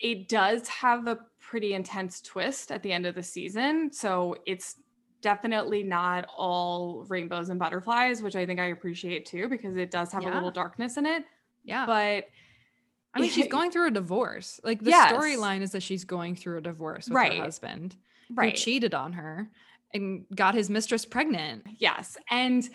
It 0.00 0.28
does 0.28 0.66
have 0.68 1.06
a 1.06 1.18
pretty 1.40 1.74
intense 1.74 2.20
twist 2.20 2.72
at 2.72 2.82
the 2.82 2.92
end 2.92 3.06
of 3.06 3.14
the 3.14 3.22
season, 3.22 3.92
so 3.92 4.36
it's 4.46 4.76
definitely 5.20 5.82
not 5.82 6.26
all 6.36 7.04
rainbows 7.08 7.50
and 7.50 7.58
butterflies, 7.58 8.22
which 8.22 8.34
I 8.36 8.46
think 8.46 8.58
I 8.58 8.66
appreciate 8.66 9.26
too 9.26 9.48
because 9.48 9.76
it 9.76 9.90
does 9.90 10.10
have 10.12 10.24
a 10.24 10.30
little 10.30 10.50
darkness 10.50 10.96
in 10.96 11.06
it. 11.06 11.24
Yeah. 11.64 11.84
But 11.86 12.24
I 13.14 13.20
mean, 13.20 13.30
she's 13.30 13.48
going 13.50 13.70
through 13.70 13.88
a 13.88 13.90
divorce. 13.90 14.60
Like 14.64 14.80
the 14.80 14.90
Yes. 14.90 15.12
storyline 15.12 15.62
is 15.62 15.72
that 15.72 15.82
she's 15.82 16.04
going 16.04 16.36
through 16.36 16.58
a 16.58 16.60
divorce 16.62 17.06
with 17.06 17.14
Right. 17.16 17.34
her 17.38 17.44
husband 17.44 17.96
right, 18.34 18.52
who 18.52 18.56
cheated 18.56 18.94
on 18.94 19.12
her 19.14 19.50
and 19.92 20.24
got 20.34 20.54
his 20.54 20.70
mistress 20.70 21.04
pregnant. 21.04 21.66
Yes. 21.78 22.16
And 22.30 22.68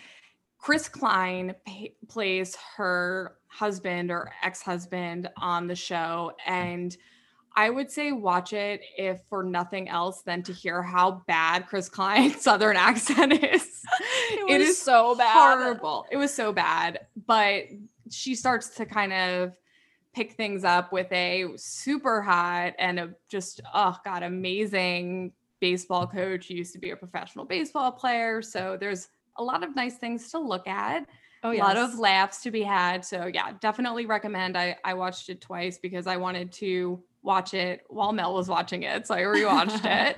Chris 0.58 0.88
Klein 0.88 1.54
pa- 1.66 1.86
plays 2.08 2.56
her 2.76 3.36
husband 3.48 4.10
or 4.10 4.32
ex 4.42 4.60
husband 4.62 5.28
on 5.38 5.66
the 5.66 5.74
show. 5.76 6.32
And 6.46 6.94
I 7.58 7.70
would 7.70 7.90
say 7.90 8.12
watch 8.12 8.52
it 8.52 8.82
if 8.98 9.20
for 9.30 9.42
nothing 9.42 9.88
else 9.88 10.20
than 10.22 10.42
to 10.42 10.52
hear 10.52 10.82
how 10.82 11.22
bad 11.26 11.66
Chris 11.66 11.88
Klein's 11.88 12.40
Southern 12.42 12.76
accent 12.76 13.32
is. 13.32 13.82
It 14.48 14.58
was 14.60 14.78
so 14.80 15.14
bad. 15.14 15.32
Horrible. 15.32 16.04
It 16.10 16.16
was 16.18 16.32
so 16.34 16.52
bad. 16.52 17.00
But 17.26 17.64
she 18.10 18.34
starts 18.34 18.70
to 18.76 18.84
kind 18.86 19.12
of 19.12 19.56
pick 20.16 20.32
things 20.32 20.64
up 20.64 20.92
with 20.92 21.12
a 21.12 21.46
super 21.56 22.22
hot 22.22 22.72
and 22.78 22.98
a 22.98 23.10
just, 23.28 23.60
oh 23.74 23.94
God, 24.02 24.22
amazing 24.22 25.30
baseball 25.60 26.06
coach. 26.06 26.46
He 26.46 26.54
used 26.54 26.72
to 26.72 26.78
be 26.78 26.90
a 26.90 26.96
professional 26.96 27.44
baseball 27.44 27.92
player. 27.92 28.40
So 28.40 28.78
there's 28.80 29.08
a 29.36 29.44
lot 29.44 29.62
of 29.62 29.76
nice 29.76 29.98
things 29.98 30.30
to 30.30 30.38
look 30.38 30.66
at. 30.66 31.06
Oh 31.42 31.52
a 31.52 31.58
lot 31.58 31.76
of 31.76 31.98
laughs 31.98 32.42
to 32.44 32.50
be 32.50 32.62
had. 32.62 33.04
So 33.04 33.26
yeah, 33.26 33.52
definitely 33.60 34.06
recommend. 34.06 34.56
I 34.56 34.76
I 34.82 34.94
watched 34.94 35.28
it 35.28 35.42
twice 35.42 35.76
because 35.76 36.06
I 36.06 36.16
wanted 36.16 36.50
to 36.52 37.02
watch 37.22 37.52
it 37.52 37.82
while 37.88 38.12
Mel 38.12 38.32
was 38.32 38.48
watching 38.48 38.84
it. 38.84 39.06
So 39.06 39.14
I 39.14 39.20
rewatched 39.20 39.84
it. 40.08 40.16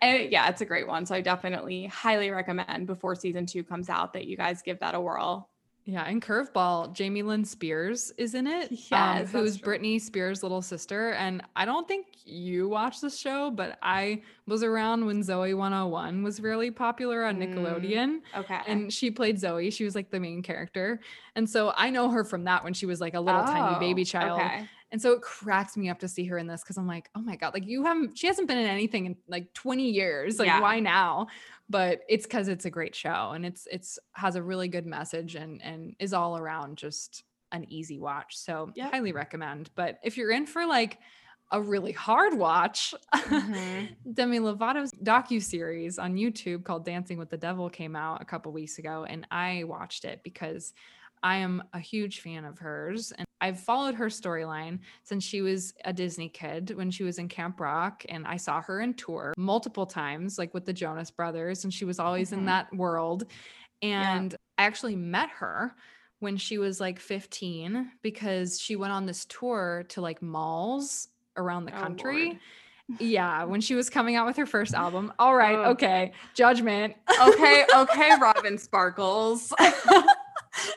And 0.00 0.32
yeah, 0.32 0.48
it's 0.48 0.62
a 0.62 0.64
great 0.64 0.88
one. 0.88 1.04
So 1.04 1.14
I 1.14 1.20
definitely 1.20 1.84
highly 1.84 2.30
recommend 2.30 2.86
before 2.86 3.14
season 3.14 3.44
two 3.44 3.62
comes 3.62 3.90
out 3.90 4.14
that 4.14 4.24
you 4.24 4.38
guys 4.38 4.62
give 4.62 4.80
that 4.80 4.94
a 4.94 5.00
whirl. 5.00 5.50
Yeah, 5.84 6.04
and 6.04 6.22
Curveball, 6.22 6.92
Jamie 6.92 7.22
Lynn 7.24 7.44
Spears 7.44 8.12
is 8.16 8.34
in 8.34 8.46
it. 8.46 8.70
um, 8.70 8.78
Yes, 8.90 9.32
who's 9.32 9.54
that's 9.54 9.56
true. 9.64 9.78
Britney 9.78 10.00
Spears' 10.00 10.42
little 10.44 10.62
sister. 10.62 11.10
And 11.14 11.42
I 11.56 11.64
don't 11.64 11.88
think 11.88 12.06
you 12.24 12.68
watched 12.68 13.00
the 13.00 13.10
show, 13.10 13.50
but 13.50 13.78
I 13.82 14.22
was 14.46 14.62
around 14.62 15.04
when 15.06 15.24
Zoe 15.24 15.54
101 15.54 16.22
was 16.22 16.40
really 16.40 16.70
popular 16.70 17.24
on 17.24 17.36
Mm. 17.38 17.54
Nickelodeon. 17.54 18.20
Okay. 18.36 18.60
And 18.68 18.92
she 18.92 19.10
played 19.10 19.40
Zoe. 19.40 19.70
She 19.70 19.82
was 19.84 19.96
like 19.96 20.10
the 20.10 20.20
main 20.20 20.40
character. 20.40 21.00
And 21.34 21.50
so 21.50 21.72
I 21.76 21.90
know 21.90 22.08
her 22.10 22.22
from 22.22 22.44
that 22.44 22.62
when 22.62 22.74
she 22.74 22.86
was 22.86 23.00
like 23.00 23.14
a 23.14 23.20
little 23.20 23.42
tiny 23.42 23.78
baby 23.80 24.02
Oh, 24.02 24.04
child. 24.04 24.40
Okay. 24.40 24.68
And 24.92 25.00
so 25.00 25.12
it 25.12 25.22
cracks 25.22 25.74
me 25.76 25.88
up 25.88 25.98
to 26.00 26.06
see 26.08 26.26
her 26.26 26.36
in 26.36 26.46
this 26.46 26.62
because 26.62 26.76
I'm 26.76 26.86
like, 26.86 27.08
oh 27.14 27.20
my 27.22 27.34
God, 27.34 27.54
like 27.54 27.66
you 27.66 27.82
haven't, 27.84 28.16
she 28.18 28.26
hasn't 28.26 28.46
been 28.46 28.58
in 28.58 28.66
anything 28.66 29.06
in 29.06 29.16
like 29.26 29.52
20 29.54 29.88
years. 29.90 30.38
Like, 30.38 30.46
Yeah. 30.48 30.60
why 30.60 30.80
now? 30.80 31.28
But 31.72 32.02
it's 32.08 32.26
because 32.26 32.46
it's 32.48 32.64
a 32.66 32.70
great 32.70 32.94
show 32.94 33.32
and 33.34 33.44
it's, 33.44 33.66
it's, 33.70 33.98
has 34.12 34.36
a 34.36 34.42
really 34.42 34.68
good 34.68 34.86
message 34.86 35.34
and, 35.34 35.60
and 35.62 35.96
is 35.98 36.12
all 36.12 36.36
around 36.38 36.76
just 36.78 37.24
an 37.50 37.66
easy 37.70 37.98
watch. 37.98 38.36
So 38.38 38.70
Yep. 38.76 38.90
highly 38.92 39.12
recommend. 39.12 39.70
But 39.74 39.98
if 40.04 40.16
you're 40.16 40.30
in 40.30 40.46
for 40.46 40.64
like 40.66 40.98
a 41.50 41.60
really 41.60 41.92
hard 41.92 42.34
watch, 42.38 42.94
Mhm. 43.14 43.88
Demi 44.14 44.38
Lovato's 44.38 44.90
docu-series 44.92 45.98
on 45.98 46.14
YouTube 46.16 46.64
called 46.64 46.84
Dancing 46.84 47.18
with 47.18 47.28
the 47.30 47.36
Devil 47.36 47.68
came 47.68 47.94
out 47.96 48.22
a 48.22 48.24
couple 48.24 48.52
weeks 48.52 48.78
ago 48.78 49.04
and 49.04 49.26
I 49.30 49.64
watched 49.64 50.04
it 50.04 50.22
because 50.22 50.72
I 51.22 51.36
am 51.36 51.62
a 51.72 51.78
huge 51.78 52.20
fan 52.20 52.44
of 52.44 52.58
hers 52.58 53.12
and 53.12 53.26
I've 53.42 53.58
followed 53.60 53.96
her 53.96 54.06
storyline 54.06 54.78
since 55.02 55.24
she 55.24 55.42
was 55.42 55.74
a 55.84 55.92
Disney 55.92 56.28
kid 56.28 56.72
when 56.76 56.90
she 56.92 57.02
was 57.02 57.18
in 57.18 57.28
Camp 57.28 57.58
Rock 57.60 58.04
and 58.08 58.24
I 58.26 58.36
saw 58.36 58.62
her 58.62 58.80
in 58.80 58.94
tour 58.94 59.34
multiple 59.36 59.84
times 59.84 60.38
like 60.38 60.54
with 60.54 60.64
the 60.64 60.72
Jonas 60.72 61.10
brothers 61.10 61.64
and 61.64 61.74
she 61.74 61.84
was 61.84 61.98
always 61.98 62.30
Mhm. 62.30 62.38
in 62.38 62.46
that 62.46 62.72
world 62.74 63.24
and 63.82 64.34
I 64.56 64.62
actually 64.64 64.94
met 64.94 65.28
her 65.30 65.74
when 66.20 66.36
she 66.36 66.56
was 66.56 66.80
like 66.80 67.00
15 67.00 67.90
because 68.00 68.60
she 68.60 68.76
went 68.76 68.92
on 68.92 69.06
this 69.06 69.24
tour 69.24 69.84
to 69.88 70.00
like 70.00 70.22
malls 70.22 71.08
around 71.36 71.64
the 71.64 71.76
Oh, 71.76 71.80
country 71.80 72.26
Lord. 72.26 73.00
yeah, 73.00 73.42
when 73.44 73.60
she 73.60 73.74
was 73.74 73.90
coming 73.90 74.14
out 74.14 74.26
with 74.26 74.36
her 74.36 74.46
first 74.46 74.72
album. 74.74 75.12
All 75.18 75.34
right, 75.34 75.58
Ugh. 75.58 75.72
okay. 75.72 76.12
Judgment. 76.34 76.94
okay, 77.20 77.64
okay, 77.74 78.10
Robin 78.20 78.56
Sparkles. 78.56 79.52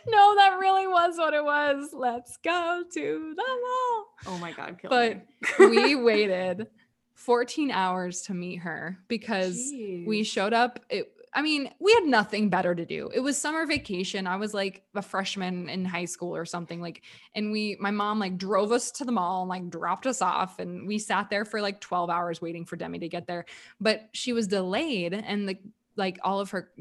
no, 0.08 0.36
that 0.36 0.58
really 0.60 0.88
was 0.88 1.18
what 1.18 1.34
it 1.34 1.44
was. 1.44 1.90
Let's 1.94 2.38
go 2.38 2.84
to 2.94 3.34
the 3.36 3.44
mall. 3.44 4.06
Oh 4.28 4.38
my 4.40 4.52
god, 4.52 4.80
But 4.84 5.26
we 5.60 5.96
waited 6.04 6.68
14 7.16 7.72
hours 7.72 8.24
to 8.24 8.34
meet 8.34 8.58
her 8.58 9.00
because 9.08 9.72
we 10.06 10.24
showed 10.24 10.54
up 10.54 10.80
it 10.90 11.12
I 11.36 11.42
mean, 11.42 11.70
we 11.82 11.92
had 11.94 12.06
nothing 12.06 12.50
better 12.50 12.74
to 12.74 12.86
do. 12.86 13.10
It 13.14 13.20
was 13.20 13.38
summer 13.38 13.66
vacation. 13.66 14.26
I 14.26 14.38
was 14.38 14.54
like 14.54 14.84
a 14.96 15.02
freshman 15.02 15.68
in 15.68 15.84
high 15.84 16.06
school 16.06 16.34
or 16.34 16.46
something 16.46 16.80
like 16.80 17.04
and 17.36 17.52
we 17.52 17.76
my 17.80 17.92
mom 17.92 18.20
like 18.20 18.38
drove 18.38 18.72
us 18.72 18.90
to 18.94 19.06
the 19.06 19.12
mall 19.12 19.42
and 19.42 19.50
like 19.50 19.70
dropped 19.70 20.08
us 20.08 20.22
off 20.22 20.60
and 20.60 20.88
we 20.88 20.98
sat 20.98 21.30
there 21.30 21.44
for 21.44 21.62
like 21.62 21.82
12 21.82 22.10
hours 22.10 22.42
waiting 22.42 22.64
for 22.64 22.78
Demi 22.78 23.00
to 23.00 23.10
get 23.10 23.28
there. 23.28 23.46
But 23.82 24.08
she 24.14 24.32
was 24.32 24.48
delayed 24.48 25.14
and 25.14 25.50
the 25.50 25.58
like 25.98 26.18
all 26.24 26.40
of 26.40 26.52
her 26.52 26.72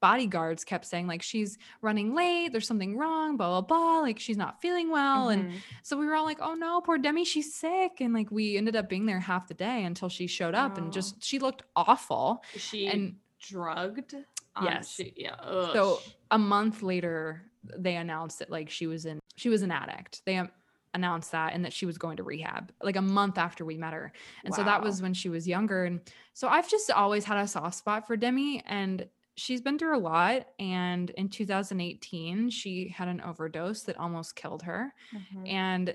bodyguards 0.00 0.64
kept 0.64 0.86
saying 0.86 1.06
like 1.06 1.22
she's 1.22 1.58
running 1.82 2.14
late 2.14 2.52
there's 2.52 2.66
something 2.66 2.96
wrong 2.96 3.36
blah 3.36 3.48
blah 3.48 3.60
blah 3.60 4.00
like 4.00 4.18
she's 4.18 4.36
not 4.36 4.60
feeling 4.60 4.90
well 4.90 5.28
mm-hmm. 5.28 5.48
and 5.48 5.62
so 5.82 5.96
we 5.96 6.06
were 6.06 6.14
all 6.14 6.24
like 6.24 6.38
oh 6.40 6.54
no 6.54 6.80
poor 6.80 6.98
demi 6.98 7.24
she's 7.24 7.54
sick 7.54 7.92
and 8.00 8.14
like 8.14 8.30
we 8.30 8.56
ended 8.56 8.76
up 8.76 8.88
being 8.88 9.06
there 9.06 9.20
half 9.20 9.46
the 9.48 9.54
day 9.54 9.84
until 9.84 10.08
she 10.08 10.26
showed 10.26 10.54
up 10.54 10.72
oh. 10.76 10.82
and 10.82 10.92
just 10.92 11.22
she 11.22 11.38
looked 11.38 11.62
awful 11.76 12.42
she 12.56 12.86
and 12.86 13.16
drugged 13.40 14.14
um, 14.56 14.64
yes 14.64 14.94
she, 14.94 15.12
yeah 15.16 15.34
Ugh. 15.42 15.70
so 15.72 16.00
a 16.30 16.38
month 16.38 16.82
later 16.82 17.42
they 17.76 17.96
announced 17.96 18.38
that 18.38 18.50
like 18.50 18.70
she 18.70 18.86
was 18.86 19.04
in 19.04 19.20
she 19.36 19.48
was 19.48 19.62
an 19.62 19.70
addict 19.70 20.22
they 20.24 20.42
announced 20.92 21.32
that 21.32 21.54
and 21.54 21.64
that 21.64 21.72
she 21.72 21.86
was 21.86 21.98
going 21.98 22.16
to 22.16 22.22
rehab 22.22 22.72
like 22.82 22.96
a 22.96 23.02
month 23.02 23.38
after 23.38 23.64
we 23.64 23.76
met 23.76 23.92
her 23.92 24.12
and 24.44 24.50
wow. 24.50 24.56
so 24.56 24.64
that 24.64 24.82
was 24.82 25.00
when 25.00 25.14
she 25.14 25.28
was 25.28 25.46
younger 25.46 25.84
and 25.84 26.00
so 26.32 26.48
i've 26.48 26.68
just 26.68 26.90
always 26.90 27.24
had 27.24 27.38
a 27.38 27.46
soft 27.46 27.76
spot 27.76 28.06
for 28.06 28.16
demi 28.16 28.62
and 28.66 29.06
she's 29.40 29.62
been 29.62 29.78
through 29.78 29.96
a 29.96 29.98
lot 29.98 30.46
and 30.58 31.10
in 31.10 31.28
2018 31.28 32.50
she 32.50 32.88
had 32.88 33.08
an 33.08 33.22
overdose 33.22 33.82
that 33.82 33.98
almost 33.98 34.36
killed 34.36 34.62
her 34.62 34.92
mm-hmm. 35.14 35.46
and 35.46 35.94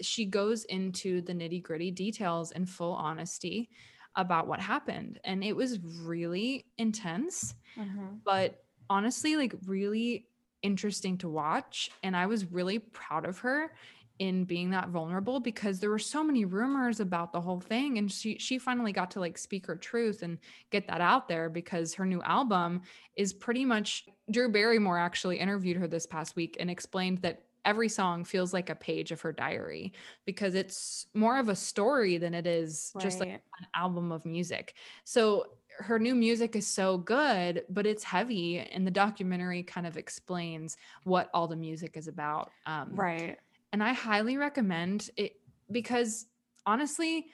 she 0.00 0.24
goes 0.24 0.64
into 0.64 1.20
the 1.20 1.32
nitty 1.32 1.62
gritty 1.62 1.90
details 1.90 2.52
in 2.52 2.64
full 2.64 2.94
honesty 2.94 3.68
about 4.16 4.46
what 4.46 4.60
happened 4.60 5.20
and 5.24 5.44
it 5.44 5.54
was 5.54 5.78
really 6.04 6.64
intense 6.78 7.54
mm-hmm. 7.76 8.06
but 8.24 8.64
honestly 8.88 9.36
like 9.36 9.54
really 9.66 10.26
interesting 10.62 11.18
to 11.18 11.28
watch 11.28 11.90
and 12.02 12.16
i 12.16 12.24
was 12.24 12.50
really 12.50 12.78
proud 12.78 13.26
of 13.26 13.38
her 13.38 13.72
in 14.18 14.44
being 14.44 14.70
that 14.70 14.88
vulnerable 14.88 15.40
because 15.40 15.78
there 15.78 15.90
were 15.90 15.98
so 15.98 16.24
many 16.24 16.44
rumors 16.44 17.00
about 17.00 17.32
the 17.32 17.40
whole 17.40 17.60
thing 17.60 17.98
and 17.98 18.10
she 18.10 18.38
she 18.38 18.58
finally 18.58 18.92
got 18.92 19.10
to 19.10 19.20
like 19.20 19.36
speak 19.36 19.66
her 19.66 19.76
truth 19.76 20.22
and 20.22 20.38
get 20.70 20.86
that 20.88 21.00
out 21.00 21.28
there 21.28 21.48
because 21.48 21.94
her 21.94 22.06
new 22.06 22.22
album 22.22 22.80
is 23.16 23.32
pretty 23.32 23.64
much 23.64 24.06
Drew 24.30 24.50
Barrymore 24.50 24.98
actually 24.98 25.38
interviewed 25.38 25.76
her 25.76 25.86
this 25.86 26.06
past 26.06 26.36
week 26.36 26.56
and 26.58 26.70
explained 26.70 27.18
that 27.18 27.42
every 27.64 27.88
song 27.88 28.24
feels 28.24 28.54
like 28.54 28.70
a 28.70 28.74
page 28.74 29.10
of 29.10 29.20
her 29.20 29.32
diary 29.32 29.92
because 30.24 30.54
it's 30.54 31.06
more 31.14 31.38
of 31.38 31.48
a 31.48 31.56
story 31.56 32.16
than 32.16 32.32
it 32.32 32.46
is 32.46 32.92
right. 32.94 33.02
just 33.02 33.20
like 33.20 33.28
an 33.28 33.66
album 33.74 34.12
of 34.12 34.24
music. 34.24 34.74
So 35.04 35.46
her 35.78 35.98
new 35.98 36.14
music 36.14 36.56
is 36.56 36.66
so 36.66 36.98
good, 36.98 37.64
but 37.68 37.86
it's 37.86 38.02
heavy, 38.02 38.58
and 38.58 38.86
the 38.86 38.90
documentary 38.90 39.62
kind 39.62 39.86
of 39.86 39.96
explains 39.96 40.76
what 41.04 41.28
all 41.34 41.46
the 41.46 41.56
music 41.56 41.96
is 41.96 42.08
about. 42.08 42.50
Um, 42.64 42.92
right. 42.94 43.38
And 43.72 43.82
I 43.82 43.92
highly 43.92 44.36
recommend 44.36 45.10
it 45.16 45.34
because 45.70 46.26
honestly, 46.64 47.26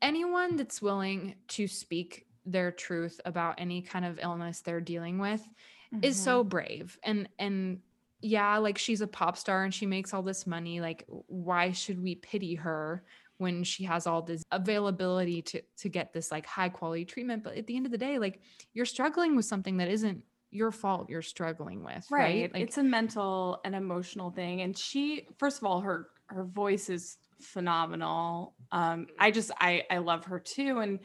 anyone 0.00 0.56
that's 0.56 0.82
willing 0.82 1.34
to 1.48 1.66
speak 1.66 2.26
their 2.46 2.70
truth 2.70 3.20
about 3.24 3.54
any 3.58 3.82
kind 3.82 4.04
of 4.04 4.18
illness 4.22 4.60
they're 4.60 4.80
dealing 4.80 5.18
with 5.18 5.40
mm-hmm. 5.40 6.04
is 6.04 6.16
so 6.16 6.40
mm-hmm. 6.40 6.48
brave. 6.48 6.98
And 7.02 7.28
and 7.38 7.80
yeah, 8.20 8.56
like 8.58 8.78
she's 8.78 9.00
a 9.00 9.06
pop 9.06 9.36
star 9.36 9.64
and 9.64 9.74
she 9.74 9.86
makes 9.86 10.14
all 10.14 10.22
this 10.22 10.46
money. 10.46 10.80
Like, 10.80 11.04
why 11.08 11.72
should 11.72 12.02
we 12.02 12.14
pity 12.14 12.54
her 12.54 13.04
when 13.38 13.64
she 13.64 13.84
has 13.84 14.06
all 14.06 14.22
this 14.22 14.42
availability 14.50 15.42
to 15.42 15.62
to 15.78 15.88
get 15.88 16.12
this 16.12 16.30
like 16.30 16.46
high 16.46 16.68
quality 16.68 17.04
treatment? 17.04 17.42
But 17.42 17.56
at 17.56 17.66
the 17.66 17.76
end 17.76 17.86
of 17.86 17.92
the 17.92 17.98
day, 17.98 18.18
like 18.18 18.40
you're 18.72 18.86
struggling 18.86 19.36
with 19.36 19.44
something 19.44 19.78
that 19.78 19.88
isn't 19.88 20.22
your 20.54 20.70
fault 20.70 21.10
you're 21.10 21.22
struggling 21.22 21.82
with 21.82 22.06
right, 22.10 22.20
right? 22.20 22.54
Like, 22.54 22.62
it's 22.62 22.78
a 22.78 22.82
mental 22.82 23.60
and 23.64 23.74
emotional 23.74 24.30
thing 24.30 24.60
and 24.62 24.76
she 24.78 25.26
first 25.36 25.58
of 25.58 25.64
all 25.64 25.80
her 25.80 26.08
her 26.26 26.44
voice 26.44 26.88
is 26.88 27.18
phenomenal 27.40 28.54
um 28.72 29.06
i 29.18 29.30
just 29.30 29.50
i 29.60 29.82
i 29.90 29.98
love 29.98 30.24
her 30.24 30.38
too 30.38 30.78
and 30.78 31.00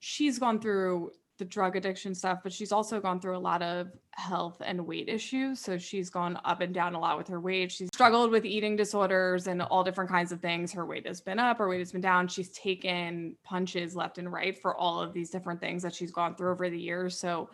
she's 0.00 0.38
gone 0.38 0.58
through 0.58 1.10
the 1.36 1.44
drug 1.44 1.76
addiction 1.76 2.14
stuff 2.14 2.38
but 2.42 2.52
she's 2.52 2.72
also 2.72 3.00
gone 3.00 3.20
through 3.20 3.36
a 3.36 3.38
lot 3.38 3.60
of 3.60 3.88
health 4.12 4.62
and 4.64 4.80
weight 4.86 5.08
issues 5.08 5.60
so 5.60 5.76
she's 5.76 6.08
gone 6.08 6.38
up 6.44 6.60
and 6.60 6.72
down 6.72 6.94
a 6.94 6.98
lot 6.98 7.18
with 7.18 7.28
her 7.28 7.40
weight 7.40 7.70
she's 7.70 7.88
struggled 7.92 8.30
with 8.30 8.44
eating 8.44 8.76
disorders 8.76 9.48
and 9.48 9.60
all 9.60 9.84
different 9.84 10.08
kinds 10.08 10.32
of 10.32 10.40
things 10.40 10.72
her 10.72 10.86
weight 10.86 11.06
has 11.06 11.20
been 11.20 11.38
up 11.38 11.58
her 11.58 11.68
weight 11.68 11.80
has 11.80 11.92
been 11.92 12.00
down 12.00 12.26
she's 12.26 12.50
taken 12.50 13.36
punches 13.42 13.94
left 13.94 14.18
and 14.18 14.32
right 14.32 14.56
for 14.62 14.76
all 14.76 15.00
of 15.00 15.12
these 15.12 15.28
different 15.28 15.60
things 15.60 15.82
that 15.82 15.94
she's 15.94 16.12
gone 16.12 16.34
through 16.36 16.52
over 16.52 16.70
the 16.70 16.80
years 16.80 17.18
so 17.18 17.50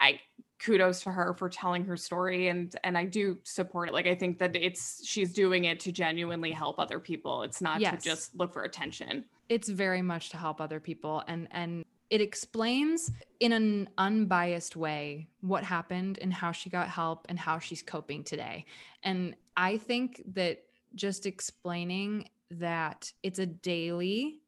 I 0.00 0.20
kudos 0.58 1.02
to 1.02 1.10
her 1.10 1.34
for 1.34 1.48
telling 1.48 1.84
her 1.84 1.96
story 1.96 2.48
and 2.48 2.74
and 2.84 2.96
I 2.96 3.04
do 3.04 3.38
support 3.44 3.88
it. 3.88 3.94
Like 3.94 4.06
I 4.06 4.14
think 4.14 4.38
that 4.38 4.54
it's 4.56 5.06
she's 5.06 5.32
doing 5.32 5.64
it 5.64 5.80
to 5.80 5.92
genuinely 5.92 6.52
help 6.52 6.78
other 6.78 6.98
people. 6.98 7.42
It's 7.42 7.60
not 7.60 7.80
yes. 7.80 8.02
to 8.02 8.10
just 8.10 8.34
look 8.36 8.52
for 8.52 8.62
attention. 8.62 9.24
It's 9.48 9.68
very 9.68 10.02
much 10.02 10.30
to 10.30 10.36
help 10.36 10.60
other 10.60 10.80
people 10.80 11.22
and 11.26 11.48
and 11.50 11.84
it 12.10 12.20
explains 12.20 13.10
in 13.40 13.52
an 13.52 13.88
unbiased 13.98 14.76
way 14.76 15.26
what 15.40 15.64
happened 15.64 16.18
and 16.20 16.32
how 16.32 16.52
she 16.52 16.70
got 16.70 16.88
help 16.88 17.26
and 17.28 17.38
how 17.38 17.58
she's 17.58 17.82
coping 17.82 18.22
today. 18.22 18.66
And 19.02 19.34
I 19.56 19.78
think 19.78 20.22
that 20.34 20.62
just 20.94 21.26
explaining 21.26 22.28
that 22.50 23.12
it's 23.22 23.38
a 23.38 23.46
daily 23.46 24.40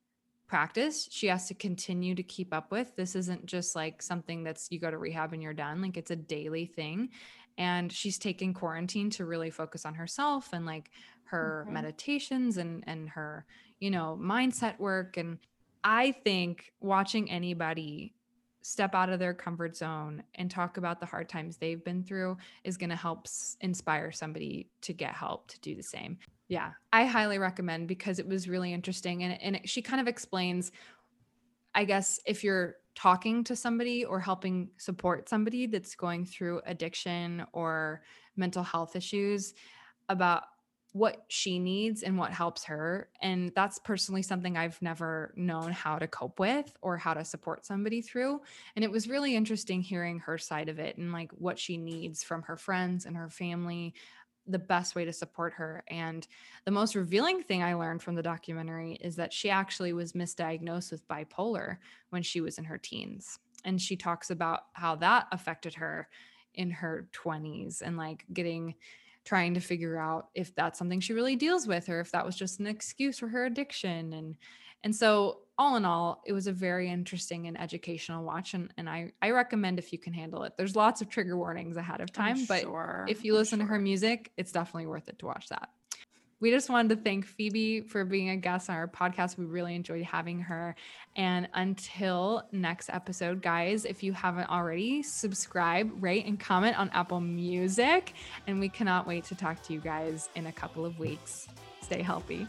practice 0.47 1.09
she 1.11 1.27
has 1.27 1.49
to 1.49 1.55
continue 1.55 2.15
to 2.15 2.23
keep 2.23 2.55
up 2.55 2.71
with. 2.71 2.95
This 2.97 3.17
isn't 3.17 3.47
just 3.47 3.75
like 3.75 4.03
something 4.03 4.45
that's 4.45 4.69
you 4.71 4.79
go 4.79 4.91
to 4.91 4.99
rehab 4.99 5.33
and 5.33 5.43
you're 5.43 5.53
done 5.53 5.83
like 5.83 5.97
it's 5.97 6.11
a 6.11 6.17
daily 6.17 6.67
thing. 6.67 7.11
And 7.59 7.91
she's 7.91 8.19
taken 8.19 8.53
quarantine 8.53 9.11
to 9.11 9.25
really 9.25 9.51
focus 9.51 9.87
on 9.87 9.95
herself 9.95 10.51
and 10.53 10.67
like 10.67 10.91
her 11.25 11.67
meditations 11.71 12.57
and 12.59 12.85
and 12.87 13.09
her 13.11 13.47
you 13.81 13.91
know 13.91 14.19
mindset 14.21 14.79
work. 14.79 15.17
And 15.17 15.39
i 15.85 16.13
think 16.13 16.73
watching 16.81 17.31
anybody 17.31 18.15
step 18.67 18.97
out 18.97 19.09
of 19.09 19.21
their 19.21 19.33
comfort 19.33 19.77
zone 19.77 20.25
and 20.35 20.51
talk 20.51 20.77
about 20.77 20.99
the 20.99 21.07
hard 21.07 21.29
times 21.29 21.57
they've 21.57 21.85
been 21.85 22.03
through 22.03 22.37
is 22.65 22.77
going 22.77 22.91
to 22.91 22.97
help 22.97 23.29
inspire 23.61 24.11
somebody 24.11 24.69
to 24.81 24.93
get 24.93 25.15
help 25.15 25.47
to 25.47 25.61
do 25.61 25.77
the 25.77 25.83
same 25.83 26.19
yeah, 26.49 26.73
I 26.93 27.05
highly 27.05 27.39
recommend 27.39 27.89
because 27.89 28.19
it 28.19 28.27
was 28.27 28.49
really 28.49 28.73
interesting. 28.73 29.23
And, 29.23 29.41
and 29.43 29.57
it, 29.57 29.69
she 29.69 29.83
kind 29.83 30.01
of 30.01 30.09
explains, 30.09 30.73
I 31.75 31.85
guess, 31.85 32.21
if 32.27 32.45
you're 32.45 32.77
talking 32.95 33.45
to 33.45 33.57
somebody 33.57 34.05
or 34.05 34.21
helping 34.21 34.71
support 34.79 35.29
somebody 35.29 35.67
that's 35.67 35.95
going 35.95 36.25
through 36.25 36.63
addiction 36.67 37.45
or 37.53 38.03
mental 38.37 38.63
health 38.63 38.97
issues, 38.97 39.55
about 40.09 40.45
what 40.93 41.25
she 41.29 41.59
needs 41.59 42.03
and 42.03 42.17
what 42.17 42.33
helps 42.33 42.65
her. 42.65 43.11
And 43.21 43.53
that's 43.55 43.79
personally 43.79 44.23
something 44.23 44.57
I've 44.57 44.81
never 44.81 45.35
known 45.37 45.71
how 45.71 45.99
to 45.99 46.07
cope 46.07 46.41
with 46.41 46.75
or 46.81 46.97
how 46.97 47.13
to 47.13 47.23
support 47.23 47.67
somebody 47.67 48.01
through. 48.01 48.41
And 48.75 48.85
it 48.85 48.91
was 48.91 49.07
really 49.07 49.37
interesting 49.37 49.83
hearing 49.83 50.21
her 50.21 50.39
side 50.39 50.71
of 50.71 50.79
it 50.79 50.97
and 50.97 51.13
like 51.13 51.31
what 51.33 51.59
she 51.59 51.77
needs 51.77 52.23
from 52.23 52.43
her 52.43 52.57
friends 52.57 53.05
and 53.05 53.15
her 53.15 53.29
family 53.29 53.93
the 54.47 54.59
best 54.59 54.95
way 54.95 55.05
to 55.05 55.13
support 55.13 55.55
her. 55.55 55.83
And 55.89 56.27
the 56.65 56.71
most 56.71 56.95
revealing 56.95 57.43
thing 57.43 57.63
I 57.63 57.75
learned 57.75 58.03
from 58.03 58.15
the 58.15 58.23
documentary 58.23 58.99
is 59.01 59.17
that 59.17 59.33
she 59.33 59.51
actually 59.51 59.93
was 59.93 60.13
misdiagnosed 60.13 60.93
with 60.93 61.07
bipolar 61.09 61.79
when 62.11 62.23
she 62.23 62.41
was 62.41 62.59
in 62.59 62.65
her 62.65 62.79
teens. 62.79 63.39
And 63.65 63.81
she 63.81 63.97
talks 63.97 64.31
about 64.31 64.67
how 64.73 64.97
that 64.97 65.27
affected 65.33 65.75
her 65.75 66.09
in 66.55 66.71
her 66.71 67.09
20s 67.13 67.83
and 67.83 67.97
like 67.97 68.25
getting 68.33 68.75
trying 69.25 69.55
to 69.55 69.61
figure 69.61 69.99
out 69.99 70.29
if 70.35 70.55
that's 70.55 70.79
something 70.79 71.01
she 71.01 71.13
really 71.13 71.35
deals 71.35 71.67
with 71.67 71.89
or 71.89 71.99
if 72.01 72.13
that 72.13 72.25
was 72.25 72.37
just 72.37 72.61
an 72.61 72.67
excuse 72.67 73.19
for 73.19 73.29
her 73.29 73.45
addiction 73.45 74.13
and 74.13 74.37
and 74.85 74.95
so 74.95 75.41
all 75.59 75.77
in 75.77 75.85
all, 75.85 76.23
it 76.27 76.33
was 76.33 76.47
a 76.47 76.53
very 76.53 76.91
interesting 76.91 77.47
and 77.47 77.59
educational 77.61 78.25
watch. 78.25 78.55
And, 78.55 78.73
and 78.77 78.89
I, 78.89 79.13
I 79.23 79.31
recommend 79.31 79.79
if 79.79 79.93
you 79.93 79.99
can 79.99 80.13
handle 80.13 80.43
it. 80.43 80.55
There's 80.57 80.77
lots 80.77 81.01
of 81.01 81.09
trigger 81.09 81.37
warnings 81.37 81.77
ahead 81.77 82.01
of 82.01 82.13
time, 82.13 82.37
I'm 82.37 82.45
but 82.45 82.63
sure. 82.63 83.07
if 83.09 83.25
you 83.25 83.35
listen 83.35 83.59
sure. 83.59 83.67
to 83.67 83.73
her 83.73 83.79
music, 83.79 84.33
it's 84.37 84.53
definitely 84.53 84.87
worth 84.87 85.09
it 85.09 85.19
to 85.21 85.27
watch 85.27 85.49
that. 85.49 85.71
We 86.39 86.51
just 86.51 86.69
wanted 86.69 86.91
to 86.91 87.03
thank 87.03 87.25
Phoebe 87.25 87.81
for 87.81 88.05
being 88.05 88.29
a 88.29 88.37
guest 88.37 88.69
on 88.69 88.77
our 88.77 88.87
podcast. 88.87 89.39
We 89.39 89.47
really 89.47 89.75
enjoyed 89.75 90.05
having 90.05 90.39
her. 90.41 90.77
And 91.17 91.49
until 91.55 92.47
next 92.53 92.91
episode, 92.91 93.41
guys, 93.41 93.87
if 93.87 94.03
you 94.03 94.13
haven't 94.13 94.51
already, 94.51 95.03
subscribe, 95.03 95.91
rate, 96.03 96.27
and 96.27 96.39
comment 96.39 96.79
on 96.79 96.91
Apple 96.91 97.21
Music. 97.21 98.13
And 98.47 98.61
we 98.61 98.69
cannot 98.69 99.07
wait 99.07 99.25
to 99.25 99.35
talk 99.35 99.63
to 99.63 99.73
you 99.73 99.81
guys 99.81 100.29
in 100.35 100.47
a 100.47 100.53
couple 100.53 100.85
of 100.85 100.99
weeks. 100.99 101.49
Stay 101.81 102.03
healthy. 102.03 102.47